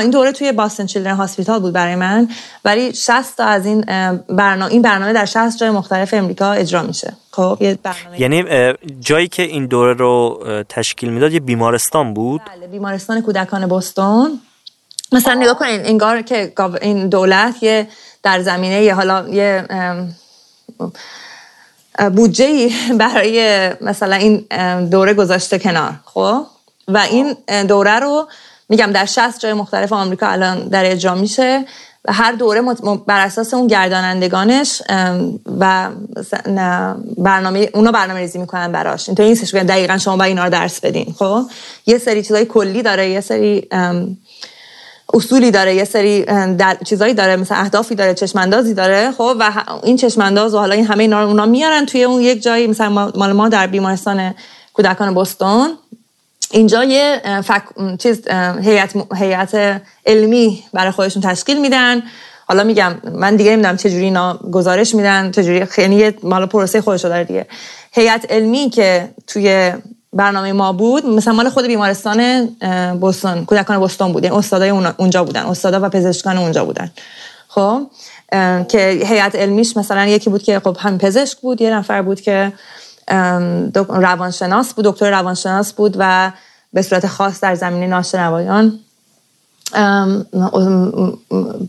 این 0.00 0.10
دوره 0.10 0.32
توی 0.32 0.52
باستن 0.52 0.86
چیلدرن 0.86 1.16
هاسپیتال 1.16 1.60
بود 1.60 1.72
برای 1.72 1.94
من. 1.94 2.28
ولی 2.64 2.94
60 2.94 3.36
تا 3.36 3.44
از 3.44 3.66
این 3.66 3.80
برنامه 4.28 4.72
این 4.72 4.82
برنامه 4.82 5.12
در 5.12 5.24
60 5.24 5.58
جای 5.58 5.70
مختلف 5.70 6.14
امریکا 6.14 6.52
اجرا 6.52 6.82
میشه. 6.82 7.12
خب 7.30 7.58
یه 7.60 7.78
برنامه. 7.82 8.20
یعنی 8.20 8.44
جایی 9.00 9.28
که 9.28 9.42
این 9.42 9.66
دوره 9.66 9.94
رو 9.94 10.44
تشکیل 10.68 11.10
می‌داد 11.10 11.32
یه 11.32 11.40
بیمارستان 11.40 12.14
بود؟ 12.14 12.40
بله 12.56 12.66
بیمارستان 12.66 13.20
کودکان 13.20 13.66
بوستون 13.66 14.40
مثلا 15.12 15.34
نگاه 15.34 15.58
کنین 15.58 15.80
انگار 15.84 16.22
که 16.22 16.52
این 16.82 17.08
دولت 17.08 17.62
یه 17.62 17.88
در 18.26 18.42
زمینه 18.42 18.82
یه 18.82 18.94
حالا 18.94 19.28
یه 19.28 19.64
بودجه 22.16 22.70
برای 22.98 23.70
مثلا 23.80 24.16
این 24.16 24.44
دوره 24.88 25.14
گذاشته 25.14 25.58
کنار 25.58 25.92
خب؟ 26.04 26.46
و 26.88 26.98
این 26.98 27.36
دوره 27.62 27.98
رو 27.98 28.28
میگم 28.68 28.92
در 28.92 29.04
60 29.04 29.40
جای 29.40 29.52
مختلف 29.52 29.92
آمریکا 29.92 30.26
الان 30.26 30.68
در 30.68 30.90
اجرا 30.90 31.14
میشه 31.14 31.64
و 32.04 32.12
هر 32.12 32.32
دوره 32.32 32.62
بر 33.06 33.20
اساس 33.20 33.54
اون 33.54 33.66
گردانندگانش 33.66 34.82
و 35.60 35.90
برنامه 37.18 37.70
اونا 37.74 37.92
برنامه 37.92 38.20
ریزی 38.20 38.38
می‌کنن 38.38 38.72
براش. 38.72 39.08
اینطوری 39.08 39.28
نیستش 39.28 39.52
که 39.52 39.64
دقیقا 39.64 39.98
شما 39.98 40.16
باید 40.16 40.28
اینا 40.28 40.44
رو 40.44 40.50
درس 40.50 40.80
بدین 40.80 41.14
خب؟ 41.18 41.42
یه 41.86 41.98
سری 41.98 42.22
چیزای 42.22 42.44
کلی 42.44 42.82
داره 42.82 43.10
یه 43.10 43.20
سری 43.20 43.68
اصولی 45.16 45.50
داره 45.50 45.74
یه 45.74 45.84
سری 45.84 46.26
چیزایی 46.84 47.14
داره 47.14 47.36
مثلا 47.36 47.58
اهدافی 47.58 47.94
داره 47.94 48.14
چشماندازی 48.14 48.74
داره 48.74 49.10
خب؟ 49.10 49.36
و 49.40 49.52
این 49.82 49.96
چشمانداز 49.96 50.54
و 50.54 50.58
حالا 50.58 50.74
این 50.74 50.86
همه 50.86 51.02
اینا 51.02 51.26
اونا 51.26 51.46
میارن 51.46 51.86
توی 51.86 52.04
اون 52.04 52.20
یک 52.20 52.42
جایی 52.42 52.66
مثلا 52.66 53.10
مال 53.14 53.32
ما 53.32 53.48
در 53.48 53.66
بیمارستان 53.66 54.34
کودکان 54.72 55.14
بوستون 55.14 55.78
اینجا 56.50 56.84
یه 56.84 57.20
فک... 57.44 57.62
چیز 57.98 58.28
هیئت 58.62 58.94
هیئت 59.16 59.82
علمی 60.06 60.64
برای 60.72 60.90
خودشون 60.90 61.22
تشکیل 61.22 61.60
میدن. 61.60 62.02
حالا 62.48 62.64
میگم 62.64 62.94
من 63.12 63.36
دیگه 63.36 63.50
نمی‌دونم 63.50 63.76
چه 63.76 63.90
جوری 63.90 64.04
اینا 64.04 64.38
گزارش 64.52 64.94
میدن 64.94 65.30
چه 65.30 65.44
جوری 65.44 65.64
خیلی 65.64 66.14
مال 66.22 66.46
پروسه 66.46 66.80
خودش 66.80 67.00
داره 67.00 67.24
دیگه. 67.24 67.46
هیئت 67.92 68.32
علمی 68.32 68.70
که 68.70 69.08
توی 69.26 69.72
برنامه 70.12 70.52
ما 70.52 70.72
بود. 70.72 71.06
مثلا 71.06 71.32
مال 71.32 71.48
خود 71.48 71.66
بیمارستان 71.66 72.46
بوستون 73.00 73.44
کودکان 73.44 73.78
بوستون 73.78 74.12
بود. 74.12 74.24
یعنی 74.24 74.36
استادای 74.36 74.70
اونجا 74.70 75.24
بودن. 75.24 75.46
استادا 75.46 75.80
و 75.82 75.88
پزشکان 75.88 76.38
اونجا 76.38 76.64
بودن. 76.64 76.90
خب؟ 77.48 77.86
که 78.68 79.02
هیئت 79.06 79.34
علمیش 79.34 79.76
مثلا 79.76 80.06
یکی 80.06 80.30
بود 80.30 80.42
که 80.42 80.60
خب 80.60 80.76
هم 80.80 80.98
پزشک 80.98 81.38
بود 81.38 81.60
یه 81.60 81.70
نفر 81.74 82.02
بود 82.02 82.20
که 82.20 82.52
روانشناس 83.88 84.74
بود 84.74 84.84
دکتر 84.84 85.10
روانشناس 85.10 85.72
بود 85.72 85.96
و 85.98 86.32
به 86.72 86.82
صورت 86.82 87.06
خاص 87.06 87.40
در 87.40 87.54
زمینه 87.54 87.86
ناشنوایان 87.86 88.78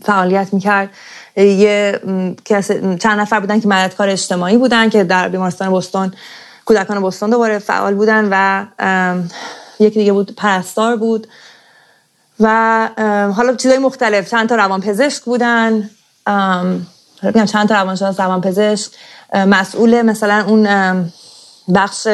فعالیت 0.04 0.48
می‌کرد. 0.52 0.90
یه 1.36 2.00
چند 3.00 3.20
نفر 3.20 3.40
بودن 3.40 3.60
که 3.60 3.68
مددکار 3.68 4.08
اجتماعی 4.08 4.56
بودن 4.56 4.90
که 4.90 5.04
در 5.04 5.28
بیمارستان 5.28 5.70
بوستون 5.70 6.12
کودکان 6.68 7.02
بستان 7.02 7.30
دوباره 7.30 7.58
فعال 7.58 7.94
بودن 7.94 8.28
و 8.30 8.66
یکی 9.80 9.98
دیگه 9.98 10.12
بود 10.12 10.34
پرستار 10.36 10.96
بود 10.96 11.26
و 12.40 12.88
حالا 13.36 13.54
چیزای 13.54 13.78
مختلف. 13.78 14.30
چند 14.30 14.48
تا 14.48 14.54
روان 14.54 14.80
پزشک 14.80 15.22
بودن 15.22 15.90
چند 17.32 17.68
تا 17.68 17.74
روانشناس 17.74 18.20
روان 18.20 18.40
پزشک 18.40 18.90
مسئول 19.34 20.02
مثلا 20.02 20.44
اون 20.46 20.64
بخش 21.74 22.08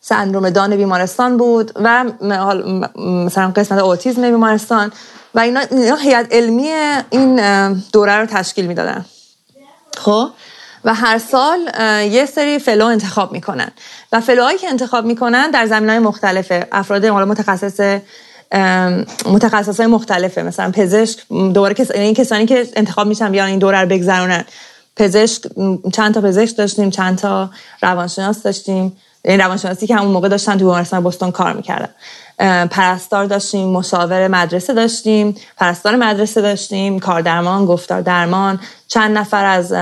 سندروم 0.00 0.50
دان 0.50 0.76
بیمارستان 0.76 1.36
بود 1.36 1.72
و 1.76 2.04
مثلا 2.96 3.52
قسمت 3.56 3.78
اوتیزم 3.78 4.22
بیمارستان 4.22 4.92
و 5.34 5.40
اینا 5.40 5.96
هیئت 6.00 6.26
علمی 6.30 6.68
این 7.10 7.36
دوره 7.92 8.16
رو 8.16 8.26
تشکیل 8.26 8.66
می‌دادن. 8.66 9.04
خب؟ 9.96 10.30
و 10.84 10.94
هر 10.94 11.18
سال 11.18 11.58
یه 12.12 12.26
سری 12.26 12.58
فلو 12.58 12.86
انتخاب 12.86 13.32
می‌کنن. 13.32 13.70
و 14.12 14.20
فلوهایی 14.20 14.58
که 14.58 14.68
انتخاب 14.68 15.04
می‌کنن 15.04 15.50
در 15.50 15.66
زمین 15.66 15.90
های 15.90 15.98
مختلفه. 15.98 16.66
افراد 16.72 17.06
متخصص 17.06 18.00
متخصص 19.26 19.80
های 19.80 19.86
مختلفه. 19.86 20.42
مثلا 20.42 20.70
پزشک 20.70 21.18
دوباره 21.28 21.74
کس... 21.74 21.90
این 21.90 22.14
کسانی 22.14 22.46
که 22.46 22.66
انتخاب 22.76 23.06
میشن 23.06 23.32
بیان 23.32 23.48
این 23.48 23.58
دوره 23.58 23.80
رو 23.80 23.88
بگذرونن. 23.88 24.44
پزشک 24.96 25.42
چند 25.92 26.14
تا 26.14 26.20
پزشک 26.20 26.56
داشتیم 26.56 26.90
چند 26.90 27.18
تا 27.18 27.50
روانشناس 27.82 28.42
داشتیم. 28.42 28.96
این 29.24 29.40
روانشناسی 29.40 29.86
که 29.86 29.96
همون 29.96 30.12
موقع 30.12 30.28
داشتن 30.28 30.52
تو 30.52 30.58
بیمارستان 30.58 31.02
بوستون 31.02 31.30
کار 31.30 31.52
می‌کردن. 31.52 31.88
پرستار 32.70 33.24
داشتیم 33.24 33.68
مشاور 33.68 34.28
مدرسه 34.28 34.74
داشتیم 34.74 35.34
پرستار 35.56 35.96
مدرسه 35.96 36.40
داشتیم 36.40 36.98
کاردرمان 36.98 37.66
گفتار 37.66 38.00
درمان 38.00 38.60
چند 38.88 39.18
نفر 39.18 39.44
از 39.44 39.72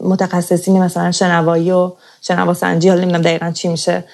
متخصصین 0.00 0.82
مثلا 0.82 1.10
شنوایی 1.10 1.70
و 1.70 1.92
شنواسنجی 2.20 2.88
حالا 2.88 3.00
نمی‌دونم 3.00 3.22
دقیقا 3.22 3.50
چی 3.50 3.68
میشه 3.68 4.04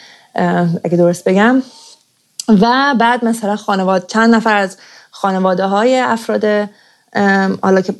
اگه 0.85 0.97
درست 0.97 1.25
بگم. 1.25 1.63
و 2.49 2.95
بعد 2.99 3.25
مثلا 3.25 3.57
خانواده 3.57 4.07
چند 4.09 4.35
نفر 4.35 4.57
از 4.57 4.77
خانواده 5.11 5.67
های 5.67 5.99
افراد 5.99 6.69
حالا 7.63 7.81
که 7.81 7.95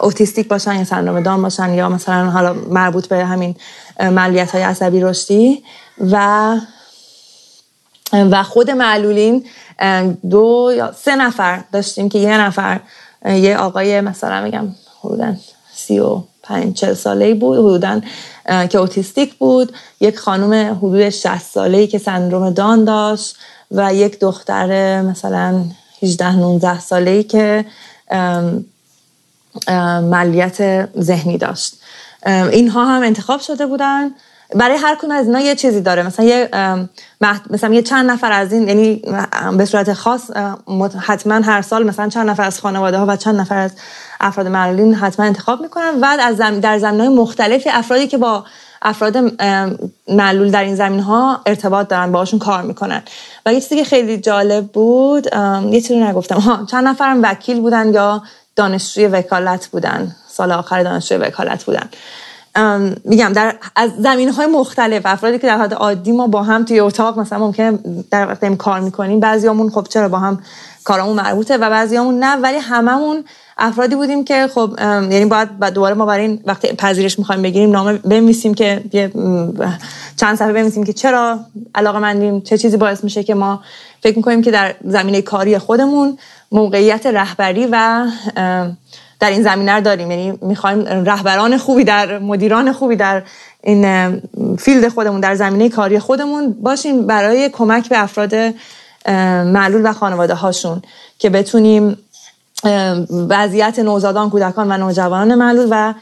اوتیستیک 0.00 0.48
باشن 0.48 0.74
یا 0.76 0.84
سندروم 0.84 1.20
دام 1.20 1.42
باشن 1.42 1.74
یا 1.74 1.88
مثلا 1.88 2.30
حالا 2.30 2.52
مربوط 2.52 3.06
به 3.06 3.24
همین 3.24 3.54
ملیت 4.00 4.50
های 4.50 4.62
عصبی 4.62 5.00
رشدی 5.00 5.64
و 6.10 6.56
و 8.12 8.42
خود 8.42 8.70
معلولین 8.70 9.44
دو 10.30 10.72
یا 10.76 10.92
سه 10.92 11.16
نفر 11.16 11.64
داشتیم 11.72 12.08
که 12.08 12.18
یه 12.18 12.40
نفر 12.40 12.80
یه 13.24 13.56
آقای 13.56 14.00
مثلا 14.00 14.40
میگم 14.44 14.68
حدودا 15.00 15.34
سی 15.74 15.98
و 15.98 16.22
پنج 16.42 16.74
چل 16.74 16.94
ساله 16.94 17.34
بود 17.34 17.58
حدودا 17.58 18.00
که 18.66 18.78
اوتیستیک 18.78 19.34
بود. 19.34 19.72
یک 20.00 20.18
خانم 20.18 20.74
حدود 20.78 21.08
60 21.08 21.38
ساله 21.38 21.86
که 21.86 21.98
سندروم 21.98 22.50
دان 22.50 22.84
داشت 22.84 23.36
و 23.70 23.94
یک 23.94 24.20
دختر 24.20 25.02
مثلا 25.02 25.64
18 26.02 26.36
19 26.36 26.80
ساله 26.80 27.22
که 27.22 27.64
ملیت 30.02 30.88
ذهنی 31.00 31.38
داشت. 31.38 31.74
اینها 32.26 32.84
هم 32.84 33.02
انتخاب 33.02 33.40
شده 33.40 33.66
بودن. 33.66 34.10
برای 34.54 34.76
هر 34.76 34.94
کدوم 34.94 35.10
از 35.10 35.26
اینا 35.26 35.40
یه 35.40 35.54
چیزی 35.54 35.80
داره. 35.80 36.02
مثلا 36.02 36.26
یه 36.26 36.48
مثلا 37.50 37.74
یه 37.74 37.82
چند 37.82 38.10
نفر 38.10 38.32
از 38.32 38.52
این 38.52 38.68
یعنی 38.68 39.02
به 39.58 39.64
صورت 39.64 39.92
خاص 39.92 40.30
حتما 41.00 41.34
هر 41.34 41.62
سال 41.62 41.86
مثلا 41.86 42.08
چند 42.08 42.30
نفر 42.30 42.42
از 42.42 42.60
خانواده 42.60 42.98
ها 42.98 43.06
و 43.08 43.16
چند 43.16 43.40
نفر 43.40 43.58
از 43.58 43.70
افراد 44.20 44.46
معلولین 44.46 44.94
حتما 44.94 45.26
انتخاب 45.26 45.60
می‌کنن. 45.60 46.00
و 46.02 46.16
از 46.20 46.36
در 46.36 46.78
زمین 46.78 47.00
های 47.00 47.08
مختلفی 47.08 47.70
افرادی 47.70 48.06
که 48.06 48.18
با 48.18 48.44
افراد 48.82 49.16
معلول 50.08 50.50
در 50.50 50.64
این 50.64 50.76
زمین 50.76 51.00
ها 51.00 51.40
ارتباط 51.46 51.88
دارن 51.88 52.12
باهاشون 52.12 52.38
کار 52.38 52.62
می‌کنن. 52.62 53.02
و 53.46 53.52
یه 53.52 53.60
چیزی 53.60 53.76
که 53.76 53.84
خیلی 53.84 54.18
جالب 54.18 54.66
بود 54.66 55.26
یه 55.70 55.80
چیزی 55.80 56.00
نگفتم. 56.00 56.38
ها 56.38 56.66
چند 56.70 56.88
نفرم 56.88 57.22
وکیل 57.22 57.60
بودن 57.60 57.94
یا 57.94 58.22
دانشجوی 58.56 59.06
وکالت 59.06 59.66
بودن. 59.66 60.16
سال 60.28 60.52
آخر 60.52 60.82
دانشجوی 60.82 61.18
وکالت 61.18 61.64
بودن. 61.64 61.88
میگم 63.04 63.32
در 63.32 63.54
از 63.76 63.90
زمین 63.98 64.28
های 64.28 64.46
مختلف 64.46 65.02
افرادی 65.04 65.38
که 65.38 65.46
در 65.46 65.56
حالت 65.56 65.72
عادی 65.72 66.12
ما 66.12 66.26
با 66.26 66.42
هم 66.42 66.64
توی 66.64 66.80
اتاق 66.80 67.18
مثلا 67.18 67.38
ممکن 67.38 67.78
در 68.10 68.28
وقت 68.28 68.56
کار 68.56 68.80
می‌کنیم 68.80 69.20
بعضیامون 69.20 69.70
خب 69.70 69.86
چرا 69.90 70.08
با 70.08 70.18
هم 70.18 70.42
کارامون 70.84 71.16
مربوطه 71.16 71.56
و 71.56 71.70
بعضیامون 71.70 72.18
نه 72.18 72.36
ولی 72.36 72.56
هممون 72.56 73.24
افرادی 73.58 73.94
بودیم 73.94 74.24
که 74.24 74.48
خب 74.54 74.74
یعنی 74.80 75.24
باید 75.24 75.48
دوباره 75.74 75.94
ما 75.94 76.06
برای 76.06 76.26
این 76.26 76.40
وقتی 76.46 76.68
پذیرش 76.68 77.18
می‌خوایم 77.18 77.42
بگیریم 77.42 77.70
نامه 77.70 77.92
بنویسیم 77.92 78.54
که 78.54 78.82
چند 80.16 80.36
صفحه 80.36 80.52
بنویسیم 80.52 80.84
که 80.84 80.92
چرا 80.92 81.38
علاقه 81.74 81.98
مندیم 81.98 82.40
چه 82.40 82.58
چیزی 82.58 82.76
باعث 82.76 83.04
میشه 83.04 83.22
که 83.22 83.34
ما 83.34 83.62
فکر 84.02 84.16
می‌کنیم 84.16 84.42
که 84.42 84.50
در 84.50 84.74
زمینه 84.84 85.22
کاری 85.22 85.58
خودمون 85.58 86.18
موقعیت 86.52 87.06
رهبری 87.06 87.68
و 87.72 88.06
در 89.20 89.30
این 89.30 89.42
زمینه 89.42 89.72
رو 89.72 89.80
داریم. 89.80 90.10
یعنی 90.10 90.38
می‌خوایم 90.42 90.80
رهبران 90.84 91.58
خوبی 91.58 91.84
در 91.84 92.18
مدیران 92.18 92.72
خوبی 92.72 92.96
در 92.96 93.22
این 93.62 94.22
فیلد 94.58 94.88
خودمون 94.88 95.20
در 95.20 95.34
زمینه 95.34 95.68
کاری 95.68 95.98
خودمون 95.98 96.52
باشیم 96.52 97.06
برای 97.06 97.48
کمک 97.48 97.88
به 97.88 98.02
افراد 98.02 98.34
معلول 99.46 99.90
و 99.90 99.92
خانواده 99.92 100.34
هاشون 100.34 100.82
که 101.18 101.30
بتونیم 101.30 101.98
وضعیت 103.28 103.78
نوزادان 103.78 104.30
کودکان 104.30 104.72
و 104.72 104.76
نوجوانان 104.76 105.34
معلول 105.34 105.68
و 105.70 105.94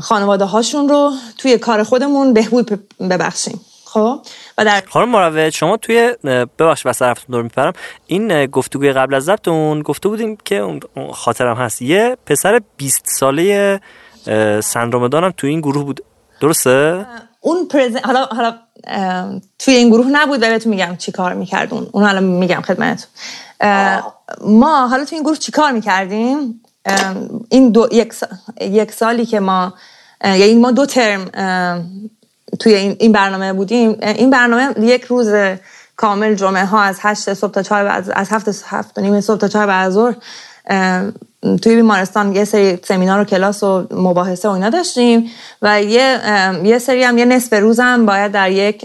خانواده 0.00 0.44
هاشون 0.44 0.88
رو 0.88 1.12
توی 1.38 1.58
کار 1.58 1.82
خودمون 1.82 2.32
بهبود 2.32 2.80
ببخشیم. 3.00 3.60
خب 3.96 4.20
و 4.58 4.64
در 4.64 4.82
خانم 4.88 5.08
مروت 5.08 5.50
شما 5.50 5.76
توی 5.76 6.14
ببخش 6.58 6.86
بس 6.86 7.02
رفتون 7.02 7.32
دور 7.32 7.42
میپرم. 7.42 7.72
این 8.06 8.46
گفتگوی 8.46 8.92
قبل 8.92 9.14
از 9.14 9.24
ضبطمون 9.24 9.82
گفته 9.82 10.08
بودیم 10.08 10.36
که 10.44 10.80
خاطرم 11.12 11.56
هست. 11.56 11.82
یه 11.82 12.16
پسر 12.26 12.60
20 12.76 13.04
ساله 13.06 13.80
سندروم 14.60 15.08
دانم 15.08 15.30
توی 15.36 15.50
این 15.50 15.60
گروه 15.60 15.84
بود. 15.84 16.04
درسته؟ 16.40 17.06
اون 17.40 17.68
پرزن... 17.68 17.98
حالا 18.04 18.24
حالا 18.24 18.54
توی 19.58 19.74
این 19.74 19.88
گروه 19.88 20.06
نبود 20.10 20.42
و 20.42 20.46
بهتون 20.46 20.70
میگم 20.70 20.96
چی 20.96 21.12
کار 21.12 21.34
می‌کرد 21.34 21.74
اون 21.74 21.86
اون 21.92 22.04
حالا 22.04 22.20
میگم 22.20 22.60
خدمتتون. 22.60 23.10
ما 24.40 24.88
حالا 24.88 25.04
توی 25.04 25.16
این 25.16 25.24
گروه 25.24 25.36
چی 25.36 25.52
کار 25.52 25.72
می‌کردیم؟ 25.72 26.62
این 27.50 27.70
دو 27.70 27.88
یک, 27.92 28.14
یک 28.60 28.92
سالی 28.92 29.26
که 29.26 29.40
ما 29.40 29.74
یعنی 30.24 30.54
ما 30.54 30.70
دو 30.70 30.86
ترم 30.86 31.30
توی 32.58 32.74
این 32.74 33.12
برنامه 33.12 33.52
بودیم. 33.52 33.96
این 34.02 34.30
برنامه 34.30 34.74
یک 34.80 35.04
روز 35.04 35.32
کامل 35.96 36.34
جمعه 36.34 36.64
ها 36.64 36.82
از 36.82 36.98
هشت 37.00 37.34
صبح 37.34 37.50
تا 37.50 37.62
چهار 37.62 37.86
از 37.86 38.28
هفت 38.30 38.64
هفت 38.66 38.98
نیم 38.98 39.20
صبح 39.20 39.38
تا 39.38 39.48
چهار 39.48 39.66
بعد 39.66 39.90
ظهر 39.90 40.14
توی 41.62 41.74
بیمارستان 41.74 42.36
یه 42.36 42.44
سری 42.44 42.78
سمینار 42.84 43.20
و 43.20 43.24
کلاس 43.24 43.62
و 43.62 43.86
مباحثه 43.90 44.48
و 44.48 44.52
اینا 44.52 44.70
داشتیم 44.70 45.30
و 45.62 45.82
یه 45.82 46.20
یه 46.64 46.78
سری 46.78 47.02
هم 47.02 47.18
یه 47.18 47.24
نصف 47.24 47.52
روزم 47.52 48.06
باید 48.06 48.32
در 48.32 48.50
یک 48.50 48.84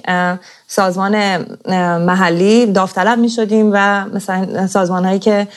سازمان 0.67 1.37
محلی 1.97 2.65
داوطلب 2.65 3.19
می 3.19 3.29
شدیم 3.29 3.69
و 3.73 4.05
مثلا 4.05 4.67
سازمان 4.67 5.05
هایی 5.05 5.19
که 5.19 5.47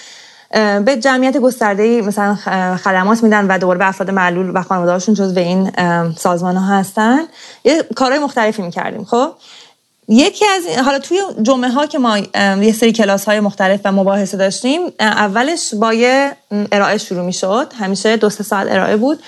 به 0.85 0.97
جمعیت 0.97 1.37
گسترده 1.37 2.03
مثلا 2.03 2.35
خدمات 2.77 3.23
میدن 3.23 3.47
و 3.47 3.59
دوباره 3.59 3.79
به 3.79 3.89
افراد 3.89 4.11
معلول 4.11 4.53
و 4.55 4.63
خانواده‌هاشون 4.63 5.15
جزو 5.15 5.39
این 5.39 5.71
سازمان 6.17 6.57
ها 6.57 6.77
هستن. 6.77 7.19
یه 7.65 7.83
کارهای 7.97 8.19
مختلفی 8.19 8.63
می‌کردیم 8.63 9.05
خب؟ 9.05 9.33
یکی 10.09 10.45
از 10.47 10.85
حالا 10.85 10.99
توی 10.99 11.21
جمعه 11.43 11.71
ها 11.71 11.87
که 11.87 11.99
ما 11.99 12.19
یه 12.63 12.73
سری 12.73 12.93
کلاس 12.93 13.25
های 13.25 13.41
مختلف 13.41 13.81
و 13.85 13.93
مباحثه 13.93 14.37
داشتیم 14.37 14.81
اولش 15.01 15.75
با 15.75 15.95
یه 15.95 16.33
ارائه 16.73 16.99
شروع 16.99 17.25
می 17.25 17.33
شد 17.33 17.73
همیشه 17.79 18.17
دو 18.17 18.31
سه 18.31 18.45
ساعت 18.45 18.67
ارائه 18.71 18.97
بود 18.97 19.23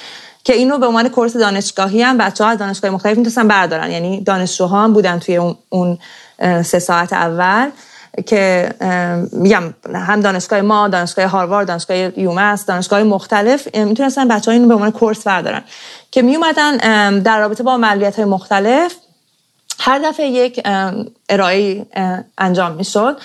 که 0.45 0.53
اینو 0.53 0.79
به 0.79 0.87
عنوان 0.87 1.09
کورس 1.09 1.37
دانشگاهی 1.37 2.03
هم 2.03 2.19
بچه 2.19 2.45
ها 2.45 2.51
از 2.51 2.59
دانشگاه 2.59 2.91
مختلف 2.91 3.17
می‌تونستن 3.17 3.49
بردارن. 3.49 3.91
یعنی 3.91 4.21
دانشجوها 4.21 4.85
هم 4.85 4.93
بودن 4.93 5.19
توی 5.19 5.41
اون 5.69 5.99
سه 6.63 6.79
ساعت 6.79 7.13
اول. 7.13 7.71
که 8.27 8.69
میگم 9.33 9.75
هم 9.95 10.21
دانشگاه 10.21 10.61
ما 10.61 10.89
دانشگاه 10.89 11.25
هاروارد 11.25 11.69
دانشگاه 11.69 12.21
یومس 12.21 12.67
دانشگاه 12.67 13.03
مختلف 13.03 13.75
می‌تونستن 13.75 14.29
بچه 14.29 14.51
ها 14.51 14.53
اینو 14.53 14.69
به 14.69 14.75
عنوان 14.75 14.93
کورس 14.93 15.27
بردارن. 15.27 15.63
که 16.11 16.23
میومدن 16.23 16.77
در 17.19 17.39
رابطه 17.39 17.63
با 17.63 17.77
معلولیت 17.77 18.17
های 18.17 18.25
مختلف 18.25 18.95
هر 19.79 19.99
دفعه 19.99 20.27
یک 20.27 20.63
ارائه 21.29 21.87
انجام 22.39 22.73
می‌شد. 22.73 23.17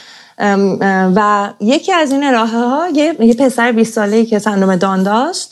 و 1.16 1.50
یکی 1.60 1.94
از 1.94 2.12
این 2.12 2.24
ارائه 2.24 2.46
ها 2.46 2.88
یه 2.94 3.34
پسر 3.40 3.72
20 3.72 3.94
ساله 3.94 4.26
که 4.26 4.40
سندروم 4.40 4.76
دان 4.76 5.04
داشت 5.04 5.52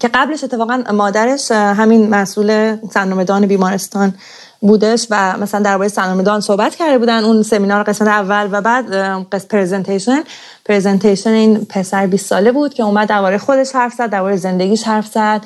که 0.00 0.08
قبلش 0.14 0.44
اتفاقا 0.44 0.82
مادرش 0.92 1.50
همین 1.50 2.10
مسئول 2.10 2.76
سندروم 2.90 3.24
دان 3.24 3.46
بیمارستان 3.46 4.14
بودش 4.62 5.06
و 5.10 5.36
مثلا 5.38 5.60
درباره 5.60 6.22
داون 6.22 6.40
صحبت 6.40 6.74
کرده 6.74 6.98
بودن. 6.98 7.24
اون 7.24 7.42
سمینار 7.42 7.82
قسمت 7.82 8.08
اول 8.08 8.48
و 8.52 8.60
بعد 8.60 8.94
قسمت 9.32 9.48
presentation 9.48 10.22
presentation 10.64 11.30
این 11.30 11.64
پسر 11.64 12.06
20 12.06 12.26
ساله 12.26 12.52
بود 12.52 12.74
که 12.74 12.82
اومد 12.82 13.08
درباره 13.08 13.38
خودش 13.38 13.72
حرف 13.74 13.92
زد 13.92 14.10
درباره 14.10 14.36
زندگیش 14.36 14.82
حرف 14.82 15.06
زد. 15.06 15.40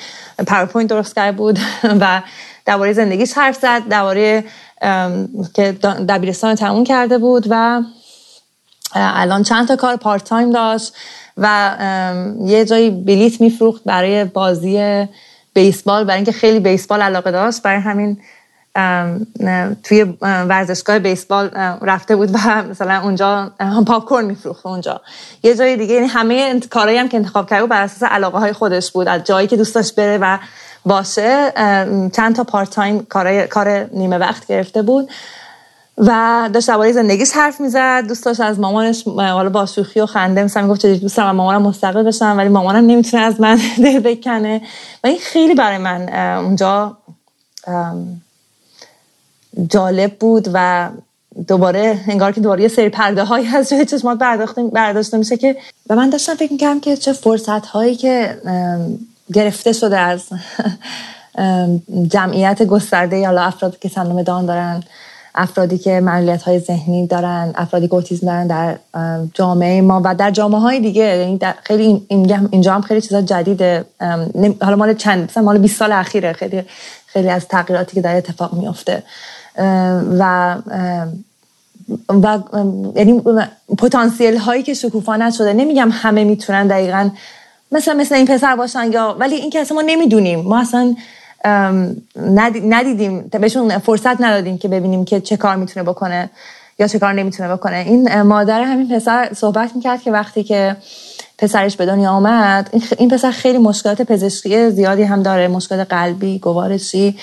پاورپوینت 0.46 0.90
درست 0.90 1.14
کرده 1.14 1.36
بود 1.36 1.58
و 2.00 2.22
درباره 2.64 2.92
زندگیش 2.92 3.32
حرف 3.32 3.56
زد 3.56 3.88
درباره 3.88 4.44
که 5.54 5.72
دبیرستان 6.08 6.54
تموم 6.54 6.84
کرده 6.84 7.18
بود 7.18 7.46
و 7.50 7.82
الان 8.94 9.42
چند 9.42 9.68
تا 9.68 9.76
کار 9.76 9.96
part 9.96 10.24
time 10.24 10.50
داشت 10.50 10.94
و 11.36 11.76
یه 12.40 12.64
جایی 12.64 12.90
بلیت 12.90 13.40
میفروخت 13.40 13.84
برای 13.84 14.24
بازی 14.24 15.06
بیسبال 15.54 16.04
برای 16.04 16.16
اینکه 16.16 16.32
خیلی 16.32 16.60
بیسبال 16.60 17.02
علاقه 17.02 17.30
داشت. 17.30 17.62
برای 17.62 17.80
همین 17.80 18.18
توی 19.82 20.02
ورزشگاه 20.22 20.98
بیسبال 20.98 21.48
رفته 21.82 22.16
بود 22.16 22.30
و 22.34 22.62
مثلا 22.70 23.02
اونجا 23.02 23.50
هم 23.60 23.84
پاپ 23.84 24.04
کورن 24.04 24.24
میفروخت 24.24 24.66
اونجا. 24.66 25.00
یه 25.42 25.54
جای 25.54 25.76
دیگه 25.76 25.94
یعنی 25.94 26.06
همه 26.06 26.60
کارهایی 26.60 26.98
هم 26.98 27.08
که 27.08 27.16
انتخاب 27.16 27.50
کرده 27.50 27.66
بر 27.66 27.82
اساس 27.82 28.02
علاقه 28.02 28.38
های 28.38 28.52
خودش 28.52 28.92
بود. 28.92 29.08
از 29.08 29.24
جایی 29.24 29.46
که 29.46 29.56
دوست 29.56 29.96
بره 29.96 30.18
و 30.18 30.38
باشه 30.84 31.52
چند 32.12 32.36
تا 32.36 32.44
part 32.44 32.70
time 32.70 33.04
کار 33.04 33.46
کار 33.46 33.68
نیمه 33.92 34.18
وقت 34.18 34.46
گرفته 34.46 34.82
بود. 34.82 35.10
و 35.98 36.50
داشت 36.52 36.68
درباره 36.68 36.92
زندگیش 36.92 37.32
حرف 37.32 37.60
می‌زد. 37.60 38.04
دوست 38.08 38.24
داشت 38.24 38.40
از 38.40 38.60
مامانش 38.60 39.04
حالا 39.08 39.48
با 39.48 39.66
شوخی 39.66 40.00
و 40.00 40.06
خنده 40.06 40.44
مثلا 40.44 40.62
می‌گفت 40.62 40.80
چه 40.80 40.94
دوست 40.94 41.16
دارم 41.16 41.36
مامانم 41.36 41.62
مستقل 41.62 42.02
بشم 42.02 42.34
ولی 42.36 42.48
مامانم 42.48 42.86
نمی‌تونه 42.86 43.22
از 43.22 43.40
من 43.40 43.60
دل 43.84 44.00
بکنه. 44.00 44.62
و 45.04 45.06
این 45.06 45.18
خیلی 45.18 45.54
برای 45.54 45.78
من 45.78 46.08
اونجا 46.38 46.96
جالب 49.68 50.14
بود 50.14 50.48
و 50.52 50.88
دوباره 51.48 52.00
انگار 52.08 52.32
که 52.32 52.40
دوباره 52.40 52.62
یه 52.62 52.68
سری 52.68 52.88
پرده 52.88 53.24
هایی 53.24 53.46
از 53.56 53.72
روی 53.72 53.84
چشمات 53.84 54.18
برداشته 54.72 55.18
میشه 55.18 55.36
که 55.36 55.56
و 55.90 55.96
من 55.96 56.10
داشتم 56.10 56.34
فکر 56.34 56.52
می‌کردم 56.52 56.80
که 56.80 56.96
چه 56.96 57.12
فرصت 57.12 57.66
هایی 57.66 57.94
که 57.94 58.38
گرفته 59.32 59.72
شده 59.72 59.98
از 59.98 60.22
جمعیت 62.12 62.62
گسترده 62.62 63.26
حالا 63.26 63.42
افرادی 63.42 63.76
که 63.80 63.88
سندروم 63.88 64.22
دان 64.22 64.46
دارن 64.46 64.82
افرادی 65.34 65.78
که 65.78 66.00
معلولیت 66.00 66.42
های 66.42 66.58
ذهنی 66.58 67.06
دارن 67.06 67.52
افرادی 67.54 67.88
که 67.88 67.94
اوتیسم 67.94 68.26
دارن 68.26 68.46
در 68.46 68.76
جامعه 69.34 69.80
ما 69.80 70.00
و 70.04 70.14
در 70.14 70.30
جامعه 70.30 70.60
های 70.60 70.80
دیگه. 70.80 71.02
یعنی 71.02 71.38
خیلی 71.62 72.06
اینجا 72.50 72.74
هم 72.74 72.80
خیلی 72.80 73.00
چیزا 73.00 73.22
جدیده. 73.22 73.84
حالا 74.60 74.76
مال 74.76 74.94
چند 74.94 75.38
مال 75.38 75.58
20 75.58 75.76
سال 75.76 75.92
اخیره. 75.92 76.32
خیلی 76.32 76.62
خیلی 77.06 77.28
از 77.28 77.48
تغییراتی 77.48 77.94
که 77.94 78.00
در 78.00 78.16
اتفاق 78.16 78.52
میفته 78.52 79.02
و 80.18 80.56
و 82.08 82.38
یعنی 82.96 83.22
پتانسیل 83.78 84.36
هایی 84.36 84.62
که 84.62 84.74
شکوفا 84.74 85.16
نشده 85.16 85.52
نمیگم 85.52 85.88
همه 85.92 86.24
می‌تونن 86.24 86.66
دقیقا 86.66 87.10
مثلا 87.72 87.94
مثل 87.94 88.14
این 88.14 88.26
پسر 88.26 88.56
باشن 88.56 88.92
یا 88.92 89.16
ولی 89.20 89.34
این 89.34 89.50
که 89.50 89.60
اصلا 89.60 89.74
ما 89.74 89.82
نمی‌دونیم. 89.86 90.40
ما 90.40 90.60
اصلا 90.60 90.94
ندیدیم. 92.64 93.22
بهشون 93.22 93.78
فرصت 93.78 94.20
ندادیم 94.20 94.58
که 94.58 94.68
ببینیم 94.68 95.04
که 95.04 95.20
چه 95.20 95.36
کار 95.36 95.56
می‌تونه 95.56 95.84
بکنه 95.84 96.30
یا 96.78 96.86
چه 96.86 96.98
کار 96.98 97.12
نمی‌تونه 97.12 97.48
بکنه. 97.48 97.76
این 97.76 98.22
مادر 98.22 98.62
همین 98.62 98.88
پسر 98.88 99.30
صحبت 99.36 99.76
می‌کرد 99.76 100.02
که 100.02 100.12
وقتی 100.12 100.44
که 100.44 100.76
پسرش 101.38 101.76
به 101.76 101.86
دنیا 101.86 102.10
آمد 102.10 102.70
این 102.98 103.08
پسر 103.08 103.30
خیلی 103.30 103.58
مشکلات 103.58 104.02
پزشکی 104.02 104.70
زیادی 104.70 105.02
هم 105.02 105.22
داره. 105.22 105.48
مشکلات 105.48 105.90
قلبی 105.90 106.38
گوارشی. 106.38 107.18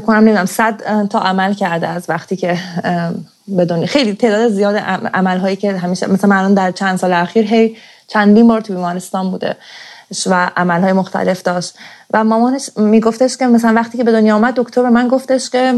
بکنم 0.00 0.18
نمی‌دونم 0.18 0.46
صد 0.46 1.06
تا 1.06 1.20
عمل 1.20 1.54
کرده 1.54 1.88
از 1.88 2.04
وقتی 2.08 2.36
که 2.36 2.58
به 3.48 3.64
دنیا 3.64 3.86
خیلی 3.86 4.14
تعداد 4.14 4.48
زیاد 4.48 4.76
عمل 5.14 5.38
هایی 5.38 5.56
که 5.56 5.76
همیشه 5.76 6.10
مثلا 6.10 6.34
الان 6.34 6.54
در 6.54 6.70
چند 6.70 6.98
سال 6.98 7.12
اخیر 7.12 7.44
هی 7.44 7.76
چندین 8.08 8.48
بار 8.48 8.60
تو 8.60 8.74
بیمارستان 8.74 9.30
بوده 9.30 9.56
و 10.26 10.50
عملهای 10.56 10.92
مختلف 10.92 11.42
داشت. 11.42 11.74
و 12.12 12.24
مامانش 12.24 12.70
میگفتش 12.76 13.36
که 13.36 13.46
مثلا 13.46 13.72
وقتی 13.74 13.98
که 13.98 14.04
به 14.04 14.12
دنیا 14.12 14.36
آمد 14.36 14.54
دکتر 14.54 14.82
به 14.82 14.90
من 14.90 15.08
گفتش 15.08 15.50
که 15.50 15.74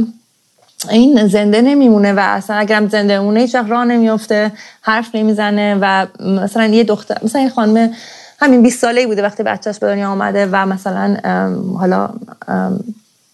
این 0.90 1.26
زنده 1.26 1.62
نمیمونه 1.62 2.12
و 2.12 2.18
اصلا 2.20 2.56
اگرم 2.56 2.88
زنده 2.88 3.20
مونه 3.20 3.40
هیچ 3.40 3.54
راه 3.54 3.84
نمیفته 3.84 4.52
حرف 4.82 5.14
نمی‌زنه 5.14 5.78
و 5.80 6.06
مثلا 6.20 6.66
یه 6.66 6.84
دختر 6.84 7.16
مثلا 7.22 7.42
یه 7.42 7.48
خانم 7.48 7.92
همین 8.40 8.62
20 8.62 8.80
ساله 8.80 9.06
بوده 9.06 9.22
وقتی 9.22 9.42
بچهش 9.42 9.78
به 9.78 9.86
دنیا 9.86 10.10
آمده 10.10 10.48
و 10.52 10.66
مثلا 10.66 11.16
حالا 11.78 12.10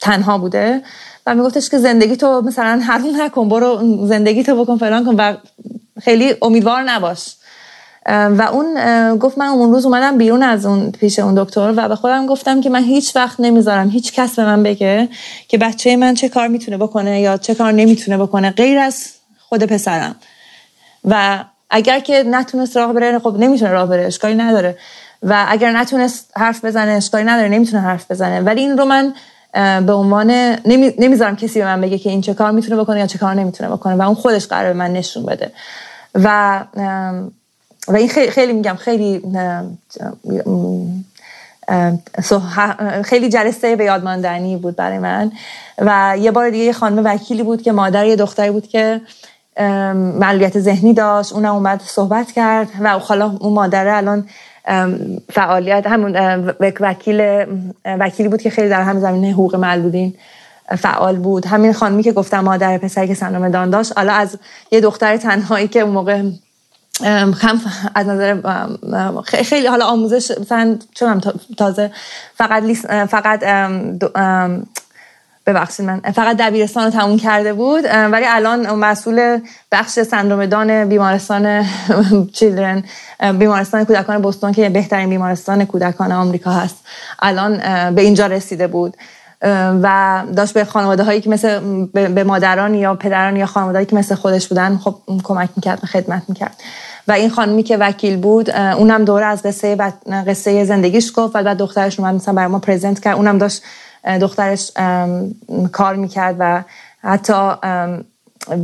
تنها 0.04 0.38
بوده 0.38 0.82
و 1.26 1.34
میگفتش 1.34 1.70
که 1.70 1.78
زندگی 1.78 2.16
تو 2.16 2.40
مثلا 2.40 2.80
حروم 2.86 3.22
نکن 3.22 3.48
برو 3.48 4.06
زندگی 4.06 4.42
تو 4.42 4.64
بکن 4.64 4.78
فلان 4.78 5.04
کن 5.04 5.14
و 5.18 5.34
خیلی 6.02 6.34
امیدوار 6.42 6.82
نباش. 6.82 7.36
و 8.06 8.48
اون 8.52 8.68
گفت 9.18 9.38
من 9.38 9.46
اون 9.46 9.72
روز 9.72 9.86
اومدم 9.86 10.18
بیرون 10.18 10.42
از 10.42 10.66
اون 10.66 10.90
پیش 10.90 11.18
اون 11.18 11.44
دکتر 11.44 11.74
و 11.76 11.88
به 11.88 11.96
خودم 11.96 12.26
گفتم 12.26 12.60
که 12.60 12.70
من 12.70 12.82
هیچ 12.82 13.16
وقت 13.16 13.40
نمی‌ذارم 13.40 13.88
هیچ 13.88 14.12
کس 14.12 14.36
به 14.36 14.44
من 14.44 14.62
بگه 14.62 15.08
که 15.48 15.58
بچه 15.58 15.96
من 15.96 16.14
چه 16.14 16.28
کار 16.28 16.48
می‌تونه 16.48 16.76
بکنه 16.76 17.20
یا 17.20 17.36
چه 17.36 17.54
کار 17.54 17.72
نمی‌تونه 17.72 18.18
بکنه 18.18 18.50
غیر 18.50 18.78
از 18.78 19.08
خود 19.48 19.62
پسرم. 19.64 20.16
و 21.04 21.44
اگر 21.70 22.00
که 22.00 22.22
نتونست 22.22 22.76
راه 22.76 22.92
بره 22.92 23.18
خب 23.18 23.36
نمی‌تونه 23.38 23.70
راه 23.70 23.88
بره 23.88 24.06
اشکالی 24.06 24.34
نداره. 24.34 24.78
و 25.22 25.46
اگر 25.48 25.72
نتونست 25.72 26.30
حرف 26.36 26.64
بزنه 26.64 26.92
اشکالی 26.92 27.24
نداره 27.24 27.48
نمی‌تونه 27.48 27.82
حرف 27.82 28.10
بزنه. 28.10 28.40
ولی 28.40 28.60
این 28.60 28.78
رو 28.78 28.84
من 28.84 29.14
به 29.86 29.92
عنوان 29.92 30.30
نمی‌ذارم 30.98 31.36
کسی 31.36 31.58
به 31.58 31.64
من 31.64 31.80
بگه 31.80 31.98
که 31.98 32.10
این 32.10 32.20
چه 32.20 32.34
کار 32.34 32.50
می‌تونه 32.50 32.82
بکنه 32.82 33.00
یا 33.00 33.06
چه 33.06 33.18
کار 33.18 33.34
نمی‌تونه 33.34 33.70
بکنه 33.70 33.94
و 33.94 34.02
اون 34.02 34.14
خودش 34.14 34.46
قرار 34.46 34.72
به 34.72 34.78
من 34.78 34.92
نشون 34.92 35.26
بده. 35.26 35.52
و 36.14 36.60
و 37.88 37.96
این 37.96 38.08
خیلی, 38.08 38.30
خیلی 38.30 38.52
میگم 38.52 38.74
خیلی 38.74 39.22
خیلی 43.04 43.28
جلسه 43.28 43.76
به 43.76 43.84
یادماندنی 43.84 44.56
بود 44.56 44.76
برای 44.76 44.98
من. 44.98 45.32
و 45.78 46.16
یه 46.18 46.30
بار 46.30 46.50
دیگه 46.50 46.64
یه 46.64 46.72
خانم 46.72 47.04
وکیلی 47.04 47.42
بود 47.42 47.62
که 47.62 47.72
مادر 47.72 48.06
یه 48.06 48.16
دختری 48.16 48.50
بود 48.50 48.68
که 48.68 49.00
معلولیت 50.18 50.60
ذهنی 50.60 50.94
داشت. 50.94 51.32
اونم 51.32 51.54
اومد 51.54 51.82
صحبت 51.84 52.32
کرد 52.32 52.68
و 52.80 52.98
حالا 52.98 53.36
اون 53.40 53.52
مادره 53.52 53.96
الان 53.96 54.28
فعالیت 55.32 55.86
همون 55.86 56.16
وکیل 56.80 57.46
وکیلی 57.84 58.28
بود 58.28 58.42
که 58.42 58.50
خیلی 58.50 58.68
در 58.68 58.82
همین 58.82 59.00
زمینه 59.00 59.32
حقوق 59.32 59.56
معلولین 59.56 60.14
فعال 60.78 61.16
بود. 61.16 61.46
همین 61.46 61.72
خانمی 61.72 62.02
که 62.02 62.12
گفتم 62.12 62.40
مادر 62.40 62.78
پسری 62.78 63.08
که 63.08 63.14
سندروم 63.14 63.48
دان 63.48 63.70
داشت 63.70 63.92
حالا 63.96 64.12
از 64.12 64.38
یه 64.70 64.80
دختر 64.80 65.16
تنهایی 65.16 65.68
که 65.68 65.80
اون 65.80 65.92
موقع 65.92 66.22
هم 67.02 67.60
از 67.94 68.06
نظر 68.06 68.36
خیلی 69.24 69.66
حالا 69.66 69.86
آموزش 69.86 70.38
مثلا 70.40 70.78
چون 70.94 71.22
تازه 71.58 71.90
فقط 72.34 72.62
فقط 73.08 73.44
ببخشید 75.46 75.86
من 75.86 76.00
فقط 76.00 76.36
دبیرستان 76.36 76.84
رو 76.84 76.90
تموم 76.90 77.16
کرده 77.16 77.52
بود 77.52 77.84
ولی 77.84 78.26
الان 78.28 78.74
مسئول 78.74 79.38
بخش 79.72 80.00
سندروم 80.00 80.46
دان 80.46 80.88
بیمارستان 80.88 81.64
چیلدرن 82.36 82.84
بیمارستان 83.38 83.84
کودکان 83.84 84.22
بوستون 84.22 84.52
که 84.52 84.68
بهترین 84.68 85.08
بیمارستان 85.08 85.64
کودکان 85.64 86.12
آمریکا 86.12 86.50
هست 86.50 86.76
الان 87.22 87.56
به 87.94 88.02
اینجا 88.02 88.26
رسیده 88.26 88.66
بود. 88.66 88.96
و 89.82 90.22
داشت 90.36 90.54
به 90.54 90.64
خانواده 90.64 91.02
هایی 91.02 91.20
که 91.20 91.30
مثل 91.30 91.60
به 91.92 92.24
مادران 92.24 92.74
یا 92.74 92.94
پدران 92.94 93.36
یا 93.36 93.46
خانواده 93.46 93.84
که 93.84 93.96
مثل 93.96 94.14
خودش 94.14 94.48
بودن 94.48 94.76
خب 94.76 94.94
کمک 95.22 95.48
می‌کرد 95.56 95.78
خدمت 95.84 96.22
می‌کرد. 96.28 96.56
و 97.08 97.12
این 97.12 97.30
خانمی 97.30 97.62
که 97.62 97.76
وکیل 97.76 98.16
بود 98.16 98.50
اونم 98.50 99.04
دوره 99.04 99.26
از 99.26 99.42
قصه 99.42 99.76
قصه 100.26 100.64
زندگیش 100.64 101.12
گفت 101.16 101.36
و 101.36 101.42
بعد 101.42 101.56
دخترش 101.56 102.00
اومد 102.00 102.14
مثلا 102.14 102.34
برای 102.34 102.48
ما 102.48 102.58
پرزنت 102.58 103.00
کرد 103.00 103.16
اونم 103.16 103.38
داشت 103.38 103.62
دخترش 104.20 104.72
کار 105.72 105.94
می‌کرد 105.96 106.36
و 106.38 106.62
حتی 107.02 107.52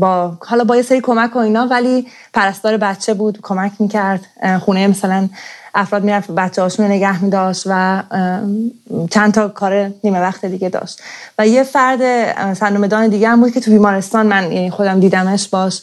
با 0.00 0.38
حالا 0.46 0.64
با 0.64 0.76
یه 0.76 0.82
سری 0.82 1.00
کمک 1.00 1.36
و 1.36 1.38
اینا 1.38 1.66
ولی 1.66 2.06
پرستار 2.34 2.76
بچه 2.76 3.14
بود 3.14 3.38
کمک 3.42 3.72
می‌کرد. 3.78 4.20
خونه 4.60 4.86
مثلا 4.86 5.28
افراد 5.74 6.04
می‌رفت 6.04 6.30
بچه 6.30 6.62
هاشون 6.62 6.86
نگه 6.86 7.24
میداشت 7.24 7.62
و 7.66 8.02
چند 9.10 9.34
تا 9.34 9.48
کار 9.48 9.90
نیمه 10.04 10.20
وقت 10.20 10.44
دیگه 10.44 10.68
داشت. 10.68 11.02
و 11.38 11.46
یه 11.46 11.62
فرد 11.62 12.02
سندروم 12.54 13.08
دیگه 13.08 13.28
هم 13.28 13.40
بود 13.40 13.52
که 13.52 13.60
تو 13.60 13.70
بیمارستان 13.70 14.26
من 14.26 14.52
یعنی 14.52 14.70
خودم 14.70 15.00
دیدمش 15.00 15.48
باش. 15.48 15.82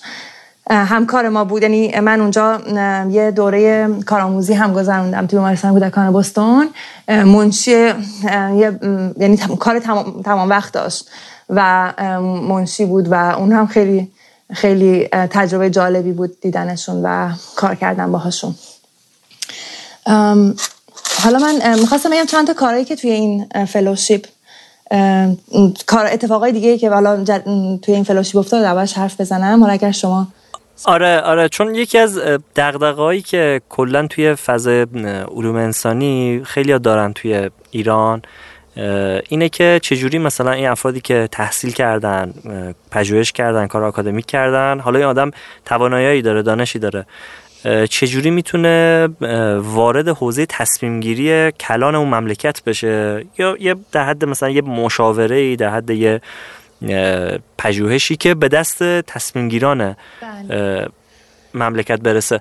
همکار 0.69 1.29
ما 1.29 1.43
بود. 1.43 1.61
یعنی 1.63 1.99
من 1.99 2.21
اونجا 2.21 2.61
یه 3.09 3.31
دوره 3.31 3.89
کارآموزی 4.05 4.53
هم 4.53 4.73
گذروندم 4.73 5.27
تو 5.27 5.37
بیمارستان 5.37 5.73
کودکان 5.73 6.13
بستون. 6.13 6.69
منشی 7.07 7.93
یعنی 9.17 9.37
کار 9.59 9.79
تمام, 9.79 10.21
تمام 10.21 10.49
وقت 10.49 10.73
داشت. 10.73 11.09
و 11.49 11.93
منشی 12.47 12.85
بود 12.85 13.11
و 13.11 13.13
اون 13.13 13.51
هم 13.51 13.67
خیلی 13.67 14.11
خیلی 14.53 15.07
تجربه 15.11 15.69
جالبی 15.69 16.11
بود 16.11 16.41
دیدنشون 16.41 17.01
و 17.03 17.29
کار 17.55 17.75
کردن 17.75 18.11
باهاشون. 18.11 18.55
حالا 21.23 21.39
من 21.39 21.79
می‌خواستم 21.79 22.09
بگم 22.09 22.25
چند 22.25 22.47
تا 22.47 22.53
کارهایی 22.53 22.85
که 22.85 22.95
توی 22.95 23.11
این 23.11 23.45
فلوشیپ 23.65 24.25
کار 25.87 26.05
اتفاقای 26.05 26.51
دیگه 26.51 26.77
که 26.77 26.89
حالا 26.89 27.23
توی 27.81 27.93
این 27.93 28.03
فلوشیپ 28.03 28.37
افتاد 28.37 28.63
اولش 28.63 28.93
حرف 28.93 29.21
بزنم. 29.21 29.59
حالا 29.59 29.73
اگر 29.73 29.91
شما 29.91 30.27
آره 30.85 31.19
آره 31.19 31.49
چون 31.49 31.75
یکی 31.75 31.97
از 31.97 32.19
دغدغه‌هایی 32.55 33.21
که 33.21 33.61
کلا 33.69 34.07
توی 34.07 34.35
فضای 34.35 34.85
علوم 35.35 35.55
انسانی 35.55 36.41
خیلی 36.45 36.79
دارن 36.79 37.13
توی 37.13 37.49
ایران 37.71 38.21
اینه 39.29 39.49
که 39.49 39.79
چجوری 39.83 40.17
مثلا 40.17 40.51
این 40.51 40.67
افرادی 40.67 41.01
که 41.01 41.29
تحصیل 41.31 41.71
کردن 41.71 42.33
پژوهش 42.91 43.31
کردن 43.31 43.67
کار 43.67 43.83
آکادمیک 43.83 44.25
کردن 44.25 44.79
حالا 44.79 44.99
این 44.99 45.07
آدم 45.07 45.31
توانایی 45.65 46.21
داره 46.21 46.41
دانشی 46.41 46.79
داره 46.79 47.05
چجوری 47.89 48.29
می‌تونه 48.29 49.07
وارد 49.57 50.07
حوزه 50.07 50.45
تصمیم 50.45 50.99
گیری 50.99 51.51
کلان 51.51 51.95
اون 51.95 52.07
مملکت 52.07 52.63
بشه؟ 52.63 53.25
یا 53.37 53.57
یه 53.59 53.75
در 53.91 54.05
حد 54.05 54.25
مثلا 54.25 54.49
یه 54.49 54.61
مشاوره 54.61 55.55
در 55.55 55.69
حد 55.69 55.89
یه 55.89 56.21
پژوهشی 57.57 58.15
که 58.15 58.33
به 58.33 58.47
دست 58.47 58.83
تصمیمگیران 58.83 59.95
بله. 60.49 60.87
مملکت 61.53 61.99
برسه. 61.99 62.39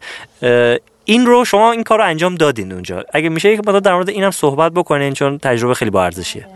این 1.04 1.26
رو 1.26 1.44
شما 1.44 1.72
این 1.72 1.82
کار 1.82 1.98
رو 1.98 2.04
انجام 2.04 2.34
دادین 2.34 2.72
اونجا. 2.72 3.04
اگه 3.12 3.28
میشه 3.28 3.52
یک 3.52 3.60
در 3.60 3.94
مورد 3.94 4.08
اینم 4.08 4.30
صحبت 4.30 4.72
بکنین 4.72 5.12
چون 5.12 5.38
تجربه 5.38 5.74
خیلی 5.74 5.90
با 5.90 6.04
ارزشیه. 6.04 6.46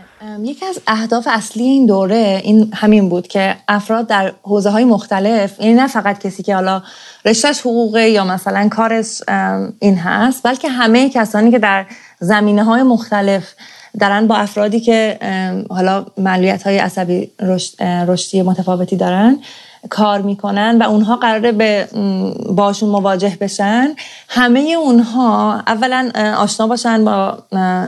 یکی 0.43 0.65
از 0.65 0.79
اهداف 0.87 1.27
اصلی 1.31 1.63
این 1.63 1.85
دوره 1.85 2.41
این 2.43 2.73
همین 2.73 3.09
بود 3.09 3.27
که 3.27 3.55
افراد 3.67 4.07
در 4.07 4.33
حوزه 4.41 4.69
های 4.69 4.85
مختلف 4.85 5.59
یعنی 5.59 5.73
نه 5.73 5.87
فقط 5.87 6.19
کسی 6.19 6.43
که 6.43 6.55
حالا 6.55 6.81
رشتهش 7.25 7.59
حقوقه 7.59 8.09
یا 8.09 8.25
مثلا 8.25 8.69
کارش 8.69 9.21
این 9.79 9.97
هست 9.97 10.43
بلکه 10.43 10.69
همه 10.69 11.09
کسانی 11.09 11.51
که 11.51 11.59
در 11.59 11.85
زمینه 12.19 12.63
های 12.63 12.83
مختلف 12.83 13.53
دارن 13.99 14.27
با 14.27 14.35
افرادی 14.35 14.79
که 14.79 15.17
حالا 15.69 16.05
معلولیت 16.17 16.63
های 16.63 16.77
عصبی 16.77 17.31
رشدی 18.07 18.41
متفاوتی 18.41 18.95
دارن 18.95 19.39
کار 19.89 20.21
می‌کنن 20.21 20.77
و 20.81 20.83
اونها 20.83 21.15
قراره 21.15 21.51
به 21.51 21.87
باشون 22.49 22.89
مواجه 22.89 23.37
بشن. 23.41 23.87
همه 24.29 24.59
اونها 24.59 25.59
اولا 25.67 26.11
آشنا 26.37 26.67
باشن 26.67 27.05
با 27.05 27.37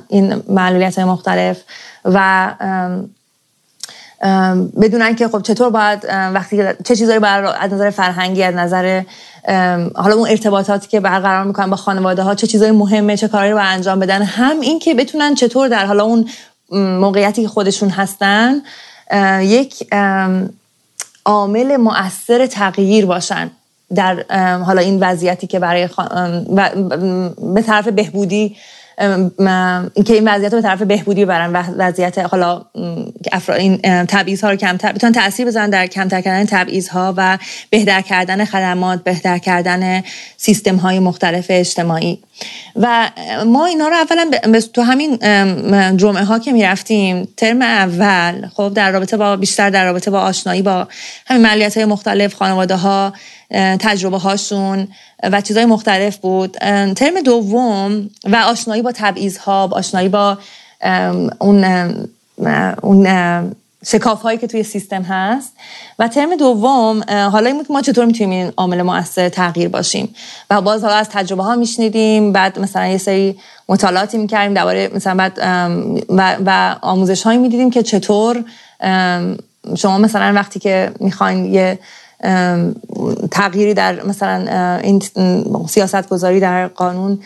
این 0.09 0.43
معلولیت 0.49 0.99
های 0.99 1.07
مختلف 1.07 1.63
و 2.05 2.49
بدونن 4.81 5.15
که 5.15 5.27
خب 5.27 5.41
چطور 5.41 5.69
باید 5.69 6.05
وقتی 6.33 6.63
چه 6.83 6.95
چیزایی 6.95 7.19
باید 7.19 7.45
از 7.59 7.73
نظر 7.73 7.89
فرهنگی 7.89 8.43
از 8.43 8.55
نظر 8.55 9.03
حالا 9.95 10.15
اون 10.15 10.29
ارتباطاتی 10.29 10.87
که 10.87 10.99
برقرار 10.99 11.43
می‌کنن 11.43 11.69
با 11.69 11.75
خانواده 11.75 12.23
ها 12.23 12.35
چه 12.35 12.47
چیزایی 12.47 12.71
مهمه 12.71 13.17
چه 13.17 13.27
کاری 13.27 13.51
رو 13.51 13.57
انجام 13.61 13.99
بدن 13.99 14.21
هم 14.21 14.59
این 14.59 14.79
که 14.79 14.93
بتونن 14.93 15.35
چطور 15.35 15.67
در 15.67 15.85
حالا 15.85 16.03
اون 16.03 16.29
موقعیتی 16.99 17.41
که 17.41 17.47
خودشون 17.47 17.89
هستن 17.89 18.61
یک 19.41 19.87
عامل 21.25 21.77
مؤثر 21.77 22.45
تغییر 22.45 23.05
باشن 23.05 23.51
در 23.95 24.23
حالا 24.57 24.81
این 24.81 24.99
وضعیتی 24.99 25.47
که 25.47 25.59
برای 25.59 25.89
به 27.53 27.61
طرف 27.61 27.87
بهبودی 27.87 28.55
که 30.05 30.13
این 30.13 30.27
وضعیت 30.27 30.53
رو 30.53 30.61
به 30.61 30.61
طرف 30.61 30.81
بهبودی 30.81 31.25
ببرن 31.25 31.53
وضعیت 31.77 32.17
حالا 32.17 32.65
این 33.57 33.77
تبعیض 34.05 34.43
ها 34.43 34.49
رو 34.49 34.55
کمتر 34.55 34.91
بتونن 34.91 35.13
تاثیر 35.13 35.47
بزنن 35.47 35.69
در 35.69 35.87
کمتر 35.87 36.21
کردن 36.21 36.45
تبعیض 36.45 36.89
ها 36.89 37.13
و 37.17 37.37
بهتر 37.69 38.01
کردن 38.01 38.45
خدمات 38.45 39.03
بهتر 39.03 39.37
کردن 39.37 40.03
سیستم 40.37 40.75
های 40.75 40.99
مختلف 40.99 41.45
اجتماعی. 41.49 42.19
و 42.75 43.09
ما 43.45 43.65
اینا 43.65 43.87
رو 43.87 43.95
اولا 43.95 44.59
تو 44.73 44.81
همین 44.81 45.17
جمعه 45.97 46.23
ها 46.23 46.39
که 46.39 46.51
می‌رفتیم 46.51 47.27
ترم 47.37 47.61
اول 47.61 48.47
خب 48.53 48.71
در 48.75 48.91
رابطه 48.91 49.17
با 49.17 49.35
بیشتر 49.35 49.69
در 49.69 49.85
رابطه 49.85 50.11
با 50.11 50.21
آشنایی 50.21 50.61
با 50.61 50.87
همین 51.27 51.41
ملیت 51.41 51.77
های 51.77 51.85
مختلف 51.85 52.33
خانواده 52.33 52.75
ها 52.75 53.13
تجربه 53.53 54.17
هاشون 54.17 54.87
و 55.31 55.41
چیزهای 55.41 55.65
مختلف 55.65 56.17
بود. 56.17 56.51
ترم 56.93 57.21
دوم 57.25 58.09
و 58.23 58.35
آشنایی 58.35 58.81
با 58.81 58.91
تبعیض 58.91 59.37
ها 59.37 59.69
آشنایی 59.71 60.09
با 60.09 60.37
اون 61.39 61.65
اون 62.81 63.07
شکاف 63.85 64.21
هایی 64.21 64.37
که 64.37 64.47
توی 64.47 64.63
سیستم 64.63 65.01
هست. 65.01 65.53
و 65.99 66.07
ترم 66.07 66.35
دوم 66.35 67.01
حالا 67.09 67.49
این 67.49 67.65
ما 67.69 67.81
چطور 67.81 68.05
می‌تونیم 68.05 68.29
این 68.29 68.53
عامل 68.57 68.81
مؤثر 68.81 69.29
تغییر 69.29 69.69
باشیم. 69.69 70.15
و 70.49 70.61
باز 70.61 70.83
حالا 70.83 70.95
از 70.95 71.09
تجربه 71.09 71.43
ها 71.43 71.55
میشنیدیم 71.55 72.31
بعد 72.31 72.59
مثلا 72.59 72.87
یه 72.87 72.97
سری 72.97 73.39
مطالعاتی 73.69 74.17
می‌کردیم 74.17 74.53
درباره 74.53 74.91
مثلا 74.95 75.15
بعد 75.15 75.37
و, 76.09 76.37
و 76.45 76.75
آموزش 76.81 77.23
هایی 77.23 77.37
می‌دیدیم 77.37 77.69
که 77.69 77.83
چطور 77.83 78.43
شما 79.77 79.97
مثلا 79.97 80.33
وقتی 80.35 80.59
که 80.59 80.91
می‌خواین 80.99 81.53
یه 81.53 81.79
تغییری 83.31 83.73
در 83.73 84.03
مثلا 84.03 84.77
این 84.83 85.01
سیاست 85.67 86.09
گذاری 86.09 86.39
در 86.39 86.67
قانون 86.67 87.19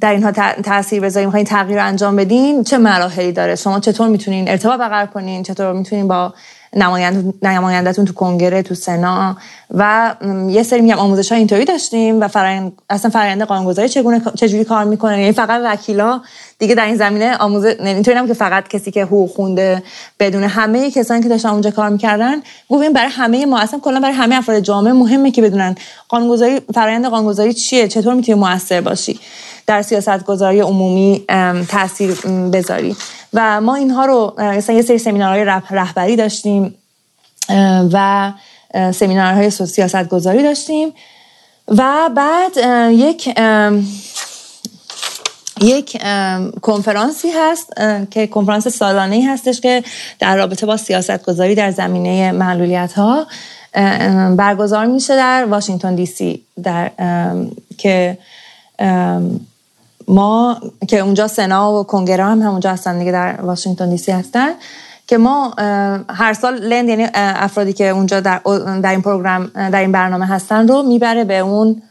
در 0.00 0.12
اینها 0.12 0.32
تاثیر 0.62 1.00
بذاریم 1.00 1.28
می‌خواین 1.28 1.46
تغییر 1.46 1.78
رو 1.78 1.86
انجام 1.86 2.16
بدین 2.16 2.64
چه 2.64 2.78
مراحلی 2.78 3.32
داره؟ 3.32 3.56
شما 3.56 3.80
چطور 3.80 4.08
می‌تونین 4.08 4.48
ارتباط 4.48 4.78
برقرار 4.80 5.06
کنین؟ 5.06 5.42
چطور 5.42 5.72
می‌تونین 5.72 6.08
با 6.08 6.34
نمایندتون 7.42 8.04
تو 8.04 8.12
کنگره 8.12 8.62
تو 8.62 8.74
سنا. 8.74 9.36
و 9.74 10.14
یه 10.48 10.62
سری 10.62 10.80
میگم 10.80 10.98
آموزش 10.98 11.32
اینطوری 11.32 11.64
داشتیم 11.64 12.20
و 12.20 12.28
فرآیند 12.28 12.72
اصلا 12.90 13.10
فرآیند 13.10 13.42
قانونگذاری 13.42 13.88
چگونه 13.88 14.22
چجوری 14.34 14.64
کار 14.64 14.84
می‌کنه؟ 14.84 15.20
یعنی 15.20 15.32
فقط 15.32 15.60
وکیلا 15.64 16.20
دیگه 16.58 16.74
در 16.74 16.84
این 16.84 16.96
زمینه 16.96 17.36
آموزه 17.36 17.76
یعنی 17.78 17.90
اینطوری 17.90 18.26
که 18.26 18.34
فقط 18.34 18.68
کسی 18.68 18.90
که 18.90 19.04
حقوق 19.04 19.30
خونده 19.30 19.82
بدون 20.20 20.44
همه 20.44 20.90
کسانی 20.90 21.22
که 21.22 21.28
داشتن 21.28 21.48
اونجا 21.48 21.70
کار 21.70 21.88
می‌کردن 21.88 22.36
گفتیم 22.68 22.92
برای 22.92 23.10
همه 23.10 23.46
ما 23.46 23.58
اصلا 23.58 23.80
کلا 23.80 24.00
برای 24.00 24.14
همه 24.14 24.34
افراد 24.34 24.60
جامعه 24.60 24.92
مهمه 24.92 25.30
که 25.30 25.42
بدونن 25.42 25.74
قانونگذاری 26.08 26.60
فرآیند 26.74 27.06
قانونگذاری 27.06 27.52
چیه؟ 27.52 27.88
چطور 27.88 28.14
می‌تونی 28.14 28.38
موثر 28.38 28.80
باشی؟ 28.80 29.20
در 29.70 29.82
سیاست 29.82 30.24
گذاری 30.24 30.60
عمومی 30.60 31.24
تاثیر 31.68 32.14
بذاری. 32.52 32.96
و 33.34 33.60
ما 33.60 33.74
اینها 33.74 34.04
رو 34.04 34.34
مثلا 34.38 34.76
یه 34.76 34.82
سری 34.82 34.98
سمینارهای 34.98 35.44
رهبری 35.70 36.16
داشتیم 36.16 36.74
و 37.92 38.32
سمینارهای 38.94 39.50
سیاست 39.50 40.08
گذاری 40.08 40.42
داشتیم. 40.42 40.92
و 41.68 42.10
بعد 42.16 42.56
یک 42.92 43.36
یک 45.60 46.02
کنفرانسی 46.62 47.30
هست 47.30 47.72
که 48.10 48.26
کنفرانس 48.26 48.68
سالانه 48.68 49.16
ای 49.16 49.22
هستش 49.22 49.60
که 49.60 49.84
در 50.18 50.36
رابطه 50.36 50.66
با 50.66 50.76
سیاست 50.76 51.22
گذاری 51.22 51.54
در 51.54 51.70
زمینه 51.70 52.32
معلولیت 52.32 52.92
ها 52.92 53.26
برگزار 54.36 54.86
میشه 54.86 55.16
در 55.16 55.44
واشنگتن 55.44 55.94
دی 55.94 56.06
سی 56.06 56.42
در 56.62 56.90
که 57.78 58.18
ما 60.10 60.60
که 60.88 60.98
اونجا 60.98 61.28
سنا 61.28 61.80
و 61.80 61.84
کنگره 61.84 62.24
هم 62.24 62.42
همونجا 62.42 62.70
هستن 62.70 62.98
دیگه 62.98 63.12
در 63.12 63.40
واشنگتن 63.40 63.90
دی 63.90 63.96
سی 63.96 64.12
هستن 64.12 64.50
که 65.06 65.18
ما 65.18 65.54
هر 66.08 66.32
سال 66.32 66.54
لند 66.54 66.88
یعنی 66.88 67.06
افرادی 67.14 67.72
که 67.72 67.88
اونجا 67.88 68.20
در, 68.20 68.40
در 68.82 68.90
این 68.90 69.02
پروگرام 69.02 69.46
در 69.46 69.80
این 69.80 69.92
برنامه 69.92 70.26
هستن 70.26 70.68
رو 70.68 70.82
می‌بره 70.82 71.24
به 71.24 71.38
اون 71.38 71.82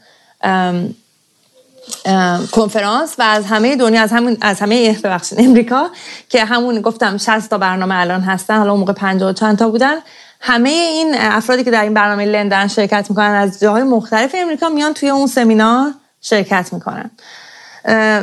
کنفرانس 2.52 3.14
و 3.18 3.22
از 3.22 3.46
همه 3.46 3.76
دنیا 3.76 4.02
از 4.02 4.12
همون 4.12 4.36
از 4.40 4.60
همه 4.60 4.98
ببخشید 5.04 5.40
امریکا 5.40 5.90
که 6.28 6.44
همون 6.44 6.80
گفتم 6.80 7.16
60 7.16 7.50
تا 7.50 7.58
برنامه 7.58 7.94
الان 7.98 8.20
هستن 8.20 8.58
حالا 8.58 8.76
موقع 8.76 8.92
50 8.92 9.32
چند 9.32 9.58
تا 9.58 9.68
بودن. 9.68 9.94
همه 10.40 10.68
این 10.68 11.14
افرادی 11.18 11.64
که 11.64 11.70
در 11.70 11.82
این 11.82 11.94
برنامه 11.94 12.24
لندن 12.24 12.66
شرکت 12.66 13.06
می‌کنن 13.10 13.34
از 13.34 13.60
جاهای 13.60 13.82
مختلف 13.82 14.34
امریکا 14.38 14.68
میان 14.68 14.94
توی 14.94 15.08
اون 15.08 15.26
سمینار 15.26 15.92
شرکت 16.20 16.72
می‌کنن. 16.72 17.10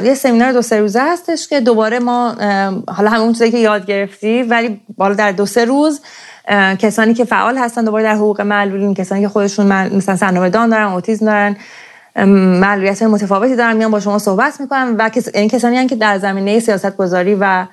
یه 0.03 0.13
سمینار 0.13 0.51
دو 0.51 0.61
سه 0.61 0.79
روزه 0.79 1.01
هستش 1.01 1.47
که 1.47 1.59
دوباره 1.59 1.99
ما 1.99 2.35
حالا 2.87 3.09
همون 3.09 3.33
چیزایی 3.33 3.51
که 3.51 3.57
یاد 3.57 3.85
گرفتی 3.85 4.43
ولی 4.43 4.81
بالا 4.97 5.13
در 5.13 5.31
دو 5.31 5.45
سه 5.45 5.65
روز 5.65 6.01
کسانی 6.79 7.13
که 7.13 7.25
فعال 7.25 7.57
هستن 7.57 7.85
دوباره 7.85 8.03
در 8.03 8.15
حقوق 8.15 8.41
معلولین 8.41 8.93
کسانی 8.93 9.21
که 9.21 9.29
خودشون 9.29 9.65
مثلا 9.95 10.15
سندروم 10.15 10.49
دان 10.49 10.69
دارن 10.69 10.85
اوتیسم 10.87 11.25
دارن 11.25 11.55
معلولیت 12.25 13.03
متفاوتی 13.03 13.55
دارن 13.55 13.77
میان 13.77 13.91
با 13.91 13.99
شما 13.99 14.19
صحبت 14.19 14.61
می‌کنن 14.61 14.95
و 14.97 15.09
این 15.13 15.23
یعنی 15.35 15.49
کسانی 15.49 15.77
هستن 15.77 15.87
که 15.87 15.95
در 15.95 16.17
زمینه 16.17 16.59
سیاست 16.59 16.97
گذاری 16.97 17.35
و 17.39 17.65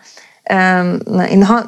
اینها 0.51 1.61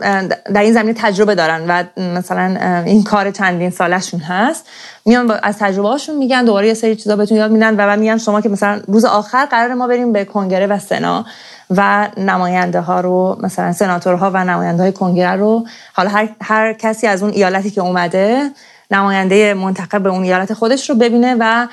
در 0.54 0.62
این 0.62 0.72
زمینه 0.72 0.94
تجربه 0.94 1.34
دارن 1.34 1.64
و 1.68 1.84
مثلا 1.96 2.82
این 2.84 3.02
کار 3.02 3.30
چندین 3.30 3.70
سالشون 3.70 4.20
هست. 4.20 4.68
میان 5.04 5.30
از 5.42 5.58
تجربه 5.58 5.88
هاشون 5.88 6.16
میگن 6.16 6.44
دوباره 6.44 6.68
یه 6.68 6.74
سری 6.74 6.96
چیزا 6.96 7.16
بهتون 7.16 7.38
یاد 7.38 7.50
میدن 7.50 7.74
و 7.74 7.76
بعد 7.76 7.98
میگن 7.98 8.18
شما 8.18 8.40
که 8.40 8.48
مثلا 8.48 8.80
روز 8.86 9.04
آخر 9.04 9.46
قرار 9.46 9.74
ما 9.74 9.86
بریم 9.86 10.12
به 10.12 10.24
کنگره 10.24 10.66
و 10.66 10.78
سنا 10.78 11.24
و 11.70 12.08
نماینده 12.16 12.80
ها 12.80 13.00
رو 13.00 13.38
مثلا 13.42 13.72
سناتورها 13.72 14.30
و 14.34 14.44
نماینده 14.44 14.82
های 14.82 14.92
کنگره 14.92 15.36
رو. 15.36 15.66
حالا 15.92 16.08
هر, 16.10 16.28
هر 16.42 16.72
کسی 16.72 17.06
از 17.06 17.22
اون 17.22 17.32
ایالتی 17.32 17.70
که 17.70 17.80
اومده 17.80 18.50
نماینده 18.90 19.54
منتخب 19.54 20.02
به 20.02 20.08
اون 20.08 20.22
ایالت 20.22 20.54
خودش 20.54 20.90
رو 20.90 20.96
ببینه 20.96 21.36
و 21.40 21.66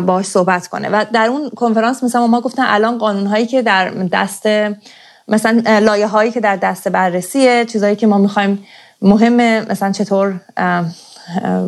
باش 0.00 0.26
صحبت 0.26 0.66
کنه. 0.66 0.88
و 0.88 1.04
در 1.12 1.26
اون 1.26 1.50
کنفرانس 1.50 2.04
مثلا 2.04 2.26
ما 2.26 2.40
گفتن 2.40 2.62
الان 2.66 2.98
قانون 2.98 3.26
هایی 3.26 3.46
که 3.46 3.62
در 3.62 3.90
دست 3.90 4.46
مثلا 5.30 5.78
لایه 5.78 6.06
هایی 6.06 6.30
که 6.30 6.40
در 6.40 6.56
دست 6.56 6.88
بررسیه 6.88 7.64
چیزهایی 7.64 7.96
که 7.96 8.06
ما 8.06 8.18
می‌خوایم 8.18 8.66
مهمه 9.02 9.66
مثلا 9.70 9.92
چطور 9.92 10.40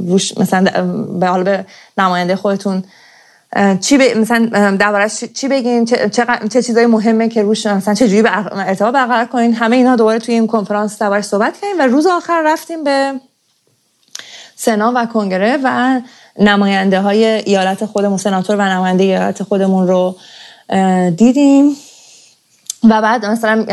روش 0.06 0.39
مثلا 0.39 0.86
به 1.20 1.26
حال 1.26 1.43
به 1.43 1.64
نماینده 1.98 2.36
خودتون 2.36 2.84
چی 3.80 3.98
ب... 3.98 4.02
مثلا 4.16 4.76
دربارش 4.76 5.24
چی 5.24 5.48
بگین 5.48 5.84
چه, 5.84 6.10
چه 6.52 6.62
چیزای 6.62 6.86
مهمه 6.86 7.28
که 7.28 7.43
روش 7.43 7.66
مثلا 7.66 7.94
چه 7.94 8.09
جوری 8.09 8.28
ارتباط 8.28 8.94
برقرار 8.94 9.24
کنین. 9.24 9.55
همه 9.55 9.76
اینا 9.76 9.97
دوباره 9.97 10.18
توی 10.18 10.34
این 10.34 10.47
کنفرانس 10.47 10.98
دربارش 10.98 11.24
صحبت 11.24 11.60
کردیم 11.60 11.78
و 11.78 11.82
روز 11.82 12.06
آخر 12.06 12.43
رفتیم 12.47 12.84
به 12.84 13.12
سنا 14.56 14.93
و 14.97 15.06
کنگره 15.06 15.59
و 15.64 16.01
نماینده 16.39 17.01
های 17.01 17.24
ایالت 17.24 17.84
خودمون 17.84 18.18
سناتور 18.18 18.56
و 18.56 18.62
نماینده 18.62 19.05
ایالت 19.05 19.43
خودمون 19.43 19.89
رو 19.89 20.16
دیدیم. 21.16 21.76
و 22.90 23.02
بعد 23.02 23.26
مثلا 23.26 23.64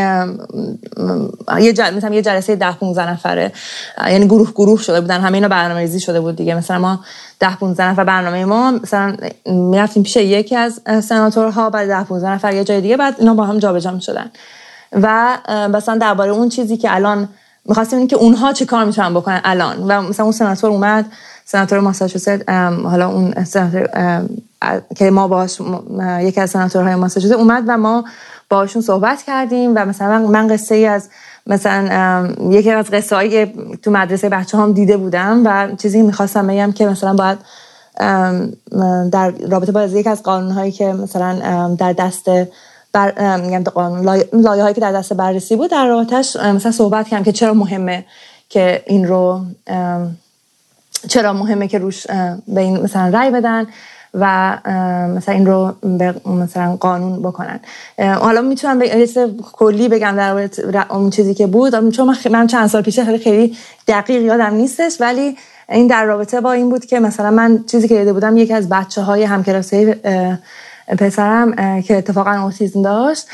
یه 1.59 1.73
جل... 1.73 1.95
مثلا 1.95 2.15
یه 2.15 2.21
جلسه 2.21 2.55
ده 2.55 2.71
15 2.71 3.11
نفره 3.11 3.51
یعنی 4.07 4.25
گروه 4.25 4.51
گروه 4.51 4.81
شده 4.81 5.01
بودن 5.01 5.21
همه 5.21 5.35
اینا 5.35 5.47
برنامه‌ریزی 5.47 5.99
شده 5.99 6.19
بود 6.21 6.35
دیگه. 6.35 6.55
مثلا 6.55 6.79
ما 6.79 6.99
ده 7.39 7.55
15 7.55 7.89
نفر 7.89 8.03
برنامه 8.03 8.45
ما 8.45 8.71
مثلا 8.71 9.15
می‌رفتیم 9.45 10.03
پیش 10.03 10.15
یکی 10.15 10.55
از 10.55 10.81
سناتورها 11.03 11.69
بعد 11.69 11.87
ده 11.87 12.03
15 12.03 12.29
نفر 12.29 12.53
یه 12.53 12.63
جای 12.63 12.81
دیگه 12.81 12.97
بعد 12.97 13.15
اینا 13.19 13.33
با 13.33 13.45
هم 13.45 13.59
جابجا 13.59 13.91
می‌شدن. 13.91 14.31
و 14.91 15.37
مثلا 15.73 15.97
درباره 15.97 16.31
اون 16.31 16.49
چیزی 16.49 16.77
که 16.77 16.95
الان 16.95 17.29
می‌خواستیم 17.65 18.07
که 18.07 18.15
اونها 18.15 18.53
چه 18.53 18.65
کار 18.65 18.85
می‌تونن 18.85 19.13
بکنن 19.13 19.41
الان. 19.43 19.77
و 19.87 20.01
مثلا 20.01 20.23
اون 20.23 20.31
سناتور 20.31 20.69
اومد 20.69 21.05
سناتور 21.45 21.79
ماساچوست 21.79 22.49
حالا 22.83 23.09
اون 23.09 23.43
سناتور 23.43 23.89
که 24.95 25.09
ما 25.09 25.27
باش 25.27 25.61
یکی 26.21 26.41
از 26.41 26.49
سناتورهای 26.49 26.95
ماساچوست 26.95 27.33
اومد 27.33 27.63
و 27.67 27.77
ما 27.77 28.05
باشون 28.49 28.81
صحبت 28.81 29.23
کردیم 29.23 29.71
و 29.75 29.85
مثلا 29.85 30.19
من 30.27 30.47
قصه 30.47 30.75
ای 30.75 30.85
از 30.85 31.09
مثلا 31.47 32.27
یکی 32.49 32.71
از 32.71 32.91
قصه 32.91 33.15
هایی 33.15 33.45
تو 33.83 33.91
مدرسه 33.91 34.29
بچه 34.29 34.57
هم 34.57 34.73
دیده 34.73 34.97
بودم 34.97 35.41
و 35.45 35.75
چیزی 35.75 36.01
می‌خواستم 36.01 36.47
بگم 36.47 36.71
که 36.71 36.85
مثلا 36.85 37.13
باید 37.13 37.37
در 39.11 39.33
رابطه 39.49 39.71
با 39.71 39.83
یکی 39.83 40.09
از 40.09 40.23
قانون 40.23 40.51
هایی 40.51 40.71
که 40.71 40.93
مثلا 40.93 41.75
در 41.79 41.93
دست 41.93 42.29
بر 42.91 43.37
میگم 43.37 43.63
لایه 44.33 44.63
هایی 44.63 44.73
که 44.73 44.81
در 44.81 44.91
دست 44.91 45.13
بررسی 45.13 45.55
بود 45.55 45.71
در 45.71 45.87
رابطهش 45.87 46.35
مثلا 46.35 46.71
صحبت 46.71 47.07
کردم 47.07 47.23
که 47.23 47.31
چرا 47.31 47.53
مهمه 47.53 48.05
که 48.49 48.83
این 48.87 49.07
رو 49.07 49.41
چرا 51.07 51.33
مهمه 51.33 51.67
که 51.67 51.77
روش 51.77 52.07
به 52.47 52.61
این 52.61 52.81
مثلا 52.81 53.09
رای 53.19 53.31
بدن. 53.31 53.67
و 54.13 54.57
مثلا 55.15 55.35
این 55.35 55.45
رو 55.45 55.73
مثلا 56.25 56.75
قانون 56.75 57.19
بکنن. 57.19 57.59
حالا 57.99 58.41
می‌تونم 58.41 58.79
به 58.79 59.07
کلی 59.53 59.89
بگم 59.89 60.15
در 60.71 60.85
اون 60.89 61.09
چیزی 61.09 61.33
که 61.33 61.47
بود. 61.47 61.89
چون 61.89 62.15
من 62.31 62.47
چند 62.47 62.67
سال 62.67 62.81
پیش 62.81 62.99
خیلی 62.99 63.17
خیلی 63.17 63.57
دقیق 63.87 64.21
یادم 64.21 64.53
نیستش 64.53 65.01
ولی 65.01 65.37
این 65.69 65.87
در 65.87 66.05
رابطه 66.05 66.41
با 66.41 66.51
این 66.51 66.69
بود 66.69 66.85
که 66.85 66.99
مثلا 66.99 67.31
من 67.31 67.63
چیزی 67.67 67.87
که 67.87 67.97
دیده 67.97 68.13
بودم 68.13 68.37
یکی 68.37 68.53
از 68.53 68.69
بچه 68.69 69.01
های 69.01 69.23
همکلاسی 69.23 69.93
پسرم 70.97 71.81
که 71.81 71.97
اتفاقا 71.97 72.31
اوتیزم 72.31 72.81
داشت 72.81 73.27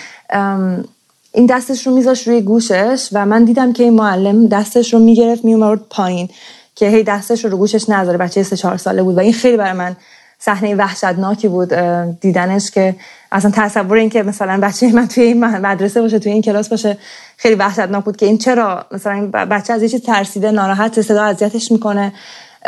این 1.31 1.45
دستش 1.45 1.87
رو 1.87 1.95
میذاشت 1.95 2.27
روی 2.27 2.41
گوشش 2.41 3.09
و 3.11 3.25
من 3.25 3.43
دیدم 3.43 3.73
که 3.73 3.83
این 3.83 3.93
معلم 3.93 4.47
دستش 4.47 4.93
رو 4.93 4.99
می‌گرفت 4.99 5.45
میومد 5.45 5.79
پایین 5.89 6.29
که 6.75 6.89
هی 6.89 7.03
دستش 7.03 7.45
رو 7.45 7.51
رو 7.51 7.57
گوشش 7.57 7.89
نذاره. 7.89 8.17
بچه 8.17 8.43
سه 8.43 8.55
چهار 8.55 8.77
ساله 8.77 9.03
بود 9.03 9.17
و 9.17 9.19
این 9.19 9.33
خیلی 9.33 9.57
برای 9.57 9.73
من 9.73 9.95
صحنه 10.39 10.75
وحشتناکی 10.75 11.47
بود 11.47 11.73
دیدنش 12.19 12.71
که 12.71 12.95
اصلا 13.31 13.51
تصور 13.53 13.97
این 13.97 14.09
که 14.09 14.23
مثلا 14.23 14.59
بچه 14.61 14.91
من 14.91 15.07
توی 15.07 15.23
این 15.23 15.45
مدرسه 15.45 16.01
باشه 16.01 16.19
توی 16.19 16.31
این 16.31 16.41
کلاس 16.41 16.69
باشه 16.69 16.97
خیلی 17.37 17.55
وحشتناک 17.55 18.03
بود 18.03 18.17
که 18.17 18.25
این 18.25 18.37
چرا؟ 18.37 18.85
مثلا 18.91 19.27
بچه 19.27 19.73
از 19.73 19.83
یه 19.83 19.99
ترسیده 19.99 20.51
ناراحت 20.51 21.01
صدا 21.01 21.23
اذیتش 21.23 21.71
می‌کنه. 21.71 22.13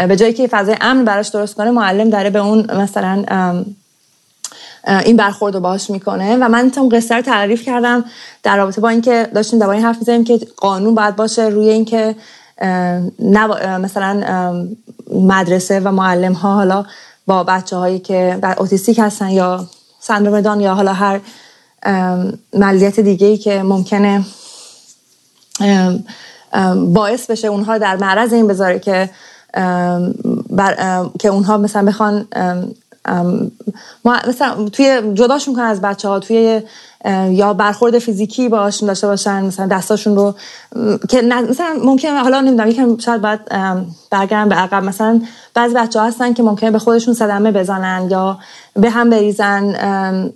به 0.07 0.15
جایی 0.15 0.34
که 0.34 0.48
فضای 0.48 0.76
امن 0.81 1.06
براش 1.06 1.27
درست 1.27 1.56
کنه 1.56 1.72
معلم 1.72 2.10
داره 2.10 2.30
به 2.30 2.39
اون 2.39 2.77
مثلا 2.77 3.26
این 5.06 5.18
برخورد 5.18 5.56
رو 5.56 5.61
باش 5.61 5.89
می‌کنه. 5.89 6.38
و 6.41 6.49
من 6.49 6.72
تام 6.72 6.89
قصه 6.89 7.15
رو 7.15 7.22
تعریف 7.22 7.64
کردم 7.64 8.06
در 8.44 8.57
رابطه 8.57 8.81
با 8.81 8.89
اینکه 8.89 9.27
داشتیم 9.35 9.60
در 9.60 9.69
این 9.69 9.84
حرف 9.84 9.98
می‌زنیم 9.98 10.23
که 10.23 10.39
قانون 10.57 10.95
باید 10.95 11.15
باشه 11.15 11.44
روی 11.44 11.69
اینکه 11.69 12.15
مثلا 13.80 14.23
مدرسه 15.14 15.80
و 15.80 15.91
معلم 15.91 16.34
ها 16.34 16.53
حالا 16.53 16.85
با 17.28 17.44
بچه 17.44 17.76
هایی 17.76 17.99
که 17.99 18.40
در 18.41 18.56
اوتیستیک 18.60 18.99
هستن 18.99 19.30
یا 19.30 19.68
سندروم 19.99 20.41
دان 20.41 20.62
یا 20.62 20.74
حالا 20.74 20.94
هر 20.94 21.20
ملیت 22.54 22.99
دیگه 22.99 23.28
ای 23.28 23.38
که 23.38 23.64
ممکنه 23.64 24.26
باعث 26.76 27.32
بشه 27.32 27.48
اونها 27.48 27.78
در 27.78 27.95
معرض 27.95 28.34
این 28.34 28.48
بذاره 28.48 28.80
که 28.80 29.10
که 31.20 31.28
اونها 31.28 31.58
مثلا 31.58 31.86
بخوان 31.86 32.28
مثلا 34.05 34.69
توی 34.69 35.01
جداشون 35.13 35.55
کنن 35.55 35.65
از 35.65 35.81
بچه 35.81 36.07
ها 36.07 36.19
توی 36.19 36.61
یا 37.29 37.53
برخورد 37.53 37.99
فیزیکی 37.99 38.49
باشون 38.49 38.88
داشته 38.88 39.07
باشن 39.07 39.45
مثلا 39.45 39.67
دستاشون 39.67 40.15
رو 40.15 40.35
که 41.09 41.21
مثلا 41.21 41.79
ممکنه 41.84 42.19
حالا 42.19 42.41
نمی‌دونم 42.41 42.69
یکم 42.69 42.97
شاید 42.97 43.21
باید 43.21 43.39
برگردم 44.11 44.49
به 44.49 44.55
عقب. 44.55 44.84
مثلا 44.84 45.21
بعضی 45.53 45.73
بچه 45.73 45.99
ها 45.99 46.05
هستن 46.07 46.34
که 46.34 46.43
ممکنه 46.43 46.71
به 46.71 46.79
خودشون 46.79 47.13
صدمه 47.13 47.51
بزنن 47.51 48.07
یا 48.11 48.39
به 48.73 48.89
هم 48.89 49.09
بریزن 49.09 49.75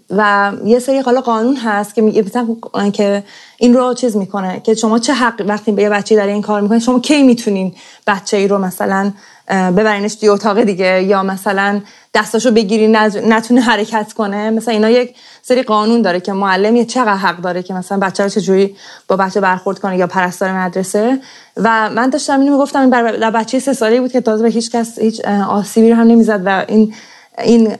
و 0.09 0.51
یه 0.65 0.79
سری 0.79 0.99
حالا 0.99 1.21
قانون 1.21 1.55
هست 1.55 1.95
که 1.95 2.01
مثلا 2.01 2.89
که 2.89 3.23
این 3.57 3.73
رو 3.73 3.93
چیز 3.93 4.17
می‌کنه 4.17 4.59
که 4.59 4.73
شما 4.73 4.99
چه 4.99 5.13
حق 5.13 5.43
وقتی 5.47 5.71
به 5.71 5.81
یه 5.81 5.89
بچه 5.89 6.15
داره 6.15 6.31
این 6.31 6.41
کار 6.41 6.61
می‌کنه 6.61 6.79
شما 6.79 6.99
کی 6.99 7.23
می‌تونین 7.23 7.73
بچه 8.07 8.37
ای 8.37 8.47
رو 8.47 8.57
مثلا 8.57 9.11
ببرینش 9.49 10.15
توی 10.15 10.29
اتاق 10.29 10.61
دیگه. 10.61 11.03
یا 11.03 11.23
مثلا 11.23 11.81
دستاشو 12.13 12.51
بگیری 12.51 12.87
نتونه 12.87 13.61
حرکت 13.61 14.13
کنه. 14.13 14.49
مثلا 14.49 14.73
اینا 14.73 14.89
یک 14.89 15.15
سری 15.41 15.63
قانون 15.63 16.01
داره 16.01 16.19
که 16.19 16.33
معلم 16.33 16.75
یه 16.75 16.85
چقدر 16.85 17.15
حق 17.15 17.37
داره 17.37 17.63
که 17.63 17.73
مثلا 17.73 17.97
بچه 17.97 18.23
رو 18.23 18.29
چجوری 18.29 18.75
با 19.07 19.15
بچه 19.15 19.41
برخورد 19.41 19.79
کنه 19.79 19.97
یا 19.97 20.07
پرستار 20.07 20.51
مدرسه. 20.51 21.19
و 21.57 21.89
من 21.89 22.09
داشتم 22.09 22.39
اینو 22.39 22.51
می‌گفتم 22.51 22.79
این 22.79 22.89
در 22.89 23.31
بچه 23.31 23.59
سه 23.59 23.73
ساله 23.73 24.01
بود 24.01 24.11
که 24.11 24.21
تازه 24.21 24.43
به 24.43 24.49
هیچ 24.49 24.71
کس 24.71 24.99
هیچ 24.99 25.25
آسیبی 25.49 25.89
رو 25.89 25.95
هم 25.95 26.07
نمی‌زد. 26.07 26.41
و 26.45 26.65
این 26.67 26.93
این 27.37 27.75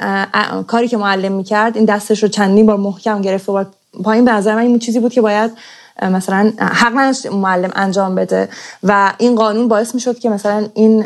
کاری 0.67 0.87
که 0.87 0.97
معلم 0.97 1.31
می‌کرد 1.31 1.75
این 1.77 1.85
دستش 1.85 2.23
رو 2.23 2.29
چندین 2.29 2.65
بار 2.65 2.77
محکم 2.77 3.21
گرفت 3.21 3.49
و 3.49 3.65
پایین 4.03 4.25
به 4.25 4.31
نظر 4.31 4.55
من 4.55 4.61
این 4.61 4.79
چیزی 4.79 4.99
بود 4.99 5.13
که 5.13 5.21
باید 5.21 5.51
مثلا 6.01 6.53
حق 6.59 6.91
نداشت 6.95 7.25
معلم 7.25 7.71
انجام 7.75 8.15
بده. 8.15 8.49
و 8.83 9.13
این 9.17 9.35
قانون 9.35 9.67
باعث 9.67 9.95
می‌شد 9.95 10.19
که 10.19 10.29
مثلا 10.29 10.67
این 10.73 11.05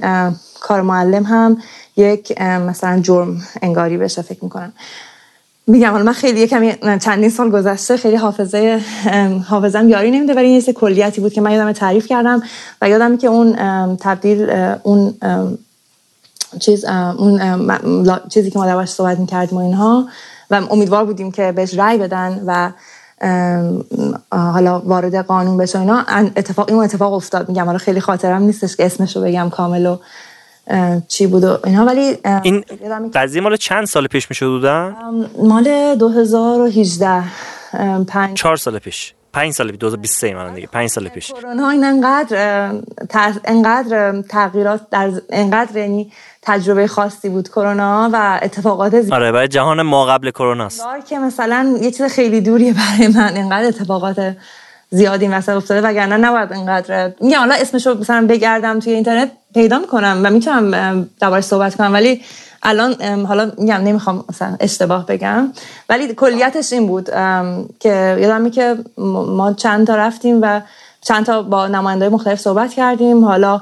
کار 0.60 0.82
معلم 0.82 1.24
هم 1.24 1.58
یک 1.98 2.42
مثلا 2.42 3.00
جرم 3.00 3.42
انگاری 3.62 3.98
بشه 3.98 4.22
فکر 4.22 4.44
می‌کنم. 4.44 4.74
میگم 5.68 5.92
حالا 5.92 6.04
من 6.04 6.14
خیلی 6.14 6.48
کمی 6.48 6.76
چندین 7.02 7.30
سال 7.30 7.52
گذشته 7.52 7.98
خیلی 7.98 8.16
حافظه 8.16 8.82
حافظم 9.48 9.90
یاری 9.90 10.12
نمیده 10.12 10.34
ولی 10.34 10.48
این 10.48 10.62
کلیتی 10.62 11.22
بود 11.22 11.34
که 11.34 11.42
من 11.42 11.52
یادم 11.52 11.72
تعریف 11.72 12.08
کردم 12.08 12.42
و 12.82 12.90
یادم 12.90 13.18
که 13.18 13.28
اون 13.28 13.56
تبدیل 13.96 14.50
اون 14.84 15.14
چیز 16.60 16.86
اون 16.86 17.72
چیزی 18.30 18.52
که 18.52 18.60
ما 18.60 18.66
دربارش 18.66 18.90
صحبت 18.90 19.20
می‌کردیم 19.20 19.58
و 19.58 19.62
اینها. 19.62 20.08
و 20.52 20.62
امیدوار 20.70 21.06
بودیم 21.06 21.32
که 21.32 21.52
بهش 21.52 21.74
رأی 21.74 21.98
بدن 21.98 22.44
و 22.46 22.72
حالا 24.32 24.80
وارد 24.80 25.16
قانون 25.16 25.58
بشه 25.58 25.80
اینا. 25.80 26.06
اتفاق 26.36 26.70
این 26.70 26.80
اتفاق 26.80 27.14
افتاد. 27.14 27.50
میگم 27.50 27.66
حالا 27.66 27.78
خیلی 27.78 28.00
خاطرم 28.00 28.42
نیستش 28.42 28.76
که 28.76 28.86
اسمشو 28.86 29.22
بگم 29.22 29.50
کامل 29.50 29.86
و 29.86 29.98
چی 31.08 31.28
بود 31.28 31.44
و 31.44 31.58
اینها 31.66 31.86
ولی 31.86 32.18
این 32.44 32.64
قضیه 33.14 33.42
مال 33.42 33.56
چند 33.56 33.86
سال 33.86 34.08
پیش 34.08 34.30
می‌شد 34.30 34.46
بودن 34.46 34.96
مال 35.44 35.96
2018 35.96 37.24
پنج 38.08 38.38
چهار 38.38 38.56
سال 38.56 38.80
پیش. 38.80 39.14
پنج 39.34 39.54
سال 39.54 39.68
پیش 39.72 39.80
2023 39.80 40.34
من 40.34 40.54
دیگه. 40.54 40.68
پنج 40.68 40.90
سال 40.90 41.08
پیش. 41.08 41.34
کرونا 41.34 41.70
این 41.70 41.84
انقدر 41.84 42.82
انقدر 43.46 44.22
تغییرات 44.22 44.82
در 44.92 45.12
انقدر 45.30 45.78
یعنی 45.78 46.12
تجربه 46.46 46.88
خاصی 46.88 47.30
بود 47.30 47.50
کرونا 47.50 48.10
و 48.14 48.40
اتفاقات 48.42 49.02
زیاد. 49.02 49.14
آره 49.14 49.32
برای 49.32 49.48
جهان 49.48 49.82
ما 49.82 50.06
قبل 50.06 50.32
کرونا 50.32 50.66
است. 50.66 50.84
که 51.10 51.20
مثلا 51.20 51.78
یه 51.82 51.92
چیز 51.92 52.02
خیلی 52.06 52.42
دوریه 52.42 52.74
برای 52.74 53.08
من 53.08 53.38
انقدر 53.38 53.68
اتفاقات 53.68 54.36
زیادی 54.90 55.28
مثلا 55.28 55.58
افتاده 55.58 55.88
وگرنه 55.88 56.18
نباید 56.18 56.54
اینقدر 56.54 57.12
میگم 57.22 57.40
حالا 57.40 57.56
اسمشو 57.56 58.00
مثلا 58.00 58.28
بگردم 58.30 58.80
توی 58.80 58.94
اینترنت 58.94 59.32
پیدا 59.54 59.80
کنم 59.92 60.22
و 60.24 60.30
می‌تونم 60.30 61.10
دربارش 61.20 61.44
صحبت 61.44 61.76
کنم. 61.76 61.94
ولی 61.94 62.22
الان 62.64 63.02
حالا 63.26 63.52
میگم 63.58 63.76
نمی‌خوام 63.76 64.26
مثلا 64.30 64.56
اشتباه 64.60 65.06
بگم. 65.06 65.54
ولی 65.90 66.14
کلیتش 66.14 66.74
این 66.74 66.88
بود 66.88 67.06
که 67.80 68.18
یادمی 68.20 68.52
که 68.52 68.78
ما 69.08 69.54
چند 69.54 69.88
تا 69.88 69.96
رفتیم 69.96 70.40
و 70.42 70.62
چند 71.02 71.26
تا 71.26 71.42
با 71.42 71.68
نماینده 71.68 72.10
مختلف 72.10 72.40
صحبت 72.40 72.74
کردیم. 72.74 73.26
حالا 73.26 73.62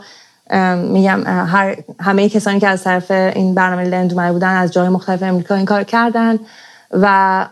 میگم 0.77 1.23
هر 1.25 1.77
همه 1.99 2.29
کسانی 2.29 2.59
که 2.59 2.67
از 2.67 2.83
طرف 2.83 3.11
این 3.11 3.55
برنامه 3.55 3.83
لند 3.83 4.15
بودن 4.15 4.55
از 4.55 4.71
جای 4.71 4.89
مختلف 4.89 5.23
امریکا 5.23 5.55
این 5.55 5.65
کار 5.65 5.83
کردن 5.83 6.39
و 6.91 7.45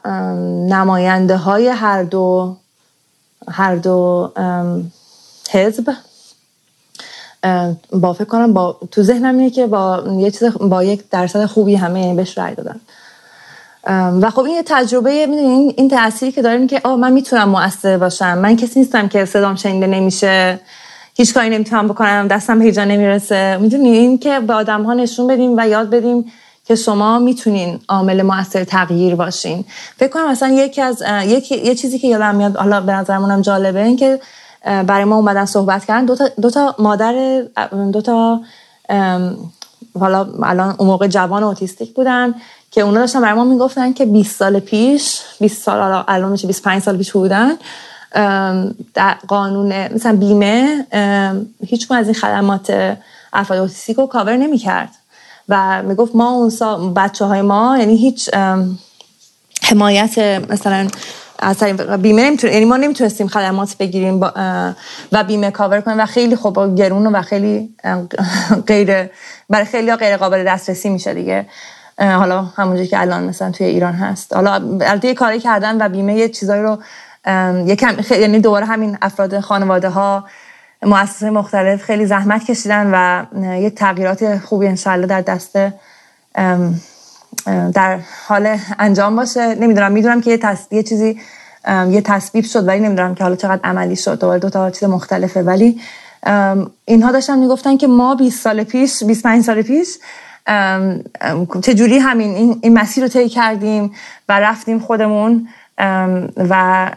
نماینده 0.70 1.38
های 1.38 1.68
هر 1.68 2.04
دو 2.04 2.56
هر 3.48 3.76
دو 3.76 4.32
حزب 5.52 5.94
با 7.92 8.14
فکر 8.14 8.26
کنم 8.26 8.54
با 8.54 8.78
تو 8.92 9.04
ذهنم 9.04 9.38
اینه 9.38 9.50
که 9.50 9.68
با 9.68 10.04
یه 10.18 10.32
چیز 10.32 10.44
با 10.44 10.84
یک 10.84 11.10
درصد 11.10 11.46
خوبی 11.46 11.76
همه 11.76 12.16
بهش 12.16 12.38
رای 12.38 12.56
دادن. 12.56 12.80
و 14.22 14.30
خب 14.30 14.40
این 14.40 14.64
تجربه 14.66 15.26
می‌دونین 15.26 15.74
این 15.78 15.90
تأثیری 15.90 16.32
که 16.32 16.42
داریم 16.42 16.68
که 16.68 16.82
آه 16.84 16.96
من 16.96 17.12
می‌تونم 17.12 17.50
مؤثر 17.50 17.98
باشم. 17.98 18.38
من 18.38 18.56
کسی 18.56 18.80
نیستم 18.80 19.08
که 19.08 19.26
صدام 19.26 19.56
شنیده 19.56 19.88
نمیشه. 19.88 20.60
هیچ 21.22 21.34
کاری 21.34 21.50
نمی‌تونم 21.50 21.88
بکنم 21.88 22.28
دستم 22.28 22.62
هیچ 22.62 22.78
نمی‌رسه. 22.78 23.58
می‌دونین 23.62 23.94
این 23.94 24.18
که 24.18 24.40
به 24.40 24.54
آدم 24.54 24.84
ها 24.84 24.94
نشون 24.94 25.28
بدیم 25.28 25.58
و 25.58 25.68
یاد 25.68 25.90
بدیم 25.90 26.32
که 26.66 26.76
شما 26.76 27.20
می‌تونین 27.20 27.80
عامل 27.90 28.22
موثر 28.22 28.64
تغییر 28.64 29.16
باشین. 29.16 29.66
فکر 29.98 30.10
کنم 30.10 30.32
مثلا 30.32 30.50
یکی 30.50 30.82
از 30.82 31.04
یک 31.26 31.52
یه 31.52 31.76
چیزی 31.76 32.00
که 32.00 32.08
یادم 32.08 32.36
میاد 32.36 32.56
حالا 32.56 32.82
به 32.82 32.92
نظرمونم 32.92 33.42
جالبه 33.42 33.84
این 33.84 33.98
که 33.98 34.20
برای 34.64 35.04
ما 35.04 35.16
اومدن 35.16 35.46
صحبت 35.46 35.86
کردن 35.86 36.06
دو 36.06 36.16
تا, 36.16 36.30
دو 36.42 36.50
تا 36.50 36.76
مادر 36.80 37.44
دو 37.94 38.02
تا 38.02 38.42
حالا 40.00 40.28
الان 40.44 40.76
اون 40.78 40.88
موقع 40.88 41.08
جوان 41.08 41.44
اوتیستیک 41.44 41.94
بودن 41.94 42.36
که 42.72 42.82
اونا 42.82 43.00
داشتن 43.00 43.22
برای 43.22 43.34
ما 43.34 43.44
می‌گفتن 43.44 43.94
که 43.94 44.06
20 44.06 44.40
سال 44.40 44.60
پیش 44.60 45.22
20 45.40 45.64
سال 45.64 46.04
الان 46.08 46.32
میشه 46.32 46.48
25 46.48 46.82
سال 46.82 46.98
پیش 46.98 47.12
بودن 47.12 47.58
در 48.94 49.16
قانون 49.28 49.94
مثلا 49.94 50.16
بیمه 50.16 50.86
هیچ 51.68 51.92
از 51.92 52.06
این 52.06 52.16
خدمات 52.16 52.98
افراد 53.34 53.60
اوتیستیک 53.60 53.98
رو 53.98 54.08
کاور 54.08 54.38
نمی‌کرد. 54.38 54.90
و 55.50 55.84
می‌گفت 55.84 56.16
ما 56.16 56.50
اون 56.62 56.94
بچه 56.94 57.26
های 57.26 57.42
ما 57.42 57.78
یعنی 57.78 57.98
هیچ 57.98 58.30
حمایت 59.64 60.20
مثلا 60.50 60.88
از 61.40 61.64
بیمه 62.02 62.26
نمی‌تونه 62.26 62.54
یعنی 62.54 62.66
ما 62.66 62.78
نمی‌تونستیم 62.78 63.28
خدمات 63.28 63.78
بگیریم 63.78 64.20
و 65.12 65.24
بیمه 65.28 65.52
کاور 65.52 65.82
کنیم 65.82 66.00
و 66.00 66.06
خیلی 66.06 66.36
خوب 66.36 66.76
گرون 66.76 67.16
و 67.16 67.22
خیلی 67.22 67.70
غیر 68.68 69.10
برای 69.50 69.66
خیلی 69.66 69.96
غیر 69.96 70.18
قابل 70.18 70.44
دسترسی 70.48 70.90
میشه 70.90 71.14
دیگه. 71.14 71.46
حالا 71.98 72.42
همونجوری 72.42 72.88
که 72.88 73.02
الان 73.02 73.24
مثلا 73.24 73.52
توی 73.52 73.66
ایران 73.66 73.94
هست. 73.94 74.34
حالا 74.34 74.54
البته 74.54 75.14
کاری 75.14 75.40
کردن 75.40 75.86
و 75.86 75.90
بیمه 75.90 76.16
یه 76.16 76.30
چیزایی 76.30 76.62
رو 76.62 76.80
یکم 77.66 77.96
یعنی 78.12 78.40
دوباره 78.40 78.66
همین 78.66 78.98
افراد 79.02 79.40
خانواده 79.40 79.90
ها 79.90 80.26
مؤسسه 80.84 81.30
مختلف 81.30 81.84
خیلی 81.84 82.06
زحمت 82.06 82.44
کشیدن 82.46 82.92
و 82.94 83.26
یه 83.62 83.70
تغییرات 83.70 84.38
خوبی 84.38 84.68
انشالله 84.68 85.08
در 85.08 85.22
دست 85.22 85.58
در 87.74 88.00
حال 88.28 88.58
انجام 88.80 89.16
باشه. 89.16 89.56
نمی‌دونم 89.56 89.92
می‌دونم 89.92 90.22
که 90.22 90.32
یه, 90.32 90.40
یه 90.72 90.84
چیزی 90.84 91.20
یه 91.68 92.02
تصویب 92.02 92.46
شد 92.46 92.68
ولی 92.68 92.80
نمی‌دونم 92.80 93.16
که 93.16 93.24
حالا 93.24 93.36
چقدر 93.36 93.60
عملی 93.64 93.96
شد. 93.96 94.20
دوباره 94.20 94.40
دو 94.40 94.50
تا 94.50 94.72
چیز 94.72 94.84
مختلفه. 94.84 95.42
ولی 95.42 95.82
اینها 96.86 97.12
داشتن 97.12 97.40
می‌گفتن 97.40 97.78
که 97.78 97.88
ما 97.88 98.16
20 98.16 98.42
سال 98.42 98.64
پیش 98.64 99.04
25 99.04 99.44
سال 99.44 99.62
پیش 99.62 99.98
چجوری 101.62 101.98
همین 101.98 102.60
این 102.62 102.74
مسیر 102.74 103.04
رو 103.04 103.10
طی 103.10 103.30
کردیم 103.30 103.92
و 104.30 104.40
رفتیم 104.40 104.80
خودمون 104.80 105.48
و 106.38 106.92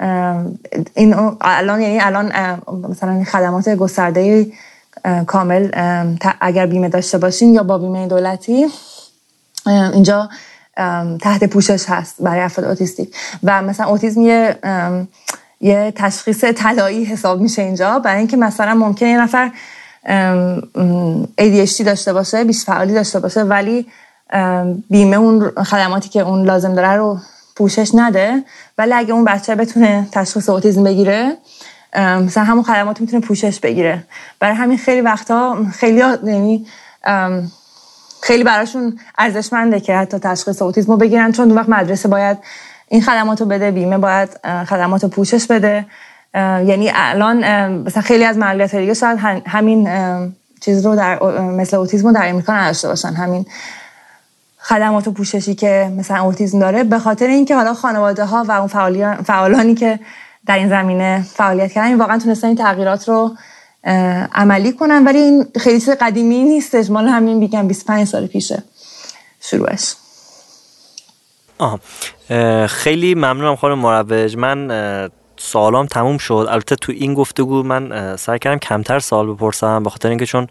این 0.95 1.15
الان 1.41 1.81
یعنی 1.81 2.01
الان 2.01 2.33
مثلا 2.91 3.25
خدمات 3.25 3.69
گسترده 3.69 4.47
کامل 5.27 5.71
اگر 6.41 6.67
بیمه 6.67 6.89
داشته 6.89 7.19
باشین 7.19 7.55
یا 7.55 7.63
با 7.63 7.79
بیمه 7.79 8.07
دولتی 8.07 8.67
اینجا 9.67 10.29
تحت 11.21 11.45
پوشش 11.45 11.85
هست 11.89 12.23
برای 12.23 12.41
افراد 12.41 12.67
اوتیستیک. 12.69 13.15
و 13.43 13.63
مثلا 13.63 13.87
اوتیسم 13.87 14.21
یه 14.21 14.57
یه 15.61 15.93
تشخیص 15.97 16.45
طلایی 16.45 17.05
حساب 17.05 17.41
میشه 17.41 17.63
اینجا. 17.63 17.99
برای 17.99 18.19
اینکه 18.19 18.37
مثلا 18.37 18.75
ممکنه 18.75 19.09
یه 19.09 19.21
نفر 19.21 19.51
ADHD 21.39 21.83
داشته 21.83 22.13
باشه 22.13 22.45
بیش 22.45 22.65
فعالی 22.65 22.95
داشته 22.95 23.21
باشه 23.21 23.43
ولی 23.43 23.87
بیمه 24.91 25.17
اون 25.17 25.51
خدماتی 25.51 26.09
که 26.09 26.21
اون 26.21 26.45
لازم 26.45 26.75
داره 26.75 26.93
رو 26.93 27.19
پوشش 27.57 27.91
نده 27.95 28.43
ولی 28.79 28.93
اگه 28.93 29.15
اون 29.15 29.25
بچه 29.25 29.55
بتونه 29.55 30.09
تشخیص 30.13 30.49
اوتیزم 30.49 30.85
بگیره 30.85 31.37
مثلا 31.97 32.45
همون 32.45 32.63
خدمات 32.63 33.01
می‌تونه 33.01 33.27
پوشش 33.27 33.61
بگیره. 33.61 34.05
برای 34.41 34.55
همین 34.55 34.79
خیلی 34.79 35.01
وقتا 35.01 35.65
خیلی 35.73 35.99
یعنی 36.25 36.67
خیلی 38.23 38.45
براشون 38.45 38.99
ارزشمنده 39.19 39.81
که 39.81 39.97
حتی 39.97 40.19
تشخیص 40.19 40.63
اوتیسم 40.63 40.93
رو 40.93 40.99
بگیرن 40.99 41.33
چون 41.33 41.49
اون 41.49 41.59
وقت 41.59 41.69
مدرسه 41.69 42.09
باید 42.09 42.39
این 42.89 43.03
خدمات 43.03 43.41
رو 43.41 43.47
بده 43.47 43.71
بیمه 43.71 43.99
باید 43.99 44.29
خدمات 44.45 45.03
رو 45.03 45.09
پوشش 45.09 45.47
بده. 45.47 45.87
یعنی 46.35 46.91
الان 46.95 47.69
مثلا 47.69 48.03
خیلی 48.03 48.25
از 48.25 48.39
مملکت 48.39 48.77
دیگه 48.77 48.95
شاید 48.95 49.19
همین 49.47 49.89
چیز 50.61 50.87
رو 50.87 50.97
در 50.97 51.23
مثل 51.41 51.77
اوتیسم 51.77 52.07
رو 52.07 52.13
در 52.13 52.29
امریکا 52.29 52.53
نداشته 52.53 52.89
باشن 52.89 53.13
همین 53.13 53.47
خدمات 54.67 55.09
و 55.09 55.13
پوششی 55.13 55.55
که 55.55 55.93
مثلا 55.99 56.23
اوتیسم 56.23 56.59
داره 56.59 56.85
به 56.85 56.99
خاطر 56.99 57.27
اینکه 57.27 57.57
حالا 57.57 57.75
خانواده 57.75 58.25
ها 58.25 58.45
و 58.49 58.53
اون 58.53 58.67
فعالانی 59.23 59.75
که 59.75 60.01
در 60.47 60.59
این 60.59 60.69
زمینه 60.69 61.27
فعالیت 61.35 61.73
کردن 61.73 61.99
واقعا 61.99 62.19
تونستن 62.19 62.47
این 62.47 62.57
تغییرات 62.57 63.09
رو 63.09 63.37
عملی 64.35 64.73
کنن. 64.73 65.05
ولی 65.05 65.19
این 65.19 65.47
خیلی 65.61 65.81
چیز 65.81 65.91
قدیمی 65.91 66.43
نیستش. 66.43 66.91
مال 66.91 67.09
همین 67.09 67.41
بیگم 67.41 67.69
25 67.69 68.07
سال 68.07 68.27
پیشه. 68.27 68.63
شروعش. 69.41 69.95
آه. 71.59 71.81
خیلی 72.67 73.15
ممنونم 73.15 73.57
خانم 73.57 73.79
مروج. 73.79 74.37
من 74.37 75.11
سوالام 75.37 75.87
تموم 75.87 76.19
شد. 76.19 76.47
البته 76.51 76.77
تو 76.77 76.93
این 76.93 77.15
گفتگو 77.15 77.63
من 77.63 78.17
سعی 78.17 78.39
کردم 78.39 78.59
کمتر 78.59 78.99
سوال 78.99 79.35
بپرسم 79.35 79.83
به 79.83 79.91
خاطر 79.91 80.09
اینکه 80.09 80.27
چون 80.27 80.49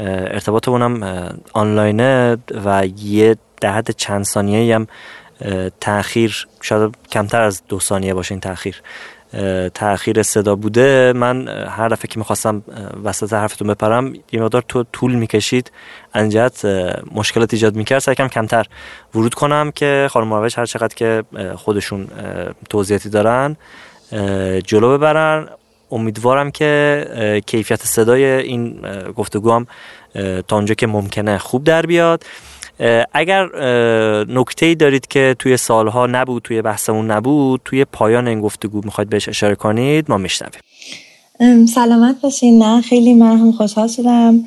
ارتباطمونم 0.00 1.02
آنلاینه 1.52 2.36
و 2.64 2.86
یه 2.86 3.36
در 3.60 3.82
چند 3.82 4.24
ثانیه 4.24 4.74
هم 4.74 4.86
تاخیر 5.80 6.46
شاید 6.60 6.96
کمتر 7.12 7.42
از 7.42 7.62
دو 7.68 7.80
ثانیه 7.80 8.14
باشه 8.14 8.32
این 8.32 8.40
تاخیر 8.40 8.82
تاخیر 9.74 10.22
صدا 10.22 10.56
بوده. 10.56 11.12
من 11.16 11.48
هر 11.48 11.88
دفعه 11.88 12.06
که 12.08 12.18
می‌خواستم 12.18 12.62
وسط 13.04 13.32
حرفتون 13.32 13.68
بپرم 13.68 14.14
یه 14.32 14.40
مقدار 14.40 14.64
تو 14.68 14.84
طول 14.92 15.14
می‌کشید. 15.14 15.72
انجت 16.14 16.64
مشکلات 17.14 17.54
ایجاد 17.54 17.76
می‌کرد. 17.76 17.98
سعی 17.98 18.14
کم 18.14 18.28
کمتر 18.28 18.66
ورود 19.14 19.34
کنم 19.34 19.70
که 19.70 20.08
خانم 20.10 20.28
مروج 20.28 20.54
هر 20.58 20.66
چقدر 20.66 20.94
که 20.94 21.24
خودشون 21.56 22.08
توضیحاتی 22.68 23.08
دارن 23.08 23.56
جلو 24.64 24.98
ببرن. 24.98 25.48
امیدوارم 25.90 26.50
که 26.50 27.42
کیفیت 27.46 27.82
صدای 27.82 28.24
این 28.24 28.80
گفتگو 29.16 29.52
هم 29.52 29.66
تا 30.48 30.56
اونجا 30.56 30.74
که 30.74 30.86
ممکنه 30.86 31.38
خوب 31.38 31.64
در 31.64 31.86
بیاد. 31.86 32.24
اگر 33.12 33.46
نکته 34.24 34.66
ای 34.66 34.74
دارید 34.74 35.06
که 35.06 35.36
توی 35.38 35.56
سالها 35.56 36.06
نبود 36.06 36.42
توی 36.42 36.62
بحثمون 36.62 37.10
نبود 37.10 37.60
توی 37.64 37.84
پایان 37.84 38.28
این 38.28 38.40
گفتگو 38.40 38.80
می‌خواید 38.84 39.10
بهش 39.10 39.28
اشاره 39.28 39.54
کنید 39.54 40.10
ما 40.10 40.18
میشنویم. 40.18 40.60
سلامت 41.66 42.20
باشین. 42.22 42.62
نه 42.62 42.80
خیلی 42.80 43.14
من 43.14 43.38
هم 43.38 43.52
خوشحال 43.52 43.88
شدم. 43.88 44.44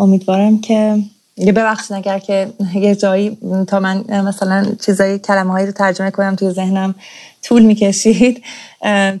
امیدوارم 0.00 0.60
که 0.60 0.96
ببخشید 1.46 1.96
اگر 1.96 2.18
که 2.18 2.48
یه 2.74 2.94
جایی 2.94 3.38
تا 3.68 3.80
من 3.80 4.04
مثلا 4.26 4.66
چیزایی 4.86 5.18
کلمه 5.18 5.52
هایی 5.52 5.66
رو 5.66 5.72
ترجمه 5.72 6.10
کنم 6.10 6.36
توی 6.36 6.50
ذهنم 6.50 6.94
طول 7.42 7.62
می‌کشید 7.62 8.42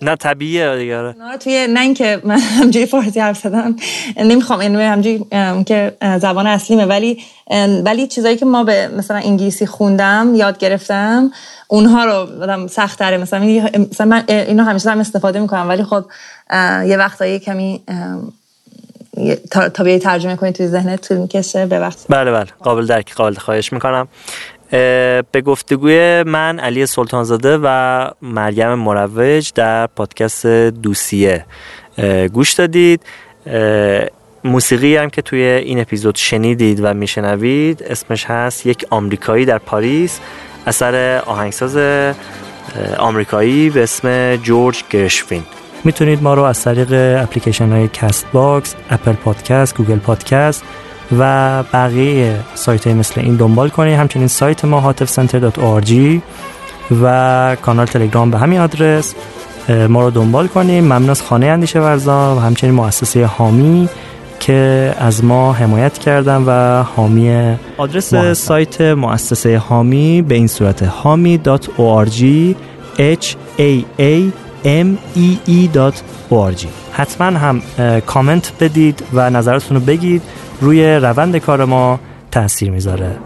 نه 0.02 0.16
طبیعیه 0.20 0.76
دیگه 0.78 0.98
آره. 0.98 1.14
نه 1.18 1.38
توی 1.38 1.66
نه 1.66 1.80
اینکه 1.80 2.20
من 2.24 2.38
همجوری 2.38 2.86
فارسی 2.86 3.20
حرف 3.20 3.38
زدم 3.38 3.76
نمی‌خوام 4.16 4.62
یعنی 4.62 4.82
همجوری 4.82 5.24
که 5.64 5.96
زبان 6.00 6.46
اصلیمه 6.46 6.84
ولی 6.84 7.18
ولی 7.84 8.06
چیزایی 8.06 8.36
که 8.36 8.46
ما 8.46 8.64
به 8.64 8.88
مثلا 8.88 9.16
انگلیسی 9.16 9.66
خوندم 9.66 10.32
یاد 10.34 10.58
گرفتم 10.58 11.30
اونها 11.68 12.04
رو 12.04 12.42
آدم 12.42 12.66
سخت 12.66 12.98
تره 12.98 13.18
مثلا 13.18 13.40
مثلا 13.90 14.06
من 14.06 14.24
اینو 14.28 14.64
همیشه 14.64 14.90
هم 14.90 15.00
استفاده 15.00 15.40
می‌کنم 15.40 15.68
ولی 15.68 15.84
خب 15.84 16.04
یه 16.86 16.96
وقتایی 16.96 17.38
کمی 17.38 17.80
تا, 19.50 19.84
بیایی 19.84 19.98
ترجمه 19.98 20.36
کنی 20.36 20.52
توی 20.52 20.66
ذهنت 20.66 21.08
طول 21.08 21.16
می‌کشه؟ 21.16 21.66
ببخشید. 21.66 22.06
بله 22.08 22.32
بله. 22.32 22.46
قابل 22.62 22.86
درک 22.86 23.14
قابل 23.14 23.34
خواهش 23.34 23.72
می‌کنم. 23.72 24.08
به 25.32 25.42
گفتگوی 25.46 26.22
من 26.22 26.58
علی 26.58 26.86
سلطانزاده 26.86 27.58
و 27.62 28.08
مریم 28.22 28.74
مروج 28.74 29.52
در 29.54 29.86
پادکست 29.86 30.46
دوسیه. 30.46 31.44
گوش 32.32 32.52
دادید. 32.52 33.02
موسیقی 34.44 34.96
هم 34.96 35.10
که 35.10 35.22
توی 35.22 35.42
این 35.42 35.80
اپیزود 35.80 36.16
شنیدید 36.16 36.80
و 36.82 36.94
میشنوید 36.94 37.82
اسمش 37.82 38.24
هست 38.24 38.66
یک 38.66 38.86
آمریکایی 38.90 39.44
در 39.44 39.58
پاریس. 39.58 40.20
اثر 40.66 41.22
آهنگساز 41.26 41.76
آمریکایی 42.98 43.70
به 43.70 43.82
اسم 43.82 44.36
جورج 44.36 44.84
گرشوین 44.90 45.42
می‌تونید 45.84 46.22
ما 46.22 46.34
رو 46.34 46.42
از 46.42 46.64
طریق 46.64 46.88
اپلیکیشن 47.22 47.72
های 47.72 47.88
کست 47.88 48.26
باکس، 48.32 48.74
اپل 48.90 49.12
پادکست، 49.12 49.76
گوگل 49.76 49.98
پادکست 49.98 50.62
و 51.18 51.62
بقیه 51.62 52.36
سایت 52.54 52.86
های 52.86 52.96
مثل 52.96 53.20
این 53.20 53.36
دنبال 53.36 53.68
کنید. 53.68 53.98
همچنین 53.98 54.28
سایت 54.28 54.64
ما 54.64 54.80
hatefcenter.org 54.80 55.92
و 57.02 57.56
کانال 57.62 57.86
تلگرام 57.86 58.30
به 58.30 58.38
همین 58.38 58.60
آدرس 58.60 59.14
ما 59.88 60.02
رو 60.02 60.10
دنبال 60.10 60.46
کنیم 60.46 60.84
ممنون 60.84 61.10
از 61.10 61.22
خانه 61.22 61.46
اندیشه 61.46 61.80
ورزان 61.80 62.36
و 62.36 62.40
همچنین 62.40 62.74
مؤسسه 62.74 63.24
حامی 63.24 63.88
که 64.40 64.94
از 64.98 65.24
ما 65.24 65.52
حمایت 65.52 65.98
کردن 65.98 66.44
و 66.46 66.82
حامی 66.82 67.56
آدرس 67.76 68.14
سایت 68.32 68.80
مؤسسه 68.80 69.58
حامی 69.58 70.22
به 70.22 70.34
این 70.34 70.46
صورت 70.46 70.82
حامی.org 70.82 72.22
h 72.98 73.34
a 73.58 73.84
a 74.00 74.32
m 74.64 74.88
e 75.16 75.50
e.org 75.50 76.66
حتما 76.92 77.38
هم 77.38 77.62
کامنت 78.06 78.52
بدید 78.60 79.02
و 79.12 79.30
نظرتون 79.30 79.76
رو 79.76 79.82
بگید. 79.84 80.22
روی 80.60 80.94
روند 80.94 81.36
کار 81.36 81.64
ما 81.64 82.00
تاثیر 82.30 82.70
می‌ذاره. 82.70 83.16